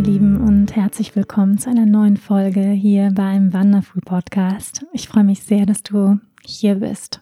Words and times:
Ihr 0.00 0.06
Lieben 0.06 0.40
und 0.40 0.76
herzlich 0.76 1.14
willkommen 1.14 1.58
zu 1.58 1.68
einer 1.68 1.84
neuen 1.84 2.16
Folge 2.16 2.70
hier 2.70 3.10
beim 3.12 3.52
Wonderful 3.52 4.00
Podcast. 4.00 4.86
Ich 4.94 5.08
freue 5.08 5.24
mich 5.24 5.42
sehr, 5.42 5.66
dass 5.66 5.82
du 5.82 6.18
hier 6.42 6.76
bist. 6.76 7.20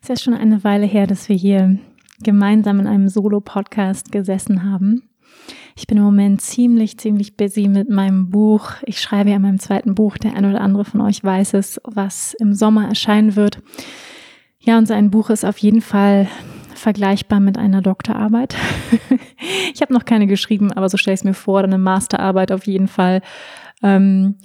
Es 0.00 0.04
ist 0.04 0.08
ja 0.08 0.16
schon 0.16 0.32
eine 0.32 0.64
Weile 0.64 0.86
her, 0.86 1.06
dass 1.06 1.28
wir 1.28 1.36
hier 1.36 1.76
gemeinsam 2.22 2.80
in 2.80 2.86
einem 2.86 3.08
Solo-Podcast 3.10 4.10
gesessen 4.10 4.64
haben. 4.64 5.10
Ich 5.76 5.86
bin 5.86 5.98
im 5.98 6.04
Moment 6.04 6.40
ziemlich, 6.40 6.98
ziemlich 6.98 7.36
busy 7.36 7.68
mit 7.68 7.90
meinem 7.90 8.30
Buch. 8.30 8.70
Ich 8.84 9.02
schreibe 9.02 9.28
ja 9.28 9.38
meinem 9.38 9.58
zweiten 9.58 9.94
Buch. 9.94 10.16
Der 10.16 10.34
eine 10.34 10.48
oder 10.48 10.62
andere 10.62 10.86
von 10.86 11.02
euch 11.02 11.22
weiß 11.22 11.52
es, 11.54 11.78
was 11.84 12.32
im 12.40 12.54
Sommer 12.54 12.88
erscheinen 12.88 13.36
wird. 13.36 13.58
Ja, 14.60 14.78
und 14.78 14.86
sein 14.86 15.10
Buch 15.10 15.28
ist 15.28 15.44
auf 15.44 15.58
jeden 15.58 15.82
Fall 15.82 16.26
vergleichbar 16.74 17.40
mit 17.40 17.58
einer 17.58 17.82
Doktorarbeit. 17.82 18.56
ich 19.74 19.80
habe 19.82 19.92
noch 19.92 20.04
keine 20.04 20.26
geschrieben, 20.26 20.72
aber 20.72 20.88
so 20.88 20.96
stelle 20.96 21.14
ich 21.14 21.20
es 21.20 21.24
mir 21.24 21.34
vor, 21.34 21.60
eine 21.60 21.78
Masterarbeit 21.78 22.52
auf 22.52 22.66
jeden 22.66 22.88
Fall. 22.88 23.22
Ähm, 23.82 24.36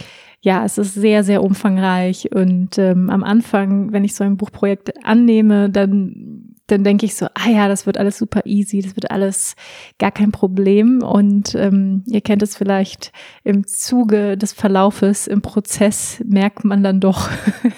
ja, 0.41 0.63
es 0.63 0.77
ist 0.77 0.93
sehr, 0.93 1.23
sehr 1.23 1.43
umfangreich 1.43 2.29
und 2.33 2.77
ähm, 2.77 3.09
am 3.09 3.23
Anfang, 3.23 3.91
wenn 3.91 4.05
ich 4.05 4.15
so 4.15 4.23
ein 4.23 4.37
Buchprojekt 4.37 5.05
annehme, 5.05 5.69
dann 5.69 6.49
dann 6.71 6.83
denke 6.83 7.05
ich 7.05 7.15
so, 7.15 7.25
ah 7.33 7.49
ja, 7.49 7.67
das 7.67 7.85
wird 7.85 7.97
alles 7.97 8.17
super 8.17 8.45
easy, 8.45 8.81
das 8.81 8.95
wird 8.95 9.11
alles 9.11 9.55
gar 9.97 10.11
kein 10.11 10.31
Problem. 10.31 11.01
Und 11.01 11.55
ähm, 11.55 12.03
ihr 12.05 12.21
kennt 12.21 12.43
es 12.43 12.55
vielleicht 12.55 13.11
im 13.43 13.65
Zuge 13.65 14.37
des 14.37 14.53
Verlaufes, 14.53 15.27
im 15.27 15.41
Prozess 15.41 16.21
merkt 16.25 16.63
man 16.63 16.83
dann 16.83 16.99
doch, 16.99 17.29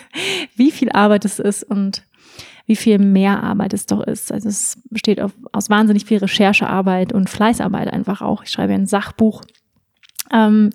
wie 0.56 0.72
viel 0.72 0.92
Arbeit 0.92 1.26
es 1.26 1.40
ist 1.40 1.64
und 1.64 2.04
wie 2.66 2.76
viel 2.76 3.00
mehr 3.00 3.44
Arbeit 3.44 3.73
es 3.73 3.86
doch 3.86 4.02
ist. 4.02 4.31
Also 4.31 4.50
es 4.50 4.81
besteht 4.90 5.20
auf, 5.22 5.31
aus 5.52 5.70
wahnsinnig 5.70 6.06
viel 6.06 6.20
Recherchearbeit 6.20 7.14
und 7.14 7.30
Fleißarbeit 7.30 7.92
einfach 7.92 8.22
auch. 8.22 8.44
Ich 8.44 8.50
schreibe 8.50 8.73
ein 8.73 8.86
Sachbuch. 8.86 9.42
Ähm, 10.31 10.70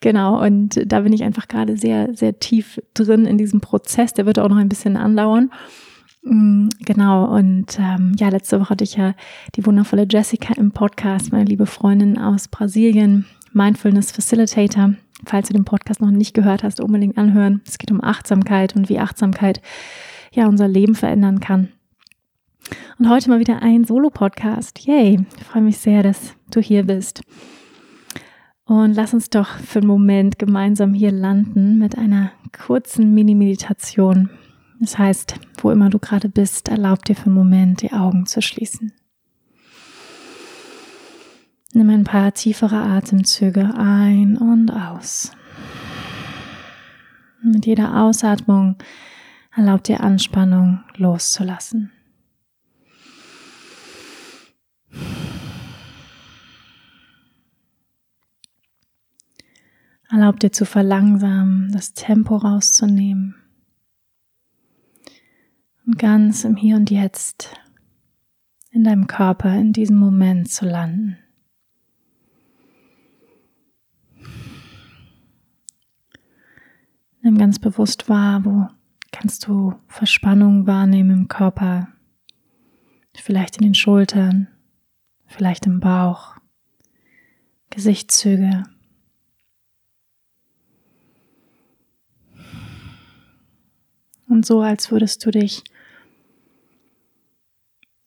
genau, 0.00 0.44
und 0.44 0.80
da 0.84 1.00
bin 1.00 1.12
ich 1.12 1.22
einfach 1.22 1.48
gerade 1.48 1.76
sehr, 1.76 2.14
sehr 2.14 2.38
tief 2.38 2.80
drin 2.94 3.24
in 3.24 3.38
diesem 3.38 3.60
Prozess. 3.60 4.12
Der 4.12 4.26
wird 4.26 4.38
auch 4.38 4.48
noch 4.48 4.58
ein 4.58 4.68
bisschen 4.68 4.96
andauern. 4.96 5.50
Mm, 6.22 6.68
genau, 6.84 7.34
und 7.34 7.78
ähm, 7.78 8.14
ja, 8.18 8.28
letzte 8.28 8.60
Woche 8.60 8.70
hatte 8.70 8.84
ich 8.84 8.96
ja 8.96 9.14
die 9.54 9.64
wundervolle 9.64 10.06
Jessica 10.08 10.52
im 10.54 10.72
Podcast, 10.72 11.32
meine 11.32 11.44
liebe 11.44 11.66
Freundin 11.66 12.18
aus 12.18 12.48
Brasilien, 12.48 13.24
Mindfulness 13.52 14.12
Facilitator. 14.12 14.94
Falls 15.24 15.48
du 15.48 15.54
den 15.54 15.64
Podcast 15.64 16.00
noch 16.00 16.10
nicht 16.10 16.34
gehört 16.34 16.62
hast, 16.62 16.80
unbedingt 16.80 17.18
anhören. 17.18 17.60
Es 17.66 17.78
geht 17.78 17.90
um 17.90 18.02
Achtsamkeit 18.02 18.74
und 18.74 18.88
wie 18.88 18.98
Achtsamkeit 18.98 19.60
ja 20.32 20.46
unser 20.46 20.68
Leben 20.68 20.94
verändern 20.94 21.40
kann. 21.40 21.68
Und 22.98 23.08
heute 23.08 23.30
mal 23.30 23.40
wieder 23.40 23.62
ein 23.62 23.84
Solo-Podcast. 23.84 24.78
Yay! 24.86 25.24
Ich 25.36 25.44
freue 25.44 25.62
mich 25.62 25.78
sehr, 25.78 26.02
dass 26.02 26.34
du 26.50 26.60
hier 26.60 26.84
bist. 26.84 27.22
Und 28.64 28.94
lass 28.94 29.14
uns 29.14 29.30
doch 29.30 29.58
für 29.58 29.80
einen 29.80 29.88
Moment 29.88 30.38
gemeinsam 30.38 30.94
hier 30.94 31.10
landen 31.10 31.78
mit 31.78 31.98
einer 31.98 32.30
kurzen 32.52 33.14
Mini-Meditation. 33.14 34.30
Das 34.78 34.98
heißt, 34.98 35.34
wo 35.58 35.70
immer 35.70 35.90
du 35.90 35.98
gerade 35.98 36.28
bist, 36.28 36.68
erlaub 36.68 37.04
dir 37.04 37.16
für 37.16 37.26
einen 37.26 37.34
Moment 37.34 37.82
die 37.82 37.92
Augen 37.92 38.26
zu 38.26 38.40
schließen. 38.40 38.92
Nimm 41.72 41.90
ein 41.90 42.04
paar 42.04 42.32
tiefere 42.32 42.76
Atemzüge 42.76 43.74
ein 43.76 44.36
und 44.36 44.70
aus. 44.70 45.32
Mit 47.42 47.66
jeder 47.66 48.02
Ausatmung 48.02 48.76
Erlaub 49.52 49.82
dir 49.82 50.00
Anspannung 50.00 50.84
loszulassen. 50.96 51.90
Erlaub 60.08 60.40
dir 60.40 60.50
zu 60.52 60.64
verlangsamen, 60.64 61.70
das 61.72 61.94
Tempo 61.94 62.36
rauszunehmen 62.36 63.36
und 65.86 65.98
ganz 65.98 66.44
im 66.44 66.56
Hier 66.56 66.76
und 66.76 66.90
Jetzt 66.90 67.54
in 68.70 68.84
deinem 68.84 69.06
Körper 69.06 69.54
in 69.54 69.72
diesem 69.72 69.96
Moment 69.96 70.50
zu 70.50 70.64
landen. 70.64 71.18
Nimm 77.22 77.36
ganz 77.36 77.58
bewusst 77.58 78.08
wahr, 78.08 78.44
wo 78.44 78.68
kannst 79.12 79.46
du 79.46 79.74
Verspannung 79.88 80.66
wahrnehmen 80.66 81.10
im 81.10 81.28
Körper, 81.28 81.88
vielleicht 83.14 83.56
in 83.56 83.64
den 83.64 83.74
Schultern, 83.74 84.48
vielleicht 85.26 85.66
im 85.66 85.80
Bauch, 85.80 86.36
Gesichtszüge. 87.70 88.64
Und 94.28 94.46
so, 94.46 94.60
als 94.60 94.90
würdest 94.90 95.26
du 95.26 95.30
dich 95.30 95.64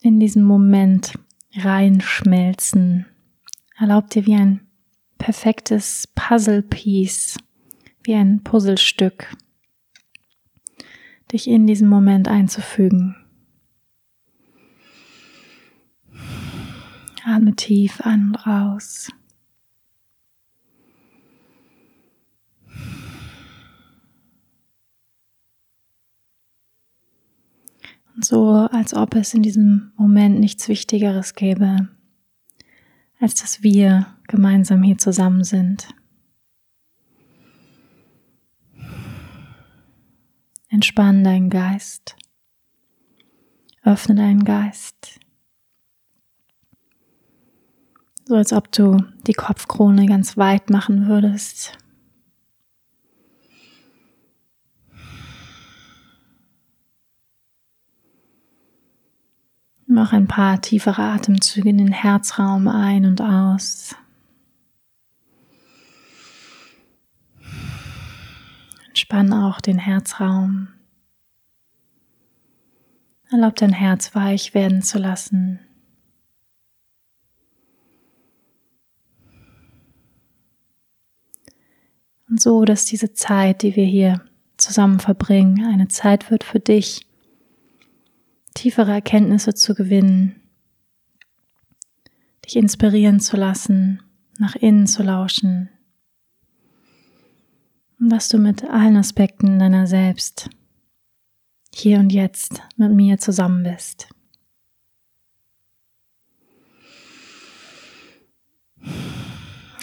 in 0.03 0.19
diesen 0.19 0.43
Moment 0.43 1.13
reinschmelzen. 1.55 3.05
Erlaub 3.77 4.09
dir 4.09 4.25
wie 4.25 4.35
ein 4.35 4.67
perfektes 5.17 6.07
Puzzle-Piece, 6.15 7.37
wie 8.03 8.13
ein 8.13 8.43
Puzzlestück 8.43 9.35
dich 11.33 11.47
in 11.47 11.65
diesen 11.67 11.89
Moment 11.89 12.27
einzufügen. 12.27 13.15
Atme 17.25 17.55
tief 17.55 18.01
ein 18.01 18.27
und 18.27 18.47
raus. 18.47 19.09
Und 28.15 28.23
so, 28.23 28.67
als 28.71 28.93
ob 28.93 29.15
es 29.15 29.33
in 29.33 29.41
diesem 29.41 29.91
Moment 29.97 30.39
nichts 30.39 30.67
Wichtigeres 30.67 31.33
gäbe, 31.33 31.89
als 33.19 33.35
dass 33.35 33.63
wir 33.63 34.05
gemeinsam 34.27 34.83
hier 34.83 34.99
zusammen 34.99 35.43
sind. 35.43 35.87
Entspann 40.73 41.23
deinen 41.23 41.51
Geist. 41.51 42.15
Öffne 43.83 44.15
deinen 44.15 44.43
Geist. 44.43 45.19
So 48.25 48.33
als 48.33 48.53
ob 48.53 48.71
du 48.71 48.97
die 49.27 49.33
Kopfkrone 49.33 50.07
ganz 50.07 50.35
weit 50.35 50.71
machen 50.71 51.07
würdest. 51.07 51.77
Mach 59.85 60.11
ein 60.11 60.27
paar 60.27 60.59
tiefere 60.59 61.03
Atemzüge 61.03 61.69
in 61.69 61.77
den 61.77 61.91
Herzraum 61.91 62.67
ein 62.67 63.05
und 63.05 63.21
aus. 63.21 63.95
Entspann 69.03 69.33
auch 69.33 69.59
den 69.59 69.79
Herzraum. 69.79 70.69
Erlaub 73.29 73.57
dein 73.57 73.73
Herz 73.73 74.15
weich 74.15 74.53
werden 74.53 74.81
zu 74.81 74.97
lassen. 74.97 75.59
Und 82.29 82.39
so, 82.39 82.63
dass 82.63 82.85
diese 82.85 83.11
Zeit, 83.11 83.61
die 83.61 83.75
wir 83.75 83.83
hier 83.83 84.23
zusammen 84.55 85.01
verbringen, 85.01 85.65
eine 85.65 85.89
Zeit 85.89 86.31
wird 86.31 86.45
für 86.45 86.61
dich, 86.61 87.05
tiefere 88.53 88.93
Erkenntnisse 88.93 89.53
zu 89.53 89.75
gewinnen, 89.75 90.41
dich 92.45 92.55
inspirieren 92.55 93.19
zu 93.19 93.35
lassen, 93.35 94.01
nach 94.39 94.55
innen 94.55 94.87
zu 94.87 95.03
lauschen, 95.03 95.67
dass 98.09 98.29
du 98.29 98.37
mit 98.37 98.63
allen 98.63 98.97
Aspekten 98.97 99.59
deiner 99.59 99.87
selbst 99.87 100.49
hier 101.73 101.99
und 101.99 102.11
jetzt 102.11 102.61
mit 102.77 102.91
mir 102.91 103.17
zusammen 103.17 103.63
bist. 103.63 104.09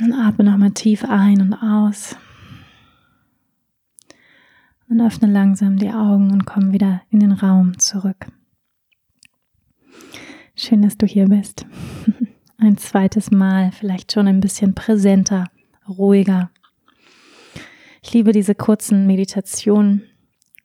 Und 0.01 0.13
atme 0.13 0.45
nochmal 0.45 0.71
tief 0.71 1.05
ein 1.05 1.41
und 1.41 1.55
aus. 1.55 2.17
Und 4.89 5.01
öffne 5.01 5.29
langsam 5.29 5.77
die 5.77 5.91
Augen 5.91 6.33
und 6.33 6.47
komm 6.47 6.73
wieder 6.73 7.03
in 7.11 7.21
den 7.21 7.33
Raum 7.33 7.79
zurück. 7.79 8.27
Schön, 10.57 10.83
dass 10.83 10.97
du 10.97 11.07
hier 11.07 11.27
bist. 11.27 11.67
Ein 12.59 12.77
zweites 12.77 13.31
Mal, 13.31 13.73
vielleicht 13.73 14.13
schon 14.13 14.29
ein 14.29 14.41
bisschen 14.41 14.75
präsenter, 14.75 15.47
ruhiger 15.89 16.51
ich 18.02 18.12
liebe 18.12 18.32
diese 18.32 18.55
kurzen 18.55 19.06
Meditationen, 19.06 20.02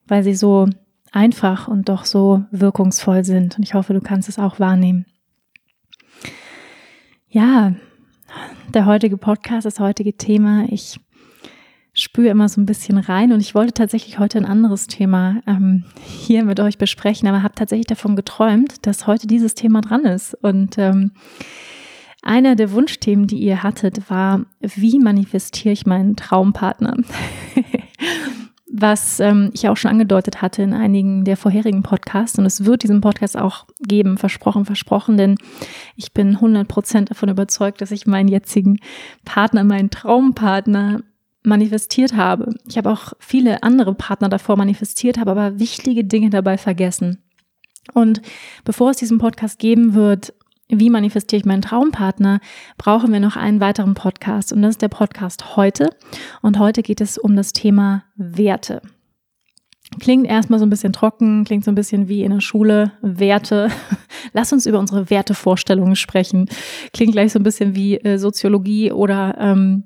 weil 0.07 0.23
sie 0.23 0.35
so 0.35 0.67
einfach 1.11 1.67
und 1.67 1.89
doch 1.89 2.05
so 2.05 2.43
wirkungsvoll 2.51 3.23
sind. 3.23 3.57
Und 3.57 3.63
ich 3.63 3.73
hoffe, 3.73 3.93
du 3.93 4.01
kannst 4.01 4.29
es 4.29 4.39
auch 4.39 4.59
wahrnehmen. 4.59 5.05
Ja, 7.29 7.75
der 8.73 8.85
heutige 8.85 9.17
Podcast, 9.17 9.65
das 9.65 9.79
heutige 9.79 10.15
Thema. 10.15 10.65
Ich 10.69 10.99
spüre 11.93 12.27
immer 12.27 12.49
so 12.49 12.59
ein 12.59 12.65
bisschen 12.65 12.97
rein 12.97 13.31
und 13.31 13.39
ich 13.39 13.55
wollte 13.55 13.73
tatsächlich 13.73 14.19
heute 14.19 14.37
ein 14.37 14.45
anderes 14.45 14.87
Thema 14.87 15.41
ähm, 15.47 15.85
hier 16.03 16.43
mit 16.43 16.59
euch 16.59 16.77
besprechen, 16.77 17.27
aber 17.27 17.41
habe 17.41 17.55
tatsächlich 17.55 17.87
davon 17.87 18.17
geträumt, 18.17 18.85
dass 18.85 19.07
heute 19.07 19.27
dieses 19.27 19.55
Thema 19.55 19.81
dran 19.81 20.03
ist. 20.03 20.33
Und 20.35 20.77
ähm, 20.77 21.11
einer 22.25 22.55
der 22.55 22.71
Wunschthemen, 22.71 23.27
die 23.27 23.37
ihr 23.37 23.63
hattet, 23.63 24.09
war, 24.09 24.45
wie 24.59 24.99
manifestiere 24.99 25.71
ich 25.71 25.85
meinen 25.85 26.15
Traumpartner? 26.15 26.97
Was 28.67 29.21
ähm, 29.21 29.51
ich 29.53 29.69
auch 29.69 29.77
schon 29.77 29.91
angedeutet 29.91 30.41
hatte 30.41 30.61
in 30.61 30.73
einigen 30.73 31.23
der 31.23 31.37
vorherigen 31.37 31.81
Podcasts. 31.81 32.37
Und 32.37 32.45
es 32.45 32.65
wird 32.65 32.83
diesen 32.83 32.99
Podcast 32.99 33.37
auch 33.37 33.67
geben, 33.79 34.17
versprochen, 34.17 34.65
versprochen, 34.65 35.15
denn 35.15 35.37
ich 35.95 36.11
bin 36.11 36.37
100% 36.37 37.05
davon 37.05 37.29
überzeugt, 37.29 37.79
dass 37.79 37.91
ich 37.91 38.05
meinen 38.05 38.27
jetzigen 38.27 38.79
Partner, 39.23 39.63
meinen 39.63 39.91
Traumpartner 39.91 41.01
manifestiert 41.43 42.15
habe. 42.15 42.55
Ich 42.67 42.77
habe 42.77 42.89
auch 42.91 43.13
viele 43.19 43.63
andere 43.63 43.93
Partner 43.93 44.29
davor 44.29 44.57
manifestiert, 44.57 45.19
habe 45.19 45.31
aber 45.31 45.59
wichtige 45.59 46.03
Dinge 46.03 46.31
dabei 46.31 46.57
vergessen. 46.57 47.23
Und 47.93 48.21
bevor 48.65 48.89
es 48.89 48.97
diesen 48.97 49.19
Podcast 49.19 49.59
geben 49.59 49.93
wird, 49.93 50.33
wie 50.69 50.89
manifestiere 50.89 51.39
ich 51.39 51.45
meinen 51.45 51.61
Traumpartner, 51.61 52.39
brauchen 52.77 53.13
wir 53.13 53.19
noch 53.19 53.35
einen 53.35 53.59
weiteren 53.59 53.93
Podcast. 53.93 54.51
Und 54.51 54.61
das 54.61 54.71
ist 54.71 54.81
der 54.81 54.89
Podcast 54.89 55.55
heute. 55.55 55.89
Und 56.41 56.59
heute 56.59 56.81
geht 56.81 57.01
es 57.01 57.17
um 57.17 57.35
das 57.35 57.53
Thema 57.53 58.03
Werte. 58.15 58.81
Klingt 59.99 60.25
erstmal 60.25 60.59
so 60.59 60.65
ein 60.65 60.71
bisschen 60.71 60.93
trocken, 60.93 61.43
klingt 61.43 61.63
so 61.63 61.71
ein 61.71 61.75
bisschen 61.75 62.07
wie 62.07 62.23
in 62.23 62.31
der 62.31 62.41
Schule. 62.41 62.93
Werte. 63.01 63.69
Lass 64.33 64.51
uns 64.51 64.65
über 64.65 64.79
unsere 64.79 65.09
Wertevorstellungen 65.09 65.95
sprechen. 65.95 66.49
Klingt 66.91 67.13
gleich 67.13 67.31
so 67.31 67.39
ein 67.39 67.43
bisschen 67.43 67.75
wie 67.75 67.97
äh, 67.97 68.17
Soziologie 68.17 68.91
oder 68.91 69.35
ähm, 69.39 69.83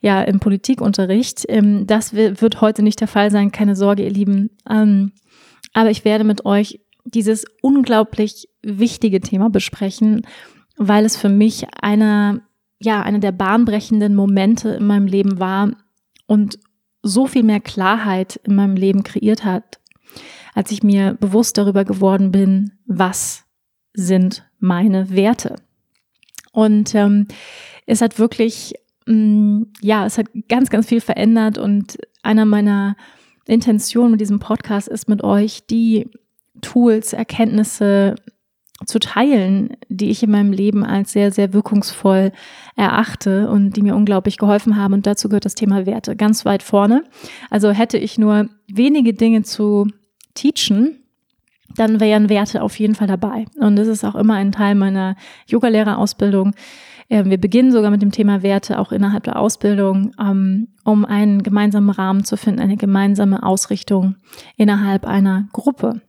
ja 0.00 0.22
im 0.22 0.40
Politikunterricht. 0.40 1.44
Ähm, 1.48 1.86
das 1.86 2.12
wird 2.14 2.60
heute 2.60 2.82
nicht 2.82 3.00
der 3.00 3.08
Fall 3.08 3.30
sein, 3.30 3.52
keine 3.52 3.76
Sorge, 3.76 4.02
ihr 4.02 4.10
Lieben. 4.10 4.50
Ähm, 4.68 5.12
aber 5.72 5.90
ich 5.90 6.04
werde 6.04 6.24
mit 6.24 6.44
euch 6.44 6.80
dieses 7.14 7.44
unglaublich 7.62 8.48
wichtige 8.62 9.20
Thema 9.20 9.50
besprechen, 9.50 10.26
weil 10.76 11.04
es 11.04 11.16
für 11.16 11.28
mich 11.28 11.66
eine, 11.80 12.42
ja, 12.80 13.02
eine 13.02 13.20
der 13.20 13.32
bahnbrechenden 13.32 14.14
Momente 14.14 14.70
in 14.70 14.86
meinem 14.86 15.06
Leben 15.06 15.38
war 15.38 15.70
und 16.26 16.58
so 17.02 17.26
viel 17.26 17.42
mehr 17.42 17.60
Klarheit 17.60 18.40
in 18.44 18.54
meinem 18.54 18.76
Leben 18.76 19.02
kreiert 19.02 19.44
hat, 19.44 19.80
als 20.54 20.70
ich 20.70 20.82
mir 20.82 21.14
bewusst 21.20 21.56
darüber 21.58 21.84
geworden 21.84 22.30
bin, 22.30 22.72
was 22.86 23.44
sind 23.92 24.44
meine 24.58 25.10
Werte. 25.10 25.56
Und 26.52 26.94
ähm, 26.94 27.26
es 27.86 28.02
hat 28.02 28.18
wirklich 28.18 28.74
Mm, 29.10 29.64
ja, 29.80 30.06
es 30.06 30.18
hat 30.18 30.26
ganz, 30.48 30.70
ganz 30.70 30.86
viel 30.86 31.00
verändert 31.00 31.58
und 31.58 31.98
einer 32.22 32.44
meiner 32.44 32.96
Intentionen 33.46 34.12
mit 34.12 34.20
diesem 34.20 34.38
Podcast 34.38 34.86
ist 34.86 35.08
mit 35.08 35.24
euch, 35.24 35.66
die 35.66 36.08
Tools, 36.60 37.12
Erkenntnisse 37.12 38.16
zu 38.86 38.98
teilen, 38.98 39.76
die 39.88 40.10
ich 40.10 40.22
in 40.22 40.30
meinem 40.30 40.52
Leben 40.52 40.84
als 40.84 41.12
sehr, 41.12 41.32
sehr 41.32 41.52
wirkungsvoll 41.52 42.32
erachte 42.76 43.50
und 43.50 43.76
die 43.76 43.82
mir 43.82 43.94
unglaublich 43.94 44.38
geholfen 44.38 44.76
haben. 44.76 44.94
Und 44.94 45.06
dazu 45.06 45.28
gehört 45.28 45.44
das 45.44 45.54
Thema 45.54 45.84
Werte 45.84 46.16
ganz 46.16 46.46
weit 46.46 46.62
vorne. 46.62 47.04
Also 47.50 47.70
hätte 47.70 47.98
ich 47.98 48.16
nur 48.16 48.48
wenige 48.68 49.12
Dinge 49.12 49.42
zu 49.42 49.88
teachen, 50.34 50.96
dann 51.76 52.00
wären 52.00 52.30
Werte 52.30 52.62
auf 52.62 52.78
jeden 52.78 52.94
Fall 52.94 53.06
dabei. 53.06 53.44
Und 53.58 53.76
das 53.76 53.86
ist 53.86 54.04
auch 54.04 54.14
immer 54.14 54.34
ein 54.34 54.50
Teil 54.50 54.74
meiner 54.74 55.14
Yogalehrerausbildung, 55.46 56.54
wir 57.10 57.38
beginnen 57.38 57.72
sogar 57.72 57.90
mit 57.90 58.02
dem 58.02 58.12
Thema 58.12 58.44
Werte 58.44 58.78
auch 58.78 58.92
innerhalb 58.92 59.24
der 59.24 59.36
Ausbildung, 59.36 60.12
ähm, 60.20 60.68
um 60.84 61.04
einen 61.04 61.42
gemeinsamen 61.42 61.90
Rahmen 61.90 62.22
zu 62.22 62.36
finden, 62.36 62.60
eine 62.60 62.76
gemeinsame 62.76 63.42
Ausrichtung 63.42 64.14
innerhalb 64.56 65.04
einer 65.04 65.48
Gruppe. 65.52 66.02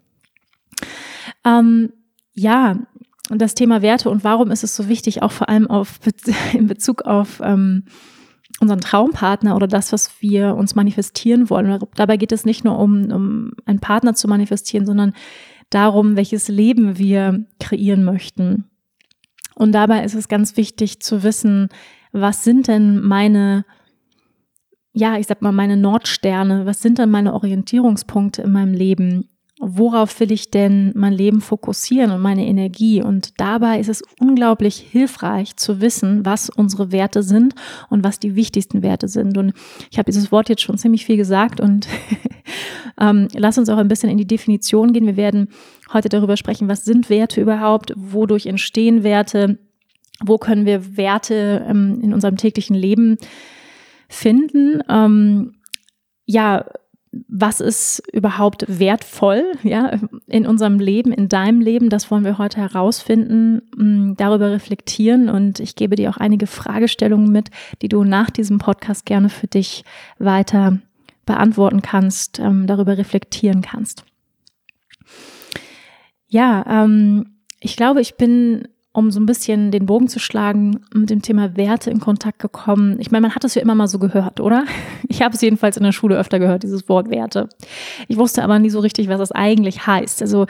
Ähm, 1.46 1.94
ja, 2.34 2.78
das 3.30 3.56
Thema 3.56 3.82
Werte 3.82 4.10
und 4.10 4.24
warum 4.24 4.52
ist 4.52 4.64
es 4.64 4.76
so 4.76 4.88
wichtig, 4.88 5.22
auch 5.22 5.32
vor 5.32 5.50
allem 5.50 5.68
auf, 5.68 6.00
in 6.54 6.68
Bezug 6.68 7.04
auf 7.04 7.42
ähm, 7.44 7.86
unseren 8.60 8.82
Traumpartner 8.82 9.56
oder 9.56 9.68
das, 9.68 9.92
was 9.92 10.22
wir 10.22 10.56
uns 10.56 10.76
manifestieren 10.76 11.50
wollen. 11.50 11.80
Dabei 11.96 12.18
geht 12.18 12.32
es 12.32 12.46
nicht 12.46 12.64
nur 12.64 12.78
um, 12.78 13.12
um 13.12 13.52
einen 13.66 13.80
Partner 13.80 14.14
zu 14.14 14.28
manifestieren, 14.28 14.86
sondern 14.86 15.14
darum, 15.70 16.16
welches 16.16 16.48
Leben 16.48 16.98
wir 16.98 17.46
kreieren 17.60 18.04
möchten. 18.04 18.66
Und 19.56 19.72
dabei 19.72 20.04
ist 20.04 20.14
es 20.14 20.28
ganz 20.28 20.58
wichtig 20.58 21.02
zu 21.02 21.24
wissen, 21.24 21.70
was 22.12 22.44
sind 22.44 22.68
denn 22.68 23.02
meine, 23.02 23.66
ja, 24.94 25.18
ich 25.18 25.28
sag 25.28 25.42
mal, 25.42 25.52
meine 25.52 25.78
Nordsterne, 25.78 26.66
was 26.66 26.82
sind 26.82 27.00
denn 27.00 27.10
meine 27.10 27.34
Orientierungspunkte 27.34 28.44
in 28.44 28.52
meinem 28.52 28.74
Leben? 28.74 29.30
Worauf 29.64 30.20
will 30.20 30.32
ich 30.32 30.50
denn 30.50 30.92
mein 30.96 31.14
Leben 31.14 31.40
fokussieren 31.40 32.12
und 32.12 32.20
meine 32.20 32.48
Energie? 32.48 33.02
Und 33.04 33.40
dabei 33.40 33.80
ist 33.80 33.90
es 33.90 34.04
unglaublich 34.20 34.78
hilfreich 34.78 35.56
zu 35.56 35.80
wissen, 35.80 36.26
was 36.26 36.50
unsere 36.50 36.92
Werte 36.92 37.22
sind 37.22 37.54
und 37.90 38.04
was 38.04 38.20
die 38.20 38.36
wichtigsten 38.36 38.82
Werte 38.82 39.08
sind. 39.08 39.38
Und 39.38 39.54
ich 39.92 40.00
habe 40.00 40.12
dieses 40.12 40.32
Wort 40.32 40.50
jetzt 40.50 40.64
schon 40.64 40.80
ziemlich 40.80 41.06
viel 41.06 41.16
gesagt 41.16 41.62
und 41.62 41.88
ähm, 43.00 43.28
lass 43.36 43.60
uns 43.60 43.70
auch 43.70 43.78
ein 43.78 43.88
bisschen 43.88 44.10
in 44.10 44.18
die 44.18 44.26
Definition 44.26 44.94
gehen. 44.94 45.06
Wir 45.06 45.18
werden 45.18 45.50
heute 45.94 46.10
darüber 46.10 46.38
sprechen, 46.38 46.68
was 46.68 46.84
sind 46.84 47.12
Werte 47.12 47.40
überhaupt, 47.40 47.94
wodurch 47.96 48.48
entstehen 48.48 49.04
Werte, 49.04 49.60
wo 50.24 50.40
können 50.40 50.66
wir 50.66 50.98
Werte 50.98 51.64
ähm, 51.70 52.00
in 52.02 52.16
unserem 52.16 52.38
täglichen 52.38 52.76
Leben 52.76 53.18
finden. 54.10 54.82
Ähm, 54.90 55.54
ja, 56.26 56.66
was 57.28 57.60
ist 57.60 58.02
überhaupt 58.14 58.66
wertvoll, 58.68 59.44
ja, 59.64 60.00
in 60.28 60.48
unserem 60.48 60.80
Leben, 60.80 61.12
in 61.12 61.28
deinem 61.28 61.60
Leben? 61.60 61.90
Das 61.90 62.10
wollen 62.10 62.24
wir 62.24 62.38
heute 62.38 62.58
herausfinden, 62.58 63.62
mm, 63.76 64.16
darüber 64.16 64.52
reflektieren 64.52 65.30
und 65.30 65.60
ich 65.60 65.76
gebe 65.76 65.96
dir 65.96 66.10
auch 66.10 66.18
einige 66.18 66.48
Fragestellungen 66.48 67.32
mit, 67.32 67.50
die 67.82 67.90
du 67.90 68.04
nach 68.06 68.30
diesem 68.30 68.60
Podcast 68.60 69.06
gerne 69.06 69.30
für 69.30 69.48
dich 69.48 69.84
weiter 70.20 70.80
beantworten 71.26 71.82
kannst, 71.82 72.40
ähm, 72.40 72.66
darüber 72.66 72.98
reflektieren 72.98 73.62
kannst. 73.62 74.06
Ja, 76.28 76.66
ähm, 76.68 77.38
ich 77.60 77.76
glaube, 77.76 78.00
ich 78.00 78.16
bin 78.16 78.70
um 78.94 79.10
so 79.10 79.22
ein 79.22 79.26
bisschen 79.26 79.72
den 79.72 79.86
Bogen 79.86 80.10
zu 80.10 80.20
schlagen, 80.20 80.82
mit 80.94 81.10
dem 81.10 81.22
Thema 81.22 81.56
Werte 81.56 81.90
in 81.90 82.02
Kontakt 82.02 82.40
gekommen. 82.40 82.98
Ich 83.00 83.10
meine, 83.10 83.22
man 83.22 83.36
hat 83.36 83.46
es 83.46 83.56
ja 83.56 83.62
immer 83.62 83.76
mal 83.76 83.88
so 83.88 84.00
gehört, 84.00 84.40
oder? 84.40 84.66
Ich 85.08 85.22
habe 85.22 85.36
es 85.36 85.42
jedenfalls 85.42 85.76
in 85.76 85.84
der 85.84 85.92
Schule 85.92 86.18
öfter 86.18 86.40
gehört, 86.40 86.64
dieses 86.64 86.88
Wort 86.88 87.12
Werte. 87.12 87.50
Ich 88.08 88.18
wusste 88.18 88.44
aber 88.44 88.60
nie 88.60 88.70
so 88.70 88.80
richtig, 88.80 89.10
was 89.10 89.20
das 89.20 89.34
eigentlich 89.34 89.86
heißt. 89.86 90.22
Also 90.22 90.46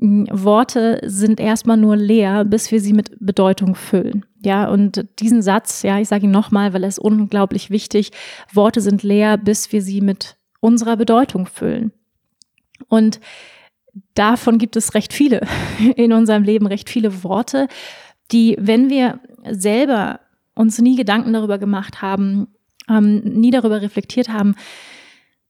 Worte 0.00 1.00
sind 1.04 1.38
erstmal 1.38 1.76
nur 1.76 1.94
leer, 1.94 2.46
bis 2.46 2.72
wir 2.72 2.80
sie 2.80 2.94
mit 2.94 3.14
Bedeutung 3.20 3.74
füllen. 3.74 4.24
Ja, 4.42 4.68
und 4.68 5.06
diesen 5.20 5.42
Satz, 5.42 5.82
ja, 5.82 5.98
ich 5.98 6.08
sage 6.08 6.24
ihn 6.24 6.30
nochmal, 6.30 6.72
weil 6.72 6.82
er 6.82 6.88
ist 6.88 6.98
unglaublich 6.98 7.70
wichtig. 7.70 8.10
Worte 8.52 8.80
sind 8.80 9.02
leer, 9.02 9.36
bis 9.36 9.70
wir 9.70 9.82
sie 9.82 10.00
mit 10.00 10.36
unserer 10.60 10.96
Bedeutung 10.96 11.46
füllen. 11.46 11.92
Und 12.88 13.20
davon 14.14 14.58
gibt 14.58 14.76
es 14.76 14.94
recht 14.94 15.12
viele 15.12 15.40
in 15.96 16.12
unserem 16.12 16.42
Leben, 16.42 16.66
recht 16.66 16.90
viele 16.90 17.22
Worte, 17.24 17.68
die, 18.32 18.56
wenn 18.58 18.90
wir 18.90 19.20
selber 19.50 20.20
uns 20.54 20.78
nie 20.80 20.96
Gedanken 20.96 21.32
darüber 21.32 21.58
gemacht 21.58 22.02
haben, 22.02 22.48
ähm, 22.88 23.20
nie 23.20 23.50
darüber 23.50 23.82
reflektiert 23.82 24.28
haben, 24.28 24.54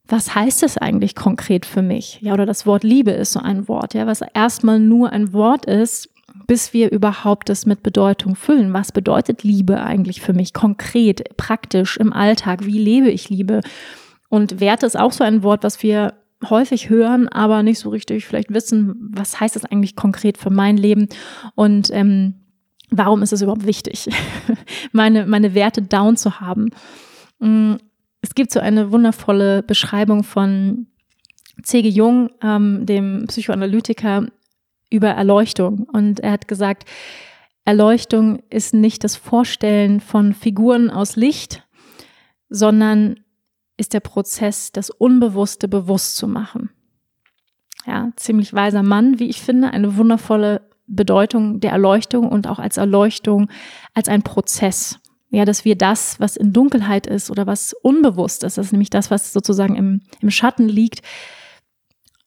was 0.07 0.35
heißt 0.35 0.63
das 0.63 0.77
eigentlich 0.77 1.15
konkret 1.15 1.65
für 1.65 1.83
mich? 1.83 2.19
Ja, 2.21 2.35
oder 2.35 2.45
das 2.45 2.67
Wort 2.67 2.85
Liebe 2.85 3.11
ist 3.11 3.33
so 3.33 3.41
ein 3.41 3.69
Wort, 3.69 3.95
ja, 3.95 4.07
was 4.07 4.21
erstmal 4.35 4.79
nur 4.79 5.11
ein 5.11 5.33
Wort 5.33 5.65
ist, 5.65 6.11
bis 6.47 6.73
wir 6.73 6.91
überhaupt 6.91 7.49
das 7.49 7.65
mit 7.65 7.83
Bedeutung 7.83 8.37
füllen. 8.37 8.73
Was 8.73 8.93
bedeutet 8.93 9.45
Liebe 9.45 9.81
eigentlich 9.81 10.21
für 10.21 10.33
mich 10.33 10.53
konkret, 10.53 11.37
praktisch 11.37 11.97
im 11.97 12.13
Alltag? 12.13 12.67
Wie 12.67 12.79
lebe 12.79 13.11
ich 13.11 13.31
Liebe? 13.31 13.61
Und 14.29 14.61
Werte 14.61 14.85
ist 14.85 14.99
auch 14.99 15.13
so 15.13 15.25
ein 15.25 15.43
Wort, 15.43 15.63
was 15.63 15.83
wir 15.83 16.15
häufig 16.49 16.91
hören, 16.91 17.29
aber 17.29 17.63
nicht 17.63 17.79
so 17.79 17.91
richtig 17.91 18.27
vielleicht 18.27 18.53
wissen, 18.53 19.11
was 19.13 19.41
heißt 19.41 19.57
das 19.57 19.65
eigentlich 19.65 19.97
konkret 19.97 20.39
für 20.39 20.51
mein 20.51 20.77
Leben. 20.77 21.09
Und 21.55 21.91
ähm, 21.93 22.35
warum 22.91 23.23
ist 23.23 23.33
es 23.33 23.43
überhaupt 23.43 23.67
wichtig, 23.67 24.09
meine, 24.93 25.27
meine 25.27 25.55
Werte 25.55 25.83
down 25.83 26.17
zu 26.17 26.41
haben? 26.41 26.71
Mm, 27.39 27.75
es 28.21 28.35
gibt 28.35 28.53
so 28.53 28.61
eine 28.61 28.93
wundervolle 28.93 29.63
Beschreibung 29.63 30.25
von 30.25 30.87
C.G. 31.63 31.89
Jung, 31.89 32.31
ähm, 32.43 32.87
dem 32.87 33.27
Psychoanalytiker, 33.27 34.27
über 34.91 35.09
Erleuchtung. 35.09 35.89
Und 35.93 36.21
er 36.21 36.33
hat 36.33 36.49
gesagt, 36.49 36.85
Erleuchtung 37.65 38.43
ist 38.51 38.75
nicht 38.75 39.05
das 39.05 39.17
Vorstellen 39.17 40.01
von 40.01 40.35
Figuren 40.35 40.91
aus 40.91 41.17
Licht, 41.17 41.67
sondern 42.49 43.24
ist 43.77 43.93
der 43.93 44.01
Prozess, 44.01 44.73
das 44.73 44.91
Unbewusste 44.91 45.69
bewusst 45.69 46.17
zu 46.17 46.29
machen. 46.29 46.71
Ja, 47.87 48.11
ziemlich 48.17 48.53
weiser 48.55 48.83
Mann, 48.83 49.19
wie 49.19 49.29
ich 49.29 49.43
finde, 49.43 49.71
eine 49.71 49.97
wundervolle 49.97 50.69
Bedeutung 50.87 51.61
der 51.61 51.73
Erleuchtung 51.73 52.29
und 52.29 52.47
auch 52.47 52.59
als 52.59 52.77
Erleuchtung 52.77 53.51
als 53.95 54.09
ein 54.09 54.23
Prozess. 54.23 55.01
Ja, 55.31 55.45
dass 55.45 55.65
wir 55.65 55.77
das, 55.77 56.21
was 56.21 56.37
in 56.37 56.53
Dunkelheit 56.53 57.07
ist 57.07 57.31
oder 57.31 57.47
was 57.47 57.75
unbewusst 57.83 58.45
ist, 58.45 58.57
das 58.57 58.67
ist 58.67 58.73
nämlich 58.73 58.91
das, 58.91 59.11
was 59.11 59.33
sozusagen 59.33 59.75
im, 59.75 60.03
im 60.21 60.31
Schatten 60.31 60.69
liegt, 60.69 61.03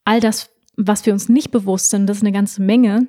all 0.04 0.20
das, 0.20 0.50
was 0.76 1.06
wir 1.06 1.14
uns 1.14 1.30
nicht 1.30 1.52
bewusst 1.52 1.90
sind, 1.90 2.08
das 2.08 2.18
ist 2.18 2.24
eine 2.24 2.34
ganze 2.34 2.62
Menge, 2.62 3.08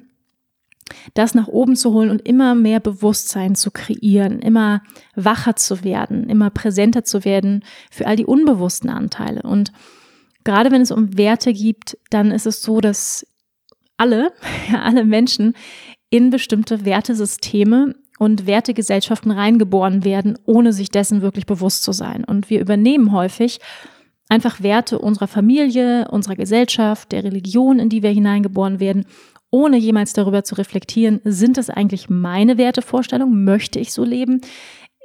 das 1.15 1.35
nach 1.35 1.49
oben 1.49 1.77
zu 1.77 1.93
holen 1.93 2.11
und 2.11 2.23
immer 2.23 2.55
mehr 2.55 2.81
Bewusstsein 2.81 3.55
zu 3.55 3.71
kreieren, 3.71 4.41
immer 4.41 4.83
wacher 5.15 5.57
zu 5.57 5.85
werden, 5.85 6.29
immer 6.29 6.51
präsenter 6.51 7.05
zu 7.05 7.25
werden 7.25 7.65
für 7.91 8.07
all 8.07 8.17
die 8.17 8.27
unbewussten 8.27 8.91
Anteile. 8.91 9.43
Und 9.43 9.73
gerade 10.45 10.71
wenn 10.71 10.83
es 10.83 10.91
um 10.91 11.17
Werte 11.17 11.53
geht, 11.53 11.99
dann 12.11 12.31
ist 12.31 12.47
es 12.47 12.63
so, 12.63 12.81
dass 12.81 13.27
alle, 13.97 14.33
ja, 14.73 14.83
alle 14.83 15.05
Menschen 15.05 15.55
in 16.11 16.31
bestimmte 16.31 16.85
Wertesysteme 16.85 17.95
und 18.19 18.47
Wertegesellschaften 18.47 19.31
reingeboren 19.31 20.05
werden, 20.05 20.39
ohne 20.45 20.73
sich 20.73 20.91
dessen 20.91 21.23
wirklich 21.23 21.47
bewusst 21.47 21.83
zu 21.83 21.93
sein. 21.93 22.25
Und 22.25 22.51
wir 22.51 22.61
übernehmen 22.61 23.13
häufig 23.13 23.61
einfach 24.29 24.63
Werte 24.63 24.99
unserer 24.99 25.29
Familie, 25.29 26.09
unserer 26.11 26.37
Gesellschaft, 26.37 27.13
der 27.13 27.25
Religion, 27.25 27.79
in 27.79 27.89
die 27.89 28.03
wir 28.03 28.11
hineingeboren 28.11 28.81
werden, 28.81 29.07
ohne 29.51 29.77
jemals 29.77 30.13
darüber 30.13 30.45
zu 30.45 30.55
reflektieren, 30.57 31.21
sind 31.25 31.57
das 31.57 31.71
eigentlich 31.71 32.11
meine 32.11 32.59
Wertevorstellungen? 32.59 33.45
Möchte 33.45 33.79
ich 33.79 33.93
so 33.93 34.05
leben? 34.05 34.41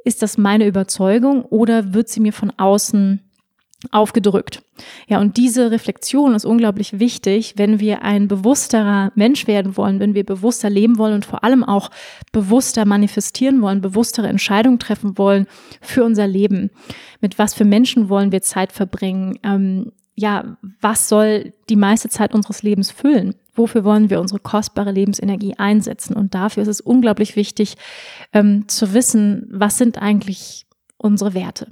Ist 0.03 0.21
das 0.21 0.37
meine 0.37 0.67
Überzeugung 0.67 1.45
oder 1.45 1.93
wird 1.93 2.09
sie 2.09 2.19
mir 2.19 2.33
von 2.33 2.51
außen 2.57 3.21
aufgedrückt. 3.91 4.63
Ja, 5.07 5.19
und 5.19 5.37
diese 5.37 5.71
Reflexion 5.71 6.35
ist 6.35 6.45
unglaublich 6.45 6.99
wichtig, 6.99 7.53
wenn 7.57 7.79
wir 7.79 8.01
ein 8.01 8.27
bewussterer 8.27 9.11
Mensch 9.15 9.47
werden 9.47 9.77
wollen, 9.77 9.99
wenn 9.99 10.15
wir 10.15 10.25
bewusster 10.25 10.69
leben 10.69 10.97
wollen 10.97 11.15
und 11.15 11.25
vor 11.25 11.43
allem 11.43 11.63
auch 11.63 11.89
bewusster 12.31 12.85
manifestieren 12.85 13.61
wollen, 13.61 13.81
bewusstere 13.81 14.27
Entscheidungen 14.27 14.79
treffen 14.79 15.17
wollen 15.17 15.47
für 15.81 16.03
unser 16.03 16.27
Leben. 16.27 16.69
Mit 17.21 17.37
was 17.37 17.53
für 17.53 17.65
Menschen 17.65 18.09
wollen 18.09 18.31
wir 18.31 18.41
Zeit 18.41 18.71
verbringen? 18.71 19.37
Ähm, 19.43 19.91
ja, 20.15 20.57
was 20.79 21.09
soll 21.09 21.53
die 21.69 21.75
meiste 21.75 22.09
Zeit 22.09 22.33
unseres 22.33 22.63
Lebens 22.63 22.91
füllen? 22.91 23.35
Wofür 23.55 23.83
wollen 23.83 24.09
wir 24.09 24.19
unsere 24.19 24.39
kostbare 24.39 24.91
Lebensenergie 24.91 25.55
einsetzen? 25.57 26.15
Und 26.15 26.33
dafür 26.33 26.63
ist 26.63 26.69
es 26.69 26.81
unglaublich 26.81 27.35
wichtig 27.35 27.75
ähm, 28.33 28.67
zu 28.67 28.93
wissen, 28.93 29.47
was 29.51 29.77
sind 29.77 30.01
eigentlich 30.01 30.65
unsere 30.97 31.33
Werte. 31.33 31.67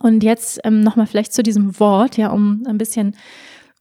Und 0.00 0.22
jetzt 0.22 0.60
ähm, 0.64 0.80
nochmal 0.80 1.06
vielleicht 1.06 1.32
zu 1.32 1.42
diesem 1.42 1.78
Wort, 1.80 2.16
ja, 2.16 2.30
um 2.30 2.62
ein 2.66 2.78
bisschen, 2.78 3.16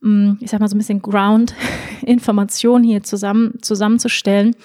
ähm, 0.04 0.38
ich 0.42 0.50
sag 0.50 0.60
mal 0.60 0.68
so 0.68 0.76
ein 0.76 0.80
bisschen 0.80 1.02
Ground-Information 1.02 2.84
hier 2.84 3.04
zusammen, 3.04 3.60
zusammenzustellen. 3.62 4.56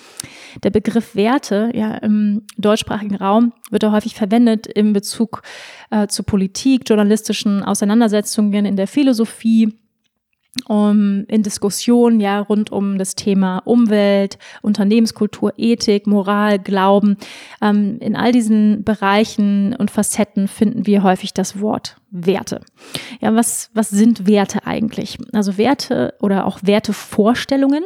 Der 0.63 0.71
Begriff 0.71 1.15
Werte, 1.15 1.71
ja, 1.75 1.95
im 1.97 2.43
deutschsprachigen 2.59 3.17
Raum 3.17 3.53
wird 3.71 3.83
er 3.85 3.93
häufig 3.93 4.15
verwendet 4.15 4.67
in 4.67 4.93
Bezug 4.93 5.43
äh, 5.91 6.07
zu 6.09 6.25
Politik, 6.25 6.89
journalistischen 6.89 7.63
Auseinandersetzungen 7.63 8.65
in 8.65 8.77
der 8.77 8.87
Philosophie, 8.87 9.75
um, 10.69 11.25
in 11.29 11.43
Diskussionen 11.43 12.21
ja 12.21 12.41
rund 12.41 12.71
um 12.71 12.99
das 12.99 13.15
Thema 13.15 13.59
Umwelt, 13.65 14.39
Unternehmenskultur, 14.61 15.55
Ethik, 15.57 16.07
Moral, 16.07 16.59
Glauben. 16.59 17.17
Ähm, 17.63 17.99
in 18.01 18.17
all 18.17 18.33
diesen 18.33 18.85
Bereichen 18.85 19.75
und 19.75 19.91
Facetten 19.91 20.49
finden 20.49 20.87
wir 20.87 21.03
häufig 21.03 21.33
das 21.33 21.61
Wort 21.61 21.97
Werte. 22.11 22.61
Ja, 23.21 23.35
was, 23.35 23.71
was 23.73 23.89
sind 23.89 24.27
Werte 24.27 24.67
eigentlich? 24.67 25.17
Also 25.33 25.57
Werte 25.57 26.15
oder 26.21 26.47
auch 26.47 26.59
Wertevorstellungen 26.63 27.85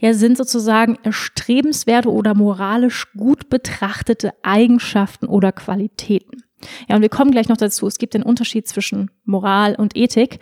ja, 0.00 0.12
sind 0.12 0.36
sozusagen 0.36 0.98
erstrebenswerte 1.02 2.10
oder 2.10 2.34
moralisch 2.34 3.06
gut 3.16 3.48
betrachtete 3.48 4.32
Eigenschaften 4.42 5.26
oder 5.26 5.52
Qualitäten. 5.52 6.42
Ja, 6.88 6.96
und 6.96 7.02
wir 7.02 7.08
kommen 7.08 7.30
gleich 7.30 7.48
noch 7.48 7.56
dazu. 7.56 7.86
Es 7.86 7.98
gibt 7.98 8.14
den 8.14 8.22
Unterschied 8.22 8.66
zwischen 8.66 9.10
Moral 9.24 9.74
und 9.74 9.96
Ethik. 9.96 10.38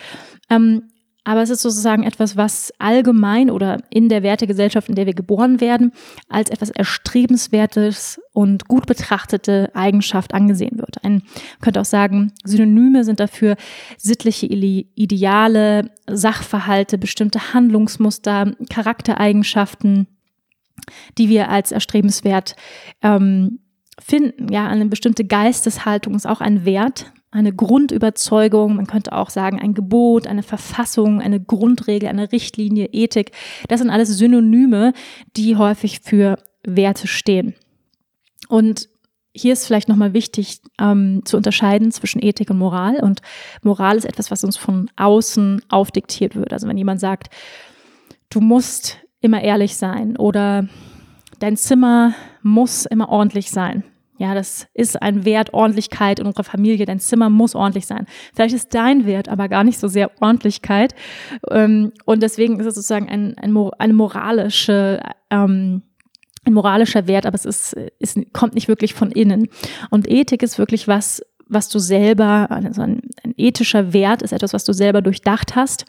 Ähm, 0.53 0.83
aber 1.25 1.43
es 1.43 1.51
ist 1.51 1.63
sozusagen 1.63 2.03
etwas, 2.03 2.37
was 2.37 2.73
allgemein 2.79 3.49
oder 3.49 3.79
in 3.91 4.09
der 4.09 4.25
Wertegesellschaft, 4.25 4.89
in 4.89 4.97
der 4.97 5.07
wir 5.07 5.15
geboren 5.15 5.61
werden, 5.61 5.93
als 6.29 6.51
etwas 6.51 6.71
Erstrebenswertes 6.71 8.21
und 8.33 8.67
gut 8.67 8.87
betrachtete 8.87 9.71
Eigenschaft 9.75 10.35
angesehen 10.35 10.79
wird. 10.79 11.05
Ein 11.05 11.23
könnte 11.61 11.81
auch 11.81 11.87
sagen, 11.87 12.33
Synonyme 12.43 13.05
sind 13.05 13.21
dafür 13.21 13.57
sittliche 13.97 14.47
Ideale, 14.47 15.93
Sachverhalte, 16.11 16.99
bestimmte 16.99 17.55
Handlungsmuster, 17.55 18.57
Charaktereigenschaften, 18.69 20.09
die 21.19 21.29
wir 21.29 21.51
als 21.51 21.71
erstrebenswert 21.71 22.57
ähm, 23.01 23.61
finden. 24.05 24.53
Ja, 24.53 24.67
eine 24.67 24.87
bestimmte 24.87 25.25
Geisteshaltung 25.25 26.17
ist 26.17 26.27
auch 26.27 26.41
ein 26.41 26.65
Wert, 26.65 27.13
eine 27.33 27.53
Grundüberzeugung, 27.53 28.77
man 28.77 28.87
könnte 28.87 29.12
auch 29.12 29.31
sagen 29.31 29.59
ein 29.59 29.75
Gebot, 29.75 30.27
eine 30.27 30.43
Verfassung, 30.43 31.21
eine 31.21 31.41
Grundregel, 31.41 32.09
eine 32.09 32.31
Richtlinie, 32.31 32.91
Ethik. 32.93 33.33
Das 33.69 33.81
sind 33.81 33.91
alles 33.91 34.11
Synonyme, 34.17 34.93
die 35.37 35.57
häufig 35.57 36.01
für 36.01 36.39
Werte 36.62 37.09
stehen. 37.09 37.55
Und 38.49 38.89
hier 39.35 39.55
ist 39.55 39.67
vielleicht 39.67 39.89
nochmal 39.89 40.12
wichtig 40.12 40.61
ähm, 40.79 41.23
zu 41.25 41.39
unterscheiden 41.39 41.91
zwischen 41.91 42.23
Ethik 42.23 42.51
und 42.51 42.59
Moral. 42.59 43.01
Und 43.01 43.23
Moral 43.62 43.97
ist 43.97 44.05
etwas, 44.05 44.31
was 44.31 44.45
uns 44.45 44.59
von 44.59 44.91
außen 44.97 45.62
aufdiktiert 45.71 46.37
wird. 46.37 46.53
Also 46.53 46.69
wenn 46.69 46.77
jemand 46.77 47.01
sagt, 47.01 47.31
du 48.29 48.41
musst 48.41 48.99
immer 49.23 49.41
ehrlich 49.41 49.77
sein 49.77 50.19
oder 50.19 50.69
dein 51.39 51.57
Zimmer 51.57 52.15
muss 52.43 52.85
immer 52.85 53.09
ordentlich 53.09 53.51
sein. 53.51 53.85
Ja, 54.23 54.37
das 54.37 54.69
ist 54.73 55.02
ein 55.02 55.25
Wert 55.25 55.52
Ordentlichkeit 55.52 56.21
in 56.21 56.26
unserer 56.26 56.45
Familie. 56.45 56.87
Dein 56.87 57.00
Zimmer 57.00 57.29
muss 57.29 57.57
ordentlich 57.57 57.87
sein. 57.87 58.07
Vielleicht 58.33 58.55
ist 58.55 58.73
dein 58.73 59.05
Wert 59.05 59.29
aber 59.29 59.49
gar 59.49 59.64
nicht 59.64 59.81
so 59.81 59.88
sehr 59.88 60.12
Ordentlichkeit. 60.21 60.95
Ähm, 61.50 61.91
und 62.05 62.23
deswegen 62.23 62.61
ist 62.61 62.67
es 62.67 62.76
sozusagen 62.76 63.09
ein, 63.09 63.37
ein, 63.37 63.57
eine 63.81 63.93
moralische, 63.93 65.00
ähm, 65.31 65.83
ein 66.45 66.52
moralischer 66.52 67.09
Wert, 67.09 67.26
aber 67.26 67.35
es 67.35 67.45
ist, 67.45 67.73
ist, 67.99 68.17
kommt 68.33 68.55
nicht 68.55 68.69
wirklich 68.69 68.95
von 68.95 69.11
innen. 69.11 69.49
Und 69.91 70.09
Ethik 70.09 70.45
ist 70.45 70.57
wirklich 70.57 70.87
was, 70.87 71.21
was 71.49 71.69
du 71.69 71.81
selber, 71.81 72.49
also 72.49 72.81
ein, 72.81 73.02
ein 73.25 73.35
ethischer 73.37 73.93
Wert 73.93 74.23
ist 74.23 74.33
etwas, 74.33 74.52
was 74.52 74.62
du 74.62 74.73
selber 74.73 75.02
durchdacht 75.02 75.57
hast 75.57 75.85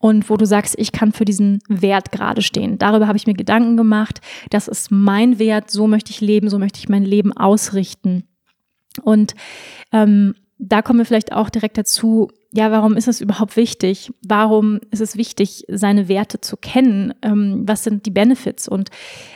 und 0.00 0.30
wo 0.30 0.36
du 0.36 0.46
sagst, 0.46 0.74
ich 0.78 0.92
kann 0.92 1.12
für 1.12 1.26
diesen 1.26 1.60
Wert 1.68 2.10
gerade 2.10 2.42
stehen. 2.42 2.78
Darüber 2.78 3.06
habe 3.06 3.18
ich 3.18 3.26
mir 3.26 3.34
Gedanken 3.34 3.76
gemacht. 3.76 4.20
Das 4.48 4.66
ist 4.66 4.90
mein 4.90 5.38
Wert, 5.38 5.70
so 5.70 5.86
möchte 5.86 6.10
ich 6.10 6.22
leben, 6.22 6.48
so 6.48 6.58
möchte 6.58 6.80
ich 6.80 6.88
mein 6.88 7.04
Leben 7.04 7.36
ausrichten. 7.36 8.24
Und 9.02 9.34
ähm, 9.92 10.34
da 10.58 10.80
kommen 10.82 10.98
wir 10.98 11.06
vielleicht 11.06 11.32
auch 11.32 11.50
direkt 11.50 11.76
dazu, 11.76 12.28
ja, 12.52 12.72
warum 12.72 12.96
ist 12.96 13.08
es 13.08 13.20
überhaupt 13.20 13.56
wichtig? 13.56 14.10
Warum 14.26 14.80
ist 14.90 15.00
es 15.00 15.16
wichtig, 15.16 15.64
seine 15.68 16.08
Werte 16.08 16.40
zu 16.40 16.56
kennen? 16.56 17.14
Ähm, 17.22 17.62
was 17.66 17.84
sind 17.84 18.06
die 18.06 18.10
Benefits? 18.10 18.68
Und 18.68 18.90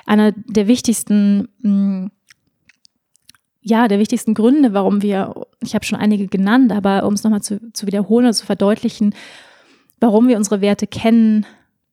einer 0.07 0.33
der 0.33 0.67
wichtigsten 0.67 1.49
hm, 1.63 2.11
ja, 3.67 3.89
der 3.89 3.99
wichtigsten 3.99 4.35
Gründe, 4.35 4.75
warum 4.75 5.01
wir, 5.01 5.47
ich 5.63 5.75
habe 5.75 5.87
schon 5.87 5.99
einige 5.99 6.29
genannt, 6.29 6.71
aber 6.71 7.07
um 7.07 7.15
es 7.15 7.25
nochmal 7.25 7.41
zu, 7.41 7.73
zu 7.73 7.87
wiederholen 7.87 8.27
oder 8.27 8.35
zu 8.35 8.45
verdeutlichen, 8.45 9.15
warum 10.05 10.29
wir 10.29 10.37
unsere 10.37 10.61
Werte 10.61 10.87
kennen, 10.87 11.47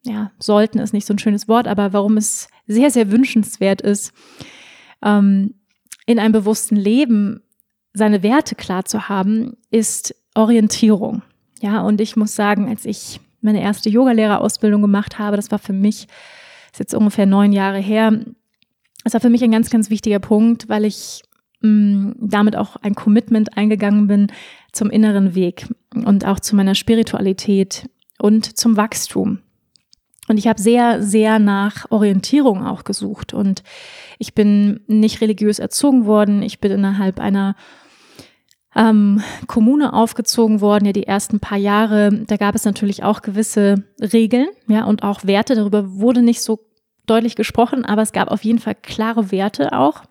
ja, 0.03 0.31
sollten 0.37 0.79
ist 0.79 0.91
nicht 0.91 1.07
so 1.07 1.13
ein 1.13 1.19
schönes 1.19 1.47
Wort, 1.47 1.65
aber 1.65 1.93
warum 1.93 2.17
es 2.17 2.49
sehr, 2.67 2.91
sehr 2.91 3.09
wünschenswert 3.09 3.81
ist, 3.81 4.11
ähm, 5.01 5.53
in 6.05 6.19
einem 6.19 6.33
bewussten 6.33 6.75
Leben 6.75 7.41
seine 7.93 8.21
Werte 8.21 8.55
klar 8.55 8.83
zu 8.83 9.07
haben, 9.07 9.55
ist 9.69 10.13
Orientierung. 10.35 11.21
Ja, 11.61 11.81
und 11.83 12.01
ich 12.01 12.17
muss 12.17 12.35
sagen, 12.35 12.67
als 12.67 12.83
ich 12.83 13.21
meine 13.39 13.61
erste 13.61 13.89
Yogalehrerausbildung 13.89 14.81
gemacht 14.81 15.17
habe, 15.17 15.37
das 15.37 15.49
war 15.49 15.59
für 15.59 15.73
mich, 15.73 16.07
ist 16.73 16.79
jetzt 16.79 16.93
ungefähr 16.93 17.25
neun 17.25 17.53
Jahre 17.53 17.79
her, 17.79 18.25
das 19.05 19.13
war 19.13 19.21
für 19.21 19.29
mich 19.29 19.43
ein 19.43 19.51
ganz, 19.51 19.69
ganz 19.69 19.89
wichtiger 19.89 20.19
Punkt, 20.19 20.67
weil 20.67 20.83
ich 20.83 21.21
mh, 21.61 21.69
mm, 21.69 22.15
damit 22.19 22.57
auch 22.57 22.75
ein 22.75 22.93
Commitment 22.93 23.57
eingegangen 23.57 24.07
bin 24.07 24.27
zum 24.73 24.89
inneren 24.89 25.33
Weg 25.33 25.67
und 25.93 26.25
auch 26.25 26.41
zu 26.41 26.57
meiner 26.57 26.75
Spiritualität 26.75 27.89
und 28.21 28.57
zum 28.57 28.77
Wachstum. 28.77 29.39
Und 30.27 30.37
ich 30.37 30.47
habe 30.47 30.61
sehr, 30.61 31.01
sehr 31.01 31.39
nach 31.39 31.89
Orientierung 31.89 32.65
auch 32.65 32.83
gesucht. 32.83 33.33
Und 33.33 33.63
ich 34.17 34.33
bin 34.33 34.81
nicht 34.87 35.19
religiös 35.19 35.59
erzogen 35.59 36.05
worden. 36.05 36.41
Ich 36.41 36.61
bin 36.61 36.71
innerhalb 36.71 37.19
einer 37.19 37.55
ähm, 38.75 39.21
Kommune 39.47 39.93
aufgezogen 39.93 40.61
worden, 40.61 40.85
ja 40.85 40.93
die 40.93 41.07
ersten 41.07 41.39
paar 41.39 41.57
Jahre. 41.57 42.23
Da 42.27 42.37
gab 42.37 42.55
es 42.55 42.63
natürlich 42.63 43.03
auch 43.03 43.21
gewisse 43.21 43.83
Regeln, 43.99 44.47
ja, 44.67 44.85
und 44.85 45.03
auch 45.03 45.25
Werte. 45.25 45.55
Darüber 45.55 45.95
wurde 45.95 46.21
nicht 46.21 46.41
so 46.41 46.59
deutlich 47.07 47.35
gesprochen, 47.35 47.83
aber 47.83 48.01
es 48.01 48.13
gab 48.13 48.29
auf 48.29 48.45
jeden 48.45 48.59
Fall 48.59 48.75
klare 48.75 49.31
Werte 49.31 49.73
auch. 49.77 50.03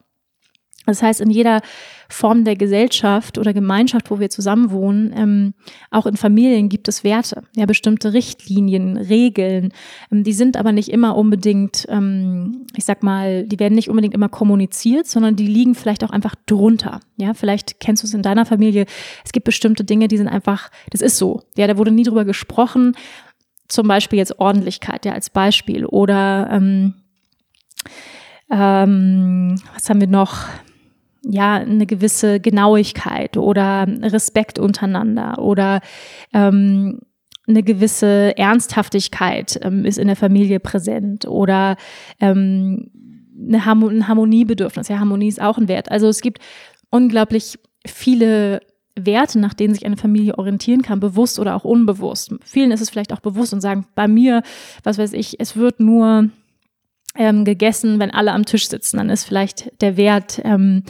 Das 0.90 1.02
heißt, 1.02 1.20
in 1.20 1.30
jeder 1.30 1.61
Form 2.09 2.44
der 2.44 2.56
Gesellschaft 2.56 3.38
oder 3.38 3.52
Gemeinschaft, 3.52 4.11
wo 4.11 4.18
wir 4.18 4.30
zusammenwohnen, 4.30 5.12
ähm, 5.16 5.54
auch 5.90 6.06
in 6.06 6.16
Familien 6.16 6.68
gibt 6.68 6.88
es 6.88 7.04
Werte, 7.04 7.44
ja, 7.54 7.66
bestimmte 7.66 8.12
Richtlinien, 8.12 8.97
Regeln. 8.97 9.73
Ähm, 10.11 10.25
die 10.25 10.32
sind 10.32 10.56
aber 10.56 10.73
nicht 10.73 10.88
immer 10.88 11.16
unbedingt, 11.16 11.87
ähm, 11.88 12.66
ich 12.76 12.85
sag 12.85 13.02
mal, 13.02 13.44
die 13.44 13.59
werden 13.59 13.75
nicht 13.75 13.88
unbedingt 13.88 14.14
immer 14.14 14.28
kommuniziert, 14.28 15.06
sondern 15.06 15.37
die 15.37 15.47
liegen 15.47 15.75
vielleicht 15.75 16.02
auch 16.04 16.11
einfach 16.11 16.35
drunter. 16.47 17.00
Ja, 17.16 17.35
vielleicht 17.35 17.80
kennst 17.80 18.02
du 18.02 18.06
es 18.06 18.14
in 18.14 18.23
deiner 18.23 18.44
Familie. 18.44 18.87
Es 19.25 19.32
gibt 19.32 19.44
bestimmte 19.44 19.85
Dinge, 19.85 20.09
die 20.09 20.16
sind 20.16 20.28
einfach, 20.28 20.70
das 20.90 21.00
ist 21.00 21.16
so. 21.16 21.42
Ja, 21.56 21.66
da 21.66 21.78
wurde 21.78 21.92
nie 21.92 22.02
drüber 22.04 22.25
gesprochen. 22.25 22.97
Zum 23.68 23.87
Beispiel 23.87 24.18
jetzt 24.18 24.40
Ordentlichkeit, 24.40 25.04
ja, 25.04 25.12
als 25.12 25.30
Beispiel. 25.30 25.87
Oder 25.87 26.49
ähm, 26.50 26.94
ähm, 28.50 29.62
was 29.75 29.88
haben 29.88 30.00
wir 30.00 30.09
noch? 30.09 30.49
Ja 31.22 31.54
eine 31.54 31.86
gewisse 31.86 32.40
Genauigkeit 32.40 33.36
oder 33.36 33.86
Respekt 34.02 34.58
untereinander 34.58 35.38
oder 35.38 35.80
ähm, 36.32 37.00
eine 37.46 37.62
gewisse 37.62 38.36
Ernsthaftigkeit 38.36 39.58
ähm, 39.62 39.84
ist 39.84 39.98
in 39.98 40.06
der 40.06 40.16
Familie 40.16 40.60
präsent 40.60 41.26
oder 41.26 41.76
ähm, 42.20 42.90
eine 43.38 43.64
Harmo 43.64 43.88
ein 43.88 44.06
Harmoniebedürfnis. 44.06 44.88
Ja, 44.88 44.98
Harmonie 44.98 45.28
ist 45.28 45.40
auch 45.40 45.58
ein 45.58 45.68
Wert. 45.68 45.90
Also 45.90 46.08
es 46.08 46.20
gibt 46.20 46.38
unglaublich 46.90 47.58
viele 47.86 48.60
Werte, 48.98 49.38
nach 49.38 49.54
denen 49.54 49.74
sich 49.74 49.86
eine 49.86 49.96
Familie 49.96 50.36
orientieren 50.38 50.82
kann, 50.82 51.00
bewusst 51.00 51.38
oder 51.38 51.56
auch 51.56 51.64
unbewusst. 51.64 52.34
Vielen 52.44 52.70
ist 52.70 52.80
es 52.80 52.90
vielleicht 52.90 53.12
auch 53.12 53.20
bewusst 53.20 53.52
und 53.52 53.60
sagen, 53.60 53.86
bei 53.94 54.08
mir, 54.08 54.42
was 54.82 54.98
weiß 54.98 55.12
ich, 55.14 55.40
es 55.40 55.56
wird 55.56 55.80
nur 55.80 56.30
ähm, 57.17 57.45
gegessen, 57.45 57.99
wenn 57.99 58.11
alle 58.11 58.33
am 58.33 58.45
Tisch 58.45 58.69
sitzen. 58.69 58.99
Dann 58.99 59.11
ist 59.11 59.25
vielleicht 59.25 59.73
der 59.81 59.97
Wert 59.97 60.40
ähm, 60.45 60.85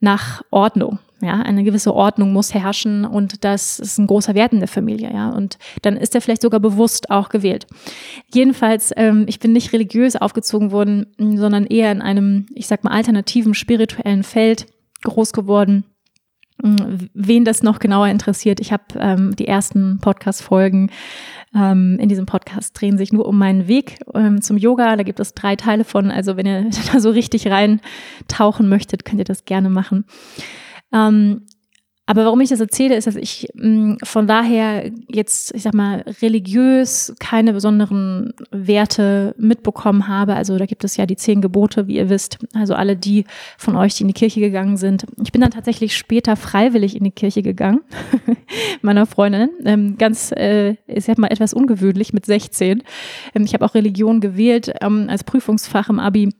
nach 0.00 0.42
Ordnung. 0.50 0.98
Ja, 1.20 1.40
eine 1.40 1.64
gewisse 1.64 1.92
Ordnung 1.94 2.32
muss 2.32 2.54
herrschen 2.54 3.04
und 3.04 3.42
das 3.42 3.80
ist 3.80 3.98
ein 3.98 4.06
großer 4.06 4.36
Wert 4.36 4.52
in 4.52 4.60
der 4.60 4.68
Familie, 4.68 5.12
ja. 5.12 5.30
Und 5.30 5.58
dann 5.82 5.96
ist 5.96 6.14
er 6.14 6.20
vielleicht 6.20 6.42
sogar 6.42 6.60
bewusst 6.60 7.10
auch 7.10 7.28
gewählt. 7.28 7.66
Jedenfalls, 8.32 8.92
ähm, 8.96 9.24
ich 9.26 9.40
bin 9.40 9.52
nicht 9.52 9.72
religiös 9.72 10.14
aufgezogen 10.14 10.70
worden, 10.70 11.06
sondern 11.18 11.66
eher 11.66 11.90
in 11.90 12.02
einem, 12.02 12.46
ich 12.54 12.68
sag 12.68 12.84
mal, 12.84 12.92
alternativen 12.92 13.54
spirituellen 13.54 14.22
Feld 14.22 14.66
groß 15.02 15.32
geworden 15.32 15.84
wen 16.60 17.44
das 17.44 17.62
noch 17.62 17.78
genauer 17.78 18.08
interessiert, 18.08 18.60
ich 18.60 18.72
habe 18.72 18.84
ähm, 18.98 19.36
die 19.36 19.46
ersten 19.46 19.98
Podcast-Folgen 20.00 20.90
ähm, 21.54 21.98
in 22.00 22.08
diesem 22.08 22.26
Podcast 22.26 22.78
drehen 22.80 22.98
sich 22.98 23.12
nur 23.12 23.26
um 23.26 23.38
meinen 23.38 23.68
Weg 23.68 23.98
ähm, 24.14 24.42
zum 24.42 24.56
Yoga. 24.56 24.96
Da 24.96 25.02
gibt 25.02 25.20
es 25.20 25.34
drei 25.34 25.56
Teile 25.56 25.84
von. 25.84 26.10
Also 26.10 26.36
wenn 26.36 26.46
ihr 26.46 26.70
da 26.92 27.00
so 27.00 27.10
richtig 27.10 27.48
reintauchen 27.48 28.68
möchtet, 28.68 29.04
könnt 29.04 29.20
ihr 29.20 29.24
das 29.24 29.44
gerne 29.44 29.70
machen. 29.70 30.04
Ähm, 30.92 31.42
aber 32.08 32.24
warum 32.24 32.40
ich 32.40 32.48
das 32.48 32.60
erzähle, 32.60 32.96
ist, 32.96 33.06
dass 33.06 33.16
ich 33.16 33.48
mh, 33.52 33.68
mm, 33.68 33.98
von 34.02 34.26
daher 34.26 34.90
jetzt, 35.10 35.54
ich 35.54 35.64
sag 35.64 35.74
mal, 35.74 36.06
religiös 36.22 37.14
keine 37.20 37.52
besonderen 37.52 38.32
Werte 38.50 39.34
mitbekommen 39.36 40.08
habe. 40.08 40.34
Also 40.34 40.56
da 40.56 40.64
gibt 40.64 40.84
es 40.84 40.96
ja 40.96 41.04
die 41.04 41.16
zehn 41.16 41.42
Gebote, 41.42 41.86
wie 41.86 41.96
ihr 41.96 42.08
wisst. 42.08 42.38
Also 42.54 42.72
alle 42.72 42.96
die 42.96 43.26
von 43.58 43.76
euch, 43.76 43.94
die 43.94 44.04
in 44.04 44.08
die 44.08 44.14
Kirche 44.14 44.40
gegangen 44.40 44.78
sind. 44.78 45.04
Ich 45.22 45.32
bin 45.32 45.42
dann 45.42 45.50
tatsächlich 45.50 45.98
später 45.98 46.36
freiwillig 46.36 46.96
in 46.96 47.04
die 47.04 47.10
Kirche 47.10 47.42
gegangen, 47.42 47.80
meiner 48.80 49.04
Freundin. 49.04 49.50
Ähm, 49.66 49.98
ganz, 49.98 50.32
äh, 50.32 50.76
ich 50.86 51.04
sag 51.04 51.18
mal, 51.18 51.28
etwas 51.28 51.52
ungewöhnlich 51.52 52.14
mit 52.14 52.24
16. 52.24 52.84
Ähm, 53.34 53.42
ich 53.44 53.52
habe 53.52 53.66
auch 53.66 53.74
Religion 53.74 54.20
gewählt 54.20 54.72
ähm, 54.80 55.08
als 55.10 55.24
Prüfungsfach 55.24 55.90
im 55.90 56.00
Abi, 56.00 56.30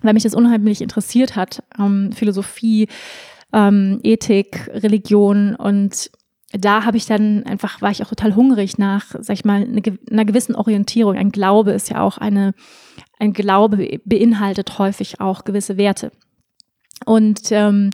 weil 0.00 0.14
mich 0.14 0.22
das 0.22 0.34
unheimlich 0.34 0.80
interessiert 0.80 1.36
hat. 1.36 1.62
Ähm, 1.78 2.10
Philosophie, 2.12 2.88
ähm, 3.54 4.00
Ethik, 4.02 4.68
Religion 4.72 5.54
und 5.54 6.10
da 6.52 6.84
habe 6.84 6.96
ich 6.96 7.06
dann 7.06 7.44
einfach, 7.44 7.82
war 7.82 7.90
ich 7.90 8.02
auch 8.02 8.08
total 8.08 8.36
hungrig 8.36 8.78
nach, 8.78 9.06
sag 9.20 9.34
ich 9.34 9.44
mal, 9.44 9.62
eine, 9.62 9.82
einer 10.10 10.24
gewissen 10.24 10.54
Orientierung. 10.54 11.16
Ein 11.16 11.32
Glaube 11.32 11.72
ist 11.72 11.90
ja 11.90 12.00
auch 12.00 12.18
eine, 12.18 12.54
ein 13.18 13.32
Glaube 13.32 14.00
beinhaltet 14.04 14.78
häufig 14.78 15.20
auch 15.20 15.44
gewisse 15.44 15.76
Werte. 15.76 16.12
Und 17.06 17.50
ähm, 17.50 17.90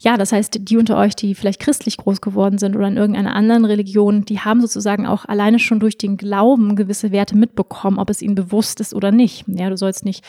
ja, 0.00 0.16
das 0.16 0.32
heißt, 0.32 0.60
die 0.62 0.78
unter 0.78 0.96
euch, 0.96 1.14
die 1.14 1.34
vielleicht 1.34 1.60
christlich 1.60 1.98
groß 1.98 2.22
geworden 2.22 2.56
sind 2.56 2.74
oder 2.74 2.88
in 2.88 2.96
irgendeiner 2.96 3.34
anderen 3.34 3.66
Religion, 3.66 4.24
die 4.24 4.40
haben 4.40 4.62
sozusagen 4.62 5.06
auch 5.06 5.26
alleine 5.26 5.58
schon 5.58 5.78
durch 5.78 5.98
den 5.98 6.16
Glauben 6.16 6.76
gewisse 6.76 7.12
Werte 7.12 7.36
mitbekommen, 7.36 7.98
ob 7.98 8.08
es 8.08 8.22
ihnen 8.22 8.34
bewusst 8.34 8.80
ist 8.80 8.94
oder 8.94 9.12
nicht. 9.12 9.44
Ja, 9.46 9.68
du 9.68 9.76
sollst 9.76 10.06
nicht 10.06 10.24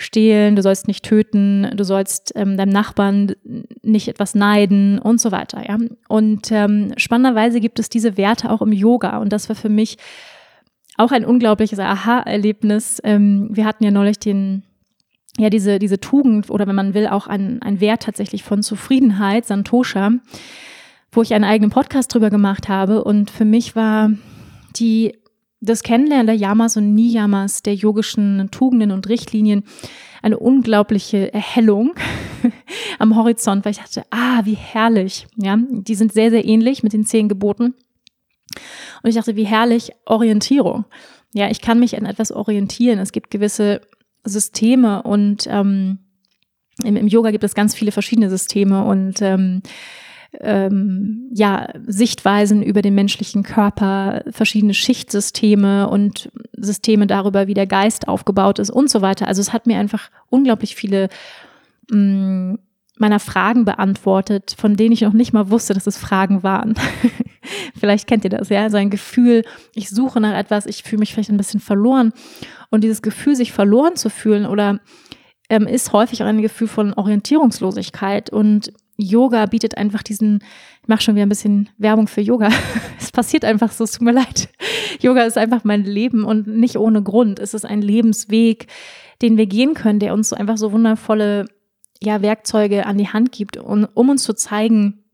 stehlen, 0.00 0.56
du 0.56 0.62
sollst 0.62 0.88
nicht 0.88 1.04
töten, 1.04 1.70
du 1.74 1.84
sollst 1.84 2.32
ähm, 2.34 2.56
deinem 2.56 2.72
Nachbarn 2.72 3.34
nicht 3.82 4.08
etwas 4.08 4.34
neiden 4.34 4.98
und 4.98 5.20
so 5.20 5.30
weiter. 5.30 5.62
Ja? 5.66 5.78
Und 6.08 6.50
ähm, 6.50 6.92
spannenderweise 6.96 7.60
gibt 7.60 7.78
es 7.78 7.88
diese 7.88 8.16
Werte 8.16 8.50
auch 8.50 8.62
im 8.62 8.72
Yoga 8.72 9.18
und 9.18 9.32
das 9.32 9.48
war 9.48 9.56
für 9.56 9.68
mich 9.68 9.98
auch 10.96 11.12
ein 11.12 11.24
unglaubliches 11.24 11.78
Aha-Erlebnis. 11.78 13.00
Ähm, 13.04 13.48
wir 13.52 13.64
hatten 13.64 13.84
ja 13.84 13.90
neulich 13.90 14.18
den 14.18 14.64
ja, 15.38 15.48
diese, 15.48 15.78
diese 15.78 16.00
Tugend 16.00 16.50
oder 16.50 16.66
wenn 16.66 16.74
man 16.74 16.92
will, 16.92 17.06
auch 17.06 17.26
ein, 17.26 17.62
ein 17.62 17.80
Wert 17.80 18.02
tatsächlich 18.02 18.42
von 18.42 18.62
Zufriedenheit, 18.62 19.46
Santosha, 19.46 20.10
wo 21.12 21.22
ich 21.22 21.32
einen 21.34 21.44
eigenen 21.44 21.70
Podcast 21.70 22.12
drüber 22.12 22.30
gemacht 22.30 22.68
habe. 22.68 23.04
Und 23.04 23.30
für 23.30 23.44
mich 23.44 23.74
war 23.74 24.10
die 24.76 25.19
das 25.60 25.82
Kennenlernen 25.82 26.26
der 26.26 26.36
Yamas 26.36 26.76
und 26.76 26.94
Niyamas, 26.94 27.62
der 27.62 27.74
yogischen 27.74 28.50
Tugenden 28.50 28.90
und 28.90 29.08
Richtlinien, 29.08 29.64
eine 30.22 30.38
unglaubliche 30.38 31.32
Erhellung 31.32 31.94
am 32.98 33.16
Horizont, 33.16 33.64
weil 33.64 33.72
ich 33.72 33.78
dachte, 33.78 34.04
ah, 34.10 34.42
wie 34.44 34.54
herrlich. 34.54 35.26
Ja, 35.36 35.58
die 35.58 35.94
sind 35.94 36.12
sehr, 36.12 36.30
sehr 36.30 36.44
ähnlich 36.44 36.82
mit 36.82 36.92
den 36.92 37.04
zehn 37.04 37.28
Geboten. 37.28 37.74
Und 39.02 39.08
ich 39.08 39.14
dachte, 39.14 39.36
wie 39.36 39.44
herrlich 39.44 39.92
Orientierung. 40.06 40.84
Ja, 41.32 41.50
ich 41.50 41.60
kann 41.60 41.78
mich 41.78 41.96
an 41.96 42.06
etwas 42.06 42.32
orientieren. 42.32 42.98
Es 42.98 43.12
gibt 43.12 43.30
gewisse 43.30 43.82
Systeme 44.24 45.02
und 45.02 45.46
ähm, 45.48 45.98
im, 46.84 46.96
im 46.96 47.06
Yoga 47.06 47.30
gibt 47.30 47.44
es 47.44 47.54
ganz 47.54 47.74
viele 47.74 47.92
verschiedene 47.92 48.30
Systeme 48.30 48.84
und 48.84 49.22
ähm, 49.22 49.62
ähm, 50.38 51.28
ja, 51.32 51.68
Sichtweisen 51.86 52.62
über 52.62 52.82
den 52.82 52.94
menschlichen 52.94 53.42
Körper, 53.42 54.22
verschiedene 54.30 54.74
Schichtsysteme 54.74 55.88
und 55.88 56.30
Systeme 56.56 57.06
darüber, 57.06 57.46
wie 57.46 57.54
der 57.54 57.66
Geist 57.66 58.06
aufgebaut 58.08 58.58
ist 58.58 58.70
und 58.70 58.90
so 58.90 59.02
weiter. 59.02 59.26
Also 59.26 59.40
es 59.40 59.52
hat 59.52 59.66
mir 59.66 59.78
einfach 59.78 60.10
unglaublich 60.28 60.76
viele 60.76 61.08
mh, 61.90 61.98
mm, 61.98 62.58
meiner 63.00 63.18
Fragen 63.18 63.64
beantwortet, 63.64 64.54
von 64.58 64.76
denen 64.76 64.92
ich 64.92 65.00
noch 65.00 65.14
nicht 65.14 65.32
mal 65.32 65.50
wusste, 65.50 65.72
dass 65.72 65.86
es 65.86 65.96
Fragen 65.96 66.42
waren. 66.42 66.74
vielleicht 67.80 68.06
kennt 68.06 68.24
ihr 68.24 68.30
das, 68.30 68.50
ja, 68.50 68.68
so 68.68 68.76
ein 68.76 68.90
Gefühl, 68.90 69.42
ich 69.74 69.88
suche 69.88 70.20
nach 70.20 70.36
etwas, 70.36 70.66
ich 70.66 70.82
fühle 70.82 71.00
mich 71.00 71.14
vielleicht 71.14 71.30
ein 71.30 71.38
bisschen 71.38 71.60
verloren 71.60 72.12
und 72.68 72.84
dieses 72.84 73.00
Gefühl, 73.00 73.36
sich 73.36 73.52
verloren 73.52 73.96
zu 73.96 74.10
fühlen 74.10 74.44
oder 74.44 74.80
ähm, 75.48 75.66
ist 75.66 75.94
häufig 75.94 76.22
auch 76.22 76.26
ein 76.26 76.42
Gefühl 76.42 76.68
von 76.68 76.92
Orientierungslosigkeit 76.92 78.28
und 78.28 78.70
Yoga 79.00 79.46
bietet 79.46 79.76
einfach 79.76 80.02
diesen, 80.02 80.42
ich 80.82 80.88
mache 80.88 81.02
schon 81.02 81.14
wieder 81.14 81.26
ein 81.26 81.30
bisschen 81.30 81.68
Werbung 81.78 82.06
für 82.06 82.20
Yoga. 82.20 82.50
es 82.98 83.10
passiert 83.12 83.44
einfach 83.44 83.72
so, 83.72 83.84
es 83.84 83.92
tut 83.92 84.02
mir 84.02 84.12
leid. 84.12 84.48
Yoga 85.00 85.22
ist 85.22 85.38
einfach 85.38 85.64
mein 85.64 85.84
Leben 85.84 86.24
und 86.24 86.46
nicht 86.46 86.76
ohne 86.76 87.02
Grund. 87.02 87.38
Es 87.38 87.54
ist 87.54 87.64
ein 87.64 87.82
Lebensweg, 87.82 88.66
den 89.22 89.36
wir 89.36 89.46
gehen 89.46 89.74
können, 89.74 89.98
der 89.98 90.14
uns 90.14 90.30
so 90.30 90.36
einfach 90.36 90.56
so 90.56 90.72
wundervolle 90.72 91.46
ja, 92.02 92.22
Werkzeuge 92.22 92.86
an 92.86 92.98
die 92.98 93.08
Hand 93.08 93.32
gibt, 93.32 93.56
um, 93.56 93.86
um 93.94 94.08
uns 94.08 94.22
zu 94.22 94.34
zeigen, 94.34 95.04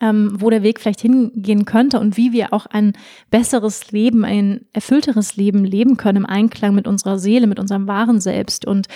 ähm, 0.00 0.32
wo 0.34 0.50
der 0.50 0.62
Weg 0.62 0.80
vielleicht 0.80 1.00
hingehen 1.00 1.64
könnte 1.64 1.98
und 1.98 2.16
wie 2.16 2.32
wir 2.32 2.52
auch 2.52 2.66
ein 2.66 2.92
besseres 3.30 3.90
Leben, 3.90 4.24
ein 4.24 4.66
erfüllteres 4.72 5.36
Leben 5.36 5.64
leben 5.64 5.96
können 5.96 6.18
im 6.18 6.26
Einklang 6.26 6.74
mit 6.74 6.86
unserer 6.86 7.18
Seele, 7.18 7.46
mit 7.46 7.58
unserem 7.58 7.86
wahren 7.86 8.20
Selbst. 8.20 8.66
Und 8.66 8.88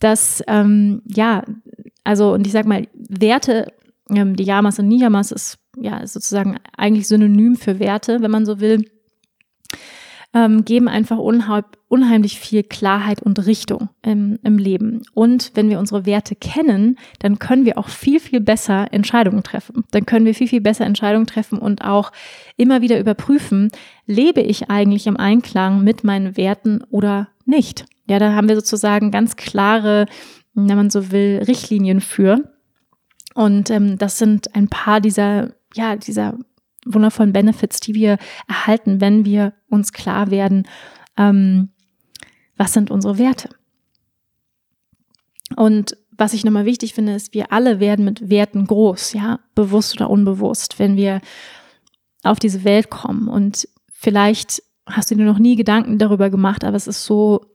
das, 0.00 0.42
ähm, 0.48 1.02
ja, 1.06 1.44
also, 2.04 2.32
und 2.32 2.46
ich 2.46 2.52
sag 2.52 2.66
mal, 2.66 2.86
Werte, 2.94 3.72
ähm, 4.10 4.36
die 4.36 4.44
Yamas 4.44 4.78
und 4.78 4.88
Niyamas 4.88 5.32
ist 5.32 5.58
ja 5.76 6.06
sozusagen 6.06 6.58
eigentlich 6.76 7.08
synonym 7.08 7.56
für 7.56 7.78
Werte, 7.80 8.20
wenn 8.20 8.30
man 8.30 8.46
so 8.46 8.60
will. 8.60 8.84
ähm, 10.34 10.64
geben 10.64 10.88
einfach 10.88 11.18
unheimlich 11.18 12.40
viel 12.40 12.64
Klarheit 12.64 13.22
und 13.22 13.46
Richtung 13.46 13.88
im, 14.02 14.38
im 14.42 14.58
Leben. 14.58 15.02
Und 15.14 15.52
wenn 15.54 15.70
wir 15.70 15.78
unsere 15.78 16.06
Werte 16.06 16.34
kennen, 16.34 16.98
dann 17.20 17.38
können 17.38 17.64
wir 17.64 17.78
auch 17.78 17.88
viel, 17.88 18.18
viel 18.18 18.40
besser 18.40 18.92
Entscheidungen 18.92 19.44
treffen. 19.44 19.84
Dann 19.92 20.04
können 20.06 20.26
wir 20.26 20.34
viel, 20.34 20.48
viel 20.48 20.60
besser 20.60 20.84
Entscheidungen 20.86 21.26
treffen 21.26 21.60
und 21.60 21.84
auch 21.84 22.10
immer 22.56 22.82
wieder 22.82 22.98
überprüfen, 22.98 23.70
lebe 24.06 24.40
ich 24.40 24.70
eigentlich 24.70 25.06
im 25.06 25.16
Einklang 25.16 25.84
mit 25.84 26.02
meinen 26.02 26.36
Werten 26.36 26.82
oder 26.90 27.28
nicht. 27.46 27.86
Ja, 28.08 28.18
da 28.18 28.34
haben 28.34 28.48
wir 28.48 28.56
sozusagen 28.56 29.12
ganz 29.12 29.36
klare, 29.36 30.06
wenn 30.54 30.76
man 30.76 30.90
so 30.90 31.10
will, 31.10 31.42
Richtlinien 31.46 32.00
für. 32.00 32.50
Und 33.34 33.70
ähm, 33.70 33.98
das 33.98 34.18
sind 34.18 34.54
ein 34.54 34.68
paar 34.68 35.00
dieser, 35.00 35.54
ja, 35.74 35.96
dieser 35.96 36.38
wundervollen 36.86 37.32
Benefits, 37.32 37.80
die 37.80 37.94
wir 37.94 38.18
erhalten, 38.48 39.00
wenn 39.00 39.24
wir 39.24 39.54
uns 39.68 39.92
klar 39.92 40.30
werden, 40.30 40.68
ähm, 41.16 41.70
was 42.56 42.72
sind 42.72 42.90
unsere 42.90 43.18
Werte. 43.18 43.50
Und 45.56 45.96
was 46.16 46.32
ich 46.32 46.44
nochmal 46.44 46.64
wichtig 46.64 46.94
finde, 46.94 47.14
ist, 47.14 47.34
wir 47.34 47.52
alle 47.52 47.80
werden 47.80 48.04
mit 48.04 48.30
Werten 48.30 48.66
groß, 48.66 49.14
ja, 49.14 49.40
bewusst 49.54 49.96
oder 49.96 50.10
unbewusst, 50.10 50.78
wenn 50.78 50.96
wir 50.96 51.20
auf 52.22 52.38
diese 52.38 52.64
Welt 52.64 52.90
kommen. 52.90 53.28
Und 53.28 53.68
vielleicht 53.92 54.62
hast 54.86 55.10
du 55.10 55.16
dir 55.16 55.24
noch 55.24 55.38
nie 55.38 55.56
Gedanken 55.56 55.98
darüber 55.98 56.30
gemacht, 56.30 56.64
aber 56.64 56.76
es 56.76 56.86
ist 56.86 57.04
so 57.04 57.46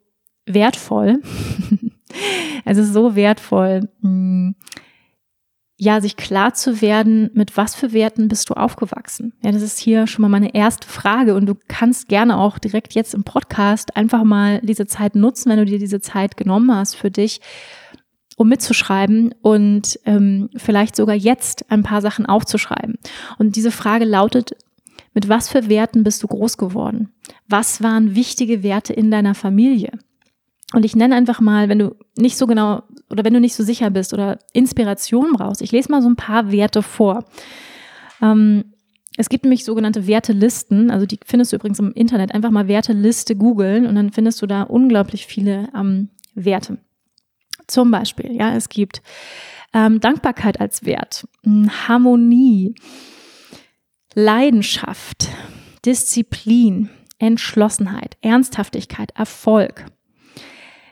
wertvoll. 0.46 1.22
es 2.66 2.78
ist 2.78 2.94
so 2.94 3.16
wertvoll, 3.16 3.90
hm, 4.02 4.56
ja, 5.82 6.02
sich 6.02 6.18
klar 6.18 6.54
zu 6.54 6.82
werden, 6.82 7.30
mit 7.34 7.56
was 7.56 7.74
für 7.74 7.94
Werten 7.94 8.28
bist 8.28 8.50
du 8.50 8.54
aufgewachsen? 8.54 9.32
Ja, 9.42 9.54
das 9.54 9.62
ist 9.62 9.80
hier 9.80 10.08
schon 10.08 10.24
mal 10.24 10.28
meine 10.28 10.54
erste 10.54 10.86
Frage 10.86 11.36
und 11.36 11.46
du 11.46 11.56
kannst 11.70 12.10
gerne 12.10 12.38
auch 12.38 12.60
direkt 12.60 12.96
jetzt 12.96 13.14
im 13.14 13.24
Podcast 13.24 13.96
einfach 13.96 14.26
mal 14.26 14.60
diese 14.62 14.88
Zeit 14.88 15.16
nutzen, 15.16 15.50
wenn 15.50 15.60
du 15.60 15.64
dir 15.64 15.80
diese 15.80 16.02
Zeit 16.02 16.36
genommen 16.36 16.76
hast 16.76 16.98
für 16.98 17.10
dich, 17.10 17.40
um 18.36 18.50
mitzuschreiben 18.50 19.34
und 19.42 19.98
ähm, 20.06 20.50
vielleicht 20.58 20.98
sogar 20.98 21.16
jetzt 21.16 21.72
ein 21.72 21.84
paar 21.84 22.02
Sachen 22.02 22.26
aufzuschreiben. 22.26 22.98
Und 23.38 23.56
diese 23.56 23.72
Frage 23.72 24.04
lautet, 24.04 24.58
mit 25.14 25.30
was 25.30 25.48
für 25.48 25.70
Werten 25.70 26.04
bist 26.04 26.22
du 26.24 26.28
groß 26.28 26.58
geworden? 26.58 27.14
Was 27.48 27.82
waren 27.82 28.16
wichtige 28.16 28.64
Werte 28.64 28.92
in 28.92 29.12
deiner 29.12 29.34
Familie? 29.34 29.92
Und 30.74 30.86
ich 30.86 30.96
nenne 30.96 31.16
einfach 31.16 31.40
mal, 31.40 31.68
wenn 31.68 31.80
du 31.80 31.96
nicht 32.16 32.38
so 32.38 32.46
genau 32.46 32.84
oder 33.10 33.24
wenn 33.24 33.34
du 33.34 33.40
nicht 33.40 33.56
so 33.56 33.64
sicher 33.64 33.90
bist 33.90 34.14
oder 34.14 34.38
Inspiration 34.54 35.32
brauchst, 35.34 35.62
ich 35.62 35.72
lese 35.72 35.92
mal 35.92 36.02
so 36.02 36.10
ein 36.10 36.16
paar 36.16 36.52
Werte 36.52 36.84
vor. 36.84 37.26
Ähm, 38.22 38.66
es 39.18 39.30
gibt 39.30 39.44
nämlich 39.44 39.66
sogenannte 39.66 40.08
Wertelisten, 40.08 40.92
also 40.92 41.06
die 41.06 41.20
findest 41.26 41.52
du 41.52 41.58
übrigens 41.58 41.80
im 41.80 41.92
Internet. 41.94 42.34
Einfach 42.34 42.52
mal 42.52 42.68
Werteliste 42.68 43.36
googeln 43.36 43.86
und 43.86 43.96
dann 43.96 44.12
findest 44.12 44.42
du 44.42 44.46
da 44.46 44.62
unglaublich 44.64 45.26
viele 45.26 45.70
ähm, 45.76 46.10
Werte. 46.36 46.78
Zum 47.68 47.92
Beispiel, 47.92 48.32
ja, 48.36 48.56
es 48.56 48.70
gibt 48.70 49.02
ähm, 49.74 50.00
Dankbarkeit 50.00 50.60
als 50.60 50.86
Wert, 50.86 51.28
hm, 51.44 51.70
Harmonie, 51.88 52.76
Leidenschaft, 54.14 55.28
Disziplin, 55.86 56.90
Entschlossenheit, 57.18 58.18
Ernsthaftigkeit, 58.22 59.12
Erfolg, 59.16 59.86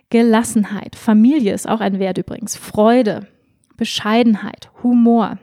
Gelassenheit. 0.09 0.95
Familie 0.95 1.53
ist 1.53 1.67
auch 1.67 1.79
ein 1.79 1.99
Wert 1.99 2.17
übrigens. 2.17 2.55
Freude, 2.55 3.27
Bescheidenheit, 3.75 4.71
Humor, 4.83 5.37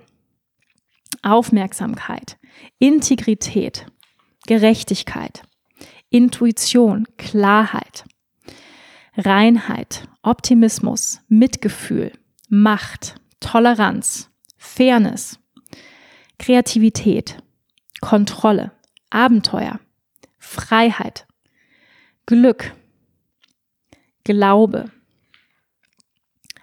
Aufmerksamkeit, 1.23 2.39
Integrität, 2.79 3.87
Gerechtigkeit, 4.47 5.43
Intuition, 6.11 7.07
Klarheit, 7.17 8.05
Reinheit, 9.17 10.09
Optimismus, 10.23 11.21
Mitgefühl, 11.29 12.13
Macht, 12.49 13.17
Toleranz, 13.41 14.31
Fairness, 14.57 15.39
Kreativität, 16.39 17.39
Kontrolle, 18.01 18.73
Abenteuer, 19.11 19.79
Freiheit, 20.39 21.27
Glück, 22.27 22.75
Glaube, 24.25 24.91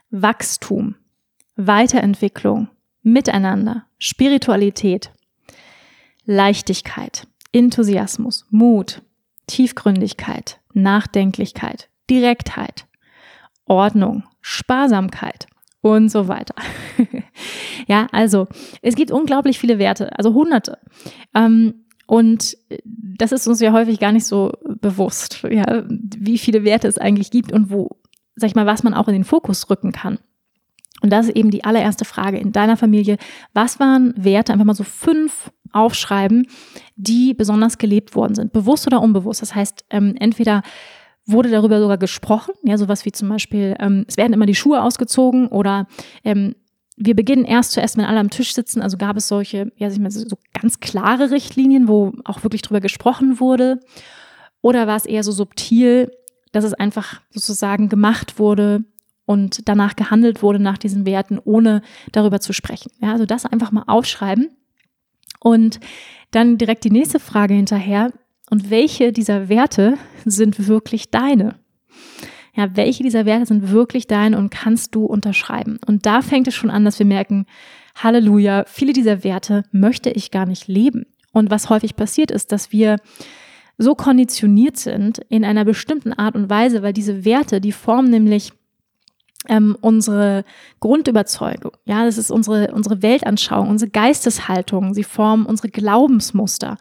Wachstum, 0.10 0.96
Weiterentwicklung, 1.56 2.70
Miteinander, 3.04 3.86
Spiritualität, 4.00 5.12
Leichtigkeit, 6.26 7.28
Enthusiasmus, 7.52 8.46
Mut, 8.50 9.02
Tiefgründigkeit, 9.48 10.60
Nachdenklichkeit, 10.74 11.90
Direktheit, 12.10 12.88
Ordnung, 13.66 14.24
Sparsamkeit 14.42 15.48
und 15.82 16.10
so 16.10 16.28
weiter. 16.28 16.56
ja, 17.88 18.08
also 18.12 18.48
es 18.82 18.96
gibt 18.96 19.12
unglaublich 19.12 19.60
viele 19.60 19.80
Werte, 19.80 20.18
also 20.18 20.34
hunderte. 20.34 20.78
Ähm, 21.36 21.81
und 22.12 22.58
das 22.84 23.32
ist 23.32 23.48
uns 23.48 23.62
ja 23.62 23.72
häufig 23.72 23.98
gar 23.98 24.12
nicht 24.12 24.26
so 24.26 24.52
bewusst, 24.82 25.46
ja, 25.50 25.86
wie 25.88 26.38
viele 26.38 26.66
Werte 26.66 26.90
es 26.90 26.98
eigentlich 26.98 27.32
gibt 27.32 27.54
und 27.54 27.72
wo, 27.72 28.02
sag 28.36 28.50
ich 28.50 28.56
mal, 28.56 28.66
was 28.66 28.84
man 28.84 28.94
auch 28.94 29.08
in 29.08 29.14
den 29.14 29.24
Fokus 29.24 29.70
rücken 29.70 29.94
kann. 29.94 30.20
Und 31.02 31.14
das 31.14 31.28
ist 31.28 31.38
eben 31.38 31.52
die 31.52 31.64
allererste 31.64 32.04
Frage 32.04 32.38
in 32.38 32.52
deiner 32.52 32.76
Familie. 32.76 33.16
Was 33.54 33.80
waren 33.80 34.14
Werte? 34.18 34.52
Einfach 34.52 34.66
mal 34.66 34.74
so 34.74 34.84
fünf 34.84 35.52
aufschreiben, 35.72 36.48
die 36.98 37.34
besonders 37.34 37.78
gelebt 37.78 38.14
worden 38.14 38.36
sind, 38.36 38.52
bewusst 38.52 38.86
oder 38.88 39.02
unbewusst. 39.02 39.42
Das 39.42 39.56
heißt, 39.56 39.86
ähm, 39.90 40.16
entweder 40.20 40.64
wurde 41.26 41.50
darüber 41.50 41.80
sogar 41.80 41.98
gesprochen, 41.98 42.52
ja, 42.64 42.78
sowas 42.78 43.06
wie 43.06 43.14
zum 43.14 43.30
Beispiel, 43.30 43.74
ähm, 43.80 44.04
es 44.06 44.18
werden 44.18 44.34
immer 44.34 44.48
die 44.48 44.56
Schuhe 44.56 44.84
ausgezogen 44.84 45.48
oder 45.48 45.88
ähm, 46.26 46.56
wir 47.04 47.16
beginnen 47.16 47.46
erst 47.46 47.72
zuerst, 47.72 47.98
wenn 47.98 48.06
alle 48.06 48.20
am 48.20 48.30
Tisch 48.30 48.54
sitzen. 48.54 48.82
Also 48.82 48.98
gab 48.98 49.18
es 49.18 49.28
solche, 49.28 49.72
ja, 49.76 49.90
so 49.90 50.38
ganz 50.60 50.80
klare 50.80 51.32
Richtlinien, 51.32 51.88
wo 51.88 52.14
auch 52.26 52.44
wirklich 52.44 52.62
drüber 52.62 52.80
gesprochen 52.80 53.40
wurde. 53.40 53.80
Oder 54.62 54.88
war 54.88 54.98
es 54.98 55.06
eher 55.06 55.24
so 55.24 55.32
subtil, 55.32 56.12
dass 56.52 56.64
es 56.64 56.74
einfach 56.74 57.22
sozusagen 57.32 57.90
gemacht 57.90 58.38
wurde 58.38 58.84
und 59.26 59.68
danach 59.68 59.96
gehandelt 59.96 60.44
wurde 60.44 60.60
nach 60.60 60.78
diesen 60.78 61.06
Werten, 61.06 61.40
ohne 61.44 61.82
darüber 62.12 62.40
zu 62.40 62.54
sprechen. 62.54 62.92
Ja, 63.02 63.14
also 63.14 63.26
das 63.26 63.46
einfach 63.46 63.72
mal 63.72 63.86
aufschreiben. 63.88 64.50
Und 65.40 65.80
dann 66.30 66.58
direkt 66.58 66.84
die 66.84 66.92
nächste 66.92 67.20
Frage 67.20 67.56
hinterher. 67.56 68.12
Und 68.50 68.70
welche 68.70 69.12
dieser 69.12 69.50
Werte 69.50 69.98
sind 70.26 70.68
wirklich 70.68 71.10
deine? 71.10 71.56
Ja, 72.54 72.76
welche 72.76 73.04
dieser 73.04 73.26
Werte 73.26 73.46
sind 73.46 73.72
wirklich 73.72 74.08
deine 74.08 74.38
und 74.38 74.50
kannst 74.50 74.94
du 74.96 75.06
unterschreiben? 75.06 75.80
Und 75.86 76.06
da 76.06 76.22
fängt 76.22 76.48
es 76.48 76.56
schon 76.56 76.70
an, 76.70 76.84
dass 76.84 77.00
wir 77.00 77.06
merken, 77.06 77.46
Halleluja, 77.96 78.66
viele 78.68 78.94
dieser 78.94 79.24
Werte 79.24 79.64
möchte 79.72 80.10
ich 80.10 80.32
gar 80.32 80.46
nicht 80.46 80.68
leben. 80.68 81.06
Und 81.34 81.50
was 81.50 81.70
häufig 81.70 81.96
passiert 81.96 82.32
ist, 82.32 82.52
dass 82.52 82.72
wir 82.72 82.98
so 83.78 83.96
konditioniert 83.96 84.78
sind 84.78 85.20
in 85.30 85.46
einer 85.46 85.66
bestimmten 85.66 86.14
Art 86.14 86.36
und 86.36 86.50
Weise, 86.50 86.84
weil 86.84 86.94
diese 86.94 87.26
Werte, 87.26 87.62
die 87.62 87.72
formen 87.72 88.10
nämlich 88.10 88.52
ähm, 89.48 89.76
unsere 89.82 90.44
Grundüberzeugung. 90.80 91.72
Ja, 91.86 92.06
das 92.06 92.18
ist 92.18 92.32
unsere, 92.32 92.74
unsere 92.74 93.02
Weltanschauung, 93.02 93.70
unsere 93.70 93.90
Geisteshaltung. 93.90 94.94
Sie 94.94 95.04
formen 95.04 95.46
unsere 95.46 95.70
Glaubensmuster 95.70 96.78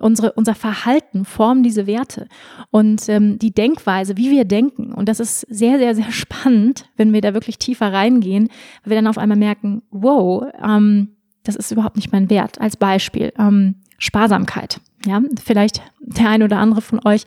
unsere, 0.00 0.32
unser 0.32 0.54
Verhalten 0.54 1.24
formen 1.24 1.62
diese 1.62 1.86
Werte 1.86 2.26
und 2.70 3.08
ähm, 3.08 3.38
die 3.38 3.52
Denkweise, 3.52 4.16
wie 4.16 4.30
wir 4.30 4.44
denken. 4.44 4.92
Und 4.92 5.08
das 5.08 5.20
ist 5.20 5.40
sehr, 5.48 5.78
sehr, 5.78 5.94
sehr 5.94 6.10
spannend, 6.12 6.88
wenn 6.96 7.12
wir 7.12 7.20
da 7.20 7.34
wirklich 7.34 7.58
tiefer 7.58 7.92
reingehen, 7.92 8.48
weil 8.84 8.90
wir 8.90 8.96
dann 8.96 9.06
auf 9.06 9.18
einmal 9.18 9.38
merken, 9.38 9.82
wow, 9.90 10.44
ähm, 10.62 11.16
das 11.42 11.56
ist 11.56 11.70
überhaupt 11.70 11.96
nicht 11.96 12.12
mein 12.12 12.30
Wert. 12.30 12.60
Als 12.60 12.76
Beispiel 12.76 13.32
ähm, 13.38 13.76
Sparsamkeit. 13.98 14.80
Ja, 15.06 15.22
vielleicht 15.42 15.82
der 16.00 16.28
ein 16.28 16.42
oder 16.42 16.58
andere 16.58 16.82
von 16.82 17.00
euch, 17.06 17.24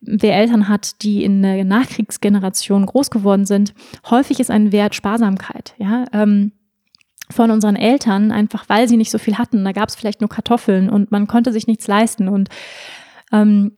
wer 0.00 0.36
Eltern 0.36 0.68
hat, 0.68 1.02
die 1.02 1.24
in 1.24 1.42
der 1.42 1.64
Nachkriegsgeneration 1.64 2.86
groß 2.86 3.10
geworden 3.10 3.44
sind, 3.44 3.74
häufig 4.08 4.38
ist 4.38 4.52
ein 4.52 4.70
Wert 4.70 4.94
Sparsamkeit. 4.94 5.74
Ja, 5.78 6.04
ähm, 6.12 6.52
von 7.30 7.50
unseren 7.50 7.76
Eltern, 7.76 8.32
einfach 8.32 8.68
weil 8.68 8.88
sie 8.88 8.96
nicht 8.96 9.10
so 9.10 9.18
viel 9.18 9.38
hatten. 9.38 9.64
Da 9.64 9.72
gab 9.72 9.88
es 9.88 9.96
vielleicht 9.96 10.20
nur 10.20 10.30
Kartoffeln 10.30 10.88
und 10.90 11.10
man 11.10 11.26
konnte 11.26 11.52
sich 11.52 11.66
nichts 11.66 11.86
leisten. 11.86 12.28
Und, 12.28 12.48
ähm, 13.32 13.72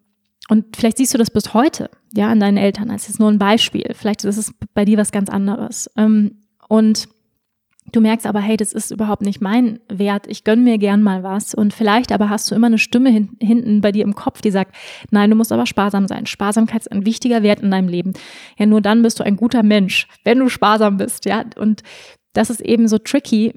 und 0.48 0.76
vielleicht 0.76 0.98
siehst 0.98 1.14
du 1.14 1.18
das 1.18 1.30
bis 1.30 1.54
heute, 1.54 1.90
ja, 2.12 2.28
an 2.28 2.40
deinen 2.40 2.56
Eltern. 2.56 2.90
als 2.90 3.08
jetzt 3.08 3.20
nur 3.20 3.30
ein 3.30 3.38
Beispiel. 3.38 3.92
Vielleicht 3.94 4.24
ist 4.24 4.36
es 4.36 4.54
bei 4.74 4.84
dir 4.84 4.98
was 4.98 5.12
ganz 5.12 5.28
anderes. 5.28 5.90
Ähm, 5.96 6.42
und 6.68 7.08
du 7.92 8.00
merkst 8.00 8.26
aber, 8.26 8.40
hey, 8.40 8.56
das 8.56 8.72
ist 8.72 8.90
überhaupt 8.90 9.22
nicht 9.22 9.40
mein 9.40 9.80
Wert. 9.88 10.26
Ich 10.28 10.44
gönn 10.44 10.62
mir 10.62 10.78
gern 10.78 11.02
mal 11.02 11.22
was. 11.22 11.54
Und 11.54 11.74
vielleicht 11.74 12.12
aber 12.12 12.30
hast 12.30 12.50
du 12.50 12.54
immer 12.54 12.68
eine 12.68 12.78
Stimme 12.78 13.10
hin, 13.10 13.36
hinten 13.40 13.80
bei 13.80 13.92
dir 13.92 14.04
im 14.04 14.14
Kopf, 14.14 14.40
die 14.40 14.50
sagt, 14.50 14.74
nein, 15.10 15.30
du 15.30 15.36
musst 15.36 15.52
aber 15.52 15.66
sparsam 15.66 16.06
sein. 16.06 16.26
Sparsamkeit 16.26 16.82
ist 16.82 16.92
ein 16.92 17.06
wichtiger 17.06 17.42
Wert 17.42 17.60
in 17.60 17.70
deinem 17.70 17.88
Leben. 17.88 18.12
Ja, 18.58 18.66
nur 18.66 18.80
dann 18.80 19.02
bist 19.02 19.18
du 19.18 19.24
ein 19.24 19.36
guter 19.36 19.62
Mensch, 19.62 20.06
wenn 20.24 20.38
du 20.38 20.48
sparsam 20.48 20.96
bist, 20.96 21.24
ja. 21.24 21.44
Und 21.56 21.82
das 22.32 22.50
ist 22.50 22.60
eben 22.60 22.88
so 22.88 22.98
tricky, 22.98 23.52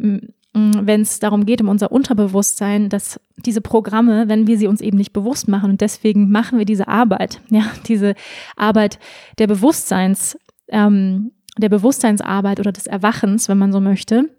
wenn 0.53 1.01
es 1.01 1.19
darum 1.19 1.45
geht, 1.45 1.61
um 1.61 1.69
unser 1.69 1.91
Unterbewusstsein, 1.91 2.89
dass 2.89 3.19
diese 3.37 3.61
Programme, 3.61 4.29
wenn 4.29 4.45
wir 4.45 4.57
sie 4.57 4.67
uns 4.67 4.81
eben 4.81 4.97
nicht 4.97 5.13
bewusst 5.13 5.47
machen, 5.47 5.71
und 5.71 5.81
deswegen 5.81 6.31
machen 6.31 6.59
wir 6.59 6.65
diese 6.65 6.87
Arbeit, 6.87 7.41
ja, 7.49 7.65
diese 7.87 8.13
Arbeit 8.55 8.99
der 9.39 9.47
Bewusstseins, 9.47 10.37
ähm, 10.67 11.31
der 11.57 11.69
Bewusstseinsarbeit 11.69 12.59
oder 12.59 12.71
des 12.71 12.87
Erwachens, 12.87 13.49
wenn 13.49 13.57
man 13.57 13.71
so 13.71 13.79
möchte, 13.79 14.29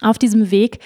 auf 0.00 0.18
diesem 0.18 0.50
Weg, 0.50 0.80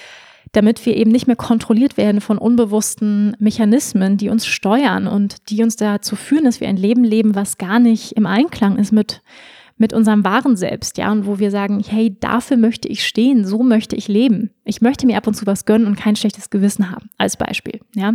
damit 0.52 0.85
wir 0.85 0.96
eben 0.96 1.11
nicht 1.11 1.26
mehr 1.26 1.37
kontrolliert 1.37 1.96
werden 1.96 2.20
von 2.20 2.38
unbewussten 2.38 3.35
Mechanismen, 3.38 4.18
die 4.18 4.28
uns 4.28 4.46
steuern 4.46 5.06
und 5.06 5.50
die 5.50 5.62
uns 5.62 5.76
dazu 5.76 6.14
führen, 6.14 6.44
dass 6.44 6.61
wir 6.61 6.68
ein 6.68 6.76
Leben 6.76 7.04
leben, 7.04 7.35
was 7.35 7.56
gar 7.56 7.78
nicht 7.78 8.12
im 8.12 8.26
Einklang 8.26 8.76
ist 8.76 8.92
mit, 8.92 9.22
mit 9.82 9.92
unserem 9.92 10.24
wahren 10.24 10.56
Selbst, 10.56 10.96
ja, 10.96 11.10
und 11.10 11.26
wo 11.26 11.40
wir 11.40 11.50
sagen, 11.50 11.82
hey, 11.84 12.16
dafür 12.20 12.56
möchte 12.56 12.86
ich 12.86 13.04
stehen, 13.04 13.44
so 13.44 13.64
möchte 13.64 13.96
ich 13.96 14.06
leben. 14.06 14.50
Ich 14.64 14.80
möchte 14.80 15.06
mir 15.06 15.16
ab 15.16 15.26
und 15.26 15.34
zu 15.34 15.44
was 15.44 15.64
gönnen 15.64 15.88
und 15.88 15.96
kein 15.96 16.14
schlechtes 16.14 16.50
Gewissen 16.50 16.92
haben, 16.92 17.10
als 17.18 17.36
Beispiel, 17.36 17.80
ja. 17.96 18.14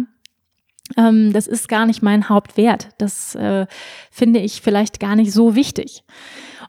Ähm, 0.95 1.33
das 1.33 1.45
ist 1.45 1.67
gar 1.67 1.85
nicht 1.85 2.01
mein 2.01 2.29
Hauptwert. 2.29 2.91
Das 2.99 3.35
äh, 3.35 3.67
finde 4.09 4.39
ich 4.39 4.61
vielleicht 4.61 5.01
gar 5.01 5.17
nicht 5.17 5.33
so 5.33 5.55
wichtig. 5.55 6.05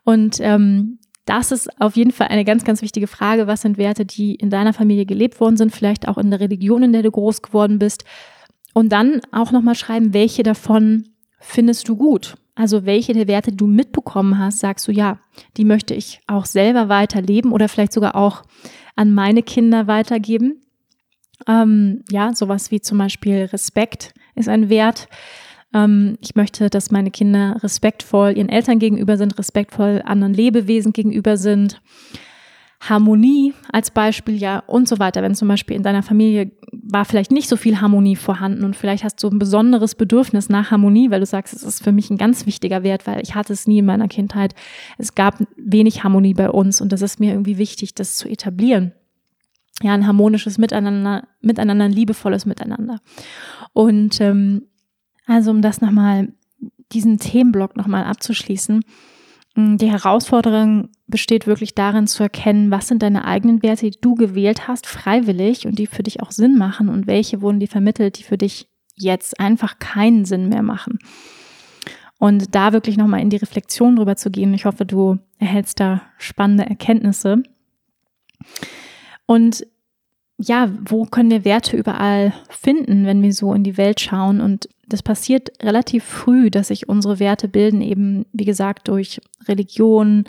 Und 0.02 0.40
ähm, 0.40 0.98
das 1.24 1.52
ist 1.52 1.80
auf 1.80 1.94
jeden 1.94 2.10
Fall 2.10 2.26
eine 2.26 2.44
ganz, 2.44 2.64
ganz 2.64 2.82
wichtige 2.82 3.06
Frage. 3.06 3.46
Was 3.46 3.62
sind 3.62 3.78
Werte, 3.78 4.04
die 4.04 4.34
in 4.34 4.50
deiner 4.50 4.72
Familie 4.72 5.06
gelebt 5.06 5.38
worden 5.38 5.56
sind, 5.56 5.70
vielleicht 5.70 6.08
auch 6.08 6.18
in 6.18 6.30
der 6.30 6.40
Religion, 6.40 6.82
in 6.82 6.92
der 6.92 7.04
du 7.04 7.12
groß 7.12 7.42
geworden 7.42 7.78
bist? 7.78 8.02
Und 8.74 8.90
dann 8.90 9.20
auch 9.30 9.52
nochmal 9.52 9.76
schreiben, 9.76 10.12
welche 10.12 10.42
davon 10.42 11.04
findest 11.38 11.88
du 11.88 11.96
gut? 11.96 12.34
Also 12.58 12.84
welche 12.84 13.12
der 13.12 13.28
Werte, 13.28 13.52
du 13.52 13.68
mitbekommen 13.68 14.36
hast, 14.36 14.58
sagst 14.58 14.88
du, 14.88 14.92
ja, 14.92 15.20
die 15.56 15.64
möchte 15.64 15.94
ich 15.94 16.20
auch 16.26 16.44
selber 16.44 16.88
weiterleben 16.88 17.52
oder 17.52 17.68
vielleicht 17.68 17.92
sogar 17.92 18.16
auch 18.16 18.42
an 18.96 19.14
meine 19.14 19.44
Kinder 19.44 19.86
weitergeben. 19.86 20.60
Ähm, 21.46 22.02
ja, 22.10 22.34
sowas 22.34 22.72
wie 22.72 22.80
zum 22.80 22.98
Beispiel 22.98 23.44
Respekt 23.52 24.12
ist 24.34 24.48
ein 24.48 24.68
Wert. 24.70 25.06
Ähm, 25.72 26.18
ich 26.20 26.34
möchte, 26.34 26.68
dass 26.68 26.90
meine 26.90 27.12
Kinder 27.12 27.58
respektvoll 27.62 28.36
ihren 28.36 28.48
Eltern 28.48 28.80
gegenüber 28.80 29.16
sind, 29.16 29.38
respektvoll 29.38 30.02
anderen 30.04 30.34
Lebewesen 30.34 30.92
gegenüber 30.92 31.36
sind. 31.36 31.80
Harmonie 32.80 33.54
als 33.72 33.90
Beispiel, 33.90 34.36
ja, 34.36 34.60
und 34.60 34.88
so 34.88 34.98
weiter. 34.98 35.22
Wenn 35.22 35.34
zum 35.34 35.48
Beispiel 35.48 35.76
in 35.76 35.82
deiner 35.82 36.02
Familie 36.02 36.52
war 36.70 37.04
vielleicht 37.04 37.32
nicht 37.32 37.48
so 37.48 37.56
viel 37.56 37.80
Harmonie 37.80 38.14
vorhanden 38.14 38.64
und 38.64 38.76
vielleicht 38.76 39.02
hast 39.04 39.22
du 39.22 39.28
ein 39.28 39.38
besonderes 39.38 39.94
Bedürfnis 39.94 40.48
nach 40.48 40.70
Harmonie, 40.70 41.10
weil 41.10 41.20
du 41.20 41.26
sagst, 41.26 41.54
es 41.54 41.64
ist 41.64 41.82
für 41.82 41.92
mich 41.92 42.08
ein 42.10 42.18
ganz 42.18 42.46
wichtiger 42.46 42.82
Wert, 42.84 43.06
weil 43.06 43.20
ich 43.22 43.34
hatte 43.34 43.52
es 43.52 43.66
nie 43.66 43.78
in 43.78 43.86
meiner 43.86 44.06
Kindheit. 44.06 44.54
Es 44.96 45.14
gab 45.14 45.42
wenig 45.56 46.04
Harmonie 46.04 46.34
bei 46.34 46.50
uns 46.50 46.80
und 46.80 46.92
das 46.92 47.02
ist 47.02 47.18
mir 47.18 47.32
irgendwie 47.32 47.58
wichtig, 47.58 47.94
das 47.94 48.16
zu 48.16 48.28
etablieren. 48.28 48.92
Ja, 49.82 49.92
ein 49.92 50.06
harmonisches 50.06 50.58
Miteinander, 50.58 51.26
miteinander, 51.40 51.84
ein 51.84 51.92
liebevolles 51.92 52.46
Miteinander. 52.46 53.00
Und 53.72 54.20
ähm, 54.20 54.62
also 55.26 55.50
um 55.50 55.62
das 55.62 55.80
nochmal, 55.80 56.32
diesen 56.92 57.18
Themenblock 57.18 57.76
nochmal 57.76 58.04
abzuschließen, 58.04 58.82
die 59.58 59.90
Herausforderung 59.90 60.90
besteht 61.08 61.46
wirklich 61.46 61.74
darin 61.74 62.06
zu 62.06 62.22
erkennen, 62.22 62.70
was 62.70 62.86
sind 62.86 63.02
deine 63.02 63.24
eigenen 63.24 63.62
Werte, 63.62 63.90
die 63.90 64.00
du 64.00 64.14
gewählt 64.14 64.68
hast, 64.68 64.86
freiwillig 64.86 65.66
und 65.66 65.78
die 65.78 65.86
für 65.86 66.04
dich 66.04 66.22
auch 66.22 66.30
Sinn 66.30 66.56
machen 66.56 66.88
und 66.88 67.06
welche 67.06 67.42
wurden 67.42 67.58
dir 67.58 67.66
vermittelt, 67.66 68.18
die 68.18 68.22
für 68.22 68.38
dich 68.38 68.68
jetzt 68.94 69.40
einfach 69.40 69.78
keinen 69.80 70.24
Sinn 70.24 70.48
mehr 70.48 70.62
machen. 70.62 70.98
Und 72.18 72.54
da 72.54 72.72
wirklich 72.72 72.96
nochmal 72.96 73.20
in 73.20 73.30
die 73.30 73.36
Reflexion 73.36 73.96
drüber 73.96 74.16
zu 74.16 74.30
gehen. 74.30 74.54
Ich 74.54 74.64
hoffe, 74.64 74.84
du 74.84 75.18
erhältst 75.38 75.80
da 75.80 76.02
spannende 76.18 76.66
Erkenntnisse. 76.66 77.42
Und 79.26 79.66
ja, 80.36 80.70
wo 80.84 81.04
können 81.04 81.30
wir 81.30 81.44
Werte 81.44 81.76
überall 81.76 82.32
finden, 82.48 83.06
wenn 83.06 83.22
wir 83.22 83.32
so 83.32 83.52
in 83.54 83.64
die 83.64 83.76
Welt 83.76 84.00
schauen? 84.00 84.40
Und 84.40 84.68
das 84.88 85.02
passiert 85.02 85.50
relativ 85.62 86.04
früh, 86.04 86.50
dass 86.50 86.68
sich 86.68 86.88
unsere 86.88 87.18
Werte 87.18 87.48
bilden, 87.48 87.82
eben, 87.82 88.26
wie 88.32 88.44
gesagt, 88.44 88.88
durch 88.88 89.20
Religion, 89.46 90.24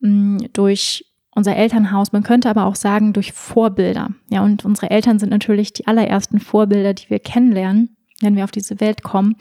mm, 0.00 0.38
durch 0.52 1.04
unser 1.34 1.56
Elternhaus. 1.56 2.12
Man 2.12 2.22
könnte 2.22 2.50
aber 2.50 2.64
auch 2.64 2.74
sagen, 2.74 3.12
durch 3.12 3.32
Vorbilder. 3.32 4.10
Ja, 4.30 4.42
und 4.42 4.64
unsere 4.64 4.90
Eltern 4.90 5.18
sind 5.18 5.30
natürlich 5.30 5.72
die 5.72 5.86
allerersten 5.86 6.40
Vorbilder, 6.40 6.94
die 6.94 7.08
wir 7.10 7.20
kennenlernen, 7.20 7.96
wenn 8.20 8.34
wir 8.34 8.44
auf 8.44 8.50
diese 8.50 8.80
Welt 8.80 9.02
kommen. 9.02 9.36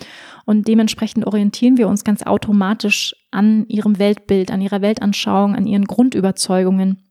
Und 0.46 0.68
dementsprechend 0.68 1.26
orientieren 1.26 1.78
wir 1.78 1.88
uns 1.88 2.04
ganz 2.04 2.24
automatisch 2.24 3.16
an 3.32 3.66
ihrem 3.68 3.98
Weltbild, 3.98 4.52
an 4.52 4.62
ihrer 4.62 4.82
Weltanschauung, 4.82 5.56
an 5.56 5.66
ihren 5.66 5.86
Grundüberzeugungen. 5.86 7.04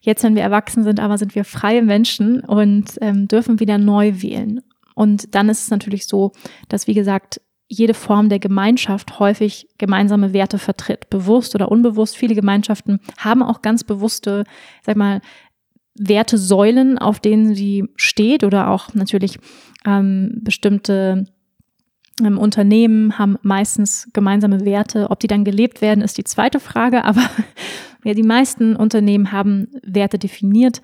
Jetzt, 0.00 0.22
wenn 0.22 0.36
wir 0.36 0.42
erwachsen 0.42 0.84
sind, 0.84 1.00
aber 1.00 1.18
sind 1.18 1.34
wir 1.34 1.44
freie 1.44 1.82
Menschen 1.82 2.40
und 2.40 2.96
ähm, 3.00 3.26
dürfen 3.26 3.58
wieder 3.58 3.78
neu 3.78 4.22
wählen. 4.22 4.60
Und 4.96 5.34
dann 5.34 5.50
ist 5.50 5.62
es 5.62 5.70
natürlich 5.70 6.06
so, 6.06 6.32
dass, 6.68 6.86
wie 6.86 6.94
gesagt, 6.94 7.40
jede 7.68 7.92
Form 7.94 8.30
der 8.30 8.38
Gemeinschaft 8.38 9.18
häufig 9.18 9.68
gemeinsame 9.76 10.32
Werte 10.32 10.58
vertritt, 10.58 11.10
bewusst 11.10 11.54
oder 11.54 11.70
unbewusst. 11.70 12.16
Viele 12.16 12.34
Gemeinschaften 12.34 13.00
haben 13.18 13.42
auch 13.42 13.60
ganz 13.60 13.84
bewusste, 13.84 14.44
sag 14.82 14.96
mal, 14.96 15.20
Wertesäulen, 15.98 16.98
auf 16.98 17.20
denen 17.20 17.54
sie 17.54 17.84
steht 17.96 18.42
oder 18.42 18.70
auch 18.70 18.94
natürlich 18.94 19.38
ähm, 19.84 20.40
bestimmte 20.42 21.26
ähm, 22.22 22.38
Unternehmen 22.38 23.18
haben 23.18 23.36
meistens 23.42 24.08
gemeinsame 24.14 24.64
Werte. 24.64 25.10
Ob 25.10 25.20
die 25.20 25.26
dann 25.26 25.44
gelebt 25.44 25.82
werden, 25.82 26.02
ist 26.02 26.16
die 26.16 26.24
zweite 26.24 26.60
Frage. 26.60 27.04
Aber 27.04 27.22
ja, 28.04 28.14
die 28.14 28.22
meisten 28.22 28.76
Unternehmen 28.76 29.32
haben 29.32 29.68
Werte 29.82 30.18
definiert. 30.18 30.80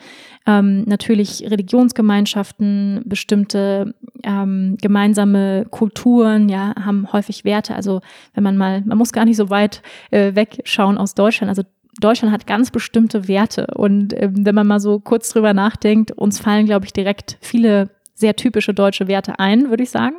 Ähm, 0.46 0.84
natürlich 0.84 1.44
Religionsgemeinschaften, 1.48 3.02
bestimmte 3.04 3.94
ähm, 4.24 4.76
gemeinsame 4.80 5.66
Kulturen, 5.70 6.48
ja, 6.48 6.74
haben 6.84 7.12
häufig 7.12 7.44
Werte. 7.44 7.74
Also 7.74 8.00
wenn 8.34 8.44
man 8.44 8.56
mal, 8.56 8.82
man 8.84 8.98
muss 8.98 9.12
gar 9.12 9.24
nicht 9.24 9.36
so 9.36 9.50
weit 9.50 9.82
äh, 10.10 10.34
wegschauen 10.34 10.98
aus 10.98 11.14
Deutschland. 11.14 11.48
Also 11.48 11.62
Deutschland 12.00 12.32
hat 12.32 12.46
ganz 12.46 12.70
bestimmte 12.70 13.28
Werte. 13.28 13.66
Und 13.74 14.14
ähm, 14.20 14.46
wenn 14.46 14.54
man 14.54 14.66
mal 14.66 14.80
so 14.80 14.98
kurz 14.98 15.30
drüber 15.30 15.54
nachdenkt, 15.54 16.12
uns 16.12 16.40
fallen, 16.40 16.66
glaube 16.66 16.86
ich, 16.86 16.92
direkt 16.92 17.38
viele 17.40 17.90
sehr 18.14 18.36
typische 18.36 18.72
deutsche 18.72 19.08
Werte 19.08 19.38
ein, 19.38 19.68
würde 19.68 19.82
ich 19.82 19.90
sagen. 19.90 20.16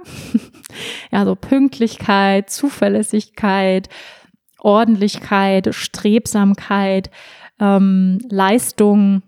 ja, 1.12 1.26
so 1.26 1.36
Pünktlichkeit, 1.36 2.50
Zuverlässigkeit, 2.50 3.90
Ordentlichkeit, 4.64 5.70
Strebsamkeit, 5.74 7.12
ähm, 7.60 8.20
Leistung, 8.30 9.22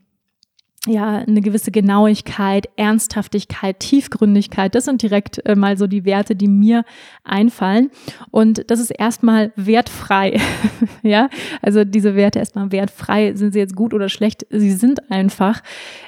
ja, 0.87 1.17
eine 1.17 1.41
gewisse 1.41 1.71
Genauigkeit, 1.71 2.69
Ernsthaftigkeit, 2.75 3.79
Tiefgründigkeit, 3.79 4.75
das 4.75 4.85
sind 4.85 5.01
direkt 5.01 5.43
äh, 5.45 5.55
mal 5.55 5.77
so 5.77 5.87
die 5.87 6.05
Werte, 6.05 6.35
die 6.35 6.47
mir 6.47 6.83
einfallen. 7.23 7.89
Und 8.31 8.69
das 8.69 8.79
ist 8.79 8.91
erstmal 8.91 9.51
wertfrei. 9.55 10.39
ja, 11.03 11.29
also 11.61 11.83
diese 11.83 12.15
Werte 12.15 12.39
erstmal 12.39 12.71
wertfrei. 12.71 13.33
Sind 13.35 13.53
sie 13.53 13.59
jetzt 13.59 13.75
gut 13.75 13.93
oder 13.93 14.09
schlecht? 14.09 14.45
Sie 14.49 14.73
sind 14.73 15.11
einfach. 15.11 15.61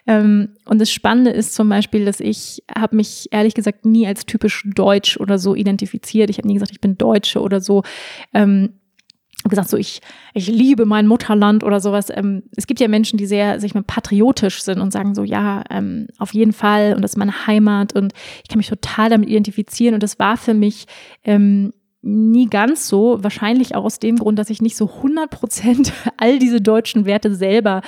Ähm, 0.06 0.50
und 0.66 0.80
das 0.80 0.92
Spannende 0.92 1.32
ist 1.32 1.56
zum 1.56 1.70
Beispiel, 1.70 2.06
dass 2.06 2.20
ich 2.20 2.64
habe 2.76 2.96
mich 2.96 3.28
ehrlich 3.32 3.56
gesagt 3.56 3.86
nie 3.86 4.06
als 4.06 4.26
typisch 4.26 4.64
deutsch 4.76 5.18
oder 5.18 5.40
so 5.40 5.56
identifiziert. 5.56 6.30
Ich 6.30 6.38
habe 6.38 6.48
nie 6.48 6.56
gesagt, 6.56 6.72
ich 6.72 6.82
bin 6.82 6.98
Deutsche 6.98 7.42
oder 7.42 7.62
so. 7.62 7.84
Ähm, 8.34 8.74
gesagt, 9.50 9.70
so 9.70 9.78
ich, 9.78 10.02
ich 10.34 10.48
liebe 10.48 10.86
mein 10.86 11.08
Mutterland 11.08 11.64
oder 11.64 11.80
sowas. 11.80 12.08
Ähm, 12.14 12.44
es 12.56 12.68
gibt 12.68 12.80
ja 12.80 12.88
Menschen, 12.88 13.18
die 13.18 13.26
sehr, 13.26 13.60
sich 13.60 13.74
mal, 13.74 13.84
patriotisch 13.84 14.62
sind 14.62 14.80
und 14.80 14.92
sagen 14.92 15.16
so, 15.16 15.24
ja, 15.24 15.64
ähm, 15.70 16.08
auf 16.18 16.34
jeden 16.34 16.54
Fall 16.54 16.94
und 16.96 17.02
das 17.02 17.12
ist 17.12 17.18
meine 17.18 17.48
Heimat 17.48 17.94
und 17.94 18.14
ich 18.44 18.50
kann 18.50 18.58
mich 18.58 18.70
total 18.70 19.10
damit 19.10 19.30
identifizieren 19.30 19.94
und 19.94 20.04
das 20.04 20.20
war 20.20 20.38
für 20.38 20.54
mich 20.54 20.86
ähm, 21.24 21.72
nie 22.02 22.48
ganz 22.48 22.88
so, 22.88 23.18
wahrscheinlich 23.22 23.76
auch 23.76 23.84
aus 23.84 24.00
dem 24.00 24.18
Grund, 24.18 24.40
dass 24.40 24.50
ich 24.50 24.62
nicht 24.62 24.78
so 24.78 24.88
100 24.88 25.30
Prozent 25.30 25.94
all 26.18 26.40
diese 26.40 26.62
deutschen 26.62 27.06
Werte 27.06 27.36
selber 27.36 27.82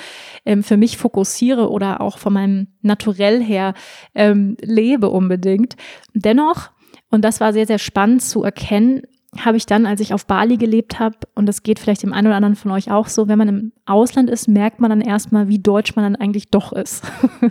ähm, 0.44 0.62
für 0.62 0.76
mich 0.76 0.96
fokussiere 0.96 1.70
oder 1.70 2.00
auch 2.00 2.18
von 2.18 2.32
meinem 2.32 2.68
Naturell 2.82 3.42
her 3.42 3.74
ähm, 4.14 4.56
lebe 4.60 5.08
unbedingt. 5.08 5.76
Dennoch, 6.12 6.70
und 7.10 7.24
das 7.24 7.40
war 7.40 7.52
sehr, 7.52 7.66
sehr 7.66 7.78
spannend 7.78 8.22
zu 8.22 8.42
erkennen, 8.42 9.02
habe 9.38 9.56
ich 9.56 9.66
dann, 9.66 9.86
als 9.86 10.00
ich 10.00 10.12
auf 10.12 10.26
Bali 10.26 10.56
gelebt 10.56 10.98
habe, 10.98 11.16
und 11.34 11.46
das 11.46 11.62
geht 11.62 11.78
vielleicht 11.78 12.02
dem 12.02 12.12
einen 12.12 12.26
oder 12.26 12.36
anderen 12.36 12.56
von 12.56 12.72
euch 12.72 12.90
auch 12.90 13.06
so, 13.06 13.28
wenn 13.28 13.38
man 13.38 13.48
im 13.48 13.72
Ausland 13.86 14.28
ist, 14.28 14.48
merkt 14.48 14.80
man 14.80 14.90
dann 14.90 15.00
erstmal, 15.00 15.48
wie 15.48 15.60
deutsch 15.60 15.94
man 15.94 16.04
dann 16.04 16.16
eigentlich 16.16 16.50
doch 16.50 16.72
ist. 16.72 17.04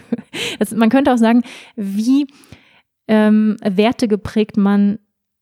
das, 0.59 0.71
man 0.71 0.89
könnte 0.89 1.13
auch 1.13 1.17
sagen, 1.17 1.43
wie 1.75 2.27
ähm, 3.07 3.57
wertegeprägt 3.63 4.57
man 4.57 4.99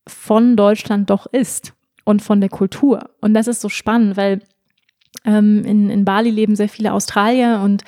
von 0.08 0.56
Deutschland 0.56 1.10
doch 1.10 1.26
ist 1.26 1.74
und 2.06 2.22
von 2.22 2.40
der 2.40 2.50
Kultur. 2.50 3.10
Und 3.20 3.34
das 3.34 3.48
ist 3.48 3.62
so 3.62 3.70
spannend, 3.70 4.16
weil 4.16 4.42
ähm, 5.28 5.64
in, 5.66 5.90
in 5.92 6.06
Bali 6.06 6.32
leben 6.32 6.56
sehr 6.56 6.70
viele 6.70 6.94
Australier 6.94 7.62
und 7.64 7.84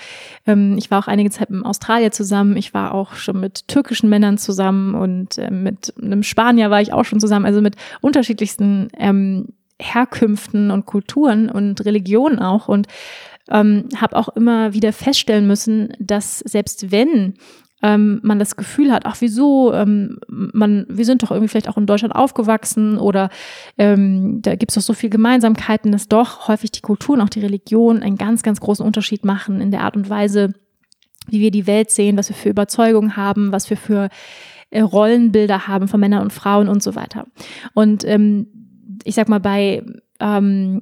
ähm, 0.46 0.78
ich 0.78 0.92
war 0.92 1.00
auch 1.00 1.08
einige 1.08 1.32
Zeit 1.32 1.50
mit 1.50 1.66
Australier 1.66 2.12
zusammen. 2.12 2.58
Ich 2.58 2.74
war 2.74 2.94
auch 2.94 3.16
schon 3.16 3.40
mit 3.40 3.68
türkischen 3.68 4.10
Männern 4.10 4.38
zusammen 4.38 4.94
und 4.94 5.38
äh, 5.38 5.50
mit 5.50 5.94
einem 6.00 6.22
Spanier 6.22 6.70
war 6.70 6.82
ich 6.82 6.94
auch 6.94 7.06
schon 7.06 7.20
zusammen. 7.20 7.46
Also 7.46 7.62
mit 7.62 7.76
unterschiedlichsten 8.02 8.90
ähm, 8.98 9.48
Herkünften 9.82 10.70
und 10.70 10.86
Kulturen 10.86 11.50
und 11.50 11.84
Religionen 11.86 12.40
auch. 12.40 12.68
Und 12.68 12.88
ähm, 13.50 13.86
habe 13.96 14.16
auch 14.16 14.30
immer 14.30 14.74
wieder 14.74 14.94
feststellen 14.94 15.48
müssen, 15.48 15.94
dass 16.00 16.40
selbst 16.40 16.92
wenn 16.92 17.36
ähm, 17.82 18.20
man 18.24 18.40
das 18.40 18.56
Gefühl 18.56 18.92
hat, 18.92 19.06
ach 19.06 19.18
wieso, 19.20 19.74
ähm, 19.74 20.20
man, 20.28 20.86
wir 20.90 21.06
sind 21.06 21.24
doch 21.24 21.32
irgendwie 21.32 21.48
vielleicht 21.48 21.70
auch 21.70 21.78
in 21.78 21.86
Deutschland 21.86 22.16
aufgewachsen 22.16 22.98
oder 22.98 23.30
ähm, 23.78 24.42
da 24.42 24.56
gibt 24.56 24.72
es 24.72 24.76
doch 24.76 24.82
so 24.82 24.94
viel 24.94 25.10
Gemeinsamkeiten, 25.10 25.92
dass 25.92 26.08
doch 26.08 26.48
häufig 26.48 26.72
die 26.72 26.82
Kultur 26.82 27.16
und 27.16 27.22
auch 27.22 27.30
die 27.30 27.40
Religion 27.40 28.02
einen 28.02 28.18
ganz, 28.18 28.44
ganz 28.44 28.60
großen 28.60 28.86
Unterschied 28.86 29.24
machen 29.24 29.62
in 29.62 29.72
der 29.72 29.82
Art 29.82 29.96
und 29.96 30.10
Weise, 30.10 30.54
wie 31.28 31.40
wir 31.40 31.52
die 31.52 31.68
Welt 31.68 31.92
sehen, 31.92 32.18
was 32.18 32.30
wir 32.30 32.36
für 32.36 32.50
Überzeugungen 32.50 33.16
haben, 33.16 33.52
was 33.52 33.70
wir 33.70 33.78
für 33.78 34.10
äh, 34.72 34.82
Rollenbilder 34.82 35.68
haben 35.68 35.88
von 35.88 36.00
Männern 36.00 36.22
und 36.22 36.34
Frauen 36.34 36.68
und 36.68 36.84
so 36.84 36.96
weiter. 36.96 37.28
Und 37.74 38.04
ähm, 38.06 38.48
ich 39.04 39.16
sag 39.16 39.30
mal, 39.30 39.40
bei 39.40 39.84
ähm, 40.20 40.82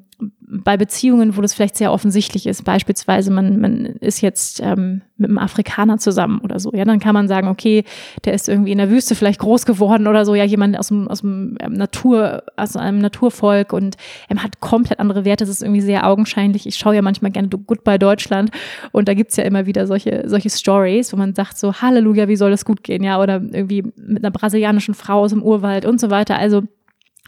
bei 0.50 0.78
Beziehungen, 0.78 1.38
wo 1.38 1.42
das 1.42 1.54
vielleicht 1.54 1.76
sehr 1.76 1.92
offensichtlich 1.92 2.48
ist, 2.48 2.64
beispielsweise 2.64 3.32
man, 3.32 3.60
man 3.60 3.86
ist 3.86 4.22
jetzt 4.22 4.62
ähm, 4.62 5.02
mit 5.18 5.30
einem 5.30 5.38
Afrikaner 5.38 5.98
zusammen 6.00 6.40
oder 6.40 6.60
so, 6.60 6.72
ja, 6.74 6.86
dann 6.86 7.00
kann 7.00 7.14
man 7.14 7.28
sagen, 7.28 7.50
okay, 7.50 7.84
der 8.26 8.34
ist 8.34 8.50
irgendwie 8.50 8.72
in 8.72 8.78
der 8.78 8.90
Wüste 8.90 9.14
vielleicht 9.14 9.40
groß 9.40 9.66
geworden 9.66 10.08
oder 10.08 10.26
so, 10.26 10.34
ja, 10.34 10.44
jemand 10.44 10.80
aus 10.80 10.88
dem, 10.88 11.08
aus 11.08 11.22
dem 11.22 11.58
ähm, 11.60 11.74
Natur, 11.74 12.44
aus 12.56 12.76
einem 12.76 13.00
Naturvolk 13.00 13.74
und 13.74 13.98
er 14.30 14.42
hat 14.42 14.60
komplett 14.60 15.00
andere 15.00 15.26
Werte, 15.26 15.44
das 15.44 15.50
ist 15.50 15.62
irgendwie 15.62 15.82
sehr 15.82 16.08
augenscheinlich. 16.08 16.66
Ich 16.66 16.78
schaue 16.78 16.96
ja 16.96 17.02
manchmal 17.02 17.32
gerne 17.32 17.50
Goodbye 17.50 18.00
Deutschland 18.00 18.50
und 18.92 19.08
da 19.08 19.14
gibt's 19.14 19.36
ja 19.36 19.44
immer 19.44 19.66
wieder 19.66 19.86
solche, 19.86 20.24
solche 20.28 20.50
Stories, 20.50 21.14
wo 21.14 21.18
man 21.18 21.36
sagt 21.36 21.58
so, 21.58 21.74
Halleluja, 21.74 22.28
wie 22.28 22.38
soll 22.38 22.50
das 22.50 22.66
gut 22.66 22.84
gehen, 22.84 23.04
ja, 23.04 23.22
oder 23.22 23.36
irgendwie 23.36 23.84
mit 23.96 24.24
einer 24.24 24.32
brasilianischen 24.32 24.94
Frau 24.94 25.22
aus 25.22 25.32
dem 25.32 25.44
Urwald 25.44 25.86
und 25.86 26.00
so 26.00 26.10
weiter. 26.10 26.40
Also 26.40 26.64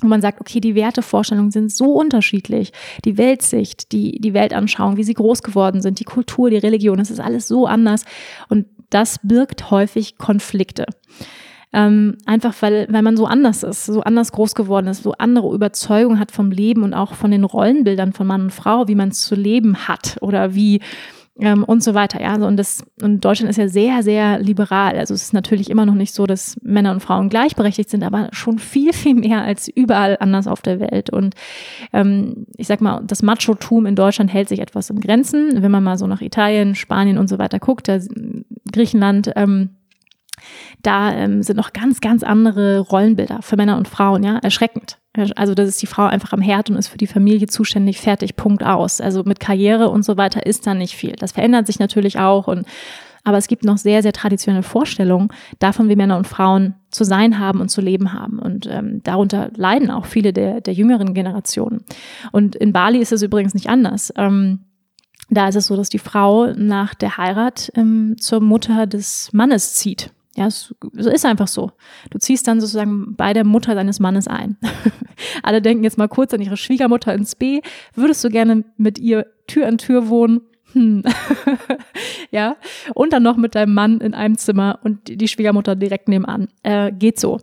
wo 0.01 0.07
man 0.07 0.21
sagt, 0.21 0.39
okay, 0.39 0.59
die 0.59 0.75
Wertevorstellungen 0.75 1.51
sind 1.51 1.71
so 1.71 1.93
unterschiedlich, 1.93 2.71
die 3.05 3.17
Weltsicht, 3.17 3.91
die, 3.91 4.19
die 4.19 4.33
Weltanschauung, 4.33 4.97
wie 4.97 5.03
sie 5.03 5.13
groß 5.13 5.43
geworden 5.43 5.81
sind, 5.81 5.99
die 5.99 6.05
Kultur, 6.05 6.49
die 6.49 6.57
Religion, 6.57 6.97
das 6.97 7.12
ist 7.12 7.19
alles 7.19 7.47
so 7.47 7.65
anders 7.65 8.05
und 8.47 8.65
das 8.89 9.19
birgt 9.21 9.71
häufig 9.71 10.17
Konflikte. 10.17 10.85
Ähm, 11.71 12.17
einfach 12.25 12.55
weil, 12.62 12.88
weil 12.89 13.03
man 13.03 13.15
so 13.15 13.27
anders 13.27 13.62
ist, 13.62 13.85
so 13.85 14.01
anders 14.01 14.31
groß 14.31 14.55
geworden 14.55 14.88
ist, 14.88 15.03
so 15.03 15.13
andere 15.13 15.53
Überzeugungen 15.53 16.19
hat 16.19 16.31
vom 16.31 16.49
Leben 16.49 16.81
und 16.81 16.95
auch 16.95 17.13
von 17.13 17.29
den 17.29 17.43
Rollenbildern 17.43 18.13
von 18.13 18.25
Mann 18.25 18.41
und 18.41 18.53
Frau, 18.53 18.88
wie 18.88 18.95
man 18.95 19.09
es 19.09 19.21
zu 19.21 19.35
leben 19.35 19.88
hat 19.88 20.17
oder 20.21 20.55
wie 20.55 20.81
ähm, 21.39 21.63
und 21.63 21.84
so 21.84 21.93
weiter. 21.93 22.21
Ja, 22.21 22.34
also 22.34 22.47
und 22.47 22.58
das 22.58 22.84
und 23.02 23.23
Deutschland 23.23 23.49
ist 23.49 23.58
ja 23.58 23.67
sehr, 23.67 24.04
sehr 24.04 24.39
liberal. 24.39 24.97
Also 24.97 25.13
es 25.13 25.23
ist 25.23 25.34
natürlich 25.34 25.69
immer 25.69 25.86
noch 25.86 25.95
nicht 25.95 26.13
so, 26.13 26.25
dass 26.25 26.58
Männer 26.62 26.91
und 26.91 26.99
Frauen 26.99 27.30
gleichberechtigt 27.30 27.89
sind, 27.89 28.04
aber 28.04 28.30
schon 28.32 28.60
viel, 28.60 28.93
viel 28.93 29.15
mehr 29.15 29.43
als 29.43 29.67
überall 29.67 30.17
anders 30.19 30.47
auf 30.47 30.62
der 30.62 30.80
Welt. 30.80 31.10
Und 31.10 31.36
ähm, 31.93 32.45
ich 32.58 32.67
sag 32.67 32.82
mal, 32.82 33.02
das 33.06 33.21
Macho-Tum 33.21 33.86
in 33.86 33.95
Deutschland 33.95 34.32
hält 34.34 34.49
sich 34.49 34.60
etwas 34.60 34.89
in 34.89 34.99
Grenzen. 34.99 35.62
Wenn 35.62 35.71
man 35.71 35.84
mal 35.84 35.97
so 35.97 36.08
nach 36.08 36.21
Italien, 36.21 36.75
Spanien 36.75 37.17
und 37.17 37.30
so 37.30 37.39
weiter 37.39 37.60
guckt, 37.60 37.88
da, 37.88 37.99
Griechenland, 38.71 39.32
ähm, 39.36 39.71
da 40.81 41.13
ähm, 41.13 41.43
sind 41.43 41.57
noch 41.57 41.73
ganz, 41.73 42.01
ganz 42.01 42.23
andere 42.23 42.79
Rollenbilder 42.79 43.41
für 43.41 43.57
Männer 43.57 43.77
und 43.77 43.88
Frauen, 43.88 44.23
ja, 44.23 44.38
erschreckend. 44.38 44.97
Also 45.35 45.53
das 45.53 45.67
ist 45.67 45.81
die 45.81 45.88
Frau 45.88 46.05
einfach 46.05 46.33
am 46.33 46.41
Herd 46.41 46.69
und 46.69 46.77
ist 46.77 46.88
für 46.88 46.97
die 46.97 47.07
Familie 47.07 47.47
zuständig, 47.47 47.99
fertig, 47.99 48.35
Punkt 48.35 48.63
aus. 48.63 49.01
Also 49.01 49.23
mit 49.23 49.39
Karriere 49.39 49.89
und 49.89 50.05
so 50.05 50.17
weiter 50.17 50.45
ist 50.45 50.65
da 50.67 50.73
nicht 50.73 50.95
viel. 50.95 51.13
Das 51.13 51.33
verändert 51.33 51.67
sich 51.67 51.79
natürlich 51.79 52.19
auch 52.19 52.47
und 52.47 52.65
aber 53.23 53.38
es 53.38 53.47
gibt 53.47 53.65
noch 53.65 53.77
sehr, 53.77 54.01
sehr 54.01 54.13
traditionelle 54.13 54.63
Vorstellungen 54.63 55.29
davon, 55.59 55.89
wie 55.89 55.95
Männer 55.95 56.17
und 56.17 56.27
Frauen 56.27 56.75
zu 56.89 57.03
sein 57.03 57.38
haben 57.39 57.59
und 57.59 57.69
zu 57.69 57.81
leben 57.81 58.13
haben. 58.13 58.39
Und 58.39 58.65
ähm, 58.67 59.01
darunter 59.03 59.51
leiden 59.55 59.91
auch 59.91 60.05
viele 60.05 60.33
der, 60.33 60.62
der 60.62 60.73
jüngeren 60.73 61.13
Generationen. 61.13 61.83
Und 62.31 62.55
in 62.55 62.73
Bali 62.73 62.99
ist 62.99 63.12
es 63.12 63.21
übrigens 63.21 63.53
nicht 63.53 63.67
anders. 63.67 64.13
Ähm, 64.15 64.62
da 65.29 65.47
ist 65.47 65.55
es 65.55 65.67
so, 65.67 65.75
dass 65.75 65.89
die 65.89 65.99
Frau 65.99 66.53
nach 66.53 66.95
der 66.95 67.17
Heirat 67.17 67.71
ähm, 67.75 68.15
zur 68.19 68.39
Mutter 68.39 68.88
des 68.88 69.29
Mannes 69.31 69.75
zieht. 69.75 70.12
Ja, 70.39 70.47
es 70.47 70.73
ist 70.95 71.25
einfach 71.25 71.49
so. 71.49 71.73
Du 72.12 72.17
ziehst 72.17 72.47
dann 72.47 72.62
sozusagen 72.62 73.13
bei 73.17 73.34
der 73.34 73.43
Mutter 73.43 73.75
deines 73.75 73.99
Mannes 73.99 74.30
ein. 74.30 74.56
Alle 75.43 75.62
denken 75.62 75.84
jetzt 75.84 75.97
mal 75.97 76.08
kurz 76.08 76.34
an 76.34 76.39
ihre 76.39 76.56
Schwiegermutter 76.56 77.13
ins 77.13 77.36
B. 77.36 77.60
Würdest 77.93 78.23
du 78.23 78.30
gerne 78.30 78.63
mit 78.78 78.97
ihr 78.99 79.25
Tür 79.47 79.67
an 79.67 79.78
Tür 79.78 80.08
wohnen? 80.08 80.39
Hm. 80.73 81.03
ja, 82.32 82.58
und 82.93 83.13
dann 83.13 83.23
noch 83.23 83.38
mit 83.38 83.55
deinem 83.55 83.73
Mann 83.73 84.01
in 84.01 84.13
einem 84.13 84.38
Zimmer 84.38 84.79
und 84.84 84.99
die 85.08 85.27
Schwiegermutter 85.27 85.75
direkt 85.75 86.08
nebenan. 86.08 86.47
Äh, 86.63 86.91
geht 86.91 87.19
so. 87.19 87.39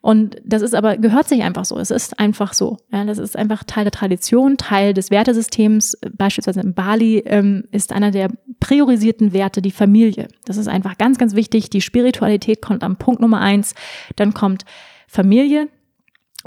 Und 0.00 0.36
das 0.44 0.62
ist 0.62 0.74
aber, 0.74 0.96
gehört 0.96 1.28
sich 1.28 1.42
einfach 1.42 1.64
so. 1.64 1.78
Es 1.78 1.90
ist 1.90 2.18
einfach 2.18 2.54
so. 2.54 2.78
Ja, 2.92 3.04
das 3.04 3.18
ist 3.18 3.36
einfach 3.36 3.64
Teil 3.64 3.84
der 3.84 3.92
Tradition, 3.92 4.56
Teil 4.56 4.94
des 4.94 5.10
Wertesystems. 5.10 5.98
Beispielsweise 6.16 6.60
in 6.60 6.74
Bali 6.74 7.18
ähm, 7.26 7.64
ist 7.70 7.92
einer 7.92 8.10
der 8.10 8.30
priorisierten 8.60 9.32
Werte 9.32 9.62
die 9.62 9.70
Familie. 9.70 10.28
Das 10.44 10.56
ist 10.56 10.68
einfach 10.68 10.96
ganz, 10.96 11.18
ganz 11.18 11.34
wichtig. 11.34 11.70
Die 11.70 11.80
Spiritualität 11.80 12.62
kommt 12.62 12.82
am 12.82 12.96
Punkt 12.96 13.20
Nummer 13.20 13.40
eins. 13.40 13.74
Dann 14.16 14.34
kommt 14.34 14.64
Familie, 15.06 15.68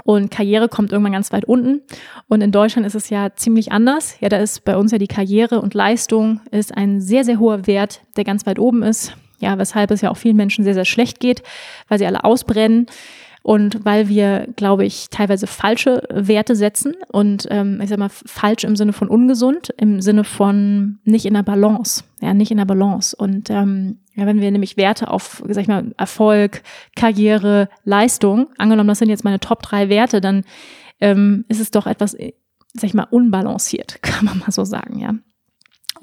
und 0.02 0.30
Karriere 0.30 0.68
kommt 0.68 0.92
irgendwann 0.92 1.12
ganz 1.12 1.32
weit 1.32 1.44
unten. 1.44 1.82
Und 2.28 2.40
in 2.40 2.50
Deutschland 2.50 2.86
ist 2.86 2.96
es 2.96 3.10
ja 3.10 3.34
ziemlich 3.36 3.70
anders. 3.70 4.16
Ja, 4.20 4.28
da 4.28 4.38
ist 4.38 4.64
bei 4.64 4.76
uns 4.76 4.90
ja 4.90 4.98
die 4.98 5.06
Karriere 5.06 5.60
und 5.60 5.74
Leistung 5.74 6.40
ist 6.50 6.76
ein 6.76 7.00
sehr, 7.00 7.24
sehr 7.24 7.38
hoher 7.38 7.66
Wert, 7.66 8.02
der 8.16 8.24
ganz 8.24 8.44
weit 8.46 8.58
oben 8.58 8.82
ist. 8.82 9.16
Ja, 9.38 9.58
weshalb 9.58 9.90
es 9.90 10.00
ja 10.00 10.10
auch 10.10 10.16
vielen 10.16 10.36
Menschen 10.36 10.64
sehr, 10.64 10.74
sehr 10.74 10.84
schlecht 10.84 11.20
geht, 11.20 11.42
weil 11.88 11.98
sie 11.98 12.06
alle 12.06 12.24
ausbrennen. 12.24 12.86
Und 13.46 13.84
weil 13.84 14.08
wir, 14.08 14.48
glaube 14.56 14.86
ich, 14.86 15.10
teilweise 15.10 15.46
falsche 15.46 16.02
Werte 16.10 16.56
setzen 16.56 16.94
und 17.12 17.46
ähm, 17.50 17.78
ich 17.82 17.90
sag 17.90 17.98
mal 17.98 18.08
falsch 18.08 18.64
im 18.64 18.74
Sinne 18.74 18.94
von 18.94 19.08
ungesund, 19.08 19.68
im 19.76 20.00
Sinne 20.00 20.24
von 20.24 20.98
nicht 21.04 21.26
in 21.26 21.34
der 21.34 21.42
Balance, 21.42 22.04
ja, 22.22 22.32
nicht 22.32 22.50
in 22.50 22.56
der 22.56 22.64
Balance. 22.64 23.14
Und 23.14 23.50
ähm, 23.50 23.98
ja, 24.14 24.24
wenn 24.24 24.40
wir 24.40 24.50
nämlich 24.50 24.78
Werte 24.78 25.10
auf, 25.10 25.42
sag 25.46 25.60
ich 25.60 25.68
mal, 25.68 25.92
Erfolg, 25.98 26.62
Karriere, 26.96 27.68
Leistung, 27.84 28.46
angenommen, 28.56 28.88
das 28.88 29.00
sind 29.00 29.10
jetzt 29.10 29.24
meine 29.24 29.40
Top 29.40 29.60
drei 29.60 29.90
Werte, 29.90 30.22
dann 30.22 30.44
ähm, 31.02 31.44
ist 31.48 31.60
es 31.60 31.70
doch 31.70 31.86
etwas, 31.86 32.12
sag 32.12 32.84
ich 32.84 32.94
mal, 32.94 33.08
unbalanciert, 33.10 33.98
kann 34.02 34.24
man 34.24 34.38
mal 34.38 34.52
so 34.52 34.64
sagen, 34.64 34.98
ja. 34.98 35.16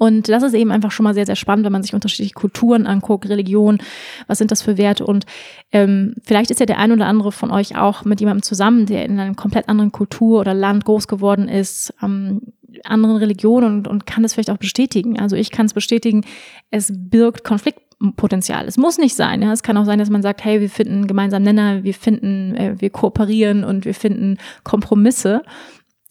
Und 0.02 0.28
das 0.28 0.42
ist 0.42 0.54
eben 0.54 0.72
einfach 0.72 0.90
schon 0.90 1.04
mal 1.04 1.14
sehr, 1.14 1.26
sehr 1.26 1.36
spannend, 1.36 1.64
wenn 1.64 1.70
man 1.70 1.84
sich 1.84 1.94
unterschiedliche 1.94 2.34
Kulturen 2.34 2.88
anguckt, 2.88 3.28
Religion, 3.28 3.78
was 4.26 4.38
sind 4.38 4.50
das 4.50 4.60
für 4.60 4.76
Werte 4.76 5.06
und 5.06 5.26
ähm, 5.70 6.16
vielleicht 6.24 6.50
ist 6.50 6.58
ja 6.58 6.66
der 6.66 6.78
ein 6.78 6.90
oder 6.90 7.06
andere 7.06 7.30
von 7.30 7.52
euch 7.52 7.76
auch 7.76 8.04
mit 8.04 8.18
jemandem 8.18 8.42
zusammen, 8.42 8.86
der 8.86 9.04
in 9.04 9.20
einer 9.20 9.36
komplett 9.36 9.68
anderen 9.68 9.92
Kultur 9.92 10.40
oder 10.40 10.54
Land 10.54 10.86
groß 10.86 11.06
geworden 11.06 11.46
ist, 11.46 11.94
ähm, 12.02 12.40
anderen 12.82 13.16
Religionen 13.18 13.76
und, 13.76 13.86
und 13.86 14.04
kann 14.04 14.24
das 14.24 14.34
vielleicht 14.34 14.50
auch 14.50 14.56
bestätigen. 14.56 15.20
Also 15.20 15.36
ich 15.36 15.52
kann 15.52 15.66
es 15.66 15.72
bestätigen, 15.72 16.24
es 16.72 16.92
birgt 16.92 17.44
Konfliktpotenzial. 17.44 18.66
Es 18.66 18.76
muss 18.76 18.98
nicht 18.98 19.14
sein. 19.14 19.40
Ja. 19.40 19.52
Es 19.52 19.62
kann 19.62 19.76
auch 19.76 19.84
sein, 19.84 20.00
dass 20.00 20.10
man 20.10 20.22
sagt, 20.22 20.44
hey, 20.44 20.60
wir 20.60 20.70
finden 20.70 20.94
einen 20.94 21.06
gemeinsamen 21.06 21.44
Nenner, 21.44 21.84
wir 21.84 21.94
finden, 21.94 22.56
äh, 22.56 22.74
wir 22.76 22.90
kooperieren 22.90 23.62
und 23.62 23.84
wir 23.84 23.94
finden 23.94 24.38
Kompromisse. 24.64 25.42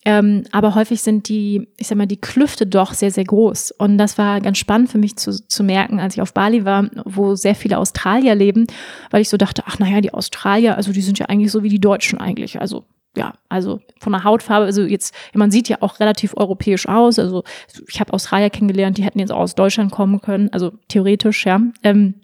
Ähm, 0.03 0.43
aber 0.51 0.73
häufig 0.73 1.01
sind 1.01 1.29
die, 1.29 1.67
ich 1.77 1.87
sag 1.87 1.97
mal, 1.97 2.07
die 2.07 2.19
Klüfte 2.19 2.65
doch 2.65 2.93
sehr, 2.93 3.11
sehr 3.11 3.23
groß. 3.23 3.71
Und 3.71 3.97
das 3.97 4.17
war 4.17 4.41
ganz 4.41 4.57
spannend 4.57 4.89
für 4.89 4.97
mich 4.97 5.15
zu, 5.15 5.31
zu 5.47 5.63
merken, 5.63 5.99
als 5.99 6.15
ich 6.15 6.21
auf 6.21 6.33
Bali 6.33 6.65
war, 6.65 6.89
wo 7.05 7.35
sehr 7.35 7.55
viele 7.55 7.77
Australier 7.77 8.33
leben, 8.33 8.65
weil 9.11 9.21
ich 9.21 9.29
so 9.29 9.37
dachte, 9.37 9.63
ach 9.67 9.77
naja, 9.77 10.01
die 10.01 10.13
Australier, 10.13 10.75
also 10.75 10.91
die 10.91 11.01
sind 11.01 11.19
ja 11.19 11.27
eigentlich 11.27 11.51
so 11.51 11.61
wie 11.61 11.69
die 11.69 11.79
Deutschen 11.79 12.19
eigentlich. 12.19 12.59
Also 12.59 12.85
ja, 13.15 13.33
also 13.49 13.81
von 13.99 14.13
der 14.13 14.23
Hautfarbe, 14.23 14.65
also 14.65 14.83
jetzt, 14.83 15.13
man 15.33 15.51
sieht 15.51 15.67
ja 15.67 15.77
auch 15.81 15.99
relativ 15.99 16.33
europäisch 16.35 16.87
aus. 16.87 17.19
Also 17.19 17.43
ich 17.87 17.99
habe 17.99 18.13
Australier 18.13 18.49
kennengelernt, 18.49 18.97
die 18.97 19.03
hätten 19.03 19.19
jetzt 19.19 19.31
auch 19.31 19.39
aus 19.39 19.55
Deutschland 19.55 19.91
kommen 19.91 20.21
können, 20.21 20.49
also 20.53 20.71
theoretisch, 20.87 21.45
ja. 21.45 21.61
Ähm, 21.83 22.20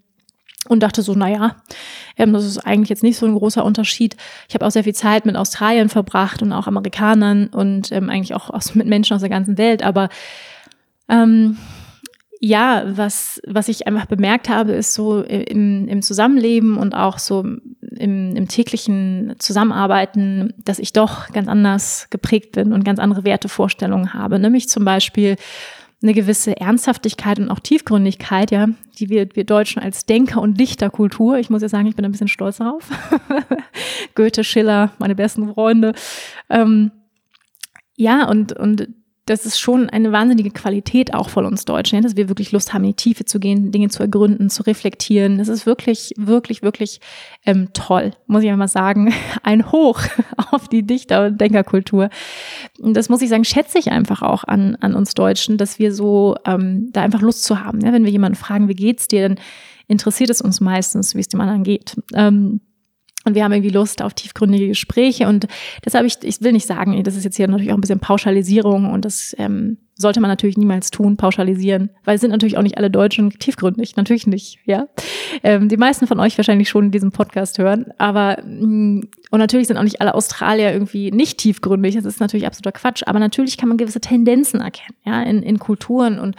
und 0.68 0.82
dachte 0.82 1.02
so, 1.02 1.14
naja, 1.14 1.56
ähm, 2.18 2.34
das 2.34 2.46
ist 2.46 2.60
eigentlich 2.60 2.90
jetzt 2.90 3.04
nicht 3.04 3.18
so 3.18 3.26
ein 3.26 3.36
großer 3.36 3.64
Unterschied. 3.64 4.16
Ich 4.48 4.56
habe 4.56 4.66
auch 4.66 4.72
sehr 4.72 4.84
viel 4.84 4.96
Zeit 4.96 5.26
mit 5.26 5.36
Australien 5.36 5.90
verbracht 5.90 6.42
und 6.42 6.54
auch 6.54 6.68
Amerikanern 6.68 7.48
und 7.48 7.92
ähm, 7.92 8.10
eigentlich 8.10 8.34
auch 8.34 8.50
aus, 8.50 8.76
mit 8.76 8.88
Menschen 8.88 9.16
aus 9.16 9.22
der 9.22 9.30
ganzen 9.30 9.58
Welt. 9.58 9.84
Aber 9.84 10.10
ähm, 11.10 11.58
ja, 12.40 12.84
was, 12.86 13.42
was 13.48 13.68
ich 13.68 13.88
einfach 13.88 14.06
bemerkt 14.06 14.50
habe, 14.50 14.74
ist 14.74 14.94
so 14.94 15.22
im, 15.22 15.88
im 15.88 16.02
Zusammenleben 16.02 16.78
und 16.78 16.94
auch 16.94 17.18
so 17.18 17.40
im, 17.42 18.36
im 18.36 18.48
täglichen 18.48 19.36
Zusammenarbeiten, 19.40 20.54
dass 20.64 20.80
ich 20.80 20.94
doch 20.94 21.30
ganz 21.32 21.48
anders 21.48 22.08
geprägt 22.10 22.52
bin 22.52 22.74
und 22.74 22.84
ganz 22.84 23.00
andere 23.00 23.24
Wertevorstellungen 23.24 24.14
habe. 24.14 24.40
Nämlich 24.40 24.70
zum 24.70 24.86
Beispiel 24.86 25.36
eine 26.02 26.14
gewisse 26.14 26.58
Ernsthaftigkeit 26.58 27.40
und 27.40 27.50
auch 27.50 27.60
Tiefgründigkeit, 27.60 28.52
ja, 28.52 28.68
die 29.00 29.10
wir, 29.10 29.28
wir 29.36 29.46
Deutschen 29.46 29.82
als 29.82 30.06
Denker- 30.06 30.42
und 30.42 30.60
Dichterkultur, 30.60 31.38
ich 31.38 31.50
muss 31.50 31.64
ja 31.64 31.70
sagen, 31.70 31.88
ich 31.88 31.96
bin 31.96 32.06
ein 32.06 32.12
bisschen 32.12 32.28
stolz 32.28 32.58
darauf. 32.58 32.90
Goethe, 34.16 34.44
Schiller, 34.44 34.92
meine 35.00 35.16
besten 35.16 35.54
Freunde. 35.54 35.94
Ähm, 36.50 36.92
ja, 37.96 38.30
und, 38.30 38.54
und 38.54 38.90
das 39.28 39.46
ist 39.46 39.60
schon 39.60 39.90
eine 39.90 40.14
wahnsinnige 40.14 40.52
Qualität 40.52 41.14
auch 41.14 41.30
von 41.30 41.46
uns 41.46 41.66
Deutschen, 41.66 42.02
dass 42.02 42.16
wir 42.16 42.30
wirklich 42.30 42.54
Lust 42.54 42.74
haben, 42.74 42.86
in 42.86 42.92
die 42.92 42.96
Tiefe 42.96 43.26
zu 43.26 43.40
gehen, 43.40 43.72
Dinge 43.72 43.90
zu 43.90 44.02
ergründen, 44.02 44.50
zu 44.50 44.64
reflektieren. 44.64 45.38
Das 45.38 45.50
ist 45.50 45.66
wirklich, 45.66 46.14
wirklich, 46.18 46.64
wirklich 46.64 47.02
ähm, 47.46 47.68
toll, 47.74 48.14
muss 48.26 48.44
ich 48.44 48.50
einmal 48.50 48.70
sagen. 48.70 49.14
Ein 49.44 49.72
Hoch 49.72 50.02
auf 50.52 50.70
die 50.70 50.88
Dichter- 50.88 51.28
und 51.28 51.42
Denkerkultur. 51.42 52.10
Und 52.80 52.96
das 52.96 53.10
muss 53.10 53.22
ich 53.22 53.30
sagen, 53.30 53.44
schätze 53.44 53.78
ich 53.80 53.92
einfach 53.92 54.22
auch 54.22 54.46
an, 54.46 54.78
an 54.80 54.96
uns 54.96 55.14
Deutschen, 55.14 55.58
dass 55.58 55.78
wir 55.78 55.94
so 55.94 56.38
ähm, 56.46 56.90
da 56.94 57.02
einfach 57.02 57.22
Lust 57.22 57.44
zu 57.44 57.64
haben. 57.64 57.82
Ja, 57.82 57.92
wenn 57.92 58.06
wir 58.06 58.12
jemanden 58.12 58.38
fragen, 58.38 58.70
wie 58.70 58.76
geht's 58.76 59.10
dir, 59.10 59.28
dann 59.28 59.40
interessiert 59.90 60.30
es 60.30 60.42
uns 60.42 60.62
meistens, 60.62 61.16
wie 61.16 61.20
es 61.20 61.28
dem 61.28 61.42
anderen 61.42 61.64
geht. 61.64 61.96
Ähm, 62.14 62.62
und 63.26 63.36
wir 63.36 63.44
haben 63.44 63.52
irgendwie 63.52 63.74
Lust 63.74 64.02
auf 64.02 64.14
tiefgründige 64.14 64.70
Gespräche. 64.70 65.28
Und 65.28 65.48
deshalb, 65.84 66.06
ich, 66.06 66.18
ich 66.24 66.42
will 66.42 66.54
nicht 66.54 66.66
sagen, 66.66 67.04
das 67.04 67.16
ist 67.16 67.26
jetzt 67.26 67.36
hier 67.36 67.48
natürlich 67.48 67.72
auch 67.72 67.78
ein 67.78 67.82
bisschen 67.82 68.00
Pauschalisierung 68.00 68.92
und 68.92 69.04
das 69.04 69.36
ähm, 69.38 69.78
sollte 69.96 70.20
man 70.20 70.30
natürlich 70.30 70.58
niemals 70.58 70.92
tun, 70.92 71.18
pauschalisieren, 71.18 71.90
weil 72.06 72.16
es 72.16 72.22
sind 72.22 72.32
natürlich 72.32 72.58
auch 72.58 72.62
nicht 72.62 72.78
alle 72.78 72.90
Deutschen 72.90 73.32
tiefgründig, 73.32 73.96
natürlich 73.96 74.28
nicht, 74.28 74.60
ja. 74.66 74.88
Ähm, 75.44 75.70
die 75.70 75.78
meisten 75.78 76.08
von 76.08 76.20
euch 76.20 76.38
wahrscheinlich 76.38 76.70
schon 76.70 76.86
in 76.86 76.92
diesem 76.92 77.12
Podcast 77.12 77.58
hören, 77.58 77.88
aber 77.98 78.38
mm, 78.44 79.02
und 79.32 79.40
natürlich 79.40 79.68
sind 79.68 79.78
auch 79.78 79.84
nicht 79.84 80.00
alle 80.00 80.16
Australier 80.16 80.72
irgendwie 80.72 81.12
nicht 81.12 81.40
tiefgründig, 81.40 81.96
das 81.96 82.06
ist 82.06 82.20
natürlich 82.20 82.46
absoluter 82.46 82.72
Quatsch, 82.72 83.04
aber 83.06 83.20
natürlich 83.20 83.58
kann 83.58 83.70
man 83.70 83.78
gewisse 83.78 84.00
Tendenzen 84.00 84.62
erkennen, 84.62 84.96
ja, 85.04 85.24
in, 85.24 85.42
in 85.42 85.60
Kulturen. 85.60 86.20
Und 86.20 86.36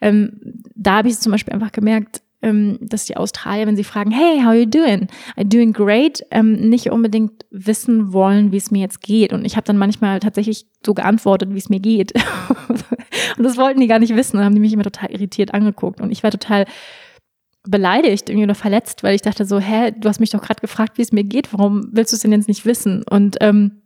ähm, 0.00 0.40
da 0.74 0.98
habe 0.98 1.08
ich 1.08 1.18
zum 1.18 1.32
Beispiel 1.32 1.52
einfach 1.52 1.72
gemerkt, 1.72 2.22
ähm, 2.42 2.78
dass 2.80 3.04
die 3.04 3.16
Australier, 3.16 3.66
wenn 3.66 3.76
sie 3.76 3.84
fragen, 3.84 4.10
hey, 4.10 4.38
how 4.40 4.48
are 4.48 4.58
you 4.58 4.66
doing? 4.66 5.08
I'm 5.36 5.48
doing 5.48 5.72
great, 5.72 6.24
ähm, 6.30 6.68
nicht 6.68 6.90
unbedingt 6.90 7.44
wissen 7.50 8.12
wollen, 8.12 8.52
wie 8.52 8.56
es 8.56 8.70
mir 8.70 8.80
jetzt 8.80 9.02
geht. 9.02 9.32
Und 9.32 9.44
ich 9.44 9.56
habe 9.56 9.66
dann 9.66 9.76
manchmal 9.76 10.20
tatsächlich 10.20 10.66
so 10.84 10.94
geantwortet, 10.94 11.52
wie 11.52 11.58
es 11.58 11.68
mir 11.68 11.80
geht. 11.80 12.12
und 13.36 13.44
das 13.44 13.56
wollten 13.56 13.80
die 13.80 13.88
gar 13.88 13.98
nicht 13.98 14.16
wissen 14.16 14.38
und 14.38 14.44
haben 14.44 14.54
die 14.54 14.60
mich 14.60 14.72
immer 14.72 14.84
total 14.84 15.10
irritiert 15.10 15.52
angeguckt. 15.52 16.00
Und 16.00 16.10
ich 16.10 16.22
war 16.22 16.30
total 16.30 16.64
beleidigt 17.64 18.30
irgendwie 18.30 18.44
oder 18.44 18.54
verletzt, 18.54 19.02
weil 19.02 19.14
ich 19.14 19.22
dachte 19.22 19.44
so, 19.44 19.58
hä, 19.58 19.92
du 19.92 20.08
hast 20.08 20.18
mich 20.18 20.30
doch 20.30 20.40
gerade 20.40 20.62
gefragt, 20.62 20.96
wie 20.96 21.02
es 21.02 21.12
mir 21.12 21.24
geht, 21.24 21.52
warum 21.52 21.90
willst 21.92 22.12
du 22.12 22.16
es 22.16 22.22
denn 22.22 22.32
jetzt 22.32 22.48
nicht 22.48 22.64
wissen? 22.64 23.02
Und 23.02 23.36
ähm, 23.40 23.82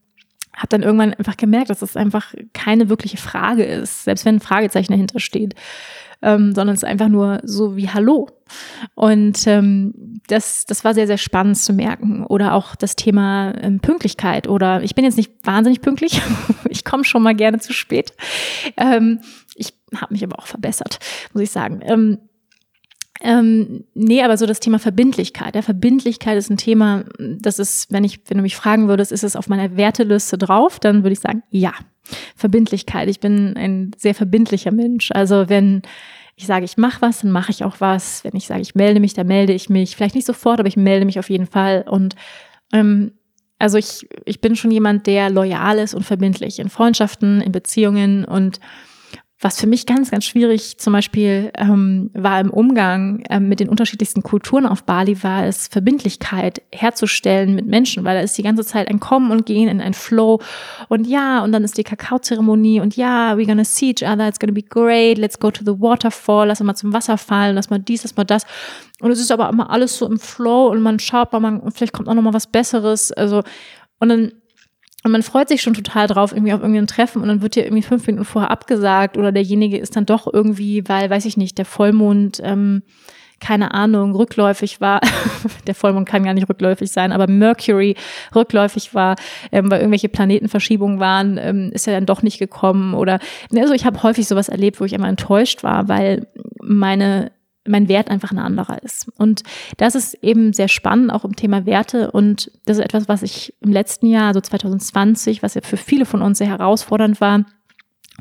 habe 0.53 0.69
dann 0.69 0.85
irgendwann 0.85 1.15
einfach 1.15 1.37
gemerkt, 1.37 1.71
dass 1.71 1.83
es 1.83 1.97
einfach 1.97 2.33
keine 2.53 2.89
wirkliche 2.89 3.17
Frage 3.17 3.65
ist, 3.65 4.05
selbst 4.05 4.25
wenn 4.25 4.37
ein 4.37 4.41
Fragezeichen 4.41 4.93
dahinter 4.93 5.19
steht 5.19 5.57
ähm, 6.23 6.55
sondern 6.55 6.75
es 6.75 6.83
ist 6.83 6.89
einfach 6.89 7.09
nur 7.09 7.41
so 7.45 7.77
wie 7.77 7.89
Hallo. 7.89 8.29
Und 8.95 9.47
ähm, 9.47 10.21
das, 10.27 10.67
das 10.67 10.85
war 10.85 10.95
sehr, 10.95 11.07
sehr 11.07 11.19
spannend 11.19 11.59
zu 11.59 11.73
merken. 11.73 12.25
Oder 12.25 12.55
auch 12.55 12.77
das 12.77 12.97
Thema 12.97 13.55
ähm, 13.61 13.81
Pünktlichkeit. 13.81 14.49
Oder 14.49 14.83
ich 14.83 14.95
bin 14.95 15.05
jetzt 15.05 15.17
nicht 15.17 15.33
wahnsinnig 15.45 15.81
pünktlich. 15.81 16.21
ich 16.69 16.85
komme 16.85 17.05
schon 17.05 17.23
mal 17.23 17.35
gerne 17.35 17.59
zu 17.59 17.73
spät. 17.73 18.13
Ähm, 18.77 19.21
ich 19.55 19.75
habe 19.95 20.13
mich 20.13 20.25
aber 20.25 20.39
auch 20.39 20.47
verbessert, 20.47 20.99
muss 21.33 21.43
ich 21.43 21.51
sagen. 21.51 21.81
Ähm, 21.83 22.19
ähm, 23.23 23.85
nee, 23.95 24.23
aber 24.23 24.37
so 24.37 24.47
das 24.47 24.61
Thema 24.61 24.79
Verbindlichkeit. 24.79 25.55
Ja, 25.55 25.63
Verbindlichkeit 25.63 26.37
ist 26.37 26.51
ein 26.51 26.57
Thema, 26.57 27.05
das 27.19 27.59
ist, 27.59 27.93
wenn 27.93 28.05
ich, 28.05 28.21
wenn 28.27 28.39
du 28.39 28.43
mich 28.43 28.57
fragen 28.57 28.89
würdest, 28.89 29.13
ist 29.13 29.25
es 29.25 29.37
auf 29.37 29.49
meiner 29.49 29.77
Werteliste 29.77 30.37
drauf, 30.37 30.81
dann 30.81 31.03
würde 31.03 31.13
ich 31.13 31.21
sagen, 31.21 31.43
ja. 31.51 31.73
Verbindlichkeit. 32.37 33.09
Ich 33.09 33.19
bin 33.19 33.57
ein 33.57 33.93
sehr 33.97 34.15
verbindlicher 34.15 34.73
Mensch. 34.73 35.11
Also 35.13 35.49
wenn 35.49 35.81
ich 36.37 36.47
sage, 36.47 36.65
ich 36.65 36.77
mache 36.77 37.01
was, 37.01 37.21
dann 37.21 37.31
mache 37.31 37.51
ich 37.51 37.65
auch 37.65 37.77
was. 37.81 38.25
Wenn 38.25 38.37
ich 38.37 38.47
sage, 38.47 38.61
ich 38.61 38.75
melde 38.75 39.01
mich, 39.01 39.15
dann 39.15 39.27
melde 39.27 39.53
ich 39.53 39.71
mich. 39.71 39.97
Vielleicht 39.97 40.15
nicht 40.15 40.27
sofort, 40.27 40.61
aber 40.61 40.69
ich 40.69 40.77
melde 40.77 41.07
mich 41.07 41.19
auf 41.19 41.31
jeden 41.31 41.47
Fall. 41.47 41.85
Und 41.89 42.17
ähm, 42.73 43.13
also 43.59 43.79
ich, 43.79 44.09
ich 44.25 44.41
bin 44.41 44.57
schon 44.57 44.71
jemand, 44.71 45.07
der 45.07 45.31
loyal 45.31 45.79
ist 45.79 45.95
und 45.95 46.03
verbindlich 46.03 46.59
in 46.59 46.69
Freundschaften, 46.69 47.41
in 47.41 47.53
Beziehungen 47.53 48.25
und 48.25 48.59
was 49.41 49.61
für 49.61 49.67
mich 49.67 49.85
ganz, 49.85 50.11
ganz 50.11 50.25
schwierig 50.25 50.79
zum 50.79 50.93
Beispiel 50.93 51.51
ähm, 51.57 52.11
war 52.15 52.41
im 52.41 52.51
Umgang 52.51 53.25
ähm, 53.29 53.49
mit 53.49 53.61
den 53.61 53.69
unterschiedlichsten 53.69 54.23
Kulturen 54.23 54.65
auf 54.65 54.85
Bali, 54.85 55.23
war 55.23 55.45
es 55.45 55.67
Verbindlichkeit 55.69 56.63
herzustellen 56.73 57.55
mit 57.55 57.67
Menschen, 57.67 58.05
weil 58.05 58.17
da 58.17 58.23
ist 58.23 58.39
die 58.39 58.43
ganze 58.43 58.65
Zeit 58.65 58.89
ein 58.89 59.01
Kommen 59.01 59.33
und 59.33 59.45
Gehen 59.45 59.69
in 59.69 59.81
ein 59.81 59.93
Flow 59.93 60.41
und 60.89 61.07
ja, 61.07 61.43
und 61.43 61.53
dann 61.53 61.65
ist 61.65 61.77
die 61.77 61.85
Kakaozeremonie 61.85 62.81
und 62.81 62.97
ja, 62.97 63.33
we're 63.35 63.47
gonna 63.47 63.65
see 63.65 63.91
each 63.91 64.03
other, 64.03 64.29
it's 64.29 64.39
gonna 64.39 64.53
be 64.53 64.63
great, 64.63 65.19
let's 65.19 65.39
go 65.39 65.51
to 65.51 65.65
the 65.65 65.79
waterfall, 65.81 66.47
lass 66.47 66.61
mal 66.61 66.75
zum 66.75 66.93
Wasser 66.93 67.19
fallen, 67.19 67.57
lass 67.57 67.71
mal 67.71 67.79
dies, 67.79 68.05
lass 68.05 68.17
mal 68.17 68.25
das. 68.25 68.47
Und 69.01 69.11
es 69.11 69.21
ist 69.21 69.33
aber 69.33 69.49
immer 69.49 69.69
alles 69.69 69.99
so 69.99 70.07
im 70.07 70.19
Flow 70.19 70.69
und 70.69 70.81
man 70.81 70.99
schaut 71.01 71.33
mal, 71.33 71.41
man, 71.41 71.71
vielleicht 71.73 71.93
kommt 71.93 72.09
auch 72.09 72.15
noch 72.15 72.23
mal 72.23 72.33
was 72.33 72.47
Besseres, 72.47 73.13
also 73.13 73.43
und 73.99 74.09
dann 74.09 74.33
und 75.05 75.13
man 75.13 75.23
freut 75.23 75.49
sich 75.49 75.61
schon 75.61 75.75
total 75.75 76.07
drauf, 76.07 76.33
irgendwie 76.33 76.55
auf 76.55 76.61
irgendein 76.61 76.87
Treffen 76.87 77.21
und 77.21 77.29
dann 77.29 77.43
wird 77.43 77.57
dir 77.57 77.65
irgendwie 77.65 77.83
fünf 77.83 78.07
Minuten 78.07 78.25
vorher 78.25 78.51
abgesagt 78.51 79.19
oder 79.19 79.33
derjenige 79.33 79.77
ist 79.77 79.97
dann 79.97 80.07
doch 80.07 80.27
irgendwie, 80.33 80.89
weil, 80.89 81.11
weiß 81.11 81.27
ich 81.27 81.37
nicht, 81.37 81.59
der 81.59 81.67
Vollmond, 81.67 82.41
ähm, 82.43 82.83
keine 83.39 83.75
Ahnung, 83.75 84.15
rückläufig 84.15 84.81
war. 84.81 85.03
der 85.67 85.75
Vollmond 85.75 86.09
kann 86.09 86.25
gar 86.25 86.33
nicht 86.33 86.49
rückläufig 86.49 86.91
sein, 86.91 87.13
aber 87.13 87.27
Mercury 87.27 87.97
rückläufig 88.35 88.95
war, 88.95 89.17
ähm, 89.53 89.71
weil 89.71 89.81
irgendwelche 89.81 90.09
Planetenverschiebungen 90.09 90.99
waren, 91.01 91.37
ähm, 91.37 91.71
ist 91.75 91.87
er 91.87 91.93
dann 91.93 92.07
doch 92.07 92.23
nicht 92.23 92.39
gekommen. 92.39 92.95
Oder 92.95 93.19
also 93.55 93.75
ich 93.75 93.85
habe 93.85 94.03
häufig 94.03 94.27
sowas 94.27 94.49
erlebt, 94.49 94.81
wo 94.81 94.87
ich 94.87 94.95
immer 94.95 95.09
enttäuscht 95.09 95.63
war, 95.63 95.87
weil 95.87 96.29
meine 96.63 97.31
mein 97.67 97.89
Wert 97.89 98.11
einfach 98.11 98.31
ein 98.31 98.39
anderer 98.39 98.83
ist. 98.83 99.09
Und 99.17 99.43
das 99.79 99.95
ist 99.95 100.15
eben 100.23 100.53
sehr 100.53 100.69
spannend, 100.69 101.11
auch 101.11 101.25
im 101.25 101.37
Thema 101.37 101.67
Werte. 101.67 102.11
Und 102.11 102.51
das 102.67 102.79
ist 102.79 102.85
etwas, 102.85 103.09
was 103.09 103.23
ich 103.23 103.55
im 103.61 103.73
letzten 103.73 104.07
Jahr, 104.07 104.29
also 104.29 104.41
2020, 104.41 105.43
was 105.43 105.55
ja 105.55 105.63
für 105.63 105.77
viele 105.77 106.05
von 106.05 106.23
uns 106.23 106.39
sehr 106.39 106.49
herausfordernd 106.49 107.21
war, 107.21 107.45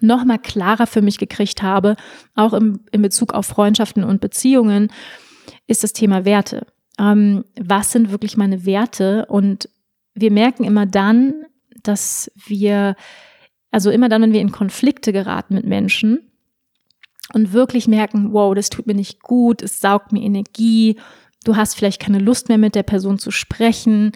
noch 0.01 0.25
mal 0.25 0.39
klarer 0.39 0.87
für 0.87 1.01
mich 1.01 1.17
gekriegt 1.17 1.61
habe, 1.61 1.95
auch 2.35 2.53
im, 2.53 2.81
in 2.91 3.01
Bezug 3.01 3.33
auf 3.33 3.45
Freundschaften 3.45 4.03
und 4.03 4.21
Beziehungen, 4.21 4.91
ist 5.67 5.83
das 5.83 5.93
Thema 5.93 6.25
Werte. 6.25 6.67
Ähm, 6.99 7.45
was 7.59 7.91
sind 7.91 8.11
wirklich 8.11 8.37
meine 8.37 8.65
Werte? 8.65 9.25
Und 9.27 9.69
wir 10.13 10.31
merken 10.31 10.63
immer 10.63 10.85
dann, 10.85 11.45
dass 11.83 12.31
wir, 12.35 12.95
also 13.71 13.91
immer 13.91 14.09
dann, 14.09 14.21
wenn 14.21 14.33
wir 14.33 14.41
in 14.41 14.51
Konflikte 14.51 15.11
geraten 15.13 15.53
mit 15.53 15.65
Menschen, 15.65 16.32
und 17.31 17.53
wirklich 17.53 17.87
merken, 17.87 18.33
wow, 18.33 18.53
das 18.53 18.69
tut 18.69 18.87
mir 18.87 18.95
nicht 18.95 19.21
gut, 19.21 19.61
es 19.61 19.79
saugt 19.79 20.11
mir 20.11 20.21
Energie, 20.21 20.97
du 21.45 21.55
hast 21.55 21.75
vielleicht 21.75 22.01
keine 22.01 22.19
Lust 22.19 22.49
mehr 22.49 22.57
mit 22.57 22.75
der 22.75 22.83
Person 22.83 23.19
zu 23.19 23.31
sprechen. 23.31 24.11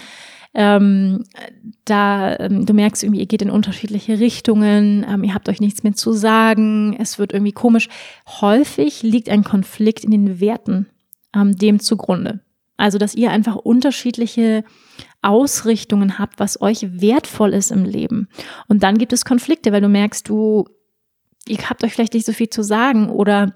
Ähm, 0.53 1.23
da 1.85 2.35
ähm, 2.39 2.65
du 2.65 2.73
merkst 2.73 3.03
irgendwie, 3.03 3.19
ihr 3.19 3.27
geht 3.27 3.43
in 3.43 3.51
unterschiedliche 3.51 4.19
Richtungen, 4.19 5.05
ähm, 5.07 5.23
ihr 5.23 5.33
habt 5.33 5.49
euch 5.49 5.61
nichts 5.61 5.83
mehr 5.83 5.93
zu 5.93 6.13
sagen, 6.13 6.95
es 6.99 7.19
wird 7.19 7.31
irgendwie 7.31 7.51
komisch. 7.51 7.89
Häufig 8.41 9.03
liegt 9.03 9.29
ein 9.29 9.43
Konflikt 9.43 10.03
in 10.03 10.11
den 10.11 10.39
Werten 10.39 10.87
ähm, 11.35 11.55
dem 11.55 11.79
zugrunde. 11.79 12.39
Also, 12.77 12.97
dass 12.97 13.15
ihr 13.15 13.31
einfach 13.31 13.55
unterschiedliche 13.55 14.63
Ausrichtungen 15.21 16.19
habt, 16.19 16.39
was 16.39 16.61
euch 16.61 17.01
wertvoll 17.01 17.53
ist 17.53 17.71
im 17.71 17.83
Leben. 17.83 18.27
Und 18.67 18.83
dann 18.83 18.97
gibt 18.97 19.13
es 19.13 19.25
Konflikte, 19.25 19.71
weil 19.71 19.81
du 19.81 19.89
merkst, 19.89 20.29
du 20.29 20.65
ihr 21.47 21.57
habt 21.69 21.83
euch 21.83 21.93
vielleicht 21.93 22.13
nicht 22.13 22.25
so 22.25 22.33
viel 22.33 22.49
zu 22.49 22.63
sagen 22.63 23.09
oder 23.09 23.53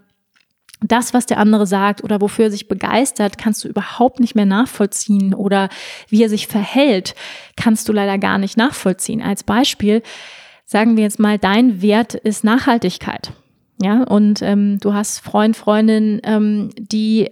das, 0.83 1.13
was 1.13 1.27
der 1.27 1.37
andere 1.37 1.67
sagt 1.67 2.03
oder 2.03 2.21
wofür 2.21 2.45
er 2.45 2.51
sich 2.51 2.67
begeistert, 2.67 3.37
kannst 3.37 3.63
du 3.63 3.67
überhaupt 3.67 4.19
nicht 4.19 4.35
mehr 4.35 4.47
nachvollziehen 4.47 5.33
oder 5.33 5.69
wie 6.09 6.23
er 6.23 6.29
sich 6.29 6.47
verhält, 6.47 7.13
kannst 7.55 7.87
du 7.87 7.93
leider 7.93 8.17
gar 8.17 8.39
nicht 8.39 8.57
nachvollziehen. 8.57 9.21
Als 9.21 9.43
Beispiel 9.43 10.01
sagen 10.65 10.95
wir 10.95 11.03
jetzt 11.03 11.19
mal, 11.19 11.37
dein 11.37 11.81
Wert 11.81 12.15
ist 12.15 12.43
Nachhaltigkeit. 12.43 13.33
Ja, 13.81 14.03
und 14.03 14.41
ähm, 14.41 14.77
du 14.79 14.93
hast 14.93 15.19
Freund, 15.19 15.57
Freundin, 15.57 16.21
ähm, 16.23 16.69
die 16.77 17.29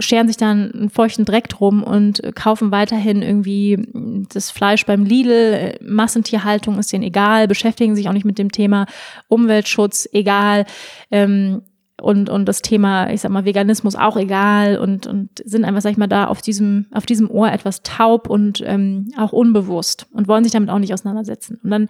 scheren 0.00 0.26
sich 0.26 0.36
dann 0.36 0.72
einen 0.72 0.90
feuchten 0.90 1.24
Dreck 1.24 1.48
drum 1.48 1.82
und 1.82 2.20
kaufen 2.34 2.70
weiterhin 2.70 3.22
irgendwie 3.22 3.86
das 4.32 4.50
Fleisch 4.50 4.84
beim 4.86 5.04
Lidl. 5.04 5.76
Massentierhaltung 5.80 6.78
ist 6.78 6.92
denen 6.92 7.04
egal, 7.04 7.46
beschäftigen 7.46 7.94
sich 7.94 8.08
auch 8.08 8.12
nicht 8.12 8.26
mit 8.26 8.38
dem 8.38 8.50
Thema 8.50 8.86
Umweltschutz, 9.28 10.08
egal. 10.12 10.66
Ähm, 11.10 11.62
und, 12.00 12.30
und 12.30 12.46
das 12.46 12.62
Thema, 12.62 13.10
ich 13.10 13.20
sag 13.20 13.30
mal, 13.30 13.44
Veganismus 13.44 13.94
auch 13.94 14.16
egal 14.16 14.78
und, 14.78 15.06
und 15.06 15.30
sind 15.44 15.64
einfach, 15.64 15.82
sag 15.82 15.92
ich 15.92 15.98
mal, 15.98 16.06
da 16.06 16.26
auf 16.26 16.42
diesem, 16.42 16.86
auf 16.92 17.06
diesem 17.06 17.30
Ohr 17.30 17.52
etwas 17.52 17.82
taub 17.82 18.28
und 18.28 18.62
ähm, 18.66 19.12
auch 19.16 19.32
unbewusst 19.32 20.06
und 20.12 20.28
wollen 20.28 20.44
sich 20.44 20.52
damit 20.52 20.70
auch 20.70 20.78
nicht 20.78 20.94
auseinandersetzen. 20.94 21.60
Und 21.62 21.70
dann 21.70 21.88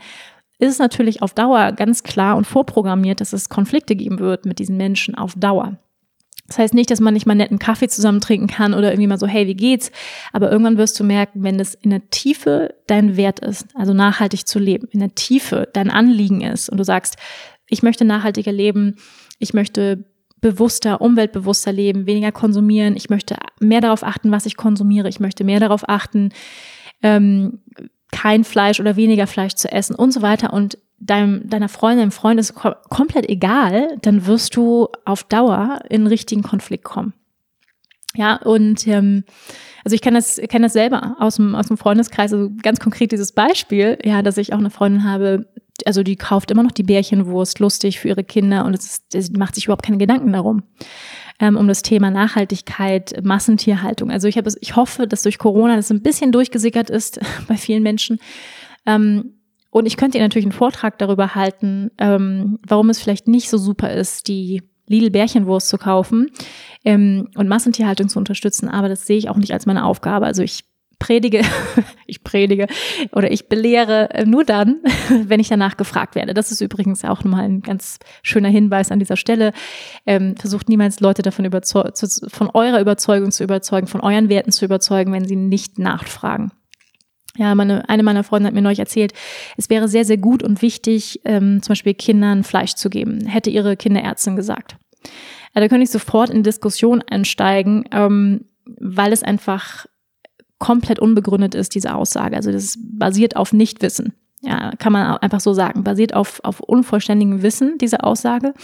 ist 0.59 0.73
es 0.73 0.79
natürlich 0.79 1.23
auf 1.23 1.33
Dauer 1.33 1.73
ganz 1.73 2.03
klar 2.03 2.37
und 2.37 2.47
vorprogrammiert, 2.47 3.21
dass 3.21 3.33
es 3.33 3.49
Konflikte 3.49 3.97
geben 3.97 4.19
wird 4.19 4.45
mit 4.45 4.59
diesen 4.59 4.77
Menschen 4.77 5.15
auf 5.15 5.35
Dauer. 5.35 5.79
Das 6.51 6.59
heißt 6.59 6.75
nicht, 6.75 6.91
dass 6.91 6.99
man 6.99 7.15
nicht 7.15 7.27
mal 7.27 7.37
netten 7.37 7.61
Kaffee 7.61 7.87
zusammen 7.87 8.21
trinken 8.21 8.49
kann 8.49 8.75
oder 8.75 8.91
irgendwie 8.91 9.07
mal 9.07 9.21
so, 9.21 9.29
hey, 9.29 9.47
wie 9.47 9.55
geht's? 9.55 9.93
Aber 10.33 10.51
irgendwann 10.51 10.79
wirst 10.79 10.99
du 10.99 11.05
merken, 11.05 11.45
wenn 11.45 11.59
das 11.59 11.75
in 11.75 11.91
der 11.91 12.11
Tiefe 12.11 12.75
dein 12.89 13.17
Wert 13.17 13.39
ist, 13.39 13.69
also 13.77 13.95
nachhaltig 13.95 14.49
zu 14.49 14.59
leben, 14.59 14.89
in 14.91 14.99
der 14.99 15.15
Tiefe 15.15 15.69
dein 15.73 15.91
Anliegen 15.91 16.41
ist 16.41 16.69
und 16.69 16.79
du 16.79 16.85
sagst, 16.85 17.17
ich 17.69 17.85
möchte 17.85 18.05
nachhaltiger 18.05 18.51
leben, 18.51 18.97
ich 19.39 19.55
möchte 19.55 20.07
bewusster, 20.41 21.01
umweltbewusster 21.01 21.71
leben, 21.71 22.07
weniger 22.07 22.33
konsumieren, 22.33 22.97
ich 22.97 23.11
möchte 23.11 23.37
mehr 23.61 23.81
darauf 23.81 24.03
achten, 24.03 24.33
was 24.33 24.45
ich 24.45 24.57
konsumiere, 24.57 25.09
ich 25.09 25.21
möchte 25.21 25.45
mehr 25.45 25.61
darauf 25.61 25.89
achten, 25.89 26.31
ähm, 27.01 27.61
kein 28.11 28.43
Fleisch 28.43 28.81
oder 28.81 28.97
weniger 28.97 29.29
Fleisch 29.29 29.55
zu 29.55 29.71
essen 29.71 29.95
und 29.95 30.13
so 30.13 30.21
weiter. 30.21 30.53
Und 30.53 30.79
deinem, 31.01 31.49
deiner 31.49 31.69
Freundin, 31.69 32.01
deinem 32.01 32.13
Freund 32.13 32.39
ist 32.39 32.55
kom 32.55 32.75
komplett 32.89 33.29
egal, 33.29 33.97
dann 34.03 34.27
wirst 34.27 34.55
du 34.55 34.89
auf 35.05 35.25
Dauer 35.25 35.81
in 35.89 36.07
richtigen 36.07 36.43
Konflikt 36.43 36.85
kommen. 36.85 37.15
Ja, 38.15 38.37
und 38.37 38.87
ähm, 38.87 39.25
also 39.85 39.95
ich 39.95 40.03
kenne 40.03 40.19
das, 40.19 40.41
kenne 40.49 40.67
das 40.67 40.73
selber 40.73 41.17
aus 41.21 41.37
dem, 41.37 41.55
aus 41.55 41.69
dem 41.69 41.77
Freundeskreis, 41.77 42.33
also 42.33 42.51
ganz 42.63 42.81
konkret 42.81 43.13
dieses 43.13 43.33
Beispiel, 43.33 43.99
ja, 44.05 44.23
dass 44.23 44.37
ich 44.37 44.53
auch 44.53 44.59
eine 44.59 44.71
Freundin 44.71 45.05
habe, 45.05 45.47
also 45.87 46.03
die 46.03 46.17
kauft 46.17 46.51
immer 46.51 46.63
noch 46.63 46.73
die 46.73 46.83
Bärchenwurst 46.83 47.61
lustig 47.61 48.01
für 48.01 48.09
ihre 48.09 48.25
Kinder 48.25 48.65
und 48.65 48.75
es 48.75 49.03
ist, 49.13 49.37
macht 49.37 49.55
sich 49.55 49.65
überhaupt 49.65 49.85
keine 49.85 49.99
Gedanken 49.99 50.33
darum. 50.33 50.65
Ähm, 51.39 51.57
um 51.57 51.67
das 51.69 51.81
Thema 51.81 52.11
Nachhaltigkeit, 52.11 53.25
Massentierhaltung. 53.25 54.11
Also 54.11 54.29
ich 54.29 54.37
habe, 54.37 54.53
ich 54.61 54.77
hoffe, 54.77 55.07
dass 55.07 55.23
durch 55.23 55.39
Corona 55.39 55.77
das 55.77 55.91
ein 55.91 56.03
bisschen 56.03 56.33
durchgesickert 56.33 56.91
ist 56.91 57.19
bei 57.49 57.57
vielen 57.57 57.83
Menschen. 57.83 58.19
Ähm, 58.85 59.40
und 59.71 59.87
ich 59.87 59.97
könnte 59.97 60.19
ihr 60.19 60.25
natürlich 60.25 60.47
einen 60.47 60.53
Vortrag 60.53 60.99
darüber 60.99 61.35
halten, 61.35 61.91
ähm, 61.99 62.59
warum 62.67 62.91
es 62.91 63.01
vielleicht 63.01 63.29
nicht 63.29 63.49
so 63.49 63.57
super 63.57 63.93
ist, 63.93 64.29
die 64.29 64.63
Lidl 64.89 65.11
Bärchenwurst 65.11 65.69
zu 65.69 65.79
kaufen 65.79 66.31
ähm, 66.85 67.29
und 67.37 67.49
Massentierhaltung 67.49 68.09
zu 68.09 68.19
unterstützen. 68.19 68.69
Aber 68.69 68.89
das 68.89 69.07
sehe 69.07 69.17
ich 69.17 69.29
auch 69.29 69.37
nicht 69.37 69.53
als 69.53 69.65
meine 69.65 69.85
Aufgabe. 69.85 70.27
Also 70.27 70.43
ich 70.43 70.65
predige, 70.99 71.43
ich 72.07 72.25
predige 72.25 72.67
oder 73.13 73.31
ich 73.31 73.49
belehre 73.49 74.11
äh, 74.11 74.25
nur 74.27 74.45
dann, 74.45 74.81
wenn 75.25 75.39
ich 75.39 75.49
danach 75.49 75.77
gefragt 75.77 76.17
werde. 76.17 76.35
Das 76.35 76.51
ist 76.51 76.61
übrigens 76.61 77.05
auch 77.05 77.23
nochmal 77.23 77.45
ein 77.45 77.63
ganz 77.63 78.01
schöner 78.25 78.49
Hinweis 78.49 78.91
an 78.91 78.99
dieser 78.99 79.17
Stelle. 79.17 79.53
Ähm, 80.05 80.37
versucht 80.37 80.69
niemals 80.69 80.99
Leute 80.99 81.23
davon 81.23 81.49
von 82.29 82.51
eurer 82.55 82.81
Überzeugung 82.81 83.31
zu 83.31 83.45
überzeugen, 83.45 83.87
von 83.87 84.01
euren 84.01 84.29
Werten 84.29 84.51
zu 84.51 84.65
überzeugen, 84.65 85.13
wenn 85.13 85.27
sie 85.27 85.37
nicht 85.37 85.79
nachfragen. 85.79 86.51
Ja, 87.37 87.55
meine, 87.55 87.89
eine 87.89 88.03
meiner 88.03 88.25
Freunde 88.25 88.49
hat 88.49 88.55
mir 88.55 88.63
neulich 88.63 88.81
erzählt, 88.81 89.13
es 89.57 89.71
wäre 89.71 89.89
sehr, 89.89 90.05
sehr 90.05 90.19
gut 90.19 90.43
und 90.43 90.63
wichtig, 90.63 91.21
ähm, 91.25 91.63
zum 91.63 91.73
Beispiel 91.73 91.95
Kindern 91.95 92.43
Fleisch 92.43 92.75
zu 92.75 92.91
geben, 92.91 93.27
hätte 93.27 93.51
ihre 93.51 93.77
Kinderärztin 93.77 94.37
gesagt. 94.37 94.77
Ja, 95.55 95.61
da 95.61 95.69
könnte 95.69 95.85
ich 95.85 95.91
sofort 95.91 96.31
in 96.31 96.43
Diskussion 96.43 97.03
einsteigen, 97.03 97.85
ähm, 97.93 98.47
weil 98.65 99.13
es 99.13 99.23
einfach 99.23 99.87
komplett 100.59 100.99
unbegründet 100.99 101.55
ist, 101.55 101.75
diese 101.75 101.95
Aussage. 101.95 102.37
Also 102.37 102.53
das 102.53 102.79
basiert 102.81 103.37
auf 103.37 103.53
Nichtwissen. 103.53 104.13
Ja, 104.43 104.73
kann 104.79 104.93
man 104.93 105.17
einfach 105.19 105.41
so 105.41 105.53
sagen. 105.53 105.85
Basiert 105.85 106.15
auf, 106.15 106.41
auf 106.45 106.61
unvollständigem 106.61 107.43
Wissen, 107.43 107.79
diese 107.79 108.05
Aussage. 108.05 108.55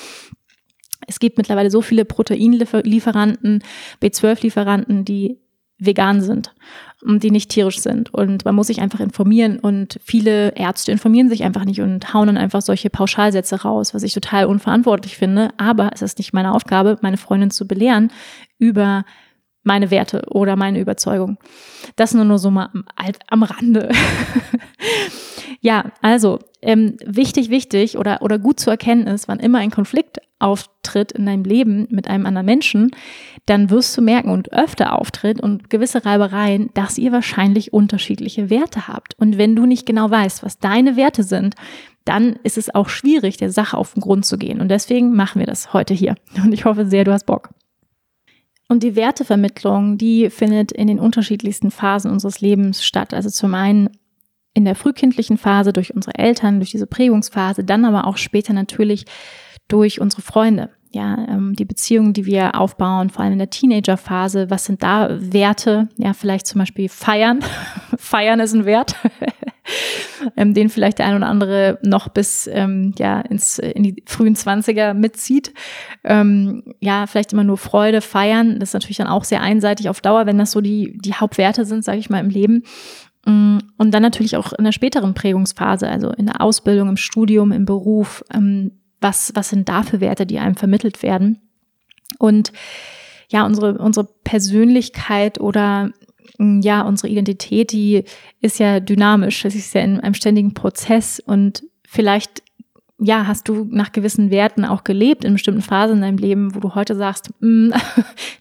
Es 1.07 1.19
gibt 1.19 1.39
mittlerweile 1.39 1.71
so 1.71 1.83
viele 1.83 2.05
Proteinlieferanten, 2.05 3.62
B12-Lieferanten, 4.03 5.05
die 5.05 5.39
vegan 5.79 6.20
sind 6.20 6.55
und 7.03 7.22
die 7.22 7.31
nicht 7.31 7.51
tierisch 7.51 7.81
sind. 7.81 8.12
Und 8.12 8.45
man 8.45 8.55
muss 8.55 8.68
sich 8.68 8.81
einfach 8.81 9.01
informieren 9.01 9.59
und 9.59 9.99
viele 10.03 10.55
Ärzte 10.57 10.93
informieren 10.93 11.29
sich 11.29 11.45
einfach 11.45 11.64
nicht 11.64 11.81
und 11.81 12.14
hauen 12.14 12.27
dann 12.27 12.39
einfach 12.39 12.62
solche 12.62 12.91
Pauschalsätze 12.91 13.62
raus, 13.62 13.95
was 13.95 14.03
ich 14.03 14.14
total 14.14 14.47
unverantwortlich 14.47 15.16
finde. 15.16 15.51
Aber 15.59 15.91
es 15.93 16.03
ist 16.03 16.18
nicht 16.18 16.33
meine 16.33 16.55
Aufgabe, 16.55 16.99
meine 17.03 17.18
Freundin 17.18 17.51
zu 17.51 17.66
belehren 17.66 18.11
über 18.59 19.05
meine 19.67 19.91
Werte 19.91 20.23
oder 20.29 20.57
meine 20.57 20.81
Überzeugung. 20.81 21.39
Das 21.97 22.14
nur 22.14 22.25
nur 22.25 22.39
so 22.39 22.51
mal 22.51 22.71
am, 22.73 22.85
am 23.29 23.43
Rande. 23.43 23.91
ja, 25.61 25.93
also 26.03 26.39
ähm, 26.62 26.97
wichtig, 27.05 27.51
wichtig 27.51 27.99
oder, 27.99 28.23
oder 28.23 28.39
gut 28.39 28.61
zu 28.61 28.71
erkennen 28.71 29.07
ist, 29.07 29.29
wann 29.29 29.41
immer 29.41 29.59
ein 29.59 29.71
Konflikt 29.71 30.21
auftritt 30.39 31.12
in 31.12 31.27
deinem 31.27 31.45
Leben 31.45 31.87
mit 31.91 32.09
einem 32.09 32.27
anderen 32.27 32.47
Menschen, 32.47 32.91
dann 33.47 33.71
wirst 33.71 33.97
du 33.97 34.03
merken 34.03 34.31
und 34.31 34.53
öfter 34.53 34.99
auftritt 34.99 35.41
und 35.41 35.71
gewisse 35.71 36.05
Reibereien, 36.05 36.71
dass 36.75 36.99
ihr 36.99 37.12
wahrscheinlich 37.12 37.73
unterschiedliche 37.73 38.51
Werte 38.51 38.89
habt. 38.89 39.14
Und 39.19 39.39
wenn 39.39 39.57
du 39.57 39.67
nicht 39.67 39.87
genau 39.87 40.11
weißt, 40.11 40.43
was 40.43 40.59
deine 40.59 40.97
Werte 40.97 41.23
sind, 41.23 41.55
dann 42.05 42.37
ist 42.45 42.59
es 42.59 42.75
auch 42.75 42.89
schwierig, 42.89 43.37
der 43.37 43.51
Sache 43.51 43.77
auf 43.77 43.95
den 43.95 44.01
Grund 44.01 44.25
zu 44.25 44.39
gehen. 44.39 44.61
Und 44.61 44.69
deswegen 44.69 45.14
machen 45.14 45.41
wir 45.41 45.47
das 45.47 45.73
heute 45.73 45.95
hier. 45.95 46.14
Und 46.43 46.53
ich 46.53 46.64
hoffe 46.64 46.87
sehr, 46.87 47.05
du 47.05 47.12
hast 47.12 47.27
Bock. 47.27 47.51
Und 48.69 48.83
die 48.83 48.97
Wertevermittlung, 48.97 49.97
die 49.97 50.29
findet 50.31 50.73
in 50.73 50.89
den 50.89 50.99
unterschiedlichsten 50.99 51.71
Phasen 51.71 52.11
unseres 52.11 52.41
Lebens 52.41 52.85
statt. 52.85 53.14
Also 53.14 53.31
zum 53.31 53.55
einen 53.55 53.91
in 54.55 54.64
der 54.64 54.75
frühkindlichen 54.75 55.39
Phase 55.39 55.73
durch 55.73 55.95
unsere 55.95 56.19
Eltern, 56.19 56.59
durch 56.59 56.71
diese 56.71 56.87
Prägungsphase, 56.87 57.62
dann 57.62 57.85
aber 57.85 58.07
auch 58.07 58.17
später 58.17 58.53
natürlich 58.53 59.05
durch 59.69 60.01
unsere 60.01 60.23
Freunde. 60.23 60.71
Ja, 60.93 61.26
ähm, 61.28 61.55
die 61.55 61.64
Beziehungen, 61.64 62.12
die 62.12 62.26
wir 62.26 62.59
aufbauen, 62.59 63.11
vor 63.11 63.22
allem 63.22 63.34
in 63.34 63.39
der 63.39 63.51
Teenagerphase, 63.51 64.51
was 64.51 64.64
sind 64.64 64.82
da 64.82 65.09
Werte? 65.18 65.89
Ja, 65.97 66.12
vielleicht 66.12 66.47
zum 66.47 66.61
Beispiel 66.61 66.89
feiern. 66.89 67.41
feiern 67.99 68.41
ist 68.41 68.55
ein 68.55 68.64
Wert, 68.64 68.97
ähm, 70.37 70.55
den 70.55 70.68
vielleicht 70.68 70.99
der 70.99 71.07
ein 71.07 71.16
oder 71.16 71.26
andere 71.26 71.78
noch 71.82 72.09
bis 72.09 72.49
ähm, 72.53 72.95
ja 72.99 73.20
ins 73.20 73.59
in 73.59 73.82
die 73.82 74.03
frühen 74.07 74.37
Zwanziger 74.37 74.95
mitzieht. 74.95 75.53
Ähm, 76.05 76.62
ja, 76.80 77.07
vielleicht 77.07 77.32
immer 77.32 77.45
nur 77.45 77.59
Freude, 77.59 78.01
feiern. 78.01 78.59
Das 78.61 78.70
ist 78.70 78.74
natürlich 78.74 78.99
dann 78.99 79.09
auch 79.09 79.24
sehr 79.24 79.43
einseitig 79.43 79.89
auf 79.89 80.01
Dauer, 80.01 80.26
wenn 80.26 80.39
das 80.39 80.53
so 80.53 80.61
die 80.61 80.99
die 81.03 81.14
Hauptwerte 81.14 81.64
sind, 81.64 81.84
sage 81.84 81.99
ich 81.99 82.11
mal 82.11 82.20
im 82.20 82.30
Leben. 82.30 82.62
Mm, 83.26 83.59
und 83.76 83.93
dann 83.93 84.03
natürlich 84.03 84.37
auch 84.37 84.53
in 84.53 84.64
der 84.64 84.72
späteren 84.72 85.12
Prägungsphase, 85.12 85.89
also 85.89 86.11
in 86.11 86.26
der 86.26 86.41
Ausbildung, 86.41 86.89
im 86.89 86.97
Studium, 86.97 87.53
im 87.53 87.66
Beruf, 87.66 88.24
ähm, 88.32 88.72
was, 89.01 89.32
was 89.34 89.51
sind 89.51 89.68
da 89.68 89.82
für 89.82 90.01
Werte, 90.01 90.26
die 90.26 90.38
einem 90.38 90.57
vermittelt 90.57 91.03
werden? 91.03 91.40
Und 92.18 92.53
ja, 93.28 93.44
unsere, 93.44 93.78
unsere 93.78 94.09
Persönlichkeit 94.24 95.40
oder 95.40 95.90
mm, 96.38 96.61
ja, 96.61 96.82
unsere 96.82 97.09
Identität, 97.09 97.72
die 97.72 98.05
ist 98.40 98.59
ja 98.59 98.80
dynamisch. 98.80 99.44
Es 99.44 99.55
ist 99.55 99.74
ja 99.74 99.82
in 99.82 100.01
einem 100.01 100.14
ständigen 100.14 100.55
Prozess 100.55 101.20
und 101.20 101.64
vielleicht 101.86 102.42
ja, 102.99 103.26
hast 103.26 103.49
du 103.49 103.66
nach 103.70 103.92
gewissen 103.92 104.30
Werten 104.30 104.64
auch 104.64 104.82
gelebt 104.82 105.24
in 105.24 105.34
bestimmten 105.34 105.61
Phasen 105.61 105.97
in 105.97 106.03
deinem 106.03 106.16
Leben, 106.16 106.55
wo 106.55 106.61
du 106.61 106.74
heute 106.74 106.94
sagst, 106.94 107.30
mm, 107.40 107.70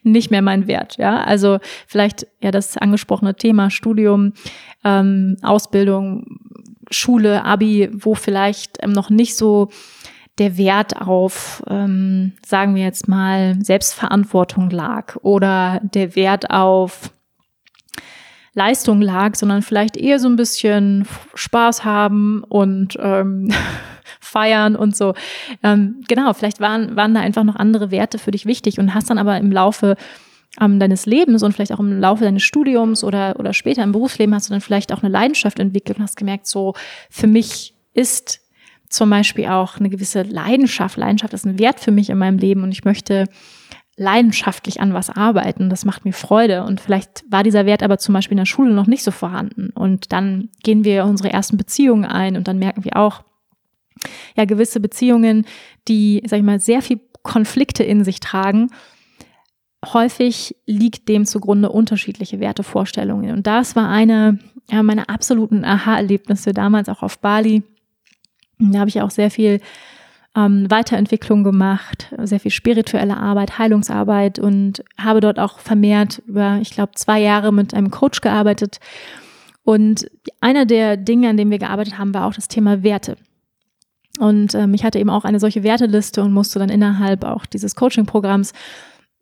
nicht 0.03 0.31
mehr 0.31 0.41
mein 0.41 0.67
Wert, 0.67 0.97
ja. 0.97 1.23
Also 1.23 1.59
vielleicht 1.87 2.27
ja 2.41 2.51
das 2.51 2.77
angesprochene 2.77 3.35
Thema 3.35 3.69
Studium, 3.69 4.33
ähm, 4.83 5.35
Ausbildung, 5.41 6.39
Schule, 6.89 7.43
Abi, 7.43 7.89
wo 7.91 8.15
vielleicht 8.15 8.77
ähm, 8.81 8.91
noch 8.91 9.09
nicht 9.09 9.35
so 9.35 9.69
der 10.37 10.57
Wert 10.57 10.99
auf, 11.01 11.63
ähm, 11.69 12.33
sagen 12.45 12.75
wir 12.75 12.83
jetzt 12.83 13.07
mal, 13.07 13.55
Selbstverantwortung 13.61 14.69
lag 14.69 15.15
oder 15.21 15.79
der 15.83 16.15
Wert 16.15 16.49
auf 16.49 17.11
Leistung 18.53 19.01
lag, 19.01 19.35
sondern 19.35 19.61
vielleicht 19.61 19.97
eher 19.97 20.19
so 20.19 20.27
ein 20.27 20.37
bisschen 20.37 21.07
Spaß 21.35 21.83
haben 21.83 22.43
und 22.43 22.97
ähm, 22.99 23.51
feiern 24.19 24.75
und 24.75 24.95
so. 24.95 25.13
Ähm, 25.63 26.01
genau, 26.07 26.33
vielleicht 26.33 26.59
waren, 26.59 26.95
waren 26.95 27.13
da 27.13 27.21
einfach 27.21 27.43
noch 27.43 27.55
andere 27.55 27.91
Werte 27.91 28.17
für 28.17 28.31
dich 28.31 28.45
wichtig 28.45 28.79
und 28.79 28.93
hast 28.93 29.09
dann 29.09 29.17
aber 29.17 29.37
im 29.37 29.51
Laufe 29.51 29.95
ähm, 30.59 30.79
deines 30.79 31.05
Lebens 31.05 31.43
und 31.43 31.53
vielleicht 31.53 31.73
auch 31.73 31.79
im 31.79 31.99
Laufe 31.99 32.23
deines 32.23 32.43
Studiums 32.43 33.03
oder, 33.03 33.35
oder 33.39 33.53
später 33.53 33.83
im 33.83 33.91
Berufsleben 33.91 34.33
hast 34.33 34.49
du 34.49 34.53
dann 34.53 34.61
vielleicht 34.61 34.93
auch 34.93 35.03
eine 35.03 35.11
Leidenschaft 35.11 35.59
entwickelt 35.59 35.97
und 35.97 36.03
hast 36.03 36.17
gemerkt, 36.17 36.47
so 36.47 36.73
für 37.09 37.27
mich 37.27 37.73
ist 37.93 38.41
zum 38.89 39.09
Beispiel 39.09 39.47
auch 39.47 39.77
eine 39.77 39.89
gewisse 39.89 40.23
Leidenschaft. 40.23 40.97
Leidenschaft 40.97 41.33
ist 41.33 41.45
ein 41.45 41.59
Wert 41.59 41.79
für 41.79 41.91
mich 41.91 42.09
in 42.09 42.17
meinem 42.17 42.37
Leben 42.37 42.63
und 42.63 42.71
ich 42.71 42.85
möchte 42.85 43.25
leidenschaftlich 43.97 44.81
an 44.81 44.93
was 44.93 45.09
arbeiten. 45.09 45.69
Das 45.69 45.85
macht 45.85 46.03
mir 46.05 46.13
Freude. 46.13 46.63
Und 46.63 46.81
vielleicht 46.81 47.23
war 47.29 47.43
dieser 47.43 47.65
Wert 47.65 47.81
aber 47.81 47.97
zum 47.97 48.13
Beispiel 48.13 48.33
in 48.33 48.41
der 48.41 48.45
Schule 48.45 48.73
noch 48.73 48.87
nicht 48.87 49.03
so 49.03 49.11
vorhanden. 49.11 49.69
Und 49.69 50.11
dann 50.11 50.49
gehen 50.63 50.83
wir 50.83 51.05
unsere 51.05 51.31
ersten 51.31 51.57
Beziehungen 51.57 52.05
ein 52.05 52.35
und 52.35 52.47
dann 52.47 52.59
merken 52.59 52.83
wir 52.83 52.97
auch, 52.97 53.23
ja, 54.35 54.43
gewisse 54.43 54.81
Beziehungen, 54.81 55.45
die, 55.87 56.21
sag 56.25 56.37
ich 56.37 56.43
mal, 56.43 56.59
sehr 56.59 56.81
viel 56.81 56.99
Konflikte 57.23 57.83
in 57.83 58.03
sich 58.03 58.19
tragen, 58.19 58.69
häufig 59.93 60.55
liegt 60.65 61.07
dem 61.07 61.25
zugrunde 61.25 61.69
unterschiedliche 61.69 62.39
Wertevorstellungen. 62.39 63.31
Und 63.31 63.47
das 63.47 63.75
war 63.75 63.89
eine 63.89 64.39
ja, 64.69 64.83
meiner 64.83 65.09
absoluten 65.09 65.63
Aha-Erlebnisse 65.63 66.53
damals 66.53 66.89
auch 66.89 67.03
auf 67.03 67.19
Bali. 67.19 67.63
Da 68.59 68.79
habe 68.79 68.89
ich 68.89 69.01
auch 69.01 69.11
sehr 69.11 69.31
viel 69.31 69.59
ähm, 70.35 70.69
Weiterentwicklung 70.69 71.43
gemacht, 71.43 72.13
sehr 72.23 72.39
viel 72.39 72.51
spirituelle 72.51 73.17
Arbeit, 73.17 73.57
Heilungsarbeit 73.57 74.39
und 74.39 74.83
habe 74.97 75.21
dort 75.21 75.39
auch 75.39 75.59
vermehrt 75.59 76.21
über, 76.27 76.59
ich 76.61 76.71
glaube, 76.71 76.93
zwei 76.95 77.21
Jahre 77.21 77.53
mit 77.53 77.73
einem 77.73 77.91
Coach 77.91 78.21
gearbeitet. 78.21 78.79
Und 79.63 80.09
einer 80.41 80.65
der 80.65 80.97
Dinge, 80.97 81.29
an 81.29 81.37
dem 81.37 81.49
wir 81.49 81.59
gearbeitet 81.59 81.97
haben, 81.97 82.13
war 82.13 82.25
auch 82.25 82.33
das 82.33 82.47
Thema 82.47 82.83
Werte. 82.83 83.17
Und 84.19 84.53
ähm, 84.55 84.73
ich 84.73 84.83
hatte 84.83 84.99
eben 84.99 85.09
auch 85.09 85.25
eine 85.25 85.39
solche 85.39 85.63
Werteliste 85.63 86.21
und 86.21 86.31
musste 86.31 86.59
dann 86.59 86.69
innerhalb 86.69 87.23
auch 87.23 87.45
dieses 87.45 87.75
Coaching-Programms 87.75 88.53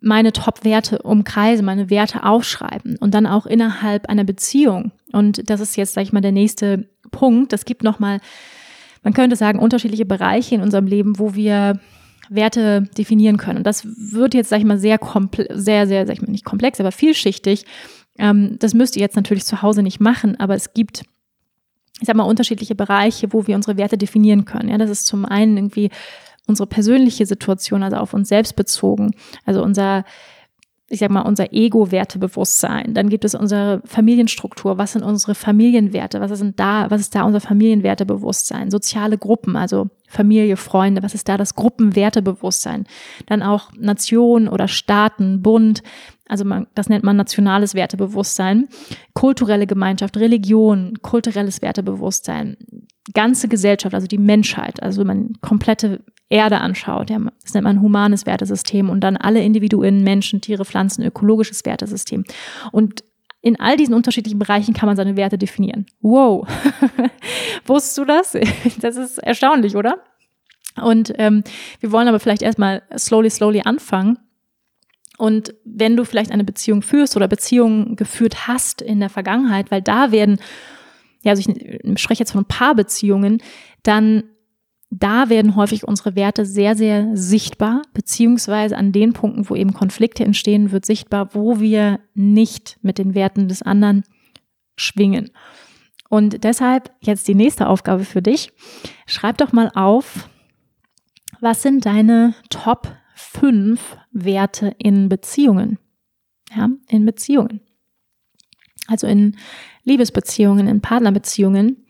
meine 0.01 0.33
Top-Werte 0.33 1.01
umkreisen, 1.01 1.65
meine 1.65 1.89
Werte 1.89 2.23
aufschreiben 2.25 2.97
und 2.97 3.13
dann 3.13 3.25
auch 3.25 3.45
innerhalb 3.45 4.09
einer 4.09 4.25
Beziehung. 4.25 4.91
Und 5.13 5.49
das 5.49 5.61
ist 5.61 5.77
jetzt, 5.77 5.93
sag 5.93 6.01
ich 6.01 6.11
mal, 6.11 6.21
der 6.21 6.33
nächste 6.33 6.89
Punkt. 7.11 7.53
Es 7.53 7.63
gibt 7.63 7.83
nochmal, 7.83 8.19
man 9.03 9.13
könnte 9.13 9.35
sagen, 9.35 9.59
unterschiedliche 9.59 10.05
Bereiche 10.05 10.55
in 10.55 10.61
unserem 10.61 10.87
Leben, 10.87 11.19
wo 11.19 11.35
wir 11.35 11.79
Werte 12.29 12.83
definieren 12.97 13.37
können. 13.37 13.59
Und 13.59 13.67
das 13.67 13.85
wird 13.85 14.33
jetzt, 14.33 14.49
sag 14.49 14.59
ich 14.59 14.65
mal, 14.65 14.79
sehr, 14.79 14.97
sehr, 15.53 15.87
sehr, 15.87 16.07
sag 16.07 16.13
ich 16.13 16.21
mal, 16.21 16.31
nicht 16.31 16.45
komplex, 16.45 16.79
aber 16.79 16.91
vielschichtig. 16.91 17.65
Ähm, 18.17 18.57
das 18.59 18.73
müsst 18.73 18.95
ihr 18.95 19.01
jetzt 19.01 19.15
natürlich 19.15 19.45
zu 19.45 19.61
Hause 19.61 19.83
nicht 19.83 19.99
machen, 19.99 20.39
aber 20.39 20.55
es 20.55 20.73
gibt 20.73 21.03
ich 21.99 22.07
sag 22.07 22.15
mal, 22.15 22.23
unterschiedliche 22.23 22.75
Bereiche, 22.75 23.31
wo 23.33 23.47
wir 23.47 23.55
unsere 23.55 23.77
Werte 23.77 23.97
definieren 23.97 24.45
können. 24.45 24.69
Ja, 24.69 24.77
das 24.77 24.89
ist 24.89 25.05
zum 25.05 25.25
einen 25.25 25.57
irgendwie 25.57 25.89
unsere 26.47 26.67
persönliche 26.67 27.25
Situation, 27.25 27.83
also 27.83 27.97
auf 27.97 28.13
uns 28.13 28.27
selbst 28.27 28.55
bezogen, 28.55 29.11
also 29.45 29.63
unser 29.63 30.03
ich 30.93 30.99
sag 30.99 31.09
mal, 31.09 31.21
unser 31.21 31.51
Ego-Wertebewusstsein. 31.51 32.93
Dann 32.93 33.09
gibt 33.09 33.25
es 33.25 33.33
unsere 33.33 33.81
Familienstruktur. 33.83 34.77
Was 34.77 34.93
sind 34.93 35.01
unsere 35.01 35.33
Familienwerte? 35.33 36.21
Was 36.21 36.37
sind 36.37 36.59
da, 36.59 36.91
was 36.91 37.01
ist 37.01 37.15
da 37.15 37.23
unser 37.23 37.41
Familienwertebewusstsein? 37.41 38.69
Soziale 38.69 39.17
Gruppen, 39.17 39.55
also 39.55 39.89
Familie, 40.07 40.55
Freunde. 40.55 41.01
Was 41.01 41.15
ist 41.15 41.27
da 41.27 41.35
das 41.35 41.55
Gruppenwertebewusstsein? 41.55 42.85
Dann 43.25 43.41
auch 43.41 43.71
Nation 43.75 44.47
oder 44.47 44.67
Staaten, 44.67 45.41
Bund. 45.41 45.81
Also 46.27 46.45
man, 46.45 46.67
das 46.75 46.89
nennt 46.89 47.03
man 47.03 47.17
nationales 47.17 47.73
Wertebewusstsein. 47.73 48.67
Kulturelle 49.15 49.65
Gemeinschaft, 49.65 50.15
Religion, 50.17 50.99
kulturelles 51.01 51.63
Wertebewusstsein. 51.63 52.55
Ganze 53.15 53.47
Gesellschaft, 53.47 53.95
also 53.95 54.05
die 54.05 54.19
Menschheit, 54.19 54.81
also 54.81 55.03
man 55.03 55.33
komplette 55.41 56.01
Erde 56.33 56.59
anschaut, 56.61 57.11
das 57.11 57.53
nennt 57.53 57.63
man 57.63 57.79
humanes 57.79 58.25
Wertesystem 58.25 58.89
und 58.89 59.01
dann 59.01 59.17
alle 59.17 59.43
Individuen, 59.43 60.03
Menschen, 60.03 60.41
Tiere, 60.41 60.65
Pflanzen, 60.65 61.03
ökologisches 61.03 61.63
Wertesystem. 61.63 62.23
Und 62.71 63.03
in 63.41 63.59
all 63.59 63.77
diesen 63.77 63.93
unterschiedlichen 63.93 64.39
Bereichen 64.39 64.73
kann 64.73 64.87
man 64.87 64.95
seine 64.95 65.15
Werte 65.15 65.37
definieren. 65.37 65.85
Wow. 66.01 66.47
Wusstest 67.67 67.97
du 67.99 68.05
das? 68.05 68.35
Das 68.81 68.95
ist 68.95 69.19
erstaunlich, 69.19 69.75
oder? 69.75 69.99
Und 70.81 71.13
ähm, 71.19 71.43
wir 71.79 71.91
wollen 71.91 72.07
aber 72.07 72.19
vielleicht 72.19 72.41
erstmal 72.41 72.81
slowly, 72.97 73.29
slowly 73.29 73.61
anfangen. 73.63 74.17
Und 75.19 75.53
wenn 75.65 75.95
du 75.95 76.03
vielleicht 76.03 76.31
eine 76.31 76.43
Beziehung 76.43 76.81
führst 76.81 77.15
oder 77.15 77.27
Beziehungen 77.27 77.95
geführt 77.95 78.47
hast 78.47 78.81
in 78.81 78.99
der 78.99 79.09
Vergangenheit, 79.09 79.69
weil 79.69 79.83
da 79.83 80.11
werden, 80.11 80.39
ja, 81.21 81.31
also 81.31 81.47
ich 81.47 82.01
spreche 82.01 82.21
jetzt 82.21 82.31
von 82.31 82.45
Paarbeziehungen, 82.45 83.43
dann 83.83 84.23
da 84.99 85.29
werden 85.29 85.55
häufig 85.55 85.87
unsere 85.87 86.15
Werte 86.15 86.45
sehr, 86.45 86.75
sehr 86.75 87.15
sichtbar, 87.15 87.81
beziehungsweise 87.93 88.77
an 88.77 88.91
den 88.91 89.13
Punkten, 89.13 89.49
wo 89.49 89.55
eben 89.55 89.73
Konflikte 89.73 90.23
entstehen, 90.23 90.71
wird 90.71 90.85
sichtbar, 90.85 91.33
wo 91.33 91.59
wir 91.59 91.99
nicht 92.13 92.77
mit 92.81 92.99
den 92.99 93.15
Werten 93.15 93.47
des 93.47 93.63
anderen 93.63 94.03
schwingen. 94.75 95.31
Und 96.09 96.43
deshalb 96.43 96.91
jetzt 97.01 97.27
die 97.27 97.33
nächste 97.33 97.67
Aufgabe 97.67 98.05
für 98.05 98.21
dich. 98.21 98.51
Schreib 99.07 99.39
doch 99.39 99.51
mal 99.51 99.71
auf, 99.73 100.29
was 101.41 101.63
sind 101.63 101.85
deine 101.87 102.35
Top 102.49 102.95
5 103.15 103.97
Werte 104.11 104.75
in 104.77 105.09
Beziehungen? 105.09 105.79
Ja, 106.55 106.69
in 106.87 107.05
Beziehungen. 107.05 107.61
Also 108.87 109.07
in 109.07 109.37
Liebesbeziehungen, 109.85 110.67
in 110.67 110.81
Partnerbeziehungen 110.81 111.83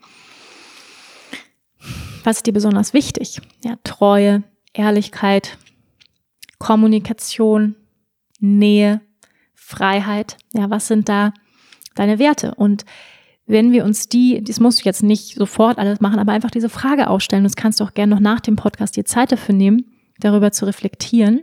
was 2.24 2.38
ist 2.38 2.46
dir 2.46 2.52
besonders 2.52 2.94
wichtig? 2.94 3.40
Ja, 3.64 3.76
Treue, 3.84 4.42
Ehrlichkeit, 4.72 5.56
Kommunikation, 6.58 7.76
Nähe, 8.40 9.00
Freiheit. 9.54 10.36
Ja, 10.52 10.70
was 10.70 10.88
sind 10.88 11.08
da 11.08 11.32
deine 11.94 12.18
Werte? 12.18 12.54
Und 12.54 12.84
wenn 13.46 13.72
wir 13.72 13.84
uns 13.84 14.08
die, 14.08 14.42
das 14.42 14.60
musst 14.60 14.80
du 14.80 14.84
jetzt 14.86 15.02
nicht 15.02 15.34
sofort 15.36 15.78
alles 15.78 16.00
machen, 16.00 16.18
aber 16.18 16.32
einfach 16.32 16.50
diese 16.50 16.70
Frage 16.70 17.08
aufstellen. 17.08 17.44
Das 17.44 17.56
kannst 17.56 17.80
du 17.80 17.84
auch 17.84 17.94
gerne 17.94 18.14
noch 18.14 18.20
nach 18.20 18.40
dem 18.40 18.56
Podcast 18.56 18.96
dir 18.96 19.04
Zeit 19.04 19.32
dafür 19.32 19.54
nehmen, 19.54 19.92
darüber 20.18 20.50
zu 20.50 20.64
reflektieren. 20.64 21.42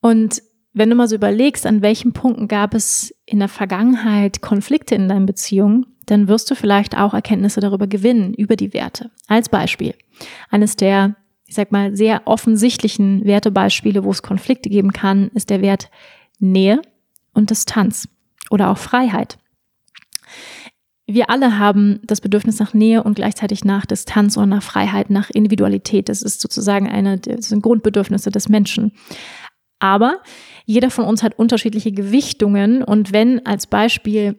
Und 0.00 0.42
wenn 0.72 0.88
du 0.88 0.96
mal 0.96 1.08
so 1.08 1.16
überlegst, 1.16 1.66
an 1.66 1.82
welchen 1.82 2.12
Punkten 2.12 2.48
gab 2.48 2.74
es 2.74 3.14
in 3.26 3.40
der 3.40 3.48
Vergangenheit 3.48 4.40
Konflikte 4.40 4.94
in 4.94 5.08
deinen 5.08 5.26
Beziehungen, 5.26 5.86
dann 6.10 6.28
wirst 6.28 6.50
du 6.50 6.54
vielleicht 6.54 6.96
auch 6.96 7.14
Erkenntnisse 7.14 7.60
darüber 7.60 7.86
gewinnen, 7.86 8.34
über 8.34 8.56
die 8.56 8.72
Werte. 8.72 9.10
Als 9.26 9.48
Beispiel. 9.48 9.94
Eines 10.50 10.76
der, 10.76 11.16
ich 11.46 11.54
sag 11.54 11.70
mal, 11.70 11.96
sehr 11.96 12.22
offensichtlichen 12.26 13.24
Wertebeispiele, 13.24 14.04
wo 14.04 14.10
es 14.10 14.22
Konflikte 14.22 14.70
geben 14.70 14.92
kann, 14.92 15.28
ist 15.34 15.50
der 15.50 15.60
Wert 15.60 15.90
Nähe 16.38 16.80
und 17.34 17.50
Distanz 17.50 18.08
oder 18.50 18.70
auch 18.70 18.78
Freiheit. 18.78 19.38
Wir 21.06 21.30
alle 21.30 21.58
haben 21.58 22.00
das 22.04 22.20
Bedürfnis 22.20 22.58
nach 22.58 22.74
Nähe 22.74 23.02
und 23.02 23.14
gleichzeitig 23.14 23.64
nach 23.64 23.86
Distanz 23.86 24.36
und 24.36 24.50
nach 24.50 24.62
Freiheit, 24.62 25.08
nach 25.08 25.30
Individualität. 25.30 26.08
Das 26.08 26.22
ist 26.22 26.40
sozusagen 26.40 26.88
eine, 26.88 27.18
das 27.18 27.48
sind 27.48 27.62
Grundbedürfnisse 27.62 28.30
des 28.30 28.48
Menschen. 28.48 28.92
Aber 29.78 30.20
jeder 30.66 30.90
von 30.90 31.04
uns 31.04 31.22
hat 31.22 31.38
unterschiedliche 31.38 31.92
Gewichtungen 31.92 32.82
und 32.82 33.12
wenn 33.12 33.44
als 33.46 33.66
Beispiel 33.66 34.36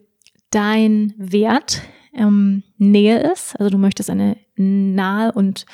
dein 0.52 1.14
Wert 1.18 1.82
ähm, 2.14 2.64
Nähe 2.78 3.20
ist. 3.32 3.60
Also 3.60 3.70
du 3.70 3.78
möchtest 3.78 4.10
eine 4.10 4.38
nahe 4.56 5.32
und 5.32 5.66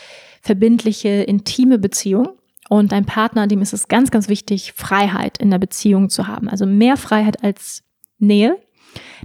verbindliche, 0.41 1.09
intime 1.23 1.80
Beziehung. 1.80 2.30
Und 2.69 2.91
dein 2.91 3.05
Partner, 3.05 3.47
dem 3.47 3.61
ist 3.61 3.73
es 3.73 3.88
ganz, 3.88 4.09
ganz 4.11 4.28
wichtig, 4.28 4.73
Freiheit 4.73 5.38
in 5.38 5.51
der 5.51 5.59
Beziehung 5.59 6.09
zu 6.09 6.28
haben. 6.28 6.49
Also 6.49 6.65
mehr 6.65 6.97
Freiheit 6.97 7.43
als 7.43 7.84
Nähe. 8.17 8.57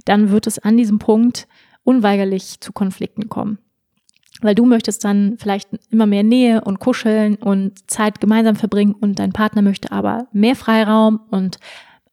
Dann 0.04 0.30
wird 0.30 0.46
es 0.46 0.58
an 0.58 0.76
diesem 0.76 0.98
Punkt 0.98 1.46
unweigerlich 1.82 2.60
zu 2.60 2.72
Konflikten 2.72 3.28
kommen. 3.28 3.58
Weil 4.42 4.54
du 4.54 4.64
möchtest 4.64 5.04
dann 5.04 5.36
vielleicht 5.38 5.68
immer 5.90 6.06
mehr 6.06 6.22
Nähe 6.22 6.62
und 6.62 6.80
Kuscheln 6.80 7.36
und 7.36 7.90
Zeit 7.90 8.20
gemeinsam 8.20 8.56
verbringen 8.56 8.94
und 8.94 9.18
dein 9.18 9.32
Partner 9.32 9.62
möchte 9.62 9.92
aber 9.92 10.28
mehr 10.32 10.56
Freiraum 10.56 11.20
und 11.30 11.58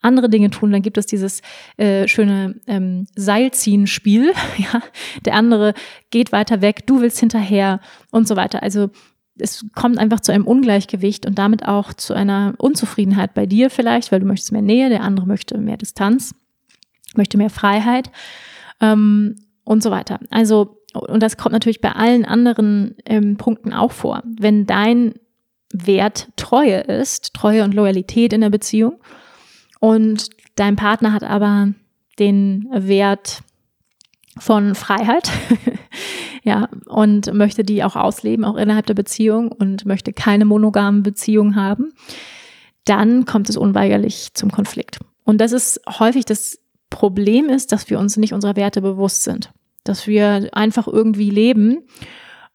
andere 0.01 0.29
Dinge 0.29 0.49
tun, 0.49 0.71
dann 0.71 0.81
gibt 0.81 0.97
es 0.97 1.05
dieses 1.05 1.41
äh, 1.77 2.07
schöne 2.07 2.55
ähm, 2.67 3.07
Seilziehen-Spiel. 3.15 4.33
Ja? 4.57 4.81
Der 5.25 5.35
andere 5.35 5.73
geht 6.09 6.31
weiter 6.31 6.61
weg, 6.61 6.87
du 6.87 7.01
willst 7.01 7.19
hinterher 7.19 7.79
und 8.11 8.27
so 8.27 8.35
weiter. 8.35 8.63
Also 8.63 8.89
es 9.39 9.65
kommt 9.75 9.97
einfach 9.97 10.19
zu 10.19 10.31
einem 10.31 10.47
Ungleichgewicht 10.47 11.25
und 11.25 11.37
damit 11.37 11.67
auch 11.67 11.93
zu 11.93 12.13
einer 12.13 12.55
Unzufriedenheit 12.57 13.33
bei 13.33 13.45
dir 13.45 13.69
vielleicht, 13.69 14.11
weil 14.11 14.19
du 14.19 14.25
möchtest 14.25 14.51
mehr 14.51 14.61
Nähe, 14.61 14.89
der 14.89 15.03
andere 15.03 15.27
möchte 15.27 15.57
mehr 15.57 15.77
Distanz, 15.77 16.33
möchte 17.15 17.37
mehr 17.37 17.49
Freiheit 17.49 18.09
ähm, 18.81 19.35
und 19.63 19.83
so 19.83 19.91
weiter. 19.91 20.19
Also, 20.29 20.81
und 20.93 21.21
das 21.21 21.37
kommt 21.37 21.53
natürlich 21.53 21.81
bei 21.81 21.91
allen 21.91 22.25
anderen 22.25 22.95
ähm, 23.05 23.37
Punkten 23.37 23.73
auch 23.73 23.91
vor. 23.91 24.23
Wenn 24.25 24.65
dein 24.65 25.13
Wert 25.71 26.29
Treue 26.35 26.79
ist, 26.79 27.33
Treue 27.33 27.63
und 27.63 27.73
Loyalität 27.73 28.33
in 28.33 28.41
der 28.41 28.49
Beziehung, 28.49 28.99
und 29.79 30.29
dein 30.55 30.75
Partner 30.75 31.13
hat 31.13 31.23
aber 31.23 31.73
den 32.19 32.67
Wert 32.71 33.41
von 34.39 34.75
Freiheit, 34.75 35.31
ja, 36.43 36.69
und 36.85 37.33
möchte 37.33 37.63
die 37.63 37.83
auch 37.83 37.95
ausleben, 37.95 38.45
auch 38.45 38.55
innerhalb 38.55 38.85
der 38.85 38.93
Beziehung 38.93 39.51
und 39.51 39.85
möchte 39.85 40.13
keine 40.13 40.45
monogamen 40.45 41.03
Beziehungen 41.03 41.55
haben, 41.55 41.93
dann 42.85 43.25
kommt 43.25 43.49
es 43.49 43.57
unweigerlich 43.57 44.33
zum 44.33 44.51
Konflikt. 44.51 44.99
Und 45.23 45.39
das 45.41 45.51
ist 45.51 45.81
häufig 45.99 46.25
das 46.25 46.59
Problem 46.89 47.49
ist, 47.49 47.71
dass 47.71 47.89
wir 47.89 47.99
uns 47.99 48.17
nicht 48.17 48.33
unserer 48.33 48.55
Werte 48.55 48.81
bewusst 48.81 49.23
sind, 49.23 49.51
dass 49.83 50.07
wir 50.07 50.49
einfach 50.53 50.87
irgendwie 50.87 51.29
leben 51.29 51.79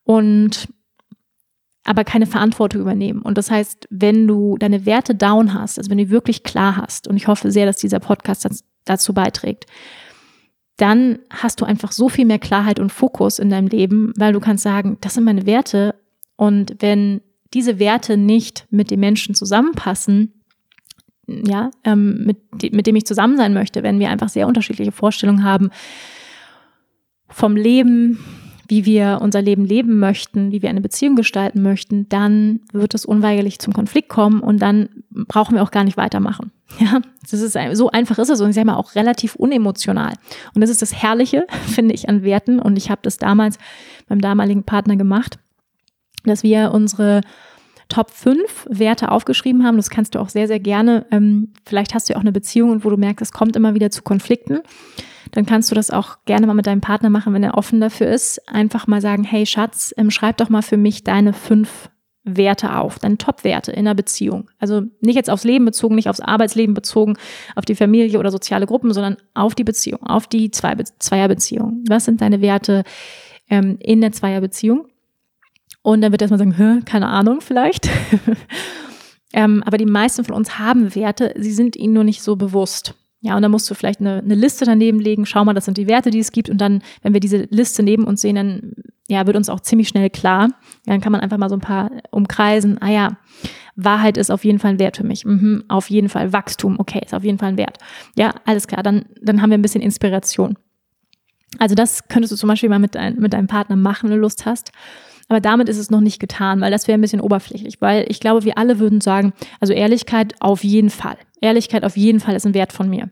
und 0.05 0.69
aber 1.85 2.05
keine 2.05 2.27
Verantwortung 2.27 2.81
übernehmen. 2.81 3.23
Und 3.23 3.39
das 3.39 3.51
heißt, 3.51 3.89
wenn 3.91 4.27
du 4.29 4.57
deine 4.59 4.87
Werte 4.87 5.15
down 5.15 5.55
hast, 5.55 5.79
also 5.79 5.91
wenn 5.91 5.99
du 5.99 6.11
wirklich 6.11 6.45
klar 6.45 6.77
hast, 6.77 7.09
und 7.09 7.17
ich 7.17 7.27
hoffe 7.27 7.51
sehr, 7.51 7.67
dass 7.67 7.77
dieser 7.77 7.99
Podcast 7.99 8.65
dazu 8.85 9.15
beiträgt, 9.15 9.67
dann 10.77 11.19
hast 11.31 11.61
du 11.61 11.65
einfach 11.65 11.93
so 11.93 12.09
viel 12.09 12.25
mehr 12.25 12.39
Klarheit 12.39 12.81
und 12.81 12.91
Fokus 12.91 13.39
in 13.39 13.51
deinem 13.51 13.69
Leben, 13.69 14.13
weil 14.17 14.33
du 14.33 14.41
kannst 14.41 14.63
sagen, 14.63 14.97
das 15.01 15.15
sind 15.15 15.25
meine 15.25 15.47
Werte. 15.47 15.95
Und 16.37 16.77
wenn 16.79 17.21
diese 17.53 17.79
Werte 17.79 18.17
nicht 18.17 18.67
mit 18.71 18.91
den 18.91 19.01
Menschen 19.01 19.35
zusammenpassen, 19.35 20.33
ja, 21.27 21.71
ähm, 21.85 22.25
mit, 22.25 22.73
mit 22.73 22.87
dem 22.87 22.97
ich 22.97 23.07
zusammen 23.07 23.37
sein 23.37 23.55
möchte, 23.55 23.83
wenn 23.83 23.99
wir 23.99 24.11
einfach 24.11 24.29
sehr 24.29 24.47
unterschiedliche 24.47 24.93
Vorstellungen 24.93 25.45
haben 25.45 25.71
vom 27.29 27.57
Leben, 27.57 28.19
wie 28.69 28.85
wir 28.85 29.19
unser 29.21 29.43
Leben 29.43 29.65
leben 29.65 29.99
möchten, 29.99 30.53
wie 30.53 30.63
wir 30.63 30.71
eine 30.71 30.81
Beziehung 30.81 31.17
gestalten 31.17 31.63
möchten, 31.63 32.09
dann 32.09 32.61
wird 32.73 32.95
es 32.95 33.05
unweigerlich 33.05 33.59
zum 33.59 33.73
Konflikt 33.73 34.09
kommen 34.09 34.41
und 34.41 34.61
dann 34.61 34.89
brauchen 35.11 35.55
wir 35.57 35.63
auch 35.63 35.71
gar 35.71 35.85
nicht 35.85 35.97
weitermachen. 35.97 36.51
Ja, 36.81 37.03
das 37.21 37.35
ist 37.35 37.55
so 37.75 37.91
einfach 37.91 38.19
ist 38.19 38.31
es 38.31 38.41
und 38.41 38.49
ich 38.49 38.55
sage 38.55 38.67
mal 38.67 38.77
auch 38.77 38.95
relativ 38.95 39.35
unemotional. 39.37 40.15
Und 40.55 40.63
das 40.63 40.71
ist 40.71 40.81
das 40.81 40.95
Herrliche, 40.95 41.47
finde 41.67 41.95
ich, 41.95 42.09
an 42.09 42.23
Werten. 42.23 42.61
Und 42.61 42.79
ich 42.79 42.91
habe 42.91 43.01
das 43.03 43.19
damals 43.19 43.59
beim 44.09 44.23
damaligen 44.23 44.65
Partner 44.65 44.97
gemacht, 44.97 45.39
dass 46.25 46.43
wir 46.43 46.73
unsere 46.73 47.21
Top 47.91 48.11
5 48.11 48.69
Werte 48.71 49.11
aufgeschrieben 49.11 49.65
haben. 49.67 49.77
Das 49.77 49.91
kannst 49.91 50.15
du 50.15 50.19
auch 50.19 50.31
sehr, 50.31 50.47
sehr 50.47 50.61
gerne. 50.61 51.05
Ähm, 51.11 51.53
vielleicht 51.67 51.93
hast 51.93 52.09
du 52.09 52.15
ja 52.15 52.17
auch 52.17 52.23
eine 52.23 52.33
Beziehung, 52.33 52.85
wo 52.85 52.89
du 52.89 52.97
merkst, 52.97 53.21
es 53.21 53.33
kommt 53.33 53.55
immer 53.55 53.75
wieder 53.75 53.91
zu 53.91 54.01
Konflikten 54.03 54.61
dann 55.33 55.47
kannst 55.47 55.71
du 55.71 55.75
das 55.75 55.91
auch 55.91 56.19
gerne 56.25 56.47
mal 56.47 56.55
mit 56.55 56.67
deinem 56.67 56.81
Partner 56.81 57.11
machen, 57.11 57.33
wenn 57.35 57.43
er 57.43 57.57
offen 57.57 57.81
dafür 57.81 58.09
ist. 58.09 58.49
Einfach 58.49 58.87
mal 58.87 59.01
sagen, 59.01 59.25
hey 59.25 59.45
Schatz, 59.47 59.93
ähm, 59.97 60.11
schreib 60.11 60.37
doch 60.37 60.51
mal 60.51 60.63
für 60.63 60.77
mich 60.77 61.05
deine 61.05 61.33
fünf 61.33 61.91
Werte 62.25 62.77
auf, 62.77 62.99
deine 62.99 63.19
Top-Werte 63.19 63.73
in 63.73 63.81
einer 63.81 63.95
Beziehung. 63.95 64.49
Also 64.59 64.83
nicht 65.01 65.17
jetzt 65.17 65.31
aufs 65.31 65.45
Leben 65.45 65.65
bezogen, 65.65 65.97
nicht 65.97 66.09
aufs 66.09 66.21
Arbeitsleben 66.21 66.75
bezogen, 66.75 67.17
auf 67.57 67.65
die 67.65 67.75
Familie 67.75 68.19
oder 68.19 68.31
soziale 68.31 68.67
Gruppen, 68.67 68.93
sondern 68.93 69.17
auf 69.35 69.55
die 69.55 69.65
Beziehung, 69.65 70.03
auf 70.05 70.29
die 70.29 70.51
Zwei 70.51 70.77
Zweierbeziehung. 70.77 71.83
Was 71.89 72.05
sind 72.05 72.21
deine 72.21 72.41
Werte 72.41 72.85
ähm, 73.49 73.77
in 73.81 74.01
der 74.01 74.13
Zweierbeziehung? 74.13 74.87
Und 75.83 76.03
dann 76.03 76.13
wird 76.13 76.23
erstmal 76.23 76.39
sagen, 76.39 76.57
Hä, 76.57 76.83
keine 76.85 77.09
Ahnung 77.09 77.41
vielleicht. 77.41 77.89
ähm, 79.33 79.65
aber 79.67 79.79
die 79.79 79.87
meisten 79.87 80.25
von 80.25 80.37
uns 80.37 80.59
haben 80.61 80.95
Werte, 80.95 81.35
sie 81.37 81.53
sind 81.53 81.75
ihnen 81.75 81.95
nur 81.95 82.05
nicht 82.05 82.23
so 82.23 82.37
bewusst. 82.37 82.95
Ja, 83.23 83.37
und 83.37 83.43
dann 83.43 83.53
musst 83.53 83.71
du 83.71 83.75
vielleicht 83.75 84.01
eine, 84.01 84.19
eine 84.19 84.35
Liste 84.35 84.65
daneben 84.65 84.99
legen, 84.99 85.27
schau 85.27 85.45
mal, 85.45 85.55
das 85.55 85.65
sind 85.65 85.79
die 85.79 85.87
Werte, 85.87 86.11
die 86.11 86.19
es 86.19 86.33
gibt. 86.33 86.51
Und 86.51 86.61
dann, 86.61 86.83
wenn 87.03 87.13
wir 87.13 87.21
diese 87.21 87.47
Liste 87.51 87.85
neben 87.85 88.05
uns 88.05 88.21
sehen, 88.21 88.35
dann 88.35 88.73
ja, 89.09 89.27
wird 89.27 89.37
uns 89.37 89.49
auch 89.49 89.61
ziemlich 89.61 89.89
schnell 89.89 90.11
klar. 90.11 90.49
Dann 90.87 91.01
kann 91.01 91.13
man 91.13 91.21
einfach 91.21 91.39
mal 91.39 91.49
so 91.49 91.55
ein 91.55 91.61
paar 91.61 91.91
umkreisen. 92.11 92.79
Ah 92.81 92.91
ja, 92.91 93.17
Wahrheit 93.77 94.17
ist 94.17 94.31
auf 94.31 94.45
jeden 94.45 94.59
Fall 94.59 94.73
ein 94.73 94.79
Wert 94.81 94.97
für 94.97 95.05
mich. 95.05 95.25
Mhm, 95.25 95.65
auf 95.69 95.89
jeden 95.89 96.09
Fall 96.09 96.33
Wachstum, 96.33 96.81
okay, 96.81 97.01
ist 97.05 97.15
auf 97.15 97.23
jeden 97.23 97.39
Fall 97.39 97.51
ein 97.51 97.57
Wert. 97.57 97.79
Ja, 98.17 98.35
alles 98.45 98.67
klar, 98.67 98.83
dann, 98.83 99.05
dann 99.21 99.41
haben 99.41 99.51
wir 99.51 99.59
ein 99.59 99.63
bisschen 99.63 99.83
Inspiration. 99.83 100.59
Also 101.59 101.75
das 101.75 102.09
könntest 102.09 102.33
du 102.33 102.37
zum 102.37 102.49
Beispiel 102.49 102.69
mal 102.69 102.79
mit, 102.79 102.95
dein, 102.97 103.17
mit 103.17 103.35
deinem 103.35 103.47
Partner 103.47 103.77
machen, 103.77 104.09
wenn 104.09 104.17
du 104.17 104.23
Lust 104.23 104.47
hast. 104.47 104.73
Aber 105.33 105.41
damit 105.41 105.71
ist 105.71 105.79
es 105.79 105.89
noch 105.89 106.03
nicht 106.03 106.21
getan, 106.21 106.61
weil 106.61 106.71
das 106.71 106.87
wäre 106.87 106.99
ein 106.99 107.01
bisschen 107.01 107.23
oberflächlich, 107.23 107.81
weil 107.81 108.05
ich 108.11 108.21
glaube, 108.21 108.45
wir 108.45 108.59
alle 108.59 108.79
würden 108.79 109.01
sagen, 109.01 109.33
also 109.61 109.73
Ehrlichkeit 109.73 110.35
auf 110.41 110.63
jeden 110.63 110.91
Fall. 110.91 111.17
Ehrlichkeit 111.41 111.87
auf 111.87 111.97
jeden 111.97 112.21
Fall 112.21 112.37
ist 112.37 112.45
ein 112.45 112.53
Wert 112.53 112.71
von 112.71 112.91
mir. 112.91 113.11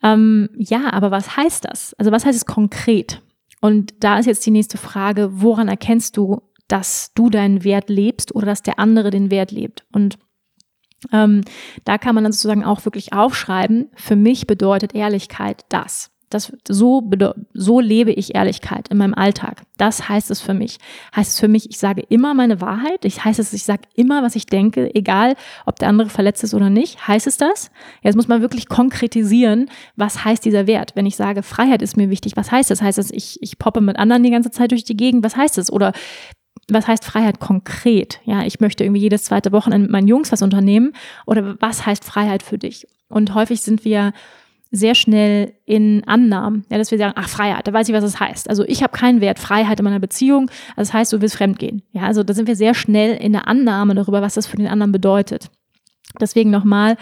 Ähm, 0.00 0.48
ja, 0.56 0.92
aber 0.92 1.10
was 1.10 1.36
heißt 1.36 1.64
das? 1.64 1.92
Also 1.94 2.12
was 2.12 2.24
heißt 2.24 2.36
es 2.36 2.46
konkret? 2.46 3.20
Und 3.60 3.94
da 3.98 4.20
ist 4.20 4.26
jetzt 4.26 4.46
die 4.46 4.52
nächste 4.52 4.78
Frage, 4.78 5.42
woran 5.42 5.66
erkennst 5.66 6.16
du, 6.16 6.40
dass 6.68 7.10
du 7.16 7.30
deinen 7.30 7.64
Wert 7.64 7.88
lebst 7.90 8.32
oder 8.32 8.46
dass 8.46 8.62
der 8.62 8.78
andere 8.78 9.10
den 9.10 9.32
Wert 9.32 9.50
lebt? 9.50 9.86
Und 9.90 10.20
ähm, 11.12 11.40
da 11.82 11.98
kann 11.98 12.14
man 12.14 12.22
dann 12.22 12.32
sozusagen 12.32 12.64
auch 12.64 12.84
wirklich 12.84 13.12
aufschreiben, 13.12 13.90
für 13.96 14.14
mich 14.14 14.46
bedeutet 14.46 14.94
Ehrlichkeit 14.94 15.64
das. 15.68 16.12
Das, 16.30 16.52
so, 16.68 17.10
so 17.54 17.80
lebe 17.80 18.12
ich 18.12 18.34
Ehrlichkeit 18.34 18.88
in 18.88 18.98
meinem 18.98 19.14
Alltag. 19.14 19.62
Das 19.78 20.08
heißt 20.08 20.30
es 20.30 20.40
für 20.40 20.52
mich. 20.52 20.78
Heißt 21.16 21.32
es 21.32 21.40
für 21.40 21.48
mich, 21.48 21.70
ich 21.70 21.78
sage 21.78 22.02
immer 22.08 22.34
meine 22.34 22.60
Wahrheit. 22.60 23.04
Ich 23.04 23.24
heißt 23.24 23.38
es, 23.38 23.52
ich 23.54 23.64
sage 23.64 23.82
immer, 23.94 24.22
was 24.22 24.36
ich 24.36 24.44
denke, 24.44 24.94
egal 24.94 25.36
ob 25.64 25.78
der 25.78 25.88
andere 25.88 26.10
verletzt 26.10 26.44
ist 26.44 26.52
oder 26.52 26.68
nicht. 26.68 27.08
Heißt 27.08 27.26
es 27.26 27.38
das? 27.38 27.70
Jetzt 28.02 28.16
muss 28.16 28.28
man 28.28 28.42
wirklich 28.42 28.68
konkretisieren, 28.68 29.70
was 29.96 30.24
heißt 30.24 30.44
dieser 30.44 30.66
Wert? 30.66 30.92
Wenn 30.96 31.06
ich 31.06 31.16
sage, 31.16 31.42
Freiheit 31.42 31.80
ist 31.80 31.96
mir 31.96 32.10
wichtig, 32.10 32.36
was 32.36 32.50
heißt 32.50 32.70
das? 32.70 32.82
Heißt 32.82 32.98
das, 32.98 33.10
ich, 33.10 33.42
ich 33.42 33.58
poppe 33.58 33.80
mit 33.80 33.98
anderen 33.98 34.22
die 34.22 34.30
ganze 34.30 34.50
Zeit 34.50 34.70
durch 34.70 34.84
die 34.84 34.96
Gegend? 34.96 35.24
Was 35.24 35.36
heißt 35.36 35.56
das? 35.56 35.72
Oder 35.72 35.92
was 36.68 36.86
heißt 36.86 37.04
Freiheit 37.04 37.40
konkret? 37.40 38.20
Ja, 38.24 38.42
ich 38.42 38.60
möchte 38.60 38.84
irgendwie 38.84 39.00
jedes 39.00 39.24
zweite 39.24 39.52
Wochenende 39.52 39.84
mit 39.84 39.92
meinen 39.92 40.08
Jungs 40.08 40.32
was 40.32 40.42
unternehmen. 40.42 40.92
Oder 41.26 41.56
was 41.60 41.86
heißt 41.86 42.04
Freiheit 42.04 42.42
für 42.42 42.58
dich? 42.58 42.86
Und 43.08 43.34
häufig 43.34 43.62
sind 43.62 43.84
wir 43.84 44.12
sehr 44.70 44.94
schnell 44.94 45.54
in 45.64 46.04
Annahmen, 46.04 46.64
ja, 46.70 46.76
dass 46.76 46.90
wir 46.90 46.98
sagen, 46.98 47.14
ach 47.16 47.28
Freiheit, 47.28 47.66
da 47.66 47.72
weiß 47.72 47.88
ich, 47.88 47.94
was 47.94 48.04
das 48.04 48.20
heißt. 48.20 48.50
Also 48.50 48.64
ich 48.64 48.82
habe 48.82 48.96
keinen 48.96 49.20
Wert 49.20 49.38
Freiheit 49.38 49.78
in 49.78 49.84
meiner 49.84 49.98
Beziehung, 49.98 50.50
also 50.76 50.90
das 50.90 50.92
heißt, 50.92 51.12
du 51.12 51.20
willst 51.20 51.36
fremdgehen. 51.36 51.82
Ja, 51.92 52.02
also 52.02 52.22
da 52.22 52.34
sind 52.34 52.46
wir 52.46 52.56
sehr 52.56 52.74
schnell 52.74 53.16
in 53.16 53.32
der 53.32 53.48
Annahme 53.48 53.94
darüber, 53.94 54.20
was 54.20 54.34
das 54.34 54.46
für 54.46 54.58
den 54.58 54.66
anderen 54.66 54.92
bedeutet. 54.92 55.50
Deswegen 56.20 56.50
nochmal, 56.50 56.96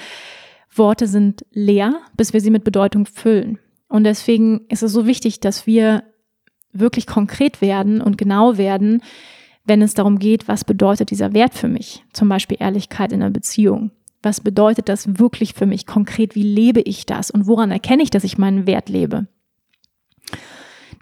Worte 0.75 1.07
sind 1.07 1.45
leer, 1.53 2.01
bis 2.17 2.33
wir 2.33 2.41
sie 2.41 2.51
mit 2.51 2.65
Bedeutung 2.65 3.07
füllen. 3.07 3.59
Und 3.89 4.05
deswegen 4.05 4.67
ist 4.69 4.83
es 4.83 4.93
so 4.93 5.07
wichtig, 5.07 5.41
dass 5.41 5.67
wir 5.67 6.05
wirklich 6.73 7.07
konkret 7.07 7.61
werden 7.61 8.01
und 8.01 8.19
genau 8.19 8.59
werden, 8.59 9.03
wenn 9.65 9.83
es 9.83 9.95
darum 9.95 10.19
geht, 10.19 10.49
was 10.49 10.65
bedeutet 10.65 11.11
dieser 11.11 11.33
Wert 11.33 11.55
für 11.55 11.69
mich? 11.69 12.05
Zum 12.13 12.29
Beispiel 12.29 12.59
Ehrlichkeit 12.61 13.13
in 13.13 13.23
einer 13.23 13.31
Beziehung 13.31 13.91
was 14.27 14.41
bedeutet 14.41 14.89
das 14.89 15.19
wirklich 15.19 15.55
für 15.55 15.67
mich 15.67 15.87
konkret? 15.87 16.35
Wie 16.35 16.43
lebe 16.43 16.81
ich 16.81 17.07
das? 17.07 17.31
Und 17.31 17.47
woran 17.47 17.71
erkenne 17.71 18.03
ich, 18.03 18.11
dass 18.11 18.25
ich 18.25 18.37
meinen 18.37 18.67
Wert 18.67 18.89
lebe? 18.89 19.29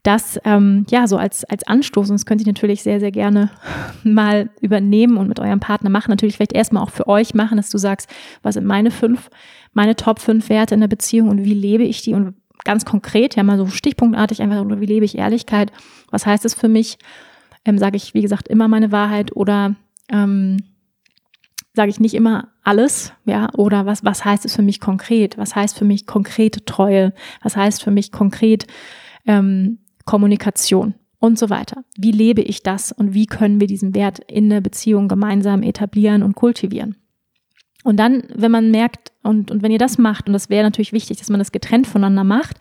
Das, 0.02 0.38
ähm, 0.44 0.84
ja, 0.90 1.06
so 1.06 1.16
als, 1.16 1.44
als 1.44 1.66
Anstoß, 1.66 2.10
und 2.10 2.16
das 2.16 2.26
könnt 2.26 2.42
ihr 2.42 2.46
natürlich 2.46 2.82
sehr, 2.82 3.00
sehr 3.00 3.10
gerne 3.10 3.50
mal 4.04 4.50
übernehmen 4.60 5.16
und 5.16 5.28
mit 5.28 5.40
eurem 5.40 5.58
Partner 5.58 5.88
machen. 5.88 6.10
Natürlich 6.10 6.36
vielleicht 6.36 6.52
erstmal 6.52 6.82
auch 6.82 6.90
für 6.90 7.08
euch 7.08 7.32
machen, 7.32 7.56
dass 7.56 7.70
du 7.70 7.78
sagst, 7.78 8.10
was 8.42 8.54
sind 8.54 8.66
meine 8.66 8.90
fünf, 8.90 9.30
meine 9.72 9.96
Top 9.96 10.18
fünf 10.18 10.50
Werte 10.50 10.74
in 10.74 10.82
der 10.82 10.88
Beziehung 10.88 11.30
und 11.30 11.44
wie 11.44 11.54
lebe 11.54 11.84
ich 11.84 12.02
die? 12.02 12.12
Und 12.12 12.34
ganz 12.64 12.84
konkret, 12.84 13.36
ja, 13.36 13.42
mal 13.42 13.56
so 13.56 13.66
stichpunktartig 13.68 14.42
einfach, 14.42 14.62
wie 14.68 14.86
lebe 14.86 15.06
ich 15.06 15.16
Ehrlichkeit? 15.16 15.72
Was 16.10 16.26
heißt 16.26 16.44
es 16.44 16.52
für 16.52 16.68
mich? 16.68 16.98
Ähm, 17.64 17.78
Sage 17.78 17.96
ich, 17.96 18.12
wie 18.12 18.20
gesagt, 18.20 18.48
immer 18.48 18.68
meine 18.68 18.92
Wahrheit 18.92 19.34
oder 19.34 19.76
ähm, 20.10 20.58
sage 21.74 21.90
ich 21.90 22.00
nicht 22.00 22.14
immer 22.14 22.48
alles, 22.62 23.12
ja, 23.24 23.48
oder 23.54 23.84
was, 23.84 24.04
was 24.04 24.24
heißt 24.24 24.44
es 24.44 24.54
für 24.54 24.62
mich 24.62 24.80
konkret? 24.80 25.36
Was 25.36 25.56
heißt 25.56 25.76
für 25.76 25.84
mich 25.84 26.06
konkrete 26.06 26.64
Treue? 26.64 27.12
Was 27.42 27.56
heißt 27.56 27.82
für 27.82 27.90
mich 27.90 28.12
konkret 28.12 28.66
ähm, 29.26 29.78
Kommunikation 30.04 30.94
und 31.18 31.38
so 31.38 31.50
weiter? 31.50 31.84
Wie 31.96 32.12
lebe 32.12 32.42
ich 32.42 32.62
das 32.62 32.92
und 32.92 33.12
wie 33.12 33.26
können 33.26 33.60
wir 33.60 33.66
diesen 33.66 33.94
Wert 33.94 34.20
in 34.28 34.50
der 34.50 34.60
Beziehung 34.60 35.08
gemeinsam 35.08 35.62
etablieren 35.62 36.22
und 36.22 36.36
kultivieren? 36.36 36.96
Und 37.82 37.98
dann, 37.98 38.22
wenn 38.34 38.50
man 38.50 38.70
merkt, 38.70 39.12
und, 39.22 39.50
und 39.50 39.62
wenn 39.62 39.72
ihr 39.72 39.78
das 39.78 39.98
macht, 39.98 40.26
und 40.26 40.32
das 40.32 40.48
wäre 40.48 40.64
natürlich 40.64 40.92
wichtig, 40.92 41.18
dass 41.18 41.28
man 41.28 41.38
das 41.38 41.52
getrennt 41.52 41.86
voneinander 41.86 42.24
macht, 42.24 42.56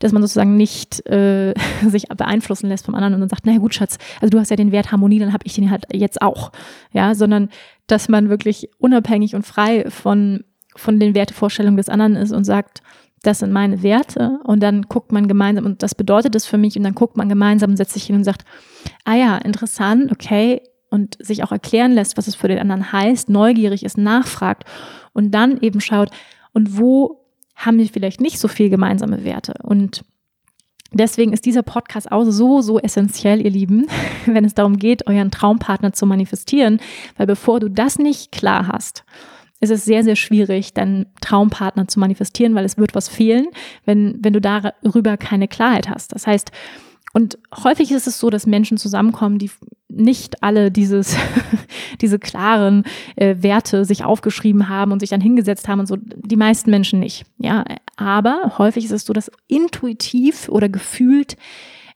dass 0.00 0.12
man 0.12 0.22
sozusagen 0.22 0.56
nicht 0.56 1.06
äh, 1.08 1.54
sich 1.88 2.08
beeinflussen 2.08 2.68
lässt 2.68 2.86
vom 2.86 2.94
anderen 2.94 3.14
und 3.14 3.20
dann 3.20 3.28
sagt, 3.28 3.46
na 3.46 3.56
gut, 3.58 3.74
Schatz, 3.74 3.98
also 4.20 4.30
du 4.30 4.38
hast 4.38 4.50
ja 4.50 4.56
den 4.56 4.72
Wert 4.72 4.92
Harmonie, 4.92 5.18
dann 5.18 5.32
habe 5.32 5.46
ich 5.46 5.54
den 5.54 5.70
halt 5.70 5.84
jetzt 5.92 6.20
auch. 6.20 6.52
Ja, 6.92 7.14
sondern 7.14 7.48
dass 7.90 8.08
man 8.08 8.28
wirklich 8.28 8.70
unabhängig 8.78 9.34
und 9.34 9.46
frei 9.46 9.88
von, 9.90 10.44
von 10.76 11.00
den 11.00 11.14
Wertevorstellungen 11.14 11.76
des 11.76 11.88
anderen 11.88 12.16
ist 12.16 12.32
und 12.32 12.44
sagt, 12.44 12.82
das 13.22 13.40
sind 13.40 13.52
meine 13.52 13.82
Werte. 13.82 14.38
Und 14.44 14.62
dann 14.62 14.82
guckt 14.82 15.12
man 15.12 15.28
gemeinsam 15.28 15.66
und 15.66 15.82
das 15.82 15.94
bedeutet 15.94 16.34
das 16.34 16.46
für 16.46 16.58
mich 16.58 16.76
und 16.76 16.84
dann 16.84 16.94
guckt 16.94 17.16
man 17.16 17.28
gemeinsam, 17.28 17.76
setzt 17.76 17.92
sich 17.92 18.04
hin 18.04 18.16
und 18.16 18.24
sagt, 18.24 18.44
ah 19.04 19.14
ja, 19.14 19.36
interessant, 19.38 20.10
okay. 20.12 20.62
Und 20.90 21.16
sich 21.20 21.44
auch 21.44 21.52
erklären 21.52 21.92
lässt, 21.92 22.16
was 22.16 22.26
es 22.26 22.34
für 22.34 22.48
den 22.48 22.58
anderen 22.58 22.92
heißt, 22.92 23.28
neugierig 23.28 23.84
ist, 23.84 23.96
nachfragt 23.96 24.64
und 25.12 25.32
dann 25.32 25.60
eben 25.60 25.80
schaut, 25.80 26.10
und 26.52 26.78
wo 26.78 27.24
haben 27.54 27.78
wir 27.78 27.86
vielleicht 27.86 28.20
nicht 28.20 28.40
so 28.40 28.48
viel 28.48 28.70
gemeinsame 28.70 29.22
Werte? 29.22 29.54
Und 29.62 30.04
Deswegen 30.92 31.32
ist 31.32 31.46
dieser 31.46 31.62
Podcast 31.62 32.10
auch 32.10 32.24
so, 32.24 32.62
so 32.62 32.78
essentiell, 32.78 33.44
ihr 33.44 33.50
Lieben, 33.50 33.86
wenn 34.26 34.44
es 34.44 34.54
darum 34.54 34.76
geht, 34.76 35.06
euren 35.06 35.30
Traumpartner 35.30 35.92
zu 35.92 36.06
manifestieren, 36.06 36.80
weil 37.16 37.26
bevor 37.26 37.60
du 37.60 37.68
das 37.68 37.98
nicht 37.98 38.32
klar 38.32 38.66
hast, 38.66 39.04
ist 39.60 39.70
es 39.70 39.84
sehr, 39.84 40.02
sehr 40.02 40.16
schwierig, 40.16 40.72
deinen 40.72 41.06
Traumpartner 41.20 41.86
zu 41.86 42.00
manifestieren, 42.00 42.54
weil 42.54 42.64
es 42.64 42.78
wird 42.78 42.94
was 42.94 43.08
fehlen, 43.08 43.46
wenn, 43.84 44.18
wenn 44.20 44.32
du 44.32 44.40
darüber 44.40 45.16
keine 45.16 45.48
Klarheit 45.48 45.88
hast. 45.88 46.14
Das 46.14 46.26
heißt, 46.26 46.50
und 47.12 47.38
häufig 47.64 47.90
ist 47.92 48.06
es 48.06 48.18
so, 48.18 48.30
dass 48.30 48.46
Menschen 48.46 48.78
zusammenkommen, 48.78 49.38
die 49.38 49.50
nicht 49.90 50.42
alle 50.42 50.70
dieses, 50.70 51.16
diese 52.00 52.18
klaren 52.18 52.84
äh, 53.16 53.36
Werte 53.40 53.84
sich 53.84 54.04
aufgeschrieben 54.04 54.68
haben 54.68 54.92
und 54.92 55.00
sich 55.00 55.10
dann 55.10 55.20
hingesetzt 55.20 55.68
haben 55.68 55.80
und 55.80 55.86
so. 55.86 55.96
Die 55.96 56.36
meisten 56.36 56.70
Menschen 56.70 57.00
nicht. 57.00 57.24
Ja, 57.38 57.64
aber 57.96 58.54
häufig 58.58 58.84
ist 58.84 58.92
es 58.92 59.04
so, 59.04 59.12
dass 59.12 59.30
intuitiv 59.48 60.48
oder 60.48 60.68
gefühlt, 60.68 61.36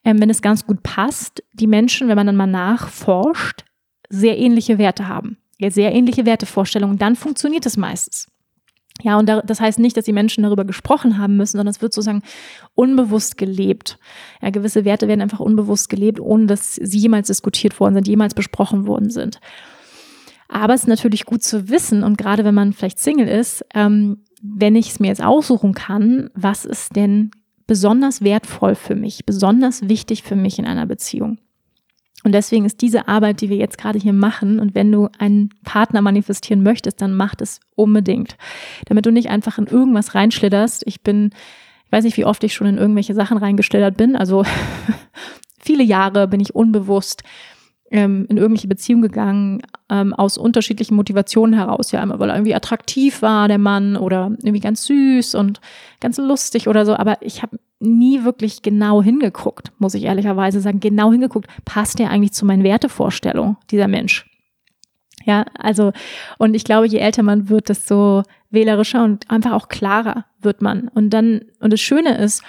ähm, 0.05 0.21
wenn 0.21 0.31
es 0.31 0.43
ganz 0.43 0.67
gut 0.67 0.83
passt, 0.83 1.43
die 1.53 1.67
Menschen, 1.67 2.09
wenn 2.09 2.17
man 2.17 2.27
dann 2.27 2.37
mal 2.37 2.47
nachforscht, 2.47 3.65
sehr 4.09 4.39
ähnliche 4.39 4.79
Werte 4.79 5.09
haben. 5.09 5.39
Ja, 5.59 5.71
sehr 5.71 5.93
ähnliche 5.93 6.27
Wertevorstellungen. 6.27 6.99
Dann 6.99 7.17
funktioniert 7.17 7.65
es 7.67 7.77
meistens. 7.77 8.27
Ja, 9.03 9.19
und 9.19 9.29
das 9.29 9.61
heißt 9.61 9.81
nicht, 9.81 9.97
dass 9.97 10.05
die 10.05 10.13
Menschen 10.13 10.45
darüber 10.45 10.65
gesprochen 10.65 11.19
haben 11.19 11.37
müssen, 11.37 11.57
sondern 11.57 11.73
es 11.75 11.83
wird 11.83 11.93
sozusagen 11.93 12.23
unbewusst 12.75 13.37
gelebt. 13.37 13.99
Ja, 14.41 14.51
gewisse 14.51 14.85
Werte 14.85 15.09
werden 15.09 15.21
einfach 15.21 15.41
unbewusst 15.41 15.89
gelebt, 15.89 16.21
ohne 16.21 16.47
dass 16.47 16.77
sie 16.77 16.99
jemals 16.99 17.27
diskutiert 17.27 17.81
worden 17.81 17.95
sind, 17.95 18.09
jemals 18.09 18.35
besprochen 18.35 18.87
worden 18.87 19.11
sind. 19.11 19.41
Aber 20.49 20.75
es 20.75 20.83
ist 20.83 20.89
natürlich 20.89 21.25
gut 21.25 21.43
zu 21.43 21.69
wissen, 21.69 22.05
und 22.05 22.19
gerade 22.19 22.45
wenn 22.45 22.55
man 22.55 22.73
vielleicht 22.73 23.01
Single 23.01 23.29
ist, 23.29 23.65
ähm, 23.75 24.23
wenn 24.43 24.77
ich 24.77 24.91
es 24.91 25.01
mir 25.01 25.09
jetzt 25.09 25.25
aussuchen 25.25 25.75
kann, 25.75 26.31
was 26.35 26.65
ist 26.65 26.95
denn 26.95 27.31
besonders 27.67 28.23
wertvoll 28.23 28.75
für 28.75 28.95
mich, 28.95 29.25
besonders 29.25 29.89
wichtig 29.89 30.23
für 30.23 30.37
mich 30.37 30.59
in 30.59 30.67
einer 30.67 30.87
Beziehung? 30.87 31.39
Und 32.25 32.33
deswegen 32.33 32.65
ist 32.65 32.81
diese 32.81 33.07
Arbeit, 33.07 33.43
die 33.43 33.51
wir 33.51 33.59
jetzt 33.59 33.79
gerade 33.79 33.99
hier 33.99 34.15
machen, 34.15 34.59
und 34.59 34.75
wenn 34.75 34.91
du 34.91 35.09
einen 35.19 35.51
Partner 35.63 36.01
manifestieren 36.01 36.63
möchtest, 36.63 37.01
dann 37.03 37.15
mach 37.15 37.35
es 37.39 37.61
unbedingt. 37.77 38.37
Damit 38.87 39.07
du 39.07 39.13
nicht 39.13 39.29
einfach 39.29 39.59
in 39.59 39.67
irgendwas 39.67 40.15
reinschlitterst. 40.15 40.85
Ich 40.87 41.03
bin, 41.03 41.31
ich 41.85 41.93
weiß 41.93 42.05
nicht, 42.05 42.17
wie 42.17 42.25
oft 42.25 42.43
ich 42.43 42.55
schon 42.55 42.67
in 42.67 42.79
irgendwelche 42.79 43.15
Sachen 43.15 43.37
reingeschlittert 43.37 43.99
bin. 43.99 44.17
Also 44.17 44.45
viele 45.61 45.85
Jahre 45.85 46.27
bin 46.27 46.41
ich 46.41 46.55
unbewusst 46.55 47.23
ähm, 47.91 48.27
in 48.31 48.39
irgendwelche 48.39 48.69
Beziehungen 48.69 49.03
gegangen, 49.03 49.63
ähm, 49.91 50.15
aus 50.15 50.39
unterschiedlichen 50.39 50.97
Motivationen 50.97 51.55
heraus. 51.55 51.93
Ja, 51.93 52.01
einmal, 52.01 52.19
weil 52.19 52.31
er 52.31 52.37
irgendwie 52.37 52.55
attraktiv 52.55 53.21
war, 53.21 53.49
der 53.49 53.59
Mann, 53.59 53.97
oder 53.97 54.33
irgendwie 54.43 54.61
ganz 54.61 54.87
süß 54.87 55.35
und 55.35 55.61
ganz 56.01 56.17
lustig 56.17 56.69
oder 56.69 56.87
so. 56.87 56.97
Aber 56.97 57.19
ich 57.21 57.43
habe 57.43 57.59
nie 57.81 58.25
wirklich 58.25 58.63
genau 58.63 59.03
hingeguckt, 59.03 59.73
muss 59.79 59.95
ich 59.95 60.05
ehrlicherweise 60.05 60.61
sagen, 60.61 60.81
genau 60.81 61.13
hingeguckt, 61.13 61.49
passt 61.65 61.99
der 61.99 62.11
eigentlich 62.11 62.33
zu 62.33 62.47
meinen 62.47 62.65
Wertevorstellungen, 62.65 63.57
dieser 63.71 63.89
Mensch? 63.89 64.27
Ja, 65.25 65.47
also, 65.55 65.93
und 66.39 66.55
ich 66.55 66.65
glaube, 66.65 66.87
je 66.87 66.99
älter 66.99 67.23
man 67.23 67.49
wird, 67.49 67.69
desto 67.69 68.23
wählerischer 68.51 69.05
und 69.05 69.31
einfach 69.31 69.53
auch 69.53 69.69
klarer 69.69 70.27
wird 70.41 70.61
man. 70.61 70.89
Und 70.89 71.11
dann, 71.11 71.43
und 71.61 71.73
das 71.73 71.81
Schöne 71.81 72.19
ist, 72.19 72.43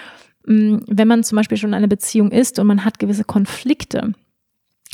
mm, 0.45 0.77
wenn 0.87 1.07
man 1.07 1.23
zum 1.23 1.37
Beispiel 1.37 1.57
schon 1.57 1.69
in 1.69 1.75
einer 1.75 1.87
Beziehung 1.87 2.31
ist 2.31 2.59
und 2.59 2.67
man 2.67 2.83
hat 2.83 2.99
gewisse 2.99 3.23
Konflikte, 3.23 4.13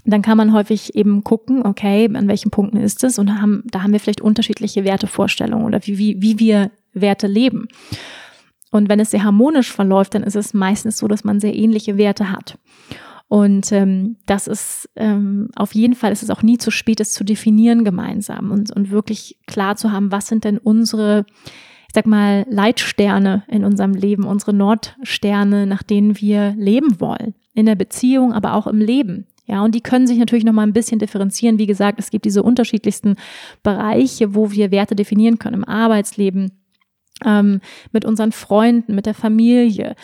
dann 0.05 0.21
kann 0.21 0.37
man 0.37 0.53
häufig 0.53 0.95
eben 0.95 1.23
gucken, 1.23 1.65
okay, 1.65 2.09
an 2.13 2.27
welchen 2.27 2.51
Punkten 2.51 2.77
ist 2.77 3.03
es? 3.03 3.19
Und 3.19 3.41
haben, 3.41 3.63
da 3.65 3.83
haben 3.83 3.93
wir 3.93 3.99
vielleicht 3.99 4.21
unterschiedliche 4.21 4.83
Wertevorstellungen 4.83 5.65
oder 5.65 5.85
wie, 5.85 5.97
wie, 5.97 6.21
wie 6.21 6.39
wir 6.39 6.71
Werte 6.93 7.27
leben. 7.27 7.67
Und 8.71 8.89
wenn 8.89 8.99
es 8.99 9.11
sehr 9.11 9.23
harmonisch 9.23 9.71
verläuft, 9.71 10.15
dann 10.15 10.23
ist 10.23 10.35
es 10.35 10.53
meistens 10.53 10.97
so, 10.97 11.07
dass 11.07 11.23
man 11.23 11.39
sehr 11.39 11.55
ähnliche 11.55 11.97
Werte 11.97 12.31
hat. 12.31 12.57
Und 13.27 13.71
ähm, 13.71 14.17
das 14.25 14.47
ist 14.47 14.89
ähm, 14.97 15.49
auf 15.55 15.73
jeden 15.73 15.95
Fall 15.95 16.11
ist 16.11 16.21
es 16.21 16.29
auch 16.29 16.43
nie 16.43 16.57
zu 16.57 16.69
spät, 16.69 16.99
es 16.99 17.13
zu 17.13 17.23
definieren 17.23 17.85
gemeinsam 17.85 18.51
und, 18.51 18.75
und 18.75 18.91
wirklich 18.91 19.37
klar 19.47 19.77
zu 19.77 19.93
haben, 19.93 20.11
was 20.11 20.27
sind 20.27 20.43
denn 20.43 20.57
unsere, 20.57 21.25
ich 21.87 21.93
sag 21.93 22.07
mal, 22.07 22.45
Leitsterne 22.49 23.43
in 23.47 23.63
unserem 23.63 23.93
Leben, 23.93 24.25
unsere 24.25 24.53
Nordsterne, 24.53 25.65
nach 25.65 25.81
denen 25.81 26.19
wir 26.19 26.53
leben 26.57 26.99
wollen. 26.99 27.33
In 27.53 27.67
der 27.67 27.75
Beziehung, 27.75 28.33
aber 28.33 28.53
auch 28.53 28.67
im 28.67 28.79
Leben. 28.79 29.27
Ja, 29.45 29.63
und 29.63 29.75
die 29.75 29.81
können 29.81 30.07
sich 30.07 30.17
natürlich 30.17 30.45
noch 30.45 30.53
mal 30.53 30.63
ein 30.63 30.73
bisschen 30.73 30.99
differenzieren. 30.99 31.57
Wie 31.57 31.67
gesagt, 31.67 31.99
es 31.99 32.09
gibt 32.09 32.25
diese 32.25 32.43
unterschiedlichsten 32.43 33.15
Bereiche, 33.63 34.35
wo 34.35 34.51
wir 34.51 34.71
Werte 34.71 34.95
definieren 34.95 35.39
können 35.39 35.55
im 35.55 35.67
Arbeitsleben, 35.67 36.51
ähm, 37.25 37.61
mit 37.91 38.05
unseren 38.05 38.31
Freunden, 38.31 38.95
mit 38.95 39.05
der 39.05 39.13
Familie, 39.13 39.95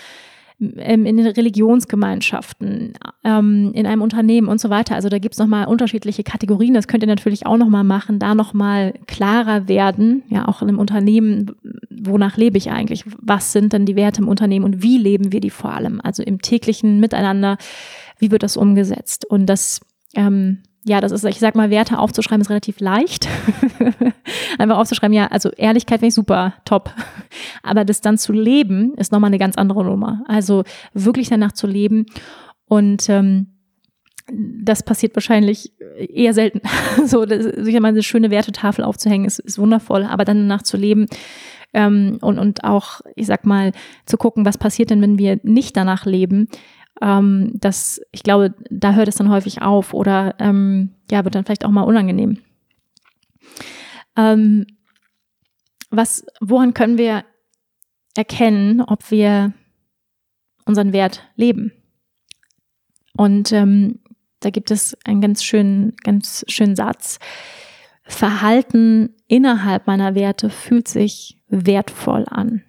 ähm, 0.60 1.06
in 1.06 1.18
den 1.18 1.28
Religionsgemeinschaften, 1.28 2.94
ähm, 3.24 3.72
in 3.74 3.86
einem 3.86 4.02
Unternehmen 4.02 4.48
und 4.48 4.60
so 4.60 4.70
weiter. 4.70 4.96
Also 4.96 5.10
da 5.10 5.20
gibt's 5.20 5.38
noch 5.38 5.48
mal 5.48 5.66
unterschiedliche 5.66 6.24
Kategorien. 6.24 6.74
Das 6.74 6.88
könnt 6.88 7.04
ihr 7.04 7.08
natürlich 7.08 7.46
auch 7.46 7.58
noch 7.58 7.70
mal 7.70 7.84
machen, 7.84 8.20
da 8.20 8.34
noch 8.34 8.54
mal 8.54 8.94
klarer 9.06 9.68
werden. 9.68 10.24
Ja, 10.30 10.48
auch 10.48 10.62
in 10.62 10.70
einem 10.70 10.80
Unternehmen, 10.80 11.52
wonach 11.90 12.38
lebe 12.38 12.58
ich 12.58 12.72
eigentlich? 12.72 13.04
Was 13.22 13.52
sind 13.52 13.74
denn 13.74 13.86
die 13.86 13.96
Werte 13.96 14.22
im 14.22 14.28
Unternehmen 14.28 14.66
und 14.66 14.82
wie 14.82 14.98
leben 14.98 15.32
wir 15.32 15.42
die 15.42 15.52
vor 15.52 15.74
allem? 15.74 16.02
Also 16.04 16.24
im 16.24 16.42
täglichen 16.42 17.00
Miteinander 17.00 17.58
wie 18.20 18.32
wird 18.32 18.44
das 18.44 18.58
umgesetzt? 18.58 19.26
Und 19.26 19.46
das, 19.48 19.82
ähm, 20.16 20.64
ja, 20.88 21.02
das 21.02 21.12
ist, 21.12 21.26
ich 21.26 21.40
sag 21.40 21.56
mal, 21.56 21.70
Werte 21.70 22.00
aufzuschreiben 22.00 22.42
ist 22.42 22.50
relativ 22.50 22.80
leicht. 22.80 23.28
Einfach 24.58 24.78
aufzuschreiben, 24.78 25.14
ja, 25.14 25.28
also 25.28 25.50
Ehrlichkeit 25.52 26.00
finde 26.00 26.08
ich 26.08 26.14
super, 26.14 26.54
top. 26.64 26.94
Aber 27.62 27.84
das 27.84 28.00
dann 28.00 28.18
zu 28.18 28.32
leben, 28.32 28.94
ist 28.96 29.12
nochmal 29.12 29.30
eine 29.30 29.38
ganz 29.38 29.58
andere 29.58 29.84
Nummer. 29.84 30.24
Also 30.28 30.64
wirklich 30.94 31.28
danach 31.28 31.52
zu 31.52 31.68
leben 31.68 32.06
und 32.66 33.10
ähm, 33.10 33.48
das 34.30 34.84
passiert 34.84 35.16
wahrscheinlich 35.16 35.74
eher 35.98 36.34
selten. 36.34 36.62
so, 37.06 37.26
sich 37.28 37.80
mal 37.80 37.90
eine 37.90 38.04
schöne 38.04 38.32
Wertetafel 38.32 38.84
aufzuhängen, 38.86 39.26
ist, 39.26 39.40
ist 39.40 39.60
wundervoll, 39.60 40.04
aber 40.04 40.24
dann 40.24 40.38
danach 40.38 40.64
zu 40.64 40.78
leben 40.78 41.08
ähm, 41.74 42.18
und, 42.22 42.40
und 42.40 42.64
auch, 42.64 43.02
ich 43.16 43.28
sag 43.28 43.46
mal, 43.46 43.72
zu 44.06 44.18
gucken, 44.18 44.46
was 44.46 44.58
passiert 44.58 44.90
denn, 44.90 45.02
wenn 45.02 45.20
wir 45.20 45.40
nicht 45.44 45.76
danach 45.76 46.06
leben, 46.06 46.48
ähm, 47.02 47.52
das, 47.56 48.02
ich 48.12 48.24
glaube, 48.24 48.54
da 48.70 48.94
hört 48.94 49.08
es 49.08 49.16
dann 49.16 49.30
häufig 49.30 49.62
auf 49.62 49.94
oder 49.94 50.36
ähm, 50.40 50.94
ja, 51.12 51.24
wird 51.24 51.36
dann 51.36 51.46
vielleicht 51.46 51.66
auch 51.66 51.72
mal 51.72 51.84
unangenehm. 51.84 52.40
Ähm, 54.16 54.66
was, 55.90 56.26
woran 56.42 56.74
können 56.74 56.98
wir 56.98 57.24
erkennen, 58.16 58.82
ob 58.82 59.12
wir 59.12 59.54
unseren 60.66 60.92
Wert 60.92 61.24
leben? 61.36 61.72
Und 63.16 63.52
ähm, 63.52 64.00
da 64.40 64.50
gibt 64.50 64.72
es 64.72 64.98
einen 65.06 65.22
ganz 65.22 65.44
schönen, 65.44 65.96
ganz 66.04 66.46
schönen 66.48 66.76
Satz. 66.76 67.20
Verhalten 68.04 69.16
innerhalb 69.28 69.88
meiner 69.88 70.16
Werte 70.16 70.50
fühlt 70.50 70.88
sich 70.88 71.42
wertvoll 71.48 72.26
an. 72.30 72.64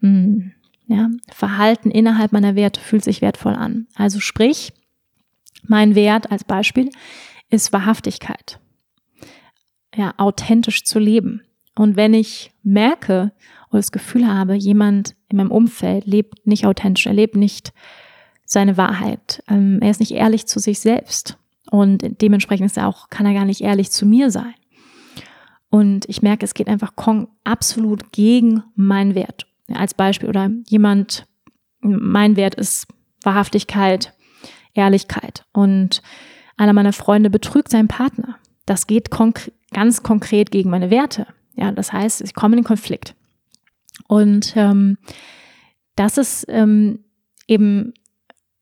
Hm. 0.00 0.52
Ja, 0.92 1.08
Verhalten 1.32 1.90
innerhalb 1.90 2.32
meiner 2.32 2.54
Werte 2.54 2.78
fühlt 2.78 3.02
sich 3.02 3.22
wertvoll 3.22 3.54
an. 3.54 3.86
Also 3.94 4.20
sprich, 4.20 4.74
mein 5.66 5.94
Wert 5.94 6.30
als 6.30 6.44
Beispiel 6.44 6.90
ist 7.48 7.72
Wahrhaftigkeit. 7.72 8.60
Ja, 9.96 10.12
authentisch 10.18 10.84
zu 10.84 10.98
leben. 10.98 11.40
Und 11.74 11.96
wenn 11.96 12.12
ich 12.12 12.52
merke 12.62 13.32
oder 13.70 13.78
das 13.78 13.90
Gefühl 13.90 14.26
habe, 14.26 14.54
jemand 14.54 15.14
in 15.30 15.38
meinem 15.38 15.50
Umfeld 15.50 16.04
lebt 16.04 16.46
nicht 16.46 16.66
authentisch, 16.66 17.06
er 17.06 17.14
lebt 17.14 17.36
nicht 17.36 17.72
seine 18.44 18.76
Wahrheit, 18.76 19.42
ähm, 19.48 19.78
er 19.80 19.92
ist 19.92 20.00
nicht 20.00 20.12
ehrlich 20.12 20.46
zu 20.46 20.58
sich 20.58 20.80
selbst 20.80 21.38
und 21.70 22.04
dementsprechend 22.20 22.66
ist 22.66 22.76
er 22.76 22.86
auch, 22.86 23.08
kann 23.08 23.24
er 23.24 23.32
gar 23.32 23.46
nicht 23.46 23.62
ehrlich 23.62 23.90
zu 23.90 24.04
mir 24.04 24.30
sein. 24.30 24.52
Und 25.70 26.06
ich 26.06 26.20
merke, 26.20 26.44
es 26.44 26.52
geht 26.52 26.68
einfach 26.68 26.92
absolut 27.44 28.12
gegen 28.12 28.62
meinen 28.74 29.14
Wert 29.14 29.46
als 29.76 29.94
Beispiel 29.94 30.28
oder 30.28 30.50
jemand, 30.68 31.26
mein 31.80 32.36
Wert 32.36 32.54
ist 32.54 32.86
Wahrhaftigkeit, 33.22 34.14
Ehrlichkeit 34.74 35.44
und 35.52 36.02
einer 36.56 36.72
meiner 36.72 36.92
Freunde 36.92 37.30
betrügt 37.30 37.70
seinen 37.70 37.88
Partner. 37.88 38.36
Das 38.66 38.86
geht 38.86 39.10
konk 39.10 39.50
ganz 39.72 40.02
konkret 40.02 40.50
gegen 40.50 40.70
meine 40.70 40.90
Werte. 40.90 41.26
Ja, 41.54 41.72
das 41.72 41.92
heißt, 41.92 42.20
ich 42.22 42.34
komme 42.34 42.54
in 42.54 42.62
den 42.62 42.66
Konflikt. 42.66 43.14
Und 44.08 44.54
ähm, 44.56 44.98
das 45.96 46.18
ist 46.18 46.46
ähm, 46.48 47.00
eben, 47.46 47.92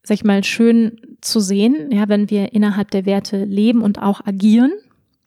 sag 0.03 0.15
ich 0.15 0.25
mal, 0.25 0.43
schön 0.45 1.01
zu 1.21 1.41
sehen, 1.41 1.91
ja, 1.93 2.09
wenn 2.09 2.31
wir 2.31 2.53
innerhalb 2.53 2.91
der 2.91 3.07
Werte 3.07 3.45
leben 3.45 3.83
und 3.83 4.01
auch 4.01 4.25
agieren, 4.25 4.73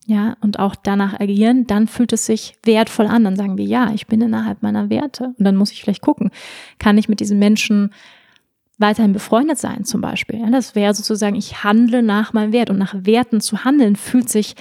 ja, 0.05 0.35
und 0.41 0.59
auch 0.59 0.75
danach 0.75 1.19
agieren, 1.19 1.65
dann 1.65 1.87
fühlt 1.87 2.11
es 2.11 2.25
sich 2.25 2.55
wertvoll 2.63 3.07
an. 3.07 3.23
Dann 3.23 3.37
sagen 3.37 3.57
wir, 3.57 3.65
ja, 3.65 3.91
ich 3.93 4.07
bin 4.07 4.21
innerhalb 4.21 4.61
meiner 4.61 4.89
Werte. 4.89 5.33
Und 5.37 5.45
dann 5.45 5.55
muss 5.55 5.71
ich 5.71 5.81
vielleicht 5.81 6.01
gucken, 6.01 6.31
kann 6.77 6.97
ich 6.97 7.07
mit 7.07 7.19
diesen 7.19 7.39
Menschen 7.39 7.93
weiterhin 8.77 9.13
befreundet 9.13 9.59
sein, 9.59 9.85
zum 9.85 10.01
Beispiel. 10.01 10.39
Ja, 10.39 10.49
das 10.49 10.75
wäre 10.75 10.93
sozusagen, 10.93 11.35
ich 11.35 11.63
handle 11.63 12.03
nach 12.03 12.33
meinem 12.33 12.51
Wert. 12.51 12.69
Und 12.69 12.79
nach 12.79 12.95
Werten 13.05 13.39
zu 13.39 13.63
handeln, 13.63 13.95
fühlt 13.95 14.29
sich 14.29 14.55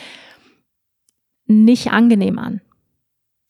nicht 1.46 1.90
angenehm 1.90 2.38
an. 2.38 2.60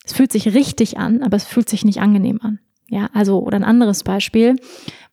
Es 0.04 0.14
fühlt 0.14 0.32
sich 0.32 0.54
richtig 0.54 0.98
an, 0.98 1.22
aber 1.22 1.36
es 1.36 1.44
fühlt 1.44 1.68
sich 1.68 1.84
nicht 1.84 2.00
angenehm 2.00 2.40
an. 2.42 2.58
Ja, 2.88 3.10
also, 3.12 3.40
oder 3.40 3.56
ein 3.56 3.64
anderes 3.64 4.02
Beispiel. 4.02 4.56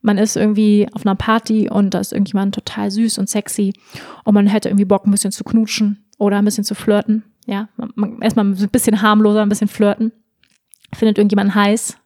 Man 0.01 0.17
ist 0.17 0.37
irgendwie 0.37 0.87
auf 0.93 1.05
einer 1.05 1.15
Party 1.15 1.69
und 1.69 1.93
da 1.93 1.99
ist 1.99 2.13
irgendjemand 2.13 2.55
total 2.55 2.89
süß 2.89 3.17
und 3.17 3.29
sexy 3.29 3.73
und 4.23 4.33
man 4.33 4.47
hätte 4.47 4.69
irgendwie 4.69 4.85
Bock, 4.85 5.05
ein 5.05 5.11
bisschen 5.11 5.31
zu 5.33 5.43
knutschen 5.43 6.05
oder 6.19 6.37
ein 6.37 6.45
bisschen 6.45 6.63
zu 6.63 6.75
flirten. 6.75 7.23
Ja, 7.47 7.69
erstmal 8.21 8.45
ein 8.45 8.69
bisschen 8.71 9.01
harmloser, 9.01 9.41
ein 9.41 9.49
bisschen 9.49 9.67
flirten. 9.67 10.11
Findet 10.93 11.17
irgendjemand 11.17 11.55
heiß. 11.55 11.97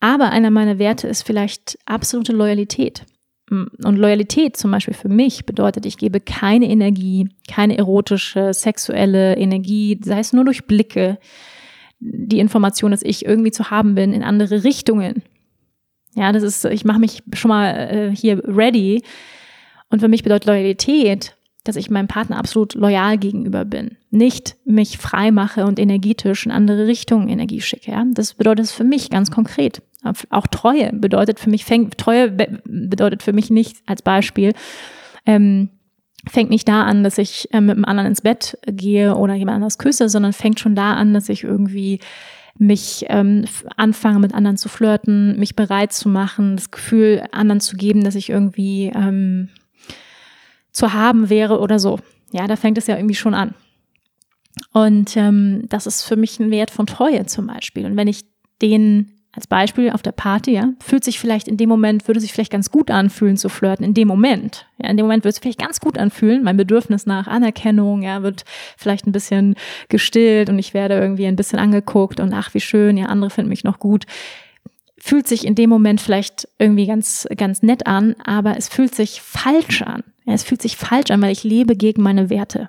Aber 0.00 0.30
einer 0.30 0.50
meiner 0.50 0.78
Werte 0.78 1.06
ist 1.08 1.22
vielleicht 1.22 1.78
absolute 1.84 2.32
Loyalität. 2.32 3.04
Und 3.50 3.96
Loyalität 3.96 4.56
zum 4.56 4.70
Beispiel 4.70 4.94
für 4.94 5.10
mich 5.10 5.44
bedeutet, 5.44 5.84
ich 5.84 5.98
gebe 5.98 6.20
keine 6.20 6.70
Energie, 6.70 7.28
keine 7.48 7.76
erotische, 7.76 8.54
sexuelle 8.54 9.36
Energie, 9.36 10.00
sei 10.02 10.20
es 10.20 10.32
nur 10.32 10.44
durch 10.44 10.66
Blicke, 10.66 11.18
die 12.00 12.38
Information, 12.38 12.92
dass 12.92 13.02
ich 13.02 13.26
irgendwie 13.26 13.50
zu 13.50 13.70
haben 13.70 13.94
bin, 13.94 14.14
in 14.14 14.22
andere 14.22 14.64
Richtungen. 14.64 15.22
Ja, 16.14 16.32
das 16.32 16.42
ist, 16.42 16.64
ich 16.64 16.84
mache 16.84 16.98
mich 16.98 17.22
schon 17.34 17.50
mal 17.50 17.74
äh, 17.74 18.16
hier 18.16 18.42
ready. 18.44 19.02
Und 19.90 20.00
für 20.00 20.08
mich 20.08 20.22
bedeutet 20.22 20.46
Loyalität, 20.46 21.36
dass 21.64 21.76
ich 21.76 21.90
meinem 21.90 22.08
Partner 22.08 22.38
absolut 22.38 22.74
loyal 22.74 23.18
gegenüber 23.18 23.64
bin. 23.64 23.96
Nicht 24.10 24.56
mich 24.64 24.98
frei 24.98 25.30
mache 25.30 25.64
und 25.64 25.78
energetisch 25.78 26.44
in 26.44 26.52
andere 26.52 26.86
Richtungen 26.86 27.28
Energie 27.28 27.60
schicke. 27.60 27.92
Ja? 27.92 28.04
Das 28.12 28.34
bedeutet 28.34 28.68
für 28.68 28.84
mich 28.84 29.10
ganz 29.10 29.30
konkret. 29.30 29.82
Auch 30.30 30.48
Treue 30.48 30.92
bedeutet 30.92 31.38
für 31.38 31.48
mich, 31.48 31.64
fängt, 31.64 31.96
Treue 31.96 32.30
bedeutet 32.64 33.22
für 33.22 33.32
mich 33.32 33.50
nicht 33.50 33.76
als 33.86 34.02
Beispiel, 34.02 34.52
ähm, 35.26 35.68
fängt 36.28 36.50
nicht 36.50 36.66
da 36.66 36.82
an, 36.82 37.04
dass 37.04 37.18
ich 37.18 37.52
äh, 37.52 37.60
mit 37.60 37.76
einem 37.76 37.84
anderen 37.84 38.08
ins 38.08 38.20
Bett 38.20 38.58
gehe 38.66 39.14
oder 39.14 39.34
jemand 39.34 39.56
anders 39.56 39.78
küsse, 39.78 40.08
sondern 40.08 40.32
fängt 40.32 40.58
schon 40.58 40.74
da 40.74 40.94
an, 40.94 41.14
dass 41.14 41.28
ich 41.28 41.44
irgendwie 41.44 42.00
mich 42.58 43.06
ähm, 43.08 43.44
anfange 43.76 44.18
mit 44.18 44.34
anderen 44.34 44.56
zu 44.56 44.68
flirten, 44.68 45.38
mich 45.38 45.56
bereit 45.56 45.92
zu 45.92 46.08
machen, 46.08 46.56
das 46.56 46.70
Gefühl 46.70 47.24
anderen 47.30 47.60
zu 47.60 47.76
geben, 47.76 48.04
dass 48.04 48.14
ich 48.14 48.28
irgendwie 48.28 48.92
ähm, 48.94 49.48
zu 50.72 50.92
haben 50.92 51.30
wäre 51.30 51.60
oder 51.60 51.78
so. 51.78 51.98
Ja, 52.32 52.46
da 52.46 52.56
fängt 52.56 52.78
es 52.78 52.86
ja 52.86 52.96
irgendwie 52.96 53.14
schon 53.14 53.34
an. 53.34 53.54
Und 54.72 55.16
ähm, 55.16 55.64
das 55.68 55.86
ist 55.86 56.02
für 56.02 56.16
mich 56.16 56.38
ein 56.40 56.50
Wert 56.50 56.70
von 56.70 56.86
Treue 56.86 57.26
zum 57.26 57.46
Beispiel. 57.46 57.86
Und 57.86 57.96
wenn 57.96 58.08
ich 58.08 58.22
den 58.60 59.12
als 59.34 59.46
Beispiel 59.46 59.90
auf 59.90 60.02
der 60.02 60.12
Party, 60.12 60.52
ja, 60.52 60.68
fühlt 60.80 61.04
sich 61.04 61.18
vielleicht 61.18 61.48
in 61.48 61.56
dem 61.56 61.68
Moment, 61.68 62.06
würde 62.06 62.20
sich 62.20 62.34
vielleicht 62.34 62.52
ganz 62.52 62.70
gut 62.70 62.90
anfühlen 62.90 63.38
zu 63.38 63.48
flirten, 63.48 63.84
in 63.84 63.94
dem 63.94 64.06
Moment. 64.06 64.66
Ja, 64.76 64.90
in 64.90 64.98
dem 64.98 65.06
Moment 65.06 65.24
würde 65.24 65.30
es 65.30 65.38
vielleicht 65.38 65.58
ganz 65.58 65.80
gut 65.80 65.96
anfühlen. 65.96 66.44
Mein 66.44 66.58
Bedürfnis 66.58 67.06
nach 67.06 67.26
Anerkennung, 67.28 68.02
ja, 68.02 68.22
wird 68.22 68.44
vielleicht 68.76 69.06
ein 69.06 69.12
bisschen 69.12 69.54
gestillt 69.88 70.50
und 70.50 70.58
ich 70.58 70.74
werde 70.74 70.98
irgendwie 70.98 71.26
ein 71.26 71.36
bisschen 71.36 71.58
angeguckt 71.58 72.20
und 72.20 72.34
ach, 72.34 72.52
wie 72.52 72.60
schön, 72.60 72.98
ja, 72.98 73.06
andere 73.06 73.30
finden 73.30 73.48
mich 73.48 73.64
noch 73.64 73.78
gut. 73.78 74.04
Fühlt 75.04 75.26
sich 75.26 75.44
in 75.44 75.56
dem 75.56 75.68
Moment 75.68 76.00
vielleicht 76.00 76.46
irgendwie 76.60 76.86
ganz, 76.86 77.26
ganz 77.36 77.60
nett 77.64 77.88
an, 77.88 78.14
aber 78.24 78.56
es 78.56 78.68
fühlt 78.68 78.94
sich 78.94 79.20
falsch 79.20 79.82
an. 79.82 80.04
Es 80.26 80.44
fühlt 80.44 80.62
sich 80.62 80.76
falsch 80.76 81.10
an, 81.10 81.20
weil 81.20 81.32
ich 81.32 81.42
lebe 81.42 81.74
gegen 81.74 82.02
meine 82.02 82.30
Werte. 82.30 82.68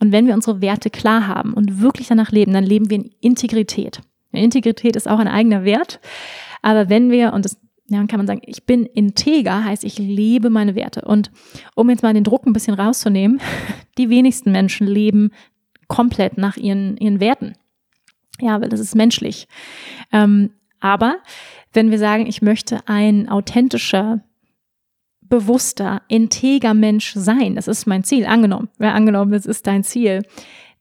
Und 0.00 0.10
wenn 0.10 0.26
wir 0.26 0.32
unsere 0.32 0.62
Werte 0.62 0.88
klar 0.88 1.26
haben 1.26 1.52
und 1.52 1.82
wirklich 1.82 2.08
danach 2.08 2.32
leben, 2.32 2.54
dann 2.54 2.64
leben 2.64 2.88
wir 2.88 2.96
in 2.96 3.10
Integrität. 3.20 4.00
Integrität 4.32 4.96
ist 4.96 5.06
auch 5.06 5.18
ein 5.18 5.28
eigener 5.28 5.64
Wert. 5.64 6.00
Aber 6.62 6.88
wenn 6.88 7.10
wir, 7.10 7.34
und 7.34 7.44
das 7.44 7.58
ja, 7.88 7.98
dann 7.98 8.08
kann 8.08 8.20
man 8.20 8.26
sagen, 8.26 8.40
ich 8.46 8.64
bin 8.64 8.86
integer, 8.86 9.62
heißt, 9.62 9.84
ich 9.84 9.98
lebe 9.98 10.48
meine 10.48 10.76
Werte. 10.76 11.02
Und 11.02 11.30
um 11.74 11.90
jetzt 11.90 12.02
mal 12.02 12.14
den 12.14 12.24
Druck 12.24 12.46
ein 12.46 12.54
bisschen 12.54 12.74
rauszunehmen, 12.74 13.38
die 13.98 14.08
wenigsten 14.08 14.50
Menschen 14.50 14.86
leben 14.86 15.30
komplett 15.88 16.38
nach 16.38 16.56
ihren, 16.56 16.96
ihren 16.96 17.20
Werten. 17.20 17.52
Ja, 18.40 18.62
weil 18.62 18.70
das 18.70 18.80
ist 18.80 18.96
menschlich. 18.96 19.46
Ähm, 20.10 20.52
aber 20.80 21.16
wenn 21.76 21.90
wir 21.90 21.98
sagen, 21.98 22.26
ich 22.26 22.42
möchte 22.42 22.80
ein 22.86 23.28
authentischer, 23.28 24.24
bewusster, 25.20 26.02
integer 26.08 26.74
Mensch 26.74 27.12
sein, 27.14 27.54
das 27.54 27.68
ist 27.68 27.86
mein 27.86 28.04
Ziel, 28.04 28.26
angenommen, 28.26 28.68
ja, 28.78 28.92
angenommen, 28.92 29.32
das 29.32 29.46
ist 29.46 29.66
dein 29.66 29.84
Ziel, 29.84 30.22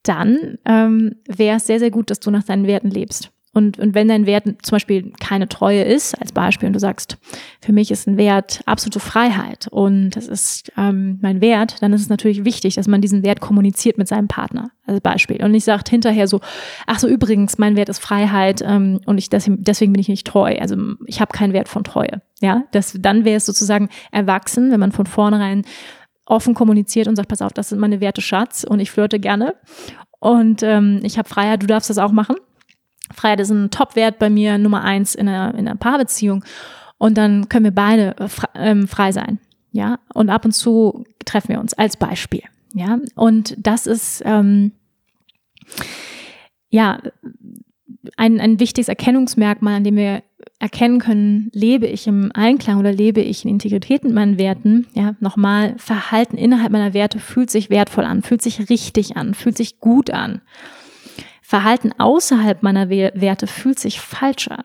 dann 0.04 0.58
ähm, 0.66 1.16
wäre 1.28 1.58
es 1.58 1.68
sehr, 1.68 1.80
sehr 1.80 1.92
gut, 1.92 2.10
dass 2.10 2.20
du 2.20 2.32
nach 2.32 2.44
deinen 2.44 2.68
Werten 2.68 2.90
lebst. 2.90 3.32
Und, 3.56 3.80
und 3.80 3.96
wenn 3.96 4.10
dein 4.10 4.26
Wert 4.26 4.44
zum 4.64 4.76
Beispiel 4.76 5.14
keine 5.22 5.48
Treue 5.48 5.82
ist, 5.82 6.14
als 6.20 6.34
Beispiel, 6.34 6.68
und 6.68 6.74
du 6.74 6.80
sagst, 6.80 7.18
für 7.62 7.72
mich 7.72 7.90
ist 7.90 8.06
ein 8.06 8.18
Wert 8.18 8.60
absolute 8.66 9.00
Freiheit 9.00 9.70
und 9.72 10.10
das 10.10 10.28
ist 10.28 10.74
ähm, 10.78 11.20
mein 11.22 11.40
Wert, 11.40 11.82
dann 11.82 11.94
ist 11.94 12.02
es 12.02 12.10
natürlich 12.10 12.44
wichtig, 12.44 12.76
dass 12.76 12.90
man 12.90 13.00
diesen 13.00 13.24
Wert 13.24 13.40
kommuniziert 13.40 13.98
mit 13.98 14.10
seinem 14.10 14.28
Partner, 14.28 14.72
als 14.86 15.00
Beispiel. 15.00 15.42
Und 15.42 15.52
nicht 15.52 15.64
sagt 15.64 15.88
hinterher 15.88 16.28
so, 16.28 16.42
ach 16.86 17.00
so, 17.00 17.08
übrigens, 17.08 17.58
mein 17.58 17.78
Wert 17.78 17.88
ist 17.88 18.00
Freiheit 18.00 18.62
ähm, 18.62 19.00
und 19.06 19.20
ich 19.20 19.30
deswegen, 19.30 19.94
bin 19.94 20.02
ich 20.02 20.10
nicht 20.10 20.28
treu. 20.28 20.58
Also 20.60 20.76
ich 21.06 21.22
habe 21.22 21.32
keinen 21.32 21.54
Wert 21.54 21.70
von 21.70 21.86
Treue. 21.86 22.22
Ja, 22.42 22.66
das, 22.74 22.98
dann 23.00 23.24
wäre 23.24 23.38
es 23.38 23.46
sozusagen 23.46 23.88
erwachsen, 24.12 24.70
wenn 24.70 24.82
man 24.82 24.92
von 24.92 25.06
vornherein 25.06 25.64
offen 26.26 26.56
kommuniziert 26.56 27.08
und 27.08 27.16
sagt, 27.16 27.30
pass 27.30 27.42
auf, 27.42 27.54
das 27.54 27.70
sind 27.70 27.80
meine 27.80 28.02
Werte 28.02 28.22
Schatz 28.22 28.66
und 28.68 28.82
ich 28.82 28.92
flirte 28.92 29.18
gerne 29.18 29.56
und 30.20 30.62
ähm, 30.62 31.00
ich 31.04 31.18
habe 31.18 31.30
Freiheit, 31.30 31.64
du 31.64 31.68
darfst 31.68 31.90
das 31.90 32.00
auch 32.00 32.12
machen. 32.12 32.36
Freiheit 33.14 33.40
ist 33.40 33.52
ein 33.52 33.72
Top-Wert 33.72 34.20
bei 34.20 34.30
mir, 34.30 34.58
Nummer 34.58 34.84
eins 34.84 35.16
in 35.16 35.28
einer, 35.28 35.54
in 35.54 35.68
einer 35.68 35.76
Paarbeziehung. 35.76 36.44
Und 36.98 37.18
dann 37.18 37.50
können 37.50 37.66
wir 37.66 37.72
beide 37.72 38.16
ähm, 38.56 38.88
frei 38.88 39.12
sein. 39.12 39.40
Ja, 39.72 40.00
und 40.14 40.30
ab 40.30 40.46
und 40.46 40.54
zu 40.54 41.04
treffen 41.26 41.50
wir 41.50 41.60
uns 41.60 41.74
als 41.74 41.98
Beispiel. 41.98 42.44
Ja, 42.74 43.00
und 43.16 43.56
das 43.58 43.88
ist, 43.88 44.22
ähm, 44.26 44.72
ja, 46.70 47.00
ein, 48.18 48.40
ein 48.40 48.60
wichtiges 48.60 48.88
Erkennungsmerkmal, 48.88 49.76
an 49.76 49.84
dem 49.84 49.96
wir 49.96 50.24
erkennen 50.60 51.00
können, 51.00 51.50
lebe 51.54 51.88
ich 51.88 52.08
im 52.08 52.32
Einklang 52.34 52.80
oder 52.80 52.92
lebe 52.92 53.22
ich 53.22 53.44
in 53.44 53.52
Integrität 53.52 54.04
mit 54.04 54.14
meinen 54.14 54.38
Werten. 54.38 54.88
Ja, 54.94 55.16
nochmal, 55.20 55.76
Verhalten 55.78 56.38
innerhalb 56.38 56.72
meiner 56.72 56.94
Werte 56.94 57.20
fühlt 57.20 57.50
sich 57.50 57.70
wertvoll 57.70 58.06
an, 58.06 58.22
fühlt 58.22 58.42
sich 58.42 58.70
richtig 58.70 59.18
an, 59.18 59.34
fühlt 59.34 59.58
sich 59.58 59.80
gut 59.80 60.12
an. 60.12 60.42
Verhalten 61.48 61.92
außerhalb 62.00 62.64
meiner 62.64 62.90
Werte 62.90 63.46
fühlt 63.46 63.78
sich 63.78 64.02
falsch 64.02 64.48
an. 64.48 64.64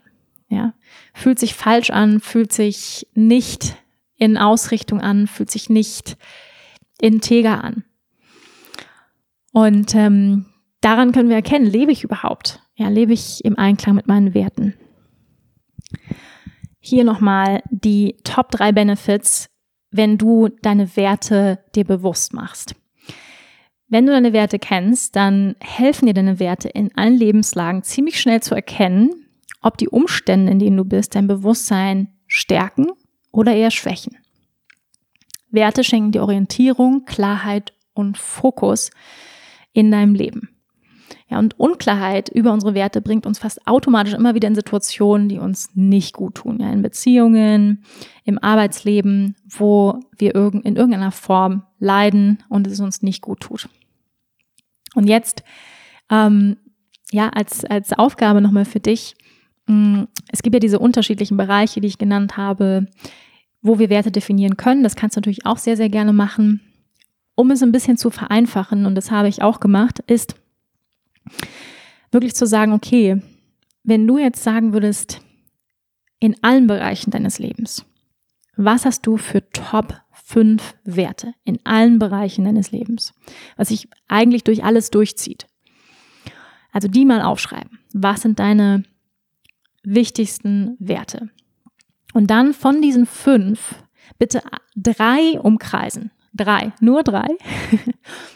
Ja, 0.49 0.73
fühlt 1.13 1.39
sich 1.39 1.53
falsch 1.53 1.91
an, 1.91 2.21
fühlt 2.21 2.55
sich 2.55 3.07
nicht 3.13 3.77
in 4.17 4.39
Ausrichtung 4.39 4.99
an, 4.99 5.27
fühlt 5.27 5.51
sich 5.51 5.69
nicht 5.69 6.17
integer 6.99 7.63
an. 7.63 7.85
Und 9.53 9.95
ähm, 9.95 10.47
daran 10.81 11.13
können 11.13 11.29
wir 11.29 11.37
erkennen, 11.37 11.67
lebe 11.67 11.93
ich 11.93 12.03
überhaupt? 12.03 12.63
Ja, 12.77 12.89
lebe 12.89 13.13
ich 13.13 13.45
im 13.45 13.59
Einklang 13.59 13.95
mit 13.95 14.09
meinen 14.09 14.33
Werten? 14.33 14.73
Hier 16.79 17.05
nochmal 17.05 17.63
die 17.69 18.17
Top 18.25 18.51
drei 18.51 18.73
Benefits, 18.73 19.51
wenn 19.91 20.17
du 20.17 20.49
deine 20.63 20.97
Werte 20.97 21.63
dir 21.75 21.85
bewusst 21.85 22.33
machst. 22.33 22.75
Wenn 23.91 24.07
du 24.07 24.13
deine 24.13 24.33
Werte 24.33 24.61
kennst, 24.61 25.17
dann 25.17 25.57
helfen 25.59 26.07
dir 26.07 26.15
deine 26.15 26.39
Werte 26.39 26.69
in 26.69 26.97
allen 26.97 27.17
Lebenslagen 27.17 27.83
ziemlich 27.83 28.21
schnell 28.21 28.41
zu 28.41 28.55
erkennen, 28.55 29.11
ob 29.63 29.79
die 29.79 29.89
Umstände, 29.89 30.53
in 30.53 30.61
denen 30.61 30.77
du 30.77 30.85
bist, 30.85 31.17
dein 31.17 31.27
Bewusstsein 31.27 32.07
stärken 32.29 32.87
oder 33.33 33.53
eher 33.53 33.73
schwächen. 33.73 34.17
Werte 35.51 35.83
schenken 35.83 36.13
dir 36.13 36.23
Orientierung, 36.23 37.05
Klarheit 37.05 37.73
und 37.93 38.17
Fokus 38.17 38.91
in 39.73 39.91
deinem 39.91 40.15
Leben. 40.15 40.51
Ja, 41.29 41.41
und 41.41 41.59
Unklarheit 41.59 42.29
über 42.29 42.53
unsere 42.53 42.75
Werte 42.75 43.01
bringt 43.01 43.27
uns 43.27 43.41
fast 43.41 43.67
automatisch 43.67 44.15
immer 44.15 44.37
wieder 44.37 44.47
in 44.47 44.55
Situationen, 44.55 45.29
die 45.29 45.39
uns 45.39 45.71
nicht 45.75 46.15
gut 46.15 46.37
tun. 46.37 46.59
Ja, 46.61 46.73
in 46.73 46.83
Beziehungen, 46.83 47.85
im 48.25 48.39
Arbeitsleben, 48.39 49.35
wo 49.49 49.99
wir 50.17 50.37
in 50.37 50.77
irgendeiner 50.77 51.13
Form 51.13 51.65
leiden 51.81 52.43
und 52.49 52.69
es 52.69 52.79
uns 52.79 53.03
nicht 53.03 53.23
gut 53.23 53.41
tut. 53.41 53.69
Und 54.95 55.09
jetzt, 55.09 55.43
ähm, 56.11 56.57
ja, 57.13 57.29
als, 57.31 57.65
als 57.65 57.93
Aufgabe 57.93 58.41
nochmal 58.41 58.65
für 58.65 58.81
dich, 58.81 59.15
mm, 59.67 60.05
es 60.33 60.43
gibt 60.43 60.55
ja 60.55 60.61
diese 60.61 60.79
unterschiedlichen 60.79 61.37
Bereiche, 61.37 61.81
die 61.81 61.89
ich 61.89 61.99
genannt 61.99 62.37
habe, 62.37 62.87
wo 63.63 63.79
wir 63.79 63.91
Werte 63.91 64.11
definieren 64.11 64.57
können. 64.57 64.83
Das 64.83 64.97
kannst 64.97 65.17
du 65.17 65.21
natürlich 65.21 65.47
auch 65.47 65.59
sehr, 65.59 65.77
sehr 65.77 65.89
gerne 65.89 66.13
machen. 66.13 66.61
Um 67.35 67.51
es 67.51 67.63
ein 67.63 67.73
bisschen 67.73 67.97
zu 67.97 68.11
vereinfachen, 68.11 68.87
und 68.87 68.95
das 68.95 69.11
habe 69.11 69.29
ich 69.29 69.43
auch 69.43 69.61
gemacht, 69.61 70.01
ist 70.07 70.35
wirklich 72.11 72.35
zu 72.35 72.47
sagen, 72.47 72.73
okay, 72.73 73.23
wenn 73.83 74.07
du 74.07 74.19
jetzt 74.19 74.43
sagen 74.43 74.73
würdest, 74.73 75.21
in 76.19 76.37
allen 76.43 76.67
Bereichen 76.67 77.11
deines 77.11 77.39
Lebens, 77.39 77.85
was 78.57 78.85
hast 78.85 79.07
du 79.07 79.17
für 79.17 79.49
Top 79.51 79.95
fünf 80.31 80.77
Werte 80.85 81.35
in 81.45 81.59
allen 81.65 81.99
Bereichen 81.99 82.45
deines 82.45 82.71
Lebens, 82.71 83.13
was 83.57 83.69
sich 83.69 83.89
eigentlich 84.07 84.45
durch 84.45 84.63
alles 84.63 84.91
durchzieht. 84.91 85.47
Also 86.73 86.87
die 86.87 87.05
mal 87.05 87.21
aufschreiben. 87.21 87.81
Was 87.93 88.23
sind 88.23 88.39
deine 88.39 88.85
wichtigsten 89.83 90.77
Werte? 90.79 91.31
Und 92.15 92.31
dann 92.31 92.55
von 92.55 92.81
diesen 92.81 93.07
fünf 93.07 93.75
bitte 94.21 94.41
drei 94.77 95.41
umkreisen. 95.41 96.13
Drei, 96.33 96.73
nur 96.81 97.03
drei. 97.03 97.27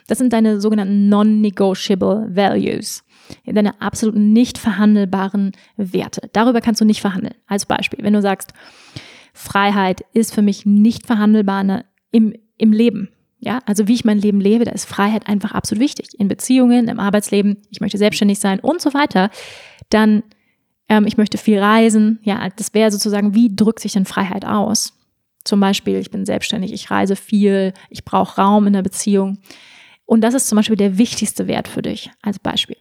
Das 0.06 0.18
sind 0.18 0.34
deine 0.34 0.60
sogenannten 0.60 1.08
non-negotiable 1.08 2.28
values. 2.28 3.04
Deine 3.46 3.80
absolut 3.80 4.16
nicht 4.16 4.58
verhandelbaren 4.58 5.52
Werte. 5.78 6.28
Darüber 6.34 6.60
kannst 6.60 6.82
du 6.82 6.84
nicht 6.84 7.00
verhandeln. 7.00 7.34
Als 7.46 7.64
Beispiel, 7.64 8.04
wenn 8.04 8.12
du 8.12 8.20
sagst, 8.20 8.52
Freiheit 9.34 10.02
ist 10.12 10.32
für 10.32 10.42
mich 10.42 10.64
nicht 10.64 11.06
verhandelbar 11.06 11.64
ne, 11.64 11.84
im, 12.12 12.34
im 12.56 12.72
Leben. 12.72 13.10
Ja, 13.40 13.58
also 13.66 13.88
wie 13.88 13.94
ich 13.94 14.04
mein 14.04 14.20
Leben 14.20 14.40
lebe, 14.40 14.64
da 14.64 14.70
ist 14.70 14.86
Freiheit 14.86 15.28
einfach 15.28 15.52
absolut 15.52 15.82
wichtig. 15.82 16.08
In 16.18 16.28
Beziehungen, 16.28 16.88
im 16.88 16.98
Arbeitsleben, 16.98 17.58
ich 17.68 17.80
möchte 17.80 17.98
selbstständig 17.98 18.38
sein 18.38 18.60
und 18.60 18.80
so 18.80 18.94
weiter. 18.94 19.28
Dann, 19.90 20.22
ähm, 20.88 21.06
ich 21.06 21.18
möchte 21.18 21.36
viel 21.36 21.58
reisen. 21.58 22.20
Ja, 22.22 22.48
das 22.56 22.72
wäre 22.72 22.90
sozusagen, 22.90 23.34
wie 23.34 23.54
drückt 23.54 23.80
sich 23.80 23.92
denn 23.92 24.06
Freiheit 24.06 24.46
aus? 24.46 24.96
Zum 25.44 25.60
Beispiel, 25.60 25.96
ich 25.98 26.10
bin 26.10 26.24
selbstständig, 26.24 26.72
ich 26.72 26.90
reise 26.90 27.16
viel, 27.16 27.74
ich 27.90 28.04
brauche 28.04 28.40
Raum 28.40 28.66
in 28.66 28.72
der 28.72 28.82
Beziehung. 28.82 29.38
Und 30.06 30.22
das 30.22 30.32
ist 30.32 30.48
zum 30.48 30.56
Beispiel 30.56 30.76
der 30.76 30.96
wichtigste 30.96 31.46
Wert 31.46 31.68
für 31.68 31.82
dich 31.82 32.10
als 32.22 32.38
Beispiel. 32.38 32.78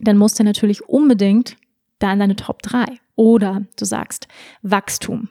Dann 0.00 0.18
musst 0.18 0.38
du 0.38 0.44
natürlich 0.44 0.88
unbedingt 0.88 1.56
da 1.98 2.12
in 2.12 2.18
deine 2.20 2.36
Top 2.36 2.62
3. 2.62 2.84
Oder 3.16 3.62
du 3.76 3.84
sagst 3.84 4.28
Wachstum 4.62 5.28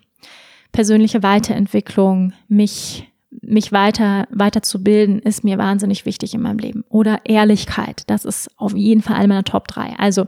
persönliche 0.71 1.23
Weiterentwicklung, 1.23 2.33
mich 2.47 3.07
mich 3.41 3.71
weiter 3.71 4.27
weiterzubilden, 4.29 5.19
ist 5.19 5.43
mir 5.43 5.57
wahnsinnig 5.57 6.05
wichtig 6.05 6.33
in 6.33 6.41
meinem 6.41 6.59
Leben. 6.59 6.83
Oder 6.89 7.21
Ehrlichkeit, 7.23 8.03
das 8.07 8.25
ist 8.25 8.51
auf 8.57 8.75
jeden 8.75 9.01
Fall 9.01 9.27
meiner 9.27 9.45
Top 9.45 9.67
3. 9.67 9.95
Also 9.97 10.27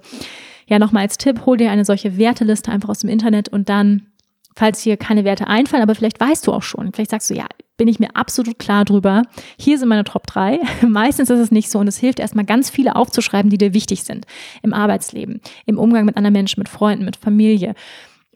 ja, 0.67 0.79
nochmal 0.79 1.03
als 1.03 1.17
Tipp, 1.17 1.45
hol 1.45 1.57
dir 1.57 1.71
eine 1.71 1.85
solche 1.85 2.17
Werteliste 2.17 2.71
einfach 2.71 2.89
aus 2.89 2.99
dem 2.99 3.09
Internet 3.09 3.49
und 3.49 3.67
dann, 3.67 4.07
falls 4.55 4.81
hier 4.81 4.97
keine 4.97 5.25
Werte 5.25 5.47
einfallen, 5.47 5.83
aber 5.83 5.95
vielleicht 5.95 6.19
weißt 6.19 6.47
du 6.47 6.53
auch 6.53 6.63
schon, 6.63 6.93
vielleicht 6.93 7.11
sagst 7.11 7.29
du, 7.29 7.33
ja, 7.33 7.45
bin 7.75 7.87
ich 7.87 7.99
mir 7.99 8.15
absolut 8.15 8.59
klar 8.59 8.85
drüber. 8.85 9.23
Hier 9.57 9.79
sind 9.79 9.89
meine 9.89 10.03
Top 10.03 10.27
3. 10.27 10.59
Meistens 10.87 11.29
ist 11.29 11.39
es 11.39 11.51
nicht 11.51 11.71
so 11.71 11.79
und 11.79 11.87
es 11.87 11.97
hilft 11.97 12.19
erstmal 12.19 12.45
ganz 12.45 12.69
viele 12.69 12.95
aufzuschreiben, 12.95 13.49
die 13.49 13.57
dir 13.57 13.73
wichtig 13.73 14.03
sind. 14.03 14.25
Im 14.61 14.73
Arbeitsleben, 14.73 15.41
im 15.65 15.79
Umgang 15.79 16.05
mit 16.05 16.15
anderen 16.15 16.33
Menschen, 16.33 16.59
mit 16.59 16.69
Freunden, 16.69 17.03
mit 17.03 17.15
Familie, 17.15 17.73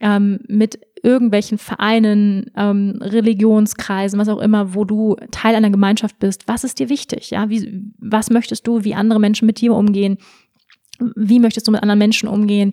ähm, 0.00 0.40
mit 0.48 0.78
irgendwelchen 1.02 1.58
Vereinen, 1.58 2.50
ähm, 2.56 2.98
Religionskreisen, 3.00 4.18
was 4.18 4.28
auch 4.28 4.38
immer, 4.38 4.74
wo 4.74 4.84
du 4.84 5.16
Teil 5.30 5.54
einer 5.54 5.70
Gemeinschaft 5.70 6.18
bist, 6.18 6.48
was 6.48 6.64
ist 6.64 6.78
dir 6.78 6.88
wichtig? 6.88 7.30
Ja, 7.30 7.48
wie, 7.48 7.92
was 7.98 8.30
möchtest 8.30 8.66
du, 8.66 8.84
wie 8.84 8.94
andere 8.94 9.20
Menschen 9.20 9.46
mit 9.46 9.60
dir 9.60 9.74
umgehen? 9.74 10.18
Wie 11.16 11.38
möchtest 11.38 11.68
du 11.68 11.72
mit 11.72 11.82
anderen 11.82 11.98
Menschen 11.98 12.28
umgehen? 12.28 12.72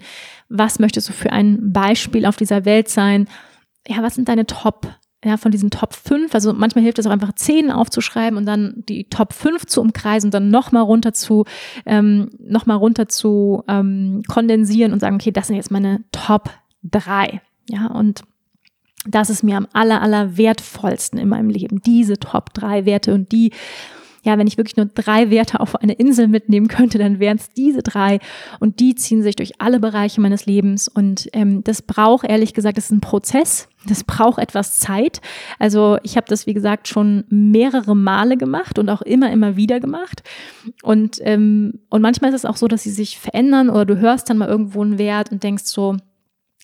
Was 0.49 0.79
möchtest 0.79 1.09
du 1.09 1.13
für 1.13 1.31
ein 1.31 1.71
Beispiel 1.71 2.25
auf 2.25 2.37
dieser 2.37 2.65
Welt 2.65 2.89
sein? 2.89 3.27
Ja, 3.87 4.01
was 4.01 4.15
sind 4.15 4.27
deine 4.27 4.47
Top, 4.47 4.87
ja, 5.23 5.37
von 5.37 5.51
diesen 5.51 5.69
Top 5.69 5.93
5? 5.93 6.33
Also 6.33 6.53
manchmal 6.53 6.83
hilft 6.83 6.97
es 6.97 7.05
auch 7.05 7.11
einfach 7.11 7.33
zehn 7.33 7.71
aufzuschreiben 7.71 8.37
und 8.37 8.45
dann 8.47 8.83
die 8.89 9.09
Top 9.09 9.33
5 9.33 9.67
zu 9.67 9.81
umkreisen 9.81 10.29
und 10.29 10.33
dann 10.33 10.49
nochmal 10.49 10.83
runter 10.83 11.13
zu, 11.13 11.45
ähm, 11.85 12.29
noch 12.39 12.67
runter 12.67 13.07
zu 13.07 13.63
ähm, 13.67 14.23
kondensieren 14.27 14.91
und 14.91 14.99
sagen, 15.01 15.15
okay, 15.15 15.31
das 15.31 15.47
sind 15.47 15.57
jetzt 15.57 15.71
meine 15.71 16.03
Top 16.11 16.49
3. 16.91 17.41
Ja, 17.69 17.87
und 17.87 18.23
das 19.07 19.29
ist 19.29 19.43
mir 19.43 19.57
am 19.57 19.67
aller, 19.73 20.01
aller 20.01 20.37
wertvollsten 20.37 21.19
in 21.19 21.29
meinem 21.29 21.49
Leben. 21.49 21.81
Diese 21.81 22.17
Top 22.17 22.53
drei 22.53 22.85
Werte 22.85 23.13
und 23.13 23.31
die 23.31 23.51
ja, 24.25 24.39
wenn 24.39 24.47
ich 24.47 24.57
wirklich 24.57 24.75
nur 24.75 24.87
drei 24.87 25.29
Werte 25.29 25.59
auf 25.59 25.75
eine 25.75 25.93
Insel 25.93 26.27
mitnehmen 26.27 26.67
könnte, 26.67 26.97
dann 26.97 27.19
wären 27.19 27.37
es 27.37 27.51
diese 27.51 27.83
drei 27.83 28.19
und 28.59 28.79
die 28.79 28.95
ziehen 28.95 29.21
sich 29.21 29.35
durch 29.35 29.61
alle 29.61 29.79
Bereiche 29.79 30.19
meines 30.19 30.47
Lebens 30.47 30.87
und 30.87 31.29
ähm, 31.33 31.63
das 31.63 31.83
braucht 31.83 32.27
ehrlich 32.27 32.55
gesagt, 32.55 32.77
das 32.77 32.85
ist 32.85 32.91
ein 32.91 33.01
Prozess, 33.01 33.69
das 33.87 34.03
braucht 34.03 34.39
etwas 34.39 34.79
Zeit. 34.79 35.21
Also 35.59 35.99
ich 36.01 36.17
habe 36.17 36.25
das 36.27 36.47
wie 36.47 36.55
gesagt 36.55 36.87
schon 36.87 37.25
mehrere 37.29 37.95
Male 37.95 38.35
gemacht 38.35 38.79
und 38.79 38.89
auch 38.89 39.03
immer 39.03 39.31
immer 39.31 39.55
wieder 39.55 39.79
gemacht 39.79 40.23
und 40.81 41.19
ähm, 41.21 41.81
und 41.89 42.01
manchmal 42.01 42.31
ist 42.31 42.37
es 42.37 42.45
auch 42.45 42.57
so, 42.57 42.67
dass 42.67 42.81
sie 42.81 42.91
sich 42.91 43.19
verändern 43.19 43.69
oder 43.69 43.85
du 43.85 43.99
hörst 43.99 44.29
dann 44.29 44.39
mal 44.39 44.49
irgendwo 44.49 44.81
einen 44.81 44.97
Wert 44.97 45.31
und 45.31 45.43
denkst 45.43 45.65
so 45.65 45.97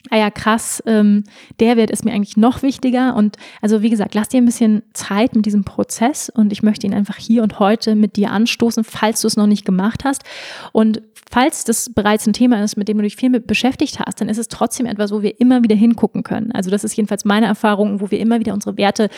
ah 0.10 0.18
ja, 0.18 0.30
krass, 0.30 0.82
ähm, 0.86 1.24
der 1.60 1.78
Wert 1.78 1.92
ist 1.92 2.04
mir 2.04 2.14
eigentlich 2.14 2.38
noch 2.38 2.64
wichtiger. 2.64 3.16
Und 3.16 3.38
also 3.62 3.82
wie 3.82 3.90
gesagt, 3.90 4.16
lass 4.16 4.30
dir 4.30 4.38
ein 4.38 4.46
bisschen 4.46 4.84
Zeit 4.94 5.36
mit 5.36 5.46
diesem 5.46 5.64
Prozess 5.64 6.30
und 6.30 6.52
ich 6.52 6.64
möchte 6.64 6.88
ihn 6.88 6.94
einfach 6.94 7.18
hier 7.18 7.44
und 7.44 7.60
heute 7.60 7.96
mit 7.96 8.16
dir 8.16 8.32
anstoßen, 8.32 8.84
falls 8.84 9.22
du 9.22 9.28
es 9.28 9.38
noch 9.38 9.48
nicht 9.48 9.66
gemacht 9.66 10.04
hast. 10.04 10.24
Und 10.72 11.02
falls 11.30 11.64
das 11.64 11.90
bereits 11.94 12.28
ein 12.28 12.34
Thema 12.34 12.64
ist, 12.64 12.78
mit 12.78 12.88
dem 12.88 12.98
du 12.98 13.04
dich 13.04 13.16
viel 13.16 13.30
mit 13.30 13.48
beschäftigt 13.48 14.00
hast, 14.00 14.20
dann 14.20 14.30
ist 14.30 14.38
es 14.38 14.48
trotzdem 14.48 14.86
etwas, 14.86 15.12
wo 15.12 15.22
wir 15.22 15.40
immer 15.40 15.64
wieder 15.64 15.76
hingucken 15.76 16.24
können. 16.24 16.52
Also 16.52 16.70
das 16.70 16.84
ist 16.84 16.96
jedenfalls 16.96 17.26
meine 17.26 17.46
Erfahrung, 17.46 18.02
wo 18.02 18.12
wir 18.12 18.20
immer 18.20 18.40
wieder 18.40 18.54
unsere 18.54 18.78
Werte 18.78 19.10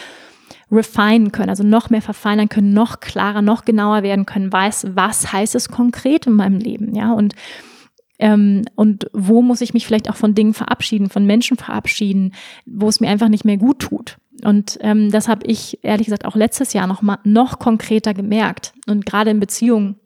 refinen 0.72 1.32
können, 1.32 1.50
also 1.50 1.64
noch 1.64 1.90
mehr 1.90 2.02
verfeinern 2.02 2.50
können, 2.50 2.74
noch 2.74 3.00
klarer, 3.00 3.42
noch 3.42 3.66
genauer 3.66 4.04
werden 4.04 4.26
können, 4.26 4.52
weiß, 4.52 4.88
was 4.96 5.32
heißt 5.32 5.56
es 5.56 5.70
konkret 5.70 6.28
in 6.28 6.34
meinem 6.34 6.60
Leben, 6.60 6.96
ja, 6.96 7.14
und 7.14 7.36
ähm, 8.24 8.64
und 8.76 9.08
wo 9.12 9.42
muss 9.42 9.60
ich 9.60 9.74
mich 9.74 9.86
vielleicht 9.86 10.10
auch 10.10 10.16
von 10.16 10.34
Dingen 10.34 10.54
verabschieden, 10.54 11.10
von 11.10 11.26
Menschen 11.26 11.58
verabschieden, 11.58 12.34
wo 12.66 12.88
es 12.88 13.02
mir 13.02 13.10
einfach 13.10 13.28
nicht 13.28 13.44
mehr 13.44 13.58
gut 13.58 13.80
tut. 13.80 14.16
Und 14.46 14.78
ähm, 14.80 15.12
das 15.12 15.28
habe 15.28 15.46
ich 15.46 15.84
ehrlich 15.84 16.06
gesagt 16.06 16.24
auch 16.24 16.38
letztes 16.38 16.72
Jahr 16.72 16.88
noch 16.88 17.02
mal 17.02 17.20
noch 17.26 17.60
konkreter 17.60 18.14
gemerkt. 18.14 18.72
Und 18.88 19.06
gerade 19.06 19.32
in 19.32 19.42
Beziehungen, 19.42 19.98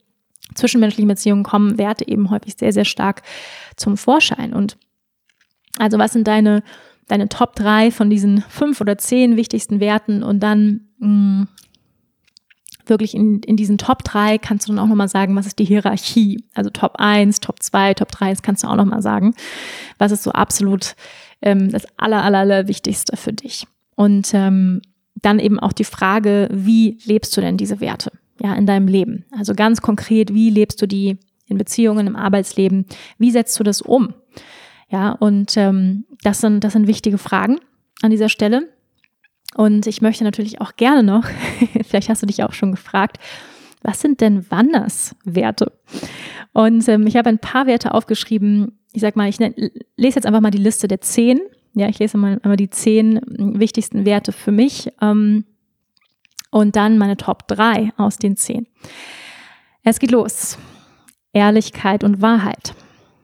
zwischenmenschlichen 0.55 1.07
Beziehungen 1.07 1.43
kommen 1.43 1.77
Werte 1.77 2.07
eben 2.07 2.31
häufig 2.31 2.55
sehr, 2.57 2.73
sehr 2.73 2.85
stark 2.85 3.21
zum 3.75 3.97
Vorschein. 3.97 4.51
Und 4.51 4.77
also 5.77 5.99
was 5.99 6.13
sind 6.13 6.27
deine, 6.27 6.63
deine 7.07 7.29
Top 7.29 7.55
drei 7.55 7.91
von 7.91 8.09
diesen 8.09 8.41
fünf 8.49 8.81
oder 8.81 8.97
zehn 8.97 9.37
wichtigsten 9.37 9.79
Werten? 9.79 10.23
Und 10.23 10.41
dann 10.41 10.87
mh, 10.97 11.07
mm, 11.07 11.47
wirklich 12.89 13.15
in, 13.15 13.39
in 13.41 13.55
diesen 13.57 13.77
Top 13.77 14.03
3 14.03 14.37
kannst 14.37 14.67
du 14.67 14.73
dann 14.73 14.79
auch 14.79 14.87
nochmal 14.87 15.07
sagen, 15.07 15.35
was 15.35 15.47
ist 15.47 15.59
die 15.59 15.65
Hierarchie? 15.65 16.43
Also 16.53 16.69
Top 16.69 16.95
1, 16.97 17.39
Top 17.39 17.61
2, 17.61 17.93
Top 17.95 18.11
3, 18.11 18.31
das 18.31 18.41
kannst 18.41 18.63
du 18.63 18.67
auch 18.67 18.75
nochmal 18.75 19.01
sagen. 19.01 19.33
Was 19.97 20.11
ist 20.11 20.23
so 20.23 20.31
absolut 20.31 20.95
ähm, 21.41 21.71
das 21.71 21.85
aller, 21.97 22.23
aller, 22.23 22.39
aller 22.39 22.67
Wichtigste 22.67 23.17
für 23.17 23.33
dich? 23.33 23.65
Und 23.95 24.31
ähm, 24.33 24.81
dann 25.15 25.39
eben 25.39 25.59
auch 25.59 25.73
die 25.73 25.83
Frage, 25.83 26.49
wie 26.51 26.97
lebst 27.05 27.35
du 27.35 27.41
denn 27.41 27.57
diese 27.57 27.79
Werte? 27.79 28.11
Ja, 28.41 28.53
in 28.53 28.67
deinem 28.67 28.87
Leben. 28.87 29.25
Also 29.31 29.55
ganz 29.55 29.81
konkret, 29.81 30.33
wie 30.33 30.51
lebst 30.51 30.79
du 30.81 30.87
die 30.87 31.17
in 31.47 31.57
Beziehungen, 31.57 32.05
im 32.05 32.15
Arbeitsleben? 32.15 32.85
Wie 33.17 33.31
setzt 33.31 33.59
du 33.59 33.63
das 33.63 33.81
um? 33.81 34.13
Ja, 34.89 35.11
und 35.11 35.57
ähm, 35.57 36.05
das 36.21 36.41
sind, 36.41 36.63
das 36.63 36.73
sind 36.73 36.87
wichtige 36.87 37.17
Fragen 37.17 37.59
an 38.01 38.11
dieser 38.11 38.29
Stelle. 38.29 38.69
Und 39.57 39.87
ich 39.87 40.03
möchte 40.03 40.23
natürlich 40.23 40.61
auch 40.61 40.75
gerne 40.75 41.01
noch, 41.01 41.25
vielleicht 41.87 42.09
hast 42.09 42.21
du 42.21 42.27
dich 42.27 42.43
auch 42.43 42.53
schon 42.53 42.71
gefragt, 42.71 43.17
was 43.81 43.99
sind 43.99 44.21
denn 44.21 44.49
Wanders 44.51 45.15
Werte? 45.23 45.73
Und 46.53 46.87
ähm, 46.87 47.07
ich 47.07 47.17
habe 47.17 47.29
ein 47.29 47.39
paar 47.39 47.65
Werte 47.65 47.93
aufgeschrieben. 47.95 48.77
Ich 48.93 49.01
sag 49.01 49.15
mal, 49.15 49.27
ich 49.27 49.39
lese 49.39 50.15
jetzt 50.15 50.27
einfach 50.27 50.41
mal 50.41 50.51
die 50.51 50.59
Liste 50.59 50.87
der 50.87 51.01
zehn. 51.01 51.39
Ja, 51.73 51.89
ich 51.89 51.97
lese 51.97 52.17
mal, 52.17 52.39
mal 52.43 52.55
die 52.55 52.69
zehn 52.69 53.19
wichtigsten 53.25 54.05
Werte 54.05 54.31
für 54.31 54.51
mich. 54.51 54.91
Ähm, 55.01 55.43
und 56.51 56.75
dann 56.75 56.99
meine 56.99 57.17
Top 57.17 57.47
drei 57.47 57.91
aus 57.97 58.17
den 58.17 58.37
zehn. 58.37 58.67
Es 59.83 59.97
geht 59.97 60.11
los. 60.11 60.59
Ehrlichkeit 61.33 62.03
und 62.03 62.21
Wahrheit. 62.21 62.75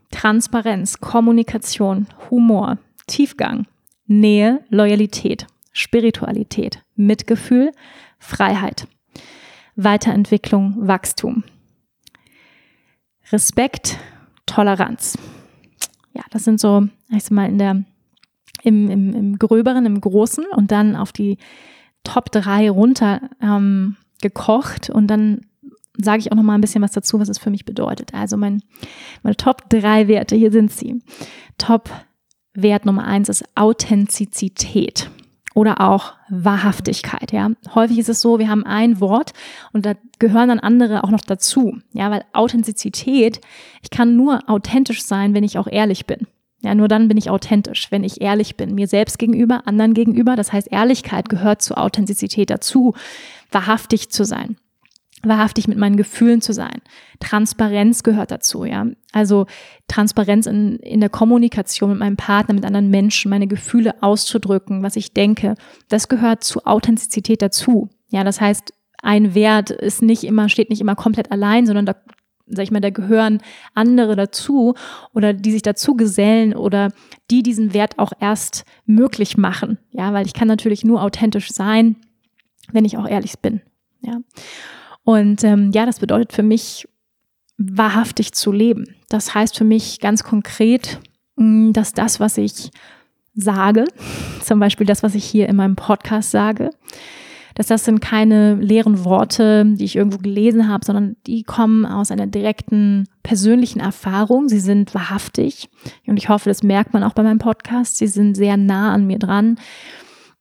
Transparenz, 0.10 1.00
Kommunikation, 1.00 2.08
Humor, 2.32 2.80
Tiefgang, 3.06 3.68
Nähe, 4.08 4.64
Loyalität, 4.70 5.48
Spiritualität, 5.74 6.84
Mitgefühl, 6.96 7.72
Freiheit, 8.20 8.88
Weiterentwicklung, 9.76 10.76
Wachstum, 10.78 11.44
Respekt, 13.32 13.98
Toleranz. 14.46 15.18
Ja, 16.14 16.22
das 16.30 16.44
sind 16.44 16.60
so, 16.60 16.88
ich 17.10 17.24
sag 17.24 17.32
mal, 17.32 17.50
in 17.50 17.58
der, 17.58 17.84
im, 18.62 18.90
im, 18.90 19.14
im 19.14 19.40
Gröberen, 19.40 19.86
im 19.86 20.00
Großen 20.00 20.46
und 20.56 20.72
dann 20.72 20.96
auf 20.96 21.12
die 21.12 21.38
Top 22.04 22.32
3 22.32 22.70
runter 22.70 23.22
ähm, 23.42 23.98
gekocht 24.22 24.90
und 24.90 25.08
dann 25.08 25.42
sage 25.98 26.20
ich 26.20 26.32
auch 26.32 26.36
noch 26.36 26.44
mal 26.44 26.56
ein 26.56 26.62
bisschen 26.62 26.82
was 26.82 26.92
dazu, 26.92 27.20
was 27.20 27.30
es 27.30 27.38
für 27.38 27.50
mich 27.50 27.66
bedeutet. 27.66 28.14
Also 28.14 28.38
mein, 28.38 28.62
meine 29.22 29.36
Top 29.36 29.70
3 29.70 30.08
Werte, 30.08 30.36
hier 30.36 30.52
sind 30.52 30.72
sie. 30.72 31.02
Top 31.58 31.90
Wert 32.54 32.86
Nummer 32.86 33.06
1 33.06 33.30
ist 33.30 33.44
Authentizität 33.56 35.10
oder 35.54 35.82
auch 35.82 36.14
Wahrhaftigkeit, 36.30 37.32
ja. 37.32 37.52
Häufig 37.76 38.00
ist 38.00 38.10
es 38.10 38.22
so, 38.22 38.40
wir 38.40 38.50
haben 38.50 38.66
ein 38.66 39.00
Wort 39.00 39.34
und 39.72 39.86
da 39.86 39.94
gehören 40.20 40.50
dann 40.50 40.60
andere 40.60 41.04
auch 41.04 41.10
noch 41.10 41.22
dazu, 41.22 41.78
ja, 41.94 42.10
weil 42.12 42.24
Authentizität, 42.34 43.42
ich 43.82 43.90
kann 43.90 44.16
nur 44.16 44.50
authentisch 44.50 45.04
sein, 45.04 45.34
wenn 45.34 45.44
ich 45.44 45.58
auch 45.58 45.68
ehrlich 45.68 46.06
bin. 46.06 46.28
Ja, 46.62 46.74
nur 46.76 46.88
dann 46.88 47.10
bin 47.10 47.18
ich 47.18 47.30
authentisch, 47.30 47.92
wenn 47.92 48.06
ich 48.06 48.22
ehrlich 48.22 48.56
bin, 48.56 48.74
mir 48.74 48.88
selbst 48.88 49.20
gegenüber, 49.20 49.68
anderen 49.68 49.94
gegenüber. 49.94 50.38
Das 50.38 50.54
heißt, 50.54 50.72
Ehrlichkeit 50.72 51.28
gehört 51.28 51.62
zu 51.62 51.76
Authentizität 51.76 52.50
dazu, 52.50 52.94
wahrhaftig 53.52 54.10
zu 54.10 54.24
sein 54.24 54.56
wahrhaftig 55.24 55.68
mit 55.68 55.78
meinen 55.78 55.98
Gefühlen 55.98 56.42
zu 56.42 56.54
sein. 56.54 56.82
Transparenz 57.20 58.04
gehört 58.04 58.32
dazu, 58.32 58.66
ja. 58.66 58.86
Also 59.12 59.46
Transparenz 59.88 60.46
in, 60.46 60.78
in 60.78 61.00
der 61.00 61.10
Kommunikation 61.10 61.92
mit 61.92 62.00
meinem 62.00 62.18
Partner, 62.18 62.54
mit 62.54 62.66
anderen 62.66 62.90
Menschen, 62.90 63.30
meine 63.30 63.48
Gefühle 63.48 64.02
auszudrücken, 64.02 64.84
was 64.84 64.96
ich 64.96 65.14
denke. 65.14 65.56
Das 65.88 66.10
gehört 66.10 66.44
zu 66.44 66.66
Authentizität 66.66 67.42
dazu. 67.42 67.90
Ja, 68.10 68.24
das 68.24 68.42
heißt, 68.42 68.74
ein 69.02 69.36
Wert 69.36 69.70
ist 69.70 70.02
nicht 70.02 70.24
immer, 70.24 70.50
steht 70.50 70.70
nicht 70.70 70.82
immer 70.82 70.96
komplett 70.96 71.32
allein, 71.32 71.66
sondern 71.66 71.86
da, 71.86 71.96
sag 72.48 72.64
ich 72.64 72.72
mal, 72.72 72.82
da 72.82 72.90
gehören 72.90 73.42
andere 73.74 74.16
dazu 74.16 74.76
oder 75.14 75.34
die 75.34 75.52
sich 75.52 75.62
dazu 75.62 75.96
gesellen 75.96 76.54
oder 76.56 76.92
die 77.32 77.44
diesen 77.44 77.74
Wert 77.74 78.00
auch 78.00 78.14
erst 78.20 78.66
möglich 78.86 79.38
machen. 79.38 79.78
Ja, 79.92 80.14
weil 80.14 80.26
ich 80.26 80.34
kann 80.34 80.48
natürlich 80.48 80.84
nur 80.84 81.02
authentisch 81.02 81.52
sein, 81.52 81.98
wenn 82.72 82.86
ich 82.86 82.98
auch 82.98 83.08
ehrlich 83.08 83.40
bin. 83.40 83.62
Ja. 84.02 84.20
Und 85.04 85.44
ähm, 85.44 85.72
ja, 85.74 85.86
das 85.86 86.00
bedeutet 86.00 86.34
für 86.34 86.44
mich, 86.44 86.88
wahrhaftig 87.58 88.34
zu 88.34 88.52
leben. 88.52 88.96
Das 89.10 89.34
heißt 89.36 89.58
für 89.58 89.64
mich 89.64 90.00
ganz 90.00 90.24
konkret, 90.24 91.00
mm, 91.36 91.72
dass 91.72 91.94
das, 91.94 92.20
was 92.20 92.38
ich 92.38 92.72
sage, 93.36 93.86
zum 94.42 94.60
Beispiel 94.60 94.88
das, 94.88 95.04
was 95.04 95.16
ich 95.16 95.26
hier 95.26 95.50
in 95.50 95.56
meinem 95.56 95.76
Podcast 95.76 96.32
sage, 96.32 96.72
dass 97.56 97.68
das 97.68 97.86
sind 97.86 98.02
keine 98.02 98.56
leeren 98.56 99.06
Worte, 99.06 99.64
die 99.66 99.86
ich 99.86 99.96
irgendwo 99.96 100.18
gelesen 100.18 100.68
habe, 100.68 100.84
sondern 100.84 101.18
die 101.28 101.44
kommen 101.44 101.86
aus 101.86 102.10
einer 102.10 102.26
direkten 102.26 103.08
persönlichen 103.22 103.80
Erfahrung. 103.80 104.50
Sie 104.50 104.60
sind 104.60 104.96
wahrhaftig 104.96 105.70
und 106.08 106.18
ich 106.18 106.30
hoffe, 106.30 106.50
das 106.50 106.64
merkt 106.64 106.94
man 106.94 107.04
auch 107.04 107.14
bei 107.14 107.22
meinem 107.22 107.38
Podcast. 107.38 107.98
Sie 107.98 108.08
sind 108.08 108.36
sehr 108.36 108.58
nah 108.58 108.92
an 108.92 109.06
mir 109.06 109.20
dran, 109.20 109.60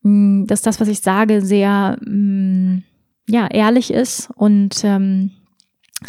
mm, 0.02 0.46
dass 0.46 0.62
das, 0.62 0.80
was 0.80 0.88
ich 0.88 1.00
sage, 1.00 1.42
sehr 1.42 1.98
mm, 2.00 2.82
ja, 3.28 3.46
ehrlich 3.48 3.92
ist 3.92 4.30
und 4.34 4.82
ähm, 4.84 5.30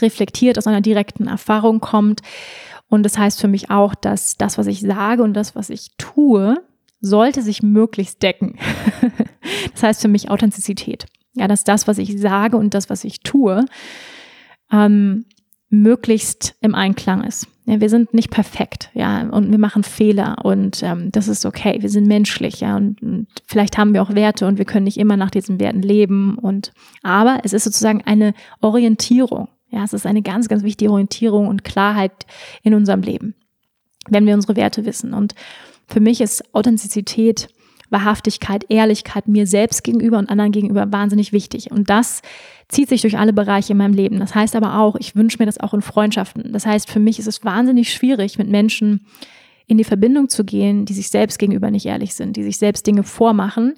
reflektiert 0.01 0.57
aus 0.57 0.67
einer 0.67 0.81
direkten 0.81 1.27
Erfahrung 1.27 1.79
kommt. 1.79 2.21
Und 2.89 3.03
das 3.03 3.17
heißt 3.17 3.39
für 3.41 3.47
mich 3.47 3.69
auch, 3.69 3.95
dass 3.95 4.37
das, 4.37 4.57
was 4.57 4.67
ich 4.67 4.81
sage 4.81 5.23
und 5.23 5.33
das, 5.33 5.55
was 5.55 5.69
ich 5.69 5.91
tue, 5.97 6.57
sollte 7.01 7.41
sich 7.41 7.61
möglichst 7.61 8.21
decken. 8.23 8.57
das 9.73 9.83
heißt 9.83 10.01
für 10.01 10.07
mich 10.07 10.29
Authentizität. 10.29 11.05
Ja, 11.35 11.47
dass 11.47 11.63
das, 11.63 11.87
was 11.87 11.97
ich 11.97 12.19
sage 12.19 12.57
und 12.57 12.73
das, 12.73 12.89
was 12.89 13.03
ich 13.03 13.21
tue, 13.21 13.65
ähm, 14.71 15.25
möglichst 15.73 16.55
im 16.61 16.75
Einklang 16.75 17.23
ist. 17.23 17.47
Ja, 17.65 17.79
wir 17.79 17.89
sind 17.89 18.13
nicht 18.13 18.29
perfekt, 18.29 18.89
ja, 18.93 19.21
und 19.29 19.49
wir 19.49 19.57
machen 19.57 19.83
Fehler 19.83 20.35
und 20.43 20.83
ähm, 20.83 21.11
das 21.11 21.27
ist 21.27 21.45
okay. 21.45 21.77
Wir 21.79 21.89
sind 21.89 22.07
menschlich, 22.07 22.59
ja, 22.59 22.75
und, 22.75 23.01
und, 23.01 23.27
vielleicht 23.47 23.77
haben 23.77 23.93
wir 23.93 24.03
auch 24.03 24.13
Werte 24.13 24.45
und 24.45 24.57
wir 24.57 24.65
können 24.65 24.83
nicht 24.83 24.97
immer 24.97 25.17
nach 25.17 25.31
diesen 25.31 25.59
Werten 25.59 25.81
leben 25.81 26.37
und 26.37 26.73
aber 27.01 27.39
es 27.43 27.53
ist 27.53 27.63
sozusagen 27.63 28.03
eine 28.05 28.33
Orientierung. 28.61 29.47
Ja, 29.71 29.83
es 29.83 29.93
ist 29.93 30.05
eine 30.05 30.21
ganz, 30.21 30.47
ganz 30.47 30.61
wichtige 30.63 30.91
Orientierung 30.91 31.47
und 31.47 31.63
Klarheit 31.63 32.27
in 32.61 32.75
unserem 32.75 33.01
Leben, 33.01 33.33
wenn 34.07 34.27
wir 34.27 34.35
unsere 34.35 34.55
Werte 34.55 34.85
wissen. 34.85 35.13
Und 35.13 35.33
für 35.87 36.01
mich 36.01 36.21
ist 36.21 36.53
Authentizität 36.53 37.47
Wahrhaftigkeit, 37.93 38.65
Ehrlichkeit 38.67 39.27
mir 39.29 39.47
selbst 39.47 39.83
gegenüber 39.83 40.17
und 40.17 40.29
anderen 40.29 40.51
gegenüber 40.51 40.91
wahnsinnig 40.91 41.31
wichtig. 41.31 41.71
Und 41.71 41.89
das 41.89 42.21
zieht 42.67 42.89
sich 42.89 43.01
durch 43.01 43.17
alle 43.17 43.31
Bereiche 43.31 43.71
in 43.71 43.77
meinem 43.77 43.93
Leben. 43.93 44.19
Das 44.19 44.35
heißt 44.35 44.55
aber 44.55 44.79
auch, 44.79 44.95
ich 44.97 45.15
wünsche 45.15 45.37
mir 45.39 45.45
das 45.45 45.59
auch 45.59 45.73
in 45.73 45.81
Freundschaften. 45.81 46.51
Das 46.51 46.65
heißt, 46.65 46.89
für 46.89 46.99
mich 46.99 47.19
ist 47.19 47.27
es 47.27 47.45
wahnsinnig 47.45 47.93
schwierig, 47.93 48.37
mit 48.37 48.49
Menschen 48.49 49.05
in 49.67 49.77
die 49.77 49.83
Verbindung 49.85 50.27
zu 50.27 50.43
gehen, 50.43 50.85
die 50.85 50.93
sich 50.93 51.09
selbst 51.09 51.39
gegenüber 51.39 51.71
nicht 51.71 51.85
ehrlich 51.85 52.15
sind, 52.15 52.35
die 52.35 52.43
sich 52.43 52.57
selbst 52.57 52.85
Dinge 52.85 53.03
vormachen, 53.03 53.75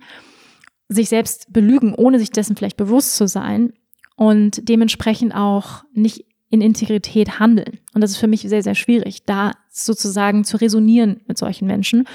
sich 0.88 1.10
selbst 1.10 1.52
belügen, 1.54 1.94
ohne 1.94 2.18
sich 2.18 2.32
dessen 2.32 2.56
vielleicht 2.56 2.78
bewusst 2.78 3.16
zu 3.16 3.28
sein 3.28 3.74
und 4.16 4.68
dementsprechend 4.68 5.36
auch 5.36 5.84
nicht 5.94 6.26
in 6.50 6.62
Integrität 6.62 7.40
handeln. 7.40 7.80
Und 7.94 8.02
das 8.02 8.12
ist 8.12 8.18
für 8.18 8.28
mich 8.28 8.42
sehr, 8.42 8.64
sehr 8.64 8.76
schwierig, 8.76 9.26
da 9.26 9.52
sozusagen 9.70 10.44
zu 10.44 10.58
resonieren 10.58 11.22
mit 11.28 11.38
solchen 11.38 11.68
Menschen, 11.68 12.08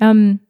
ähm, 0.00 0.40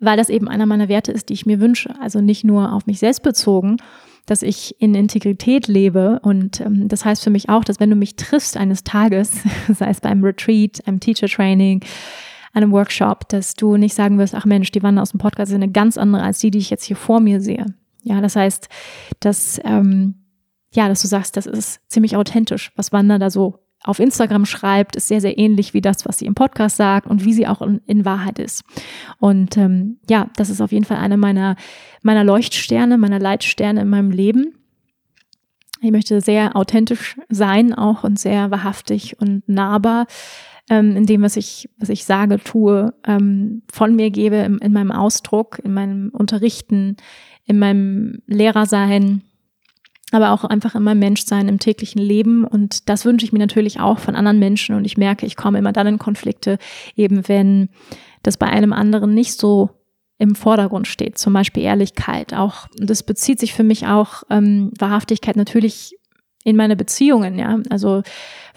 weil 0.00 0.16
das 0.16 0.28
eben 0.28 0.48
einer 0.48 0.66
meiner 0.66 0.88
Werte 0.88 1.12
ist, 1.12 1.28
die 1.28 1.34
ich 1.34 1.46
mir 1.46 1.60
wünsche. 1.60 1.94
Also 2.00 2.20
nicht 2.20 2.44
nur 2.44 2.72
auf 2.72 2.86
mich 2.86 2.98
selbst 2.98 3.22
bezogen, 3.22 3.78
dass 4.26 4.42
ich 4.42 4.80
in 4.80 4.94
Integrität 4.94 5.66
lebe. 5.66 6.20
Und 6.22 6.60
ähm, 6.60 6.88
das 6.88 7.04
heißt 7.04 7.22
für 7.22 7.30
mich 7.30 7.48
auch, 7.48 7.64
dass 7.64 7.80
wenn 7.80 7.90
du 7.90 7.96
mich 7.96 8.16
triffst 8.16 8.56
eines 8.56 8.84
Tages, 8.84 9.32
sei 9.72 9.90
es 9.90 10.00
beim 10.00 10.22
Retreat, 10.22 10.86
einem 10.86 11.00
Teacher 11.00 11.26
Training, 11.28 11.84
einem 12.52 12.72
Workshop, 12.72 13.28
dass 13.28 13.54
du 13.54 13.76
nicht 13.76 13.94
sagen 13.94 14.18
wirst, 14.18 14.34
ach 14.34 14.44
Mensch, 14.44 14.70
die 14.70 14.82
Wanda 14.82 15.02
aus 15.02 15.10
dem 15.10 15.20
Podcast 15.20 15.50
ist 15.50 15.56
eine 15.56 15.70
ganz 15.70 15.98
andere 15.98 16.22
als 16.22 16.38
die, 16.38 16.50
die 16.50 16.58
ich 16.58 16.70
jetzt 16.70 16.84
hier 16.84 16.96
vor 16.96 17.20
mir 17.20 17.40
sehe. 17.40 17.66
Ja, 18.02 18.20
das 18.20 18.36
heißt, 18.36 18.68
dass 19.20 19.60
ähm, 19.64 20.14
ja, 20.72 20.88
dass 20.88 21.02
du 21.02 21.08
sagst, 21.08 21.36
das 21.36 21.46
ist 21.46 21.80
ziemlich 21.88 22.16
authentisch, 22.16 22.72
was 22.76 22.92
Wanda 22.92 23.18
da 23.18 23.30
so 23.30 23.58
auf 23.84 24.00
Instagram 24.00 24.44
schreibt, 24.44 24.96
ist 24.96 25.08
sehr, 25.08 25.20
sehr 25.20 25.38
ähnlich 25.38 25.72
wie 25.72 25.80
das, 25.80 26.04
was 26.04 26.18
sie 26.18 26.26
im 26.26 26.34
Podcast 26.34 26.76
sagt 26.76 27.06
und 27.06 27.24
wie 27.24 27.32
sie 27.32 27.46
auch 27.46 27.62
in, 27.62 27.80
in 27.86 28.04
Wahrheit 28.04 28.38
ist. 28.38 28.64
Und 29.18 29.56
ähm, 29.56 29.98
ja, 30.08 30.28
das 30.36 30.50
ist 30.50 30.60
auf 30.60 30.72
jeden 30.72 30.84
Fall 30.84 30.98
eine 30.98 31.16
meiner, 31.16 31.56
meiner 32.02 32.24
Leuchtsterne, 32.24 32.98
meiner 32.98 33.20
Leitsterne 33.20 33.82
in 33.82 33.88
meinem 33.88 34.10
Leben. 34.10 34.54
Ich 35.80 35.92
möchte 35.92 36.20
sehr 36.20 36.56
authentisch 36.56 37.16
sein 37.28 37.72
auch 37.72 38.02
und 38.02 38.18
sehr 38.18 38.50
wahrhaftig 38.50 39.20
und 39.20 39.48
nahbar 39.48 40.06
ähm, 40.70 40.96
in 40.96 41.06
dem, 41.06 41.22
was 41.22 41.36
ich, 41.36 41.68
was 41.78 41.88
ich 41.88 42.04
sage, 42.04 42.38
tue, 42.38 42.94
ähm, 43.06 43.62
von 43.72 43.94
mir 43.94 44.10
gebe 44.10 44.36
in, 44.36 44.58
in 44.58 44.72
meinem 44.72 44.90
Ausdruck, 44.90 45.60
in 45.62 45.72
meinem 45.72 46.10
Unterrichten, 46.10 46.96
in 47.44 47.58
meinem 47.58 48.22
Lehrersein, 48.26 49.22
aber 50.10 50.32
auch 50.32 50.44
einfach 50.44 50.74
immer 50.74 50.94
Menschsein 50.94 51.48
im 51.48 51.58
täglichen 51.58 52.00
Leben. 52.00 52.44
Und 52.44 52.88
das 52.88 53.04
wünsche 53.04 53.26
ich 53.26 53.32
mir 53.32 53.38
natürlich 53.38 53.80
auch 53.80 53.98
von 53.98 54.16
anderen 54.16 54.38
Menschen. 54.38 54.74
Und 54.74 54.84
ich 54.84 54.96
merke, 54.96 55.26
ich 55.26 55.36
komme 55.36 55.58
immer 55.58 55.72
dann 55.72 55.86
in 55.86 55.98
Konflikte, 55.98 56.58
eben 56.96 57.28
wenn 57.28 57.68
das 58.22 58.36
bei 58.36 58.46
einem 58.46 58.72
anderen 58.72 59.14
nicht 59.14 59.38
so 59.38 59.70
im 60.18 60.34
Vordergrund 60.34 60.88
steht. 60.88 61.18
Zum 61.18 61.32
Beispiel 61.32 61.62
Ehrlichkeit. 61.62 62.34
Auch 62.34 62.66
das 62.76 63.02
bezieht 63.02 63.38
sich 63.38 63.54
für 63.54 63.62
mich 63.62 63.86
auch 63.86 64.24
ähm, 64.30 64.72
Wahrhaftigkeit 64.78 65.36
natürlich 65.36 65.94
in 66.44 66.56
meine 66.56 66.76
Beziehungen, 66.76 67.38
ja. 67.38 67.60
Also 67.68 68.02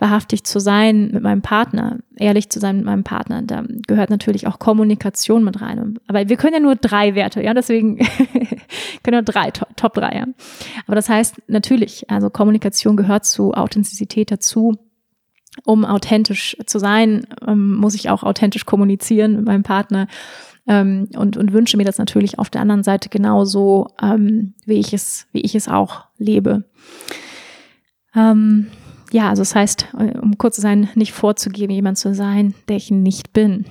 wahrhaftig 0.02 0.44
zu 0.44 0.60
sein 0.60 1.12
mit 1.12 1.22
meinem 1.22 1.44
Partner, 1.44 2.00
ehrlich 2.16 2.50
zu 2.50 2.60
sein 2.60 2.78
mit 2.78 2.86
meinem 2.86 3.04
Partner, 3.04 3.44
da 3.44 3.64
gehört 3.88 4.10
natürlich 4.10 4.48
auch 4.48 4.58
Kommunikation 4.58 5.44
mit 5.44 5.62
rein. 5.62 6.00
Aber 6.08 6.28
wir 6.28 6.38
können 6.38 6.56
ja 6.56 6.60
nur 6.60 6.76
drei 6.76 7.14
Werte, 7.14 7.44
ja, 7.44 7.54
deswegen 7.54 7.98
können 9.04 9.18
wir 9.18 9.22
drei, 9.22 9.52
Top, 9.52 9.78
Top 9.78 9.94
drei, 9.94 10.18
ja. 10.18 10.26
Aber 10.88 10.96
das 10.96 11.08
heißt 11.08 11.44
natürlich, 11.48 12.10
also 12.10 12.32
Kommunikation 12.32 12.98
gehört 12.98 13.26
zu 13.26 13.54
Authentizität 13.54 14.32
dazu. 14.32 14.76
Um 15.66 15.86
authentisch 15.86 16.58
zu 16.66 16.80
sein, 16.80 17.28
ähm, 17.46 17.76
muss 17.76 17.94
ich 17.94 18.10
auch 18.10 18.24
authentisch 18.24 18.66
kommunizieren 18.66 19.36
mit 19.36 19.46
meinem 19.46 19.64
Partner. 19.64 20.08
Ähm, 20.66 21.10
und, 21.16 21.38
und 21.38 21.54
wünsche 21.54 21.78
mir 21.78 21.84
das 21.84 21.98
natürlich 21.98 22.40
auf 22.40 22.50
der 22.50 22.62
anderen 22.62 22.84
Seite 22.84 23.10
genauso, 23.10 23.90
ähm, 24.02 24.54
wie 24.66 24.80
ich 24.80 24.94
es, 24.94 25.28
wie 25.32 25.42
ich 25.42 25.54
es 25.54 25.68
auch 25.68 26.06
lebe. 26.18 26.64
Ja, 29.12 29.30
also 29.30 29.42
das 29.42 29.56
heißt, 29.56 29.88
äh, 29.98 30.18
um 30.18 30.38
kurz 30.38 30.56
zu 30.56 30.62
sein, 30.62 30.90
nicht 30.96 31.14
vorzugeben, 31.14 31.74
jemand 31.74 31.98
zu 31.98 32.14
sein, 32.14 32.54
der 32.68 32.78
ich 32.78 32.92
nicht 32.92 33.34
bin. 33.34 33.66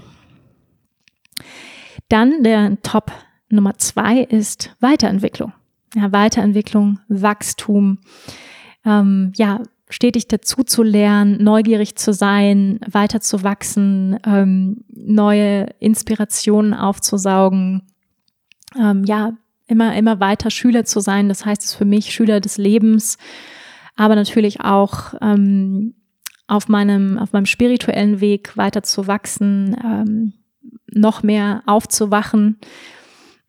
Dann 2.09 2.43
der 2.43 2.81
Top 2.83 3.13
Nummer 3.49 3.79
zwei 3.79 4.21
ist 4.21 4.75
Weiterentwicklung. 4.81 5.53
Ja, 5.95 6.13
Weiterentwicklung, 6.13 7.01
Wachstum, 7.09 7.99
ähm, 8.85 9.33
ja, 9.37 9.61
stetig 9.89 10.29
dazu 10.29 10.63
zu 10.63 10.85
lernen, 10.85 11.43
neugierig 11.43 11.97
zu 11.97 12.13
sein, 12.13 12.79
weiter 12.89 13.21
zu 13.21 13.43
wachsen, 13.43 14.19
ähm, 14.25 14.85
neue 14.89 15.67
Inspirationen 15.81 16.75
aufzusaugen, 16.75 17.83
ähm, 18.79 19.05
ja, 19.05 19.33
immer, 19.67 19.97
immer 19.97 20.21
weiter 20.21 20.51
Schüler 20.51 20.85
zu 20.85 21.01
sein. 21.01 21.29
Das 21.29 21.45
heißt 21.45 21.63
es 21.63 21.75
für 21.75 21.85
mich 21.85 22.13
Schüler 22.13 22.41
des 22.41 22.57
Lebens, 22.57 23.19
aber 24.01 24.15
natürlich 24.15 24.63
auch 24.63 25.13
ähm, 25.21 25.93
auf 26.47 26.69
meinem, 26.69 27.19
auf 27.19 27.35
meinem 27.35 27.45
spirituellen 27.45 28.23
Weg 28.23 28.57
weiter 28.57 28.83
zu 28.83 29.07
wachsen, 29.07 29.77
ähm, 29.85 30.33
noch 30.91 31.23
mehr 31.23 31.63
aufzuwachen 31.67 32.59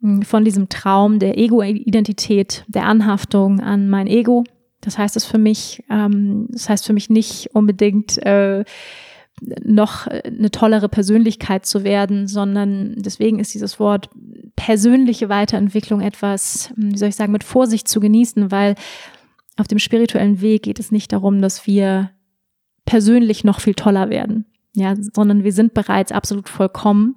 hm, 0.02 0.23
von 0.23 0.44
diesem 0.44 0.68
Traum 0.68 1.19
der 1.19 1.38
Ego-Identität, 1.38 2.65
der 2.68 2.84
Anhaftung 2.84 3.61
an 3.61 3.90
mein 3.90 4.07
Ego. 4.07 4.44
Das 4.82 4.98
heißt 4.98 5.15
es 5.15 5.23
für 5.23 5.38
mich, 5.38 5.86
ähm, 5.90 6.48
das 6.49 6.68
heißt 6.68 6.86
für 6.86 6.94
mich 6.94 7.10
nicht 7.10 7.52
unbedingt 7.53 8.18
äh, 8.26 8.65
noch 9.64 10.07
eine 10.07 10.52
tollere 10.52 10.90
Persönlichkeit 10.90 11.65
zu 11.65 11.86
werden, 11.86 12.28
sondern 12.28 12.95
deswegen 12.98 13.40
ist 13.40 13.53
dieses 13.53 13.80
Wort 13.80 14.10
persönliche 14.57 15.30
Weiterentwicklung 15.30 16.02
etwas, 16.02 16.73
hm, 16.76 16.91
wie 16.91 16.98
soll 16.98 17.07
ich 17.07 17.15
sagen, 17.15 17.32
mit 17.32 17.45
Vorsicht 17.45 17.88
zu 17.88 18.02
genießen, 18.02 18.52
weil 18.52 18.76
auf 19.62 19.68
dem 19.68 19.80
spirituellen 19.80 20.42
Weg 20.42 20.64
geht 20.64 20.80
es 20.80 20.92
nicht 20.92 21.14
darum, 21.14 21.42
dass 21.42 21.66
wir 21.66 22.12
persönlich 22.86 23.44
noch 23.44 23.62
viel 23.62 23.76
toller 23.76 24.10
werden, 24.10 24.46
ja, 24.74 24.96
sondern 24.98 25.44
wir 25.44 25.54
sind 25.54 25.74
bereits 25.74 26.12
absolut 26.12 26.50
vollkommen 26.50 27.16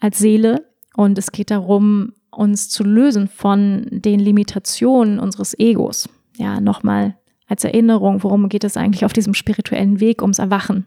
als 0.00 0.18
Seele 0.18 0.66
und 0.94 1.18
es 1.18 1.32
geht 1.32 1.50
darum, 1.50 2.12
uns 2.30 2.68
zu 2.68 2.84
lösen 2.84 3.28
von 3.28 3.86
den 3.90 4.20
Limitationen 4.20 5.18
unseres 5.18 5.58
Egos. 5.58 6.08
Ja, 6.36 6.60
nochmal 6.60 7.16
als 7.46 7.64
Erinnerung, 7.64 8.22
worum 8.22 8.48
geht 8.48 8.64
es 8.64 8.76
eigentlich 8.76 9.04
auf 9.04 9.12
diesem 9.12 9.34
spirituellen 9.34 10.00
Weg 10.00 10.22
ums 10.22 10.38
Erwachen? 10.38 10.86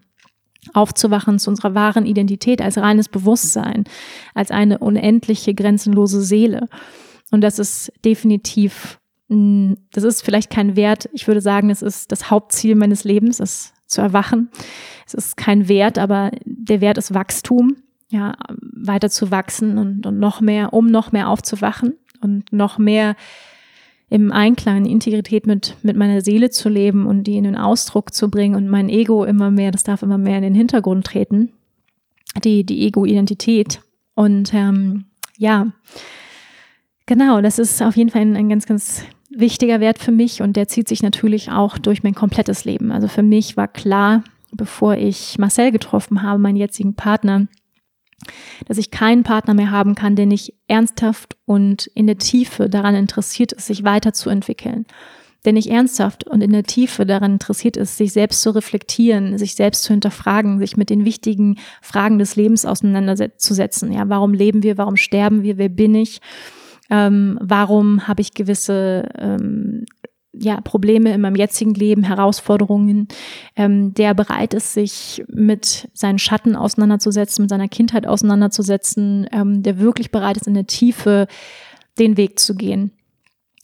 Aufzuwachen 0.73 1.39
zu 1.39 1.49
unserer 1.49 1.73
wahren 1.73 2.05
Identität 2.05 2.61
als 2.61 2.77
reines 2.77 3.09
Bewusstsein, 3.09 3.85
als 4.33 4.51
eine 4.51 4.79
unendliche, 4.79 5.53
grenzenlose 5.53 6.21
Seele. 6.21 6.67
Und 7.31 7.41
das 7.41 7.59
ist 7.59 7.91
definitiv 8.03 8.98
das 9.29 10.03
ist 10.03 10.23
vielleicht 10.23 10.49
kein 10.49 10.75
Wert. 10.75 11.07
Ich 11.13 11.27
würde 11.27 11.41
sagen, 11.41 11.69
es 11.69 11.83
ist 11.83 12.11
das 12.11 12.31
Hauptziel 12.31 12.75
meines 12.75 13.03
Lebens, 13.03 13.39
es 13.39 13.73
zu 13.85 14.01
erwachen. 14.01 14.49
Es 15.05 15.13
ist 15.13 15.37
kein 15.37 15.67
Wert, 15.67 15.97
aber 15.97 16.31
der 16.45 16.81
Wert 16.81 16.97
ist 16.97 17.13
Wachstum, 17.13 17.77
ja, 18.09 18.35
weiter 18.59 19.09
zu 19.09 19.29
wachsen 19.29 19.77
und, 19.77 20.05
und 20.05 20.19
noch 20.19 20.41
mehr, 20.41 20.73
um 20.73 20.87
noch 20.87 21.11
mehr 21.11 21.29
aufzuwachen 21.29 21.95
und 22.21 22.51
noch 22.51 22.77
mehr 22.77 23.15
im 24.09 24.31
Einklang, 24.31 24.77
in 24.77 24.85
Integrität 24.85 25.45
mit, 25.45 25.75
mit 25.83 25.95
meiner 25.95 26.21
Seele 26.21 26.49
zu 26.49 26.69
leben 26.69 27.05
und 27.05 27.25
die 27.25 27.37
in 27.37 27.43
den 27.43 27.55
Ausdruck 27.55 28.13
zu 28.13 28.29
bringen 28.29 28.55
und 28.55 28.67
mein 28.67 28.89
Ego 28.89 29.23
immer 29.23 29.51
mehr, 29.51 29.71
das 29.71 29.83
darf 29.83 30.01
immer 30.01 30.17
mehr 30.17 30.37
in 30.37 30.43
den 30.43 30.55
Hintergrund 30.55 31.05
treten, 31.05 31.51
die, 32.43 32.63
die 32.63 32.87
Ego-Identität. 32.87 33.81
Und 34.15 34.53
ähm, 34.53 35.05
ja, 35.37 35.67
genau, 37.05 37.41
das 37.41 37.59
ist 37.59 37.81
auf 37.83 37.95
jeden 37.95 38.09
Fall 38.09 38.21
ein, 38.21 38.35
ein 38.35 38.49
ganz, 38.49 38.65
ganz 38.65 39.03
wichtiger 39.29 39.79
Wert 39.79 39.99
für 39.99 40.11
mich 40.11 40.41
und 40.41 40.55
der 40.55 40.67
zieht 40.67 40.87
sich 40.87 41.03
natürlich 41.03 41.51
auch 41.51 41.77
durch 41.77 42.03
mein 42.03 42.15
komplettes 42.15 42.65
Leben. 42.65 42.91
Also 42.91 43.07
für 43.07 43.23
mich 43.23 43.57
war 43.57 43.67
klar, 43.67 44.23
bevor 44.51 44.95
ich 44.95 45.37
Marcel 45.37 45.71
getroffen 45.71 46.23
habe, 46.23 46.39
meinen 46.39 46.55
jetzigen 46.55 46.95
Partner, 46.95 47.47
dass 48.67 48.77
ich 48.77 48.91
keinen 48.91 49.23
Partner 49.23 49.53
mehr 49.53 49.71
haben 49.71 49.95
kann, 49.95 50.15
der 50.15 50.25
nicht 50.25 50.53
ernsthaft 50.67 51.37
und 51.45 51.87
in 51.87 52.07
der 52.07 52.17
Tiefe 52.17 52.69
daran 52.69 52.95
interessiert 52.95 53.53
ist, 53.53 53.67
sich 53.67 53.83
weiterzuentwickeln. 53.83 54.85
Der 55.45 55.53
nicht 55.53 55.69
ernsthaft 55.69 56.27
und 56.27 56.41
in 56.41 56.51
der 56.51 56.63
Tiefe 56.63 57.05
daran 57.05 57.33
interessiert 57.33 57.77
ist, 57.77 57.95
sich 57.95 58.11
selbst 58.11 58.41
zu 58.41 58.49
reflektieren, 58.49 59.37
sich 59.37 59.55
selbst 59.55 59.83
zu 59.83 59.93
hinterfragen, 59.93 60.59
sich 60.59 60.75
mit 60.75 60.89
den 60.89 61.05
wichtigen 61.05 61.57
Fragen 61.81 62.19
des 62.19 62.35
Lebens 62.35 62.65
auseinanderzusetzen. 62.65 63.93
Ja, 63.93 64.09
warum 64.09 64.33
leben 64.33 64.63
wir? 64.63 64.77
Warum 64.77 64.97
sterben 64.97 65.41
wir? 65.43 65.57
Wer 65.57 65.69
bin 65.69 65.95
ich? 65.95 66.19
Ähm, 66.89 67.37
warum 67.41 68.07
habe 68.07 68.21
ich 68.21 68.33
gewisse 68.33 69.09
ähm, 69.17 69.85
ja, 70.31 70.61
Probleme 70.61 71.13
in 71.13 71.21
meinem 71.21 71.35
jetzigen 71.35 71.73
Leben, 71.73 72.03
Herausforderungen, 72.03 73.07
ähm, 73.55 73.93
der 73.93 74.13
bereit 74.13 74.53
ist, 74.53 74.73
sich 74.73 75.23
mit 75.27 75.89
seinen 75.93 76.19
Schatten 76.19 76.55
auseinanderzusetzen, 76.55 77.43
mit 77.43 77.49
seiner 77.49 77.67
Kindheit 77.67 78.07
auseinanderzusetzen, 78.07 79.27
ähm, 79.31 79.63
der 79.63 79.79
wirklich 79.79 80.11
bereit 80.11 80.37
ist, 80.37 80.47
in 80.47 80.53
der 80.53 80.67
Tiefe 80.67 81.27
den 81.97 82.15
Weg 82.15 82.39
zu 82.39 82.55
gehen. 82.55 82.91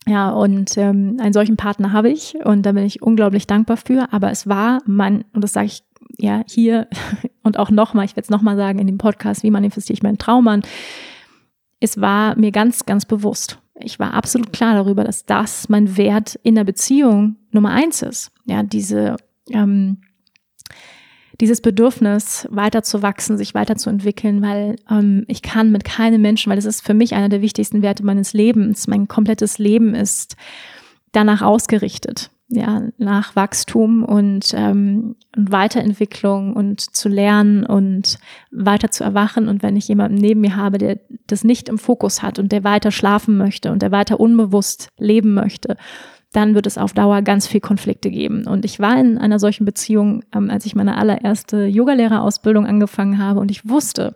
Ja, 0.08 0.30
und 0.30 0.78
ähm, 0.78 1.18
einen 1.20 1.34
solchen 1.34 1.58
Partner 1.58 1.92
habe 1.92 2.12
ich 2.12 2.36
und 2.44 2.64
da 2.64 2.74
bin 2.74 2.84
ich 2.84 3.02
unglaublich 3.02 3.48
dankbar 3.48 3.78
für. 3.78 4.12
Aber 4.12 4.30
es 4.32 4.48
war 4.48 4.82
mein, 4.86 5.26
und 5.34 5.44
das 5.44 5.54
sage 5.54 5.68
ich 5.68 5.84
ja 6.18 6.44
hier 6.48 6.88
und 7.44 7.58
auch 7.58 7.72
nochmal, 7.72 8.06
ich 8.06 8.12
werde 8.12 8.26
es 8.26 8.30
nochmal 8.30 8.58
sagen 8.58 8.80
in 8.80 8.88
dem 8.88 8.98
Podcast, 8.98 9.44
wie 9.44 9.52
manifestiere 9.52 9.96
ich 9.96 10.04
meinen 10.04 10.18
Traum 10.18 10.48
an 10.48 10.62
es 11.80 12.00
war 12.00 12.38
mir 12.38 12.52
ganz, 12.52 12.86
ganz 12.86 13.06
bewusst. 13.06 13.60
Ich 13.80 14.00
war 14.00 14.14
absolut 14.14 14.54
klar 14.54 14.74
darüber, 14.74 15.04
dass 15.04 15.26
das 15.26 15.68
mein 15.70 15.98
Wert 15.98 16.40
in 16.44 16.56
der 16.56 16.64
Beziehung 16.64 17.36
Nummer 17.52 17.72
eins 17.72 18.02
ist. 18.02 18.32
Ja, 18.46 18.64
diese, 18.64 19.18
ähm, 19.52 19.98
dieses 21.42 21.60
Bedürfnis, 21.60 22.48
weiterzuwachsen, 22.50 23.38
sich 23.38 23.54
weiterzuentwickeln, 23.54 24.42
weil 24.42 24.78
ähm, 24.90 25.26
ich 25.28 25.42
kann 25.42 25.72
mit 25.72 25.84
keinem 25.84 26.22
Menschen, 26.22 26.50
weil 26.50 26.56
das 26.56 26.66
ist 26.66 26.82
für 26.82 26.94
mich 26.94 27.14
einer 27.14 27.28
der 27.30 27.42
wichtigsten 27.42 27.82
Werte 27.82 28.06
meines 28.06 28.32
Lebens. 28.32 28.88
Mein 28.88 29.10
komplettes 29.10 29.58
Leben 29.58 29.94
ist 29.94 30.38
danach 31.12 31.42
ausgerichtet, 31.42 32.32
ja, 32.48 32.90
nach 32.98 33.36
Wachstum 33.36 34.04
und, 34.04 34.54
ähm, 34.56 35.16
und 35.36 35.52
Weiterentwicklung 35.52 36.54
und 36.54 36.80
zu 36.80 37.10
lernen 37.10 37.66
und 37.66 38.20
weiter 38.52 38.92
zu 38.92 39.04
erwachen. 39.04 39.48
Und 39.48 39.64
wenn 39.64 39.76
ich 39.76 39.88
jemanden 39.88 40.18
neben 40.18 40.42
mir 40.42 40.56
habe, 40.56 40.78
der 40.78 41.00
das 41.28 41.44
nicht 41.44 41.70
im 41.70 41.80
Fokus 41.80 42.22
hat 42.22 42.38
und 42.38 42.52
der 42.52 42.64
weiter 42.64 42.92
schlafen 42.92 43.38
möchte 43.38 43.72
und 43.72 43.82
der 43.82 43.92
weiter 43.92 44.20
unbewusst 44.20 44.90
leben 44.98 45.34
möchte, 45.34 45.76
dann 46.34 46.54
wird 46.54 46.68
es 46.68 46.78
auf 46.78 46.94
Dauer 46.94 47.22
ganz 47.22 47.48
viel 47.48 47.62
Konflikte 47.62 48.12
geben. 48.12 48.46
Und 48.46 48.66
ich 48.66 48.80
war 48.80 49.00
in 49.00 49.18
einer 49.18 49.40
solchen 49.40 49.66
Beziehung, 49.66 50.24
ähm, 50.34 50.50
als 50.50 50.66
ich 50.66 50.76
meine 50.76 50.98
allererste 50.98 51.66
Yogalehrerausbildung 51.66 52.66
angefangen 52.68 53.18
habe 53.18 53.40
und 53.40 53.50
ich 53.50 53.68
wusste 53.68 54.16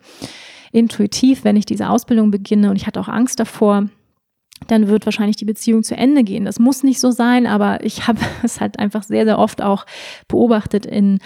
intuitiv, 0.71 1.43
wenn 1.43 1.55
ich 1.55 1.65
diese 1.65 1.89
Ausbildung 1.89 2.29
beginne 2.29 2.69
und 2.69 2.75
ich 2.75 2.85
hatte 2.85 2.99
auch 2.99 3.07
Angst 3.07 3.39
davor, 3.39 3.89
dann 4.67 4.87
wird 4.87 5.05
wahrscheinlich 5.05 5.35
die 5.35 5.45
Beziehung 5.45 5.83
zu 5.83 5.95
Ende 5.95 6.23
gehen. 6.23 6.45
Das 6.45 6.59
muss 6.59 6.83
nicht 6.83 6.99
so 6.99 7.11
sein, 7.11 7.47
aber 7.47 7.83
ich 7.83 8.07
habe 8.07 8.19
es 8.43 8.61
halt 8.61 8.79
einfach 8.79 9.03
sehr, 9.03 9.25
sehr 9.25 9.39
oft 9.39 9.61
auch 9.61 9.85
beobachtet 10.27 10.85
in 10.85 11.19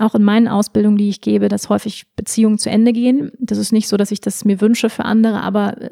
auch 0.00 0.16
in 0.16 0.24
meinen 0.24 0.48
Ausbildungen, 0.48 0.96
die 0.96 1.08
ich 1.08 1.20
gebe, 1.20 1.48
dass 1.48 1.68
häufig 1.68 2.06
Beziehungen 2.16 2.58
zu 2.58 2.68
Ende 2.68 2.92
gehen. 2.92 3.30
Das 3.38 3.58
ist 3.58 3.72
nicht 3.72 3.86
so, 3.86 3.96
dass 3.96 4.10
ich 4.10 4.20
das 4.20 4.44
mir 4.44 4.60
wünsche 4.60 4.90
für 4.90 5.04
andere, 5.04 5.40
aber 5.40 5.80
äh, 5.80 5.90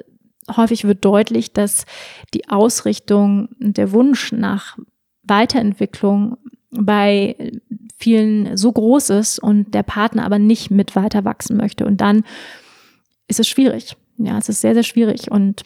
häufig 0.56 0.84
wird 0.84 1.04
deutlich, 1.04 1.52
dass 1.52 1.84
die 2.34 2.48
Ausrichtung, 2.48 3.50
der 3.58 3.92
Wunsch 3.92 4.32
nach 4.32 4.76
Weiterentwicklung 5.22 6.36
bei 6.70 7.52
vielen 7.96 8.56
so 8.56 8.72
groß 8.72 9.10
ist 9.10 9.38
und 9.38 9.72
der 9.74 9.84
Partner 9.84 10.24
aber 10.24 10.38
nicht 10.38 10.70
mit 10.70 10.96
weiter 10.96 11.24
wachsen 11.24 11.56
möchte. 11.56 11.86
Und 11.86 12.00
dann 12.00 12.24
ist 13.28 13.38
es 13.38 13.46
schwierig. 13.46 13.96
Ja, 14.18 14.38
es 14.38 14.48
ist 14.48 14.60
sehr, 14.60 14.74
sehr 14.74 14.82
schwierig. 14.82 15.30
Und 15.30 15.62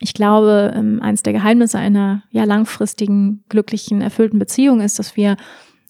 ich 0.00 0.14
glaube, 0.14 0.72
ähm, 0.74 1.00
eines 1.02 1.22
der 1.22 1.32
Geheimnisse 1.32 1.78
einer 1.78 2.22
ja 2.30 2.44
langfristigen, 2.44 3.44
glücklichen, 3.48 4.00
erfüllten 4.00 4.38
Beziehung 4.38 4.80
ist, 4.80 4.98
dass 4.98 5.16
wir 5.16 5.36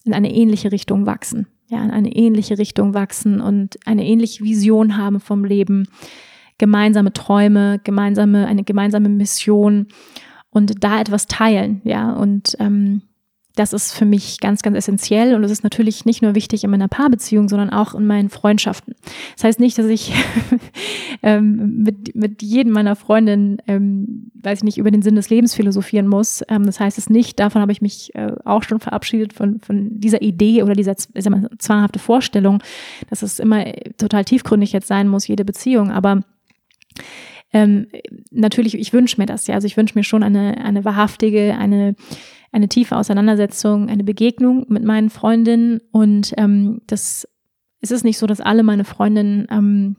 in 0.04 0.14
eine 0.14 0.32
ähnliche 0.32 0.72
Richtung 0.72 1.06
wachsen. 1.06 1.46
Ja, 1.68 1.84
in 1.84 1.90
eine 1.90 2.16
ähnliche 2.16 2.56
Richtung 2.56 2.94
wachsen 2.94 3.42
und 3.42 3.76
eine 3.84 4.06
ähnliche 4.06 4.42
Vision 4.42 4.96
haben 4.96 5.20
vom 5.20 5.44
Leben, 5.44 5.86
gemeinsame 6.56 7.12
Träume, 7.12 7.78
gemeinsame, 7.84 8.46
eine 8.46 8.64
gemeinsame 8.64 9.10
Mission 9.10 9.88
und 10.50 10.82
da 10.82 11.00
etwas 11.00 11.26
teilen, 11.26 11.82
ja. 11.84 12.12
Und 12.12 12.56
ähm, 12.58 13.02
das 13.58 13.72
ist 13.72 13.92
für 13.92 14.04
mich 14.04 14.38
ganz, 14.38 14.62
ganz 14.62 14.76
essentiell 14.76 15.34
und 15.34 15.42
es 15.42 15.50
ist 15.50 15.64
natürlich 15.64 16.04
nicht 16.04 16.22
nur 16.22 16.36
wichtig 16.36 16.62
in 16.62 16.70
meiner 16.70 16.86
Paarbeziehung, 16.86 17.48
sondern 17.48 17.70
auch 17.70 17.94
in 17.94 18.06
meinen 18.06 18.28
Freundschaften. 18.28 18.94
Das 19.34 19.44
heißt 19.44 19.60
nicht, 19.60 19.76
dass 19.78 19.86
ich 19.86 20.12
ähm, 21.22 21.82
mit, 21.82 22.14
mit 22.14 22.42
jedem 22.42 22.72
meiner 22.72 22.94
Freundinnen, 22.94 23.58
ähm, 23.66 24.30
weiß 24.34 24.58
ich 24.58 24.64
nicht, 24.64 24.78
über 24.78 24.92
den 24.92 25.02
Sinn 25.02 25.16
des 25.16 25.28
Lebens 25.28 25.54
philosophieren 25.54 26.06
muss. 26.06 26.42
Ähm, 26.48 26.66
das 26.66 26.78
heißt 26.78 26.98
es 26.98 27.10
nicht, 27.10 27.40
davon 27.40 27.60
habe 27.60 27.72
ich 27.72 27.82
mich 27.82 28.14
äh, 28.14 28.32
auch 28.44 28.62
schon 28.62 28.78
verabschiedet 28.78 29.32
von, 29.32 29.60
von 29.60 29.98
dieser 29.98 30.22
Idee 30.22 30.62
oder 30.62 30.74
dieser 30.74 30.96
zwanghafte 30.96 31.98
Vorstellung, 31.98 32.62
dass 33.10 33.22
es 33.22 33.40
immer 33.40 33.64
total 33.96 34.24
tiefgründig 34.24 34.72
jetzt 34.72 34.86
sein 34.86 35.08
muss, 35.08 35.26
jede 35.26 35.44
Beziehung. 35.44 35.90
Aber 35.90 36.22
ähm, 37.52 37.88
natürlich, 38.30 38.76
ich 38.76 38.92
wünsche 38.92 39.20
mir 39.20 39.26
das, 39.26 39.46
ja. 39.46 39.54
Also 39.54 39.66
ich 39.66 39.76
wünsche 39.76 39.98
mir 39.98 40.04
schon 40.04 40.22
eine, 40.22 40.58
eine 40.58 40.84
wahrhaftige, 40.84 41.56
eine, 41.58 41.96
eine 42.52 42.68
tiefe 42.68 42.96
Auseinandersetzung, 42.96 43.88
eine 43.88 44.04
Begegnung 44.04 44.66
mit 44.68 44.84
meinen 44.84 45.10
Freundinnen. 45.10 45.80
Und 45.92 46.32
ähm, 46.36 46.80
das 46.86 47.26
es 47.80 47.90
ist 47.90 48.04
nicht 48.04 48.18
so, 48.18 48.26
dass 48.26 48.40
alle 48.40 48.62
meine 48.62 48.84
Freundinnen 48.84 49.46
ähm, 49.50 49.96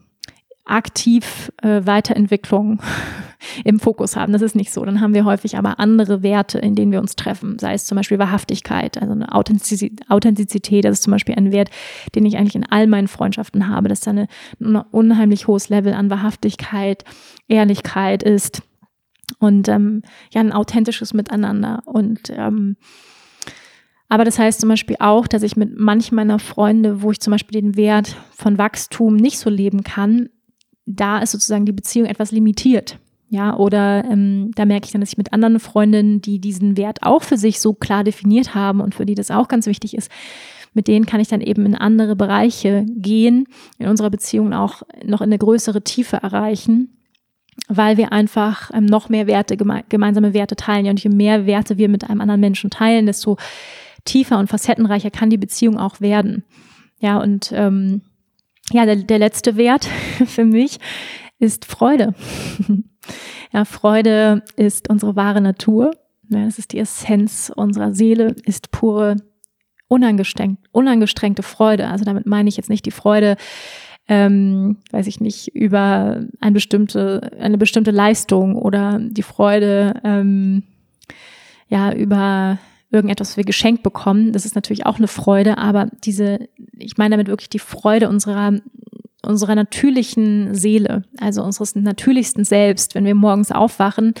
aktiv 0.66 1.50
äh, 1.62 1.80
Weiterentwicklung 1.84 2.80
im 3.64 3.80
Fokus 3.80 4.16
haben. 4.16 4.32
Das 4.32 4.42
ist 4.42 4.54
nicht 4.54 4.70
so. 4.70 4.84
Dann 4.84 5.00
haben 5.00 5.14
wir 5.14 5.24
häufig 5.24 5.56
aber 5.56 5.80
andere 5.80 6.22
Werte, 6.22 6.58
in 6.58 6.74
denen 6.74 6.92
wir 6.92 7.00
uns 7.00 7.16
treffen. 7.16 7.58
Sei 7.58 7.72
es 7.72 7.86
zum 7.86 7.96
Beispiel 7.96 8.18
Wahrhaftigkeit, 8.18 9.00
also 9.00 9.12
eine 9.12 9.34
Authentizität. 9.34 10.84
Das 10.84 10.92
ist 10.92 11.02
zum 11.02 11.10
Beispiel 11.12 11.34
ein 11.34 11.52
Wert, 11.52 11.70
den 12.14 12.26
ich 12.26 12.36
eigentlich 12.36 12.54
in 12.54 12.70
all 12.70 12.86
meinen 12.86 13.08
Freundschaften 13.08 13.68
habe, 13.68 13.88
dass 13.88 14.00
da 14.00 14.12
ein 14.12 14.28
unheimlich 14.90 15.46
hohes 15.46 15.70
Level 15.70 15.94
an 15.94 16.10
Wahrhaftigkeit, 16.10 17.04
Ehrlichkeit 17.48 18.22
ist 18.22 18.62
und 19.38 19.68
ähm, 19.68 20.02
ja 20.32 20.40
ein 20.40 20.52
authentisches 20.52 21.14
Miteinander 21.14 21.82
und 21.86 22.30
ähm, 22.30 22.76
aber 24.10 24.24
das 24.24 24.40
heißt 24.40 24.60
zum 24.60 24.68
Beispiel 24.68 24.96
auch, 24.98 25.28
dass 25.28 25.44
ich 25.44 25.56
mit 25.56 25.78
manchen 25.78 26.16
meiner 26.16 26.40
Freunde, 26.40 27.00
wo 27.00 27.12
ich 27.12 27.20
zum 27.20 27.30
Beispiel 27.30 27.60
den 27.60 27.76
Wert 27.76 28.16
von 28.32 28.58
Wachstum 28.58 29.14
nicht 29.14 29.38
so 29.38 29.48
leben 29.48 29.84
kann, 29.84 30.28
da 30.84 31.20
ist 31.20 31.30
sozusagen 31.30 31.64
die 31.64 31.72
Beziehung 31.72 32.06
etwas 32.06 32.32
limitiert. 32.32 32.98
Ja, 33.28 33.56
oder 33.56 34.04
ähm, 34.10 34.50
da 34.56 34.64
merke 34.64 34.86
ich 34.86 34.92
dann, 34.92 35.00
dass 35.00 35.12
ich 35.12 35.16
mit 35.16 35.32
anderen 35.32 35.60
Freundinnen, 35.60 36.20
die 36.20 36.40
diesen 36.40 36.76
Wert 36.76 37.04
auch 37.04 37.22
für 37.22 37.36
sich 37.36 37.60
so 37.60 37.72
klar 37.72 38.02
definiert 38.02 38.56
haben 38.56 38.80
und 38.80 38.96
für 38.96 39.06
die 39.06 39.14
das 39.14 39.30
auch 39.30 39.46
ganz 39.46 39.66
wichtig 39.66 39.96
ist, 39.96 40.10
mit 40.74 40.88
denen 40.88 41.06
kann 41.06 41.20
ich 41.20 41.28
dann 41.28 41.40
eben 41.40 41.64
in 41.64 41.76
andere 41.76 42.16
Bereiche 42.16 42.84
gehen, 42.88 43.46
in 43.78 43.86
unserer 43.86 44.10
Beziehung 44.10 44.52
auch 44.52 44.82
noch 45.04 45.20
in 45.20 45.28
eine 45.28 45.38
größere 45.38 45.82
Tiefe 45.82 46.16
erreichen, 46.16 46.99
weil 47.68 47.96
wir 47.96 48.12
einfach 48.12 48.70
ähm, 48.74 48.86
noch 48.86 49.08
mehr 49.08 49.26
Werte, 49.26 49.56
geme 49.56 49.84
gemeinsame 49.88 50.34
Werte 50.34 50.56
teilen. 50.56 50.86
Und 50.86 51.02
je 51.02 51.10
mehr 51.10 51.46
Werte 51.46 51.78
wir 51.78 51.88
mit 51.88 52.08
einem 52.08 52.20
anderen 52.20 52.40
Menschen 52.40 52.70
teilen, 52.70 53.06
desto 53.06 53.36
tiefer 54.04 54.38
und 54.38 54.48
facettenreicher 54.48 55.10
kann 55.10 55.30
die 55.30 55.38
Beziehung 55.38 55.78
auch 55.78 56.00
werden. 56.00 56.44
Ja, 57.00 57.18
und 57.18 57.52
ähm, 57.54 58.02
ja, 58.72 58.86
der, 58.86 58.96
der 58.96 59.18
letzte 59.18 59.56
Wert 59.56 59.84
für 60.26 60.44
mich 60.44 60.78
ist 61.38 61.64
Freude. 61.64 62.14
ja, 63.52 63.64
Freude 63.64 64.42
ist 64.56 64.88
unsere 64.88 65.16
wahre 65.16 65.40
Natur. 65.40 65.92
Ja, 66.28 66.44
das 66.44 66.58
ist 66.58 66.72
die 66.72 66.78
Essenz 66.78 67.52
unserer 67.54 67.92
Seele, 67.92 68.36
ist 68.44 68.70
pure, 68.70 69.16
unangestrengt, 69.88 70.60
unangestrengte 70.70 71.42
Freude. 71.42 71.88
Also 71.88 72.04
damit 72.04 72.26
meine 72.26 72.48
ich 72.48 72.56
jetzt 72.56 72.70
nicht 72.70 72.86
die 72.86 72.92
Freude, 72.92 73.36
ähm, 74.10 74.78
weiß 74.90 75.06
ich 75.06 75.20
nicht, 75.20 75.54
über 75.54 76.24
eine 76.40 76.52
bestimmte, 76.52 77.30
eine 77.38 77.56
bestimmte 77.56 77.92
Leistung 77.92 78.56
oder 78.56 78.98
die 79.00 79.22
Freude, 79.22 79.94
ähm, 80.02 80.64
ja, 81.68 81.92
über 81.92 82.58
irgendetwas 82.90 83.36
wir 83.36 83.44
geschenkt 83.44 83.84
bekommen. 83.84 84.32
Das 84.32 84.44
ist 84.44 84.56
natürlich 84.56 84.84
auch 84.84 84.98
eine 84.98 85.06
Freude, 85.06 85.58
aber 85.58 85.86
diese, 86.02 86.40
ich 86.76 86.98
meine 86.98 87.12
damit 87.12 87.28
wirklich 87.28 87.50
die 87.50 87.60
Freude 87.60 88.08
unserer 88.08 88.58
unserer 89.22 89.54
natürlichen 89.54 90.54
Seele, 90.54 91.04
also 91.20 91.44
unseres 91.44 91.76
natürlichsten 91.76 92.42
Selbst, 92.42 92.94
wenn 92.94 93.04
wir 93.04 93.14
morgens 93.14 93.52
aufwachen, 93.52 94.14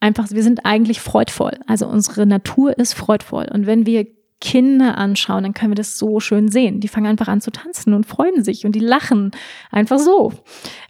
einfach, 0.00 0.30
wir 0.30 0.44
sind 0.44 0.64
eigentlich 0.64 1.00
freudvoll. 1.00 1.58
Also 1.66 1.88
unsere 1.88 2.26
Natur 2.26 2.78
ist 2.78 2.94
freudvoll. 2.94 3.48
Und 3.52 3.66
wenn 3.66 3.84
wir 3.84 4.06
Kinder 4.40 4.98
anschauen, 4.98 5.44
dann 5.44 5.54
können 5.54 5.70
wir 5.70 5.76
das 5.76 5.98
so 5.98 6.20
schön 6.20 6.48
sehen. 6.48 6.80
Die 6.80 6.88
fangen 6.88 7.06
einfach 7.06 7.28
an 7.28 7.40
zu 7.40 7.50
tanzen 7.50 7.94
und 7.94 8.06
freuen 8.06 8.44
sich 8.44 8.66
und 8.66 8.72
die 8.72 8.80
lachen 8.80 9.30
einfach 9.70 9.98
so. 9.98 10.32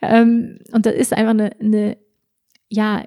Ähm, 0.03 0.59
und 0.73 0.87
das 0.87 0.95
ist 0.95 1.13
einfach 1.13 1.31
eine, 1.31 1.53
eine 1.61 1.97
ja, 2.69 3.05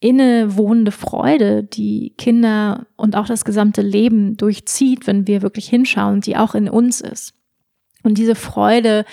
innewohnende 0.00 0.92
Freude, 0.92 1.62
die 1.62 2.14
Kinder 2.18 2.86
und 2.96 3.16
auch 3.16 3.26
das 3.26 3.44
gesamte 3.44 3.82
Leben 3.82 4.36
durchzieht, 4.36 5.06
wenn 5.06 5.26
wir 5.26 5.42
wirklich 5.42 5.68
hinschauen, 5.68 6.20
die 6.20 6.36
auch 6.36 6.54
in 6.54 6.68
uns 6.68 7.00
ist. 7.00 7.34
Und 8.02 8.18
diese 8.18 8.34
Freude, 8.34 9.04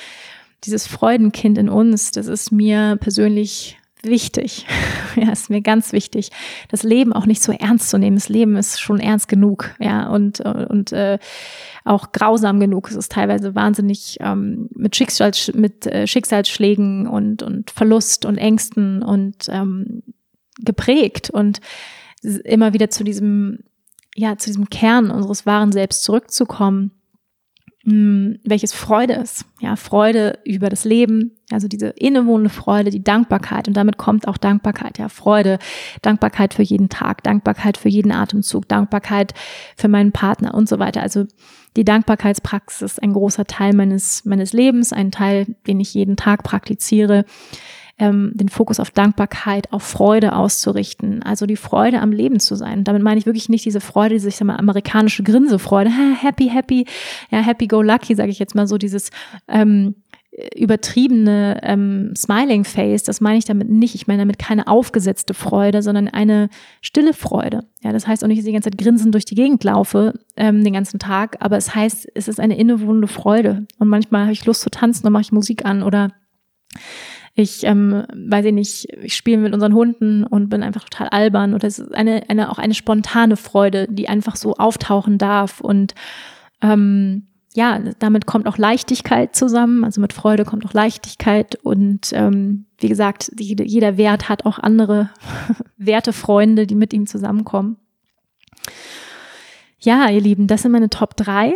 dieses 0.65 0.87
Freudenkind 0.87 1.57
in 1.57 1.69
uns, 1.69 2.11
das 2.11 2.27
ist 2.27 2.51
mir 2.51 2.97
persönlich 2.99 3.77
wichtig. 4.03 4.65
ja, 5.15 5.31
ist 5.31 5.49
mir 5.49 5.61
ganz 5.61 5.93
wichtig, 5.93 6.29
das 6.69 6.83
Leben 6.83 7.13
auch 7.13 7.25
nicht 7.25 7.41
so 7.41 7.51
ernst 7.51 7.89
zu 7.89 7.97
nehmen. 7.97 8.17
Das 8.17 8.29
Leben 8.29 8.55
ist 8.55 8.79
schon 8.79 8.99
ernst 8.99 9.27
genug, 9.27 9.71
ja, 9.79 10.07
und, 10.09 10.41
und 10.41 10.91
äh, 10.91 11.19
auch 11.85 12.11
grausam 12.11 12.59
genug. 12.59 12.89
Es 12.89 12.95
ist 12.95 13.11
teilweise 13.11 13.55
wahnsinnig 13.55 14.17
ähm, 14.19 14.69
mit, 14.75 14.95
Schicksals, 14.95 15.51
mit 15.53 15.85
äh, 15.85 16.07
Schicksalsschlägen 16.07 17.07
und, 17.07 17.43
und 17.43 17.71
Verlust 17.71 18.25
und 18.25 18.37
Ängsten 18.37 19.01
und 19.03 19.47
ähm, 19.49 20.03
geprägt 20.59 21.29
und 21.29 21.59
immer 22.21 22.73
wieder 22.73 22.89
zu 22.89 23.03
diesem, 23.03 23.59
ja, 24.15 24.37
zu 24.37 24.49
diesem 24.49 24.69
Kern 24.69 25.11
unseres 25.11 25.45
wahren 25.45 25.71
Selbst 25.71 26.03
zurückzukommen, 26.03 26.91
hm, 27.83 28.39
welches 28.45 28.73
Freude 28.73 29.13
ist. 29.13 29.45
Ja, 29.59 29.75
Freude 29.75 30.39
über 30.45 30.69
das 30.69 30.85
Leben, 30.85 31.31
also 31.53 31.67
diese 31.67 31.87
innewohnende 31.87 32.49
Freude, 32.49 32.89
die 32.89 33.03
Dankbarkeit. 33.03 33.67
Und 33.67 33.75
damit 33.75 33.97
kommt 33.97 34.27
auch 34.27 34.37
Dankbarkeit, 34.37 34.97
ja, 34.97 35.09
Freude, 35.09 35.59
Dankbarkeit 36.01 36.53
für 36.53 36.63
jeden 36.63 36.89
Tag, 36.89 37.23
Dankbarkeit 37.23 37.77
für 37.77 37.89
jeden 37.89 38.11
Atemzug, 38.11 38.67
Dankbarkeit 38.67 39.33
für 39.75 39.87
meinen 39.87 40.11
Partner 40.11 40.53
und 40.53 40.67
so 40.67 40.79
weiter. 40.79 41.01
Also 41.01 41.25
die 41.75 41.85
Dankbarkeitspraxis 41.85 42.99
ein 42.99 43.13
großer 43.13 43.45
Teil 43.45 43.73
meines, 43.73 44.25
meines 44.25 44.53
Lebens, 44.53 44.93
ein 44.93 45.11
Teil, 45.11 45.47
den 45.67 45.79
ich 45.79 45.93
jeden 45.93 46.15
Tag 46.15 46.43
praktiziere. 46.43 47.25
Ähm, 47.99 48.31
den 48.33 48.49
Fokus 48.49 48.79
auf 48.79 48.89
Dankbarkeit, 48.89 49.71
auf 49.71 49.83
Freude 49.83 50.35
auszurichten, 50.35 51.21
also 51.21 51.45
die 51.45 51.55
Freude 51.55 52.01
am 52.01 52.11
Leben 52.11 52.39
zu 52.39 52.55
sein. 52.55 52.83
Damit 52.83 53.03
meine 53.03 53.19
ich 53.19 53.27
wirklich 53.27 53.49
nicht 53.49 53.65
diese 53.65 53.81
Freude, 53.81 54.15
diese 54.15 54.29
ich 54.29 54.35
sag 54.35 54.47
mal, 54.47 54.57
amerikanische 54.57 55.21
Grinsefreude, 55.21 55.91
happy, 56.21 56.49
happy, 56.49 56.87
ja, 57.29 57.37
happy 57.41 57.67
go 57.67 57.83
lucky, 57.83 58.15
sage 58.15 58.31
ich 58.31 58.39
jetzt 58.39 58.55
mal 58.55 58.65
so, 58.65 58.79
dieses 58.79 59.11
ähm, 59.47 59.93
übertriebene 60.55 61.59
ähm, 61.61 62.13
Smiling 62.15 62.63
Face, 62.63 63.03
das 63.03 63.21
meine 63.21 63.37
ich 63.37 63.45
damit 63.45 63.69
nicht. 63.69 63.93
Ich 63.93 64.07
meine 64.07 64.21
damit 64.21 64.39
keine 64.39 64.67
aufgesetzte 64.67 65.33
Freude, 65.33 65.83
sondern 65.83 66.07
eine 66.07 66.49
stille 66.81 67.13
Freude. 67.13 67.65
Ja, 67.81 67.91
das 67.91 68.07
heißt 68.07 68.23
auch 68.23 68.27
nicht, 68.27 68.39
dass 68.39 68.45
ich 68.45 68.49
die 68.49 68.53
ganze 68.53 68.71
Zeit 68.71 68.79
grinsend 68.79 69.13
durch 69.13 69.25
die 69.25 69.35
Gegend 69.35 69.63
laufe 69.63 70.19
ähm, 70.35 70.63
den 70.63 70.73
ganzen 70.73 70.97
Tag, 70.97 71.37
aber 71.39 71.57
es 71.57 71.75
heißt, 71.75 72.07
es 72.15 72.27
ist 72.27 72.39
eine 72.39 72.57
innewohnende 72.57 73.07
Freude. 73.07 73.67
Und 73.77 73.89
manchmal 73.89 74.23
habe 74.23 74.33
ich 74.33 74.45
Lust 74.45 74.61
zu 74.61 74.71
tanzen, 74.71 75.03
dann 75.03 75.13
mache 75.13 75.23
ich 75.23 75.31
Musik 75.31 75.65
an 75.65 75.83
oder 75.83 76.09
ich 77.35 77.63
ähm, 77.63 78.03
weiß 78.13 78.45
ich 78.45 78.53
nicht, 78.53 78.87
ich 79.01 79.15
spiele 79.15 79.37
mit 79.37 79.53
unseren 79.53 79.73
Hunden 79.73 80.23
und 80.23 80.49
bin 80.49 80.63
einfach 80.63 80.83
total 80.83 81.09
albern. 81.09 81.53
Oder 81.53 81.67
es 81.67 81.79
ist 81.79 81.93
eine, 81.93 82.29
eine 82.29 82.51
auch 82.51 82.59
eine 82.59 82.75
spontane 82.75 83.37
Freude, 83.37 83.87
die 83.89 84.07
einfach 84.07 84.35
so 84.35 84.55
auftauchen 84.55 85.17
darf 85.17 85.59
und 85.59 85.95
ähm, 86.61 87.27
ja, 87.55 87.79
damit 87.99 88.25
kommt 88.25 88.47
auch 88.47 88.57
Leichtigkeit 88.57 89.35
zusammen. 89.35 89.83
Also 89.83 90.01
mit 90.01 90.13
Freude 90.13 90.43
kommt 90.43 90.65
auch 90.65 90.73
Leichtigkeit. 90.73 91.55
Und 91.55 92.11
ähm, 92.13 92.65
wie 92.79 92.89
gesagt, 92.89 93.31
jede, 93.37 93.63
jeder 93.63 93.97
Wert 93.97 94.27
hat 94.29 94.45
auch 94.45 94.59
andere 94.59 95.09
Wertefreunde, 95.77 96.65
die 96.65 96.75
mit 96.75 96.93
ihm 96.93 97.05
zusammenkommen. 97.05 97.77
Ja, 99.79 100.09
ihr 100.09 100.21
Lieben, 100.21 100.47
das 100.47 100.63
sind 100.63 100.71
meine 100.71 100.89
Top 100.89 101.15
drei. 101.15 101.53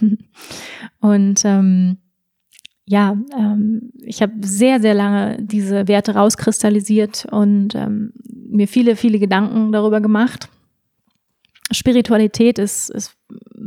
Und 1.00 1.44
ähm, 1.44 1.98
ja, 2.84 3.16
ähm, 3.36 3.92
ich 4.02 4.20
habe 4.20 4.32
sehr, 4.42 4.80
sehr 4.80 4.94
lange 4.94 5.38
diese 5.40 5.88
Werte 5.88 6.14
rauskristallisiert 6.14 7.26
und 7.30 7.74
ähm, 7.74 8.12
mir 8.24 8.66
viele, 8.68 8.96
viele 8.96 9.18
Gedanken 9.18 9.72
darüber 9.72 10.00
gemacht. 10.00 10.48
Spiritualität 11.70 12.58
ist, 12.58 12.90
ist 12.90 13.16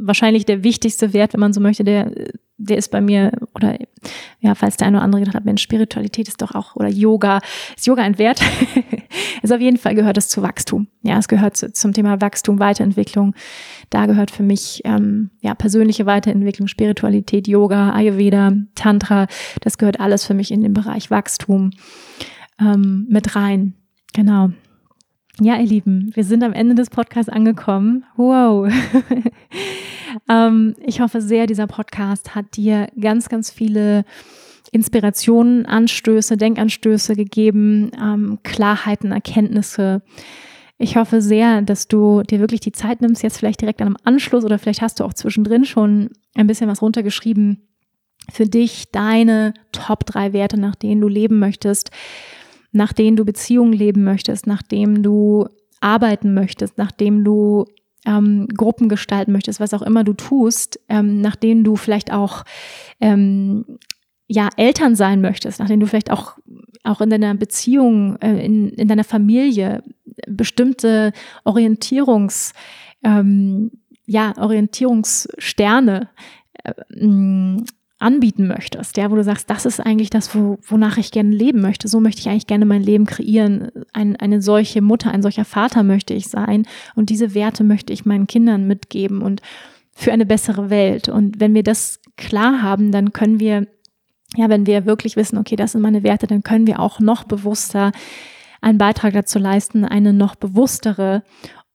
wahrscheinlich 0.03 0.45
der 0.45 0.63
wichtigste 0.63 1.13
Wert, 1.13 1.33
wenn 1.33 1.39
man 1.39 1.53
so 1.53 1.61
möchte, 1.61 1.83
der, 1.83 2.11
der 2.57 2.77
ist 2.77 2.89
bei 2.89 3.01
mir, 3.01 3.31
oder 3.53 3.77
ja, 4.39 4.55
falls 4.55 4.77
der 4.77 4.87
eine 4.87 4.97
oder 4.97 5.03
andere 5.03 5.21
gedacht 5.21 5.35
hat, 5.35 5.45
Mensch, 5.45 5.61
Spiritualität 5.61 6.27
ist 6.27 6.41
doch 6.41 6.55
auch, 6.55 6.75
oder 6.75 6.87
Yoga, 6.87 7.39
ist 7.75 7.87
Yoga 7.87 8.03
ein 8.03 8.17
Wert? 8.17 8.41
ist 9.41 9.51
auf 9.53 9.59
jeden 9.59 9.77
Fall 9.77 9.95
gehört 9.95 10.17
es 10.17 10.29
zu 10.29 10.41
Wachstum. 10.41 10.87
Ja, 11.01 11.17
es 11.17 11.27
gehört 11.27 11.57
zu, 11.57 11.71
zum 11.71 11.93
Thema 11.93 12.21
Wachstum, 12.21 12.59
Weiterentwicklung. 12.59 13.35
Da 13.89 14.05
gehört 14.05 14.31
für 14.31 14.43
mich 14.43 14.81
ähm, 14.85 15.31
ja 15.41 15.55
persönliche 15.55 16.05
Weiterentwicklung, 16.05 16.67
Spiritualität, 16.67 17.47
Yoga, 17.47 17.93
Ayurveda, 17.93 18.53
Tantra. 18.75 19.27
Das 19.61 19.77
gehört 19.77 19.99
alles 19.99 20.25
für 20.25 20.33
mich 20.33 20.51
in 20.51 20.61
den 20.61 20.73
Bereich 20.73 21.11
Wachstum 21.11 21.71
ähm, 22.59 23.07
mit 23.09 23.35
rein. 23.35 23.73
Genau. 24.13 24.49
Ja, 25.41 25.57
ihr 25.57 25.67
Lieben, 25.67 26.11
wir 26.13 26.23
sind 26.23 26.43
am 26.43 26.53
Ende 26.53 26.75
des 26.75 26.89
Podcasts 26.89 27.27
angekommen. 27.27 28.05
Wow. 28.15 28.71
ähm, 30.29 30.75
ich 30.85 31.01
hoffe 31.01 31.19
sehr, 31.19 31.45
dieser 31.45 31.67
Podcast 31.67 32.35
hat 32.35 32.55
dir 32.55 32.87
ganz, 32.97 33.27
ganz 33.27 33.51
viele 33.51 34.05
Inspirationen, 34.71 35.65
Anstöße, 35.65 36.37
Denkanstöße 36.37 37.17
gegeben, 37.17 37.91
ähm, 38.01 38.39
Klarheiten, 38.43 39.11
Erkenntnisse. 39.11 40.01
Ich 40.77 40.95
hoffe 40.95 41.21
sehr, 41.21 41.61
dass 41.63 41.89
du 41.89 42.23
dir 42.23 42.39
wirklich 42.39 42.61
die 42.61 42.71
Zeit 42.71 43.01
nimmst, 43.01 43.21
jetzt 43.21 43.37
vielleicht 43.37 43.59
direkt 43.59 43.81
an 43.81 43.87
einem 43.87 43.97
Anschluss 44.05 44.45
oder 44.45 44.57
vielleicht 44.57 44.81
hast 44.81 45.01
du 45.01 45.03
auch 45.03 45.13
zwischendrin 45.13 45.65
schon 45.65 46.11
ein 46.33 46.47
bisschen 46.47 46.69
was 46.69 46.81
runtergeschrieben 46.81 47.67
für 48.31 48.45
dich, 48.45 48.85
deine 48.93 49.53
Top 49.73 50.05
drei 50.05 50.31
Werte, 50.31 50.57
nach 50.57 50.75
denen 50.75 51.01
du 51.01 51.09
leben 51.09 51.39
möchtest 51.39 51.91
nach 52.75 52.93
denen 52.93 53.15
du 53.15 53.25
Beziehungen 53.25 53.73
leben 53.73 54.03
möchtest, 54.03 54.47
nachdem 54.47 55.01
du 55.01 55.47
arbeiten 55.79 56.33
möchtest, 56.33 56.77
nachdem 56.77 57.23
du 57.23 57.65
ähm, 58.05 58.47
Gruppen 58.55 58.89
gestalten 58.89 59.31
möchtest, 59.31 59.59
was 59.59 59.73
auch 59.73 59.81
immer 59.81 60.03
du 60.03 60.13
tust, 60.13 60.79
ähm, 60.89 61.21
nachdem 61.21 61.63
du 61.63 61.75
vielleicht 61.75 62.11
auch 62.11 62.43
ähm, 62.99 63.65
ja 64.27 64.49
Eltern 64.57 64.95
sein 64.95 65.21
möchtest, 65.21 65.59
nachdem 65.59 65.79
du 65.79 65.87
vielleicht 65.87 66.11
auch 66.11 66.37
auch 66.83 67.01
in 67.01 67.09
deiner 67.09 67.33
Beziehung, 67.33 68.17
äh, 68.17 68.45
in, 68.45 68.69
in 68.69 68.87
deiner 68.87 69.03
Familie 69.03 69.81
bestimmte 70.27 71.13
Orientierungs 71.45 72.53
ähm, 73.03 73.71
ja 74.05 74.33
Orientierungssterne 74.37 76.09
äh, 76.63 76.73
anbieten 78.05 78.45
möchtest, 78.45 78.97
ja, 78.97 79.09
wo 79.09 79.15
du 79.15 79.23
sagst, 79.23 79.49
das 79.49 79.65
ist 79.65 79.79
eigentlich 79.79 80.11
das, 80.11 80.35
wo, 80.35 80.59
wonach 80.61 80.97
ich 80.97 81.11
gerne 81.11 81.31
leben 81.31 81.59
möchte. 81.59 81.87
So 81.87 81.99
möchte 81.99 82.21
ich 82.21 82.29
eigentlich 82.29 82.45
gerne 82.45 82.65
mein 82.65 82.83
Leben 82.83 83.07
kreieren. 83.07 83.71
Ein, 83.93 84.15
eine 84.15 84.43
solche 84.43 84.81
Mutter, 84.81 85.09
ein 85.09 85.23
solcher 85.23 85.43
Vater 85.43 85.81
möchte 85.81 86.13
ich 86.13 86.27
sein. 86.27 86.67
Und 86.93 87.09
diese 87.09 87.33
Werte 87.33 87.63
möchte 87.63 87.91
ich 87.91 88.05
meinen 88.05 88.27
Kindern 88.27 88.67
mitgeben 88.67 89.23
und 89.23 89.41
für 89.91 90.13
eine 90.13 90.27
bessere 90.27 90.69
Welt. 90.69 91.09
Und 91.09 91.39
wenn 91.39 91.55
wir 91.55 91.63
das 91.63 91.99
klar 92.15 92.61
haben, 92.61 92.91
dann 92.91 93.11
können 93.11 93.39
wir, 93.39 93.65
ja, 94.35 94.49
wenn 94.49 94.67
wir 94.67 94.85
wirklich 94.85 95.15
wissen, 95.15 95.39
okay, 95.39 95.55
das 95.55 95.71
sind 95.71 95.81
meine 95.81 96.03
Werte, 96.03 96.27
dann 96.27 96.43
können 96.43 96.67
wir 96.67 96.79
auch 96.79 96.99
noch 96.99 97.23
bewusster 97.23 97.91
einen 98.61 98.77
Beitrag 98.77 99.13
dazu 99.13 99.39
leisten, 99.39 99.83
eine 99.83 100.13
noch 100.13 100.35
bewusstere 100.35 101.23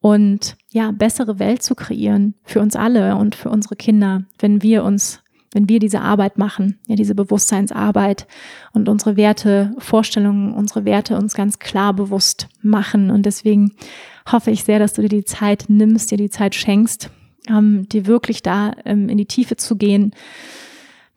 und 0.00 0.56
ja, 0.70 0.92
bessere 0.92 1.40
Welt 1.40 1.64
zu 1.64 1.74
kreieren 1.74 2.34
für 2.44 2.60
uns 2.60 2.76
alle 2.76 3.16
und 3.16 3.34
für 3.34 3.50
unsere 3.50 3.74
Kinder, 3.74 4.22
wenn 4.38 4.62
wir 4.62 4.84
uns 4.84 5.22
wenn 5.52 5.68
wir 5.68 5.80
diese 5.80 6.00
Arbeit 6.00 6.38
machen, 6.38 6.78
ja, 6.86 6.94
diese 6.94 7.14
Bewusstseinsarbeit 7.14 8.26
und 8.72 8.88
unsere 8.88 9.16
Werte, 9.16 9.74
Vorstellungen, 9.78 10.52
unsere 10.52 10.84
Werte 10.84 11.16
uns 11.16 11.34
ganz 11.34 11.58
klar 11.58 11.92
bewusst 11.92 12.48
machen. 12.62 13.10
Und 13.10 13.26
deswegen 13.26 13.72
hoffe 14.30 14.50
ich 14.50 14.64
sehr, 14.64 14.78
dass 14.78 14.92
du 14.92 15.02
dir 15.02 15.08
die 15.08 15.24
Zeit 15.24 15.64
nimmst, 15.68 16.10
dir 16.10 16.18
die 16.18 16.30
Zeit 16.30 16.54
schenkst, 16.54 17.10
ähm, 17.48 17.88
dir 17.88 18.06
wirklich 18.06 18.42
da 18.42 18.72
ähm, 18.84 19.08
in 19.08 19.18
die 19.18 19.26
Tiefe 19.26 19.56
zu 19.56 19.76
gehen. 19.76 20.14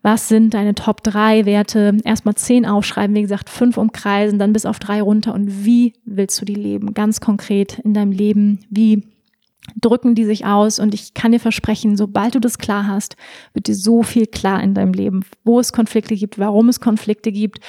Was 0.02 0.28
sind 0.28 0.54
deine 0.54 0.76
Top 0.76 1.02
drei 1.02 1.46
Werte? 1.46 1.98
Erstmal 2.04 2.36
zehn 2.36 2.66
aufschreiben, 2.66 3.16
wie 3.16 3.22
gesagt, 3.22 3.50
fünf 3.50 3.78
umkreisen, 3.78 4.38
dann 4.38 4.52
bis 4.52 4.66
auf 4.66 4.80
drei 4.80 5.02
runter. 5.02 5.34
Und 5.34 5.64
wie 5.64 5.94
willst 6.04 6.42
du 6.42 6.46
die 6.46 6.56
leben? 6.56 6.94
Ganz 6.94 7.22
konkret 7.22 7.80
in 7.80 7.94
deinem 7.94 8.12
Leben. 8.12 8.60
Wie 8.70 9.04
drücken 9.80 10.16
die 10.16 10.26
sich 10.26 10.46
aus 10.46 10.80
und 10.80 10.94
ich 10.94 11.14
kann 11.14 11.32
dir 11.32 11.40
versprechen, 11.40 11.96
sobald 11.96 12.36
du 12.36 12.40
das 12.40 12.58
klar 12.58 12.88
hast, 12.88 13.16
wird 13.54 13.68
dir 13.68 13.76
so 13.76 14.04
viel 14.04 14.28
klar 14.28 14.62
in 14.62 14.74
deinem 14.74 14.94
Leben, 14.94 15.26
wo 15.44 15.60
es 15.60 15.74
Konflikte 15.74 16.16
gibt, 16.16 16.40
warum 16.40 16.70
es 16.70 16.80
Konflikte 16.80 17.32
gibt. 17.32 17.60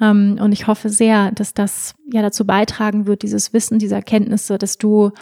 Ähm, 0.00 0.38
und 0.40 0.52
ich 0.52 0.66
hoffe 0.66 0.88
sehr, 0.88 1.32
dass 1.32 1.54
das 1.54 1.94
ja 2.12 2.22
dazu 2.22 2.44
beitragen 2.46 3.06
wird, 3.06 3.22
dieses 3.22 3.52
Wissen, 3.52 3.78
diese 3.78 3.94
Erkenntnisse, 3.94 4.58
dass 4.58 4.78
du 4.78 5.12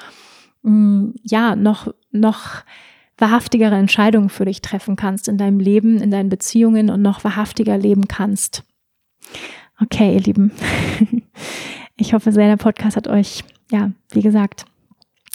mm, 0.63 1.11
ja 1.23 1.55
noch, 1.57 1.93
noch 2.11 2.63
wahrhaftigere 3.19 3.75
Entscheidungen 3.75 4.29
für 4.29 4.45
dich 4.45 4.63
treffen 4.63 4.97
kannst 4.97 5.29
in 5.29 5.39
deinem 5.39 5.61
Leben, 5.61 6.01
in 6.01 6.11
deinen 6.11 6.29
Beziehungen 6.29 6.91
und 6.91 7.03
noch 7.03 7.25
wahrhaftiger 7.25 7.79
leben 7.79 8.09
kannst. 8.09 8.65
Okay, 9.81 10.15
ihr 10.15 10.23
Lieben. 10.23 10.53
Ich 11.99 12.13
hoffe 12.13 12.31
sehr, 12.31 12.47
der 12.47 12.59
Podcast 12.59 12.97
hat 12.97 13.09
euch, 13.09 13.43
ja, 13.71 13.91
wie 14.13 14.21
gesagt, 14.21 14.67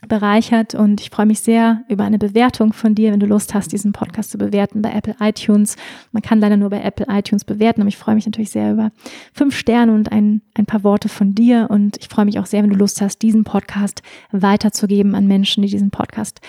bereichert 0.07 0.73
und 0.73 0.99
ich 0.99 1.11
freue 1.11 1.27
mich 1.27 1.41
sehr 1.41 1.83
über 1.87 2.03
eine 2.03 2.17
Bewertung 2.17 2.73
von 2.73 2.95
dir, 2.95 3.11
wenn 3.11 3.19
du 3.19 3.27
Lust 3.27 3.53
hast, 3.53 3.71
diesen 3.71 3.93
Podcast 3.93 4.31
zu 4.31 4.37
bewerten 4.37 4.81
bei 4.81 4.91
Apple 4.91 5.15
iTunes. 5.19 5.75
Man 6.11 6.23
kann 6.23 6.39
leider 6.39 6.57
nur 6.57 6.71
bei 6.71 6.81
Apple 6.81 7.05
iTunes 7.09 7.45
bewerten, 7.45 7.81
aber 7.81 7.87
ich 7.87 7.97
freue 7.97 8.15
mich 8.15 8.25
natürlich 8.25 8.49
sehr 8.49 8.73
über 8.73 8.91
fünf 9.33 9.55
Sterne 9.55 9.93
und 9.93 10.11
ein, 10.11 10.41
ein 10.55 10.65
paar 10.65 10.83
Worte 10.83 11.07
von 11.07 11.35
dir 11.35 11.67
und 11.69 11.97
ich 11.97 12.07
freue 12.07 12.25
mich 12.25 12.39
auch 12.39 12.47
sehr, 12.47 12.63
wenn 12.63 12.71
du 12.71 12.75
Lust 12.75 13.01
hast, 13.01 13.21
diesen 13.21 13.43
Podcast 13.43 14.01
weiterzugeben 14.31 15.13
an 15.13 15.27
Menschen, 15.27 15.61
die 15.61 15.69
diesen 15.69 15.91
Podcast 15.91 16.41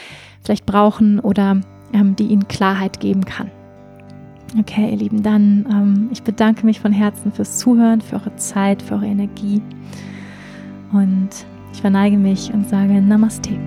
vielleicht 0.42 0.64
brauchen 0.64 1.20
oder 1.20 1.60
ähm, 1.92 2.16
die 2.16 2.28
ihnen 2.28 2.48
Klarheit 2.48 3.00
geben 3.00 3.24
kann. 3.26 3.50
Okay, 4.58 4.90
ihr 4.90 4.96
Lieben, 4.96 5.22
dann 5.22 5.66
ähm, 5.70 6.08
ich 6.10 6.22
bedanke 6.22 6.64
mich 6.64 6.80
von 6.80 6.92
Herzen 6.92 7.32
fürs 7.32 7.58
Zuhören, 7.58 8.00
für 8.00 8.16
eure 8.16 8.36
Zeit, 8.36 8.82
für 8.82 8.94
eure 8.94 9.06
Energie 9.06 9.62
und 10.92 11.30
ich 11.72 11.80
verneige 11.80 12.18
mich 12.18 12.52
und 12.52 12.68
sage 12.68 13.00
Namaste. 13.00 13.58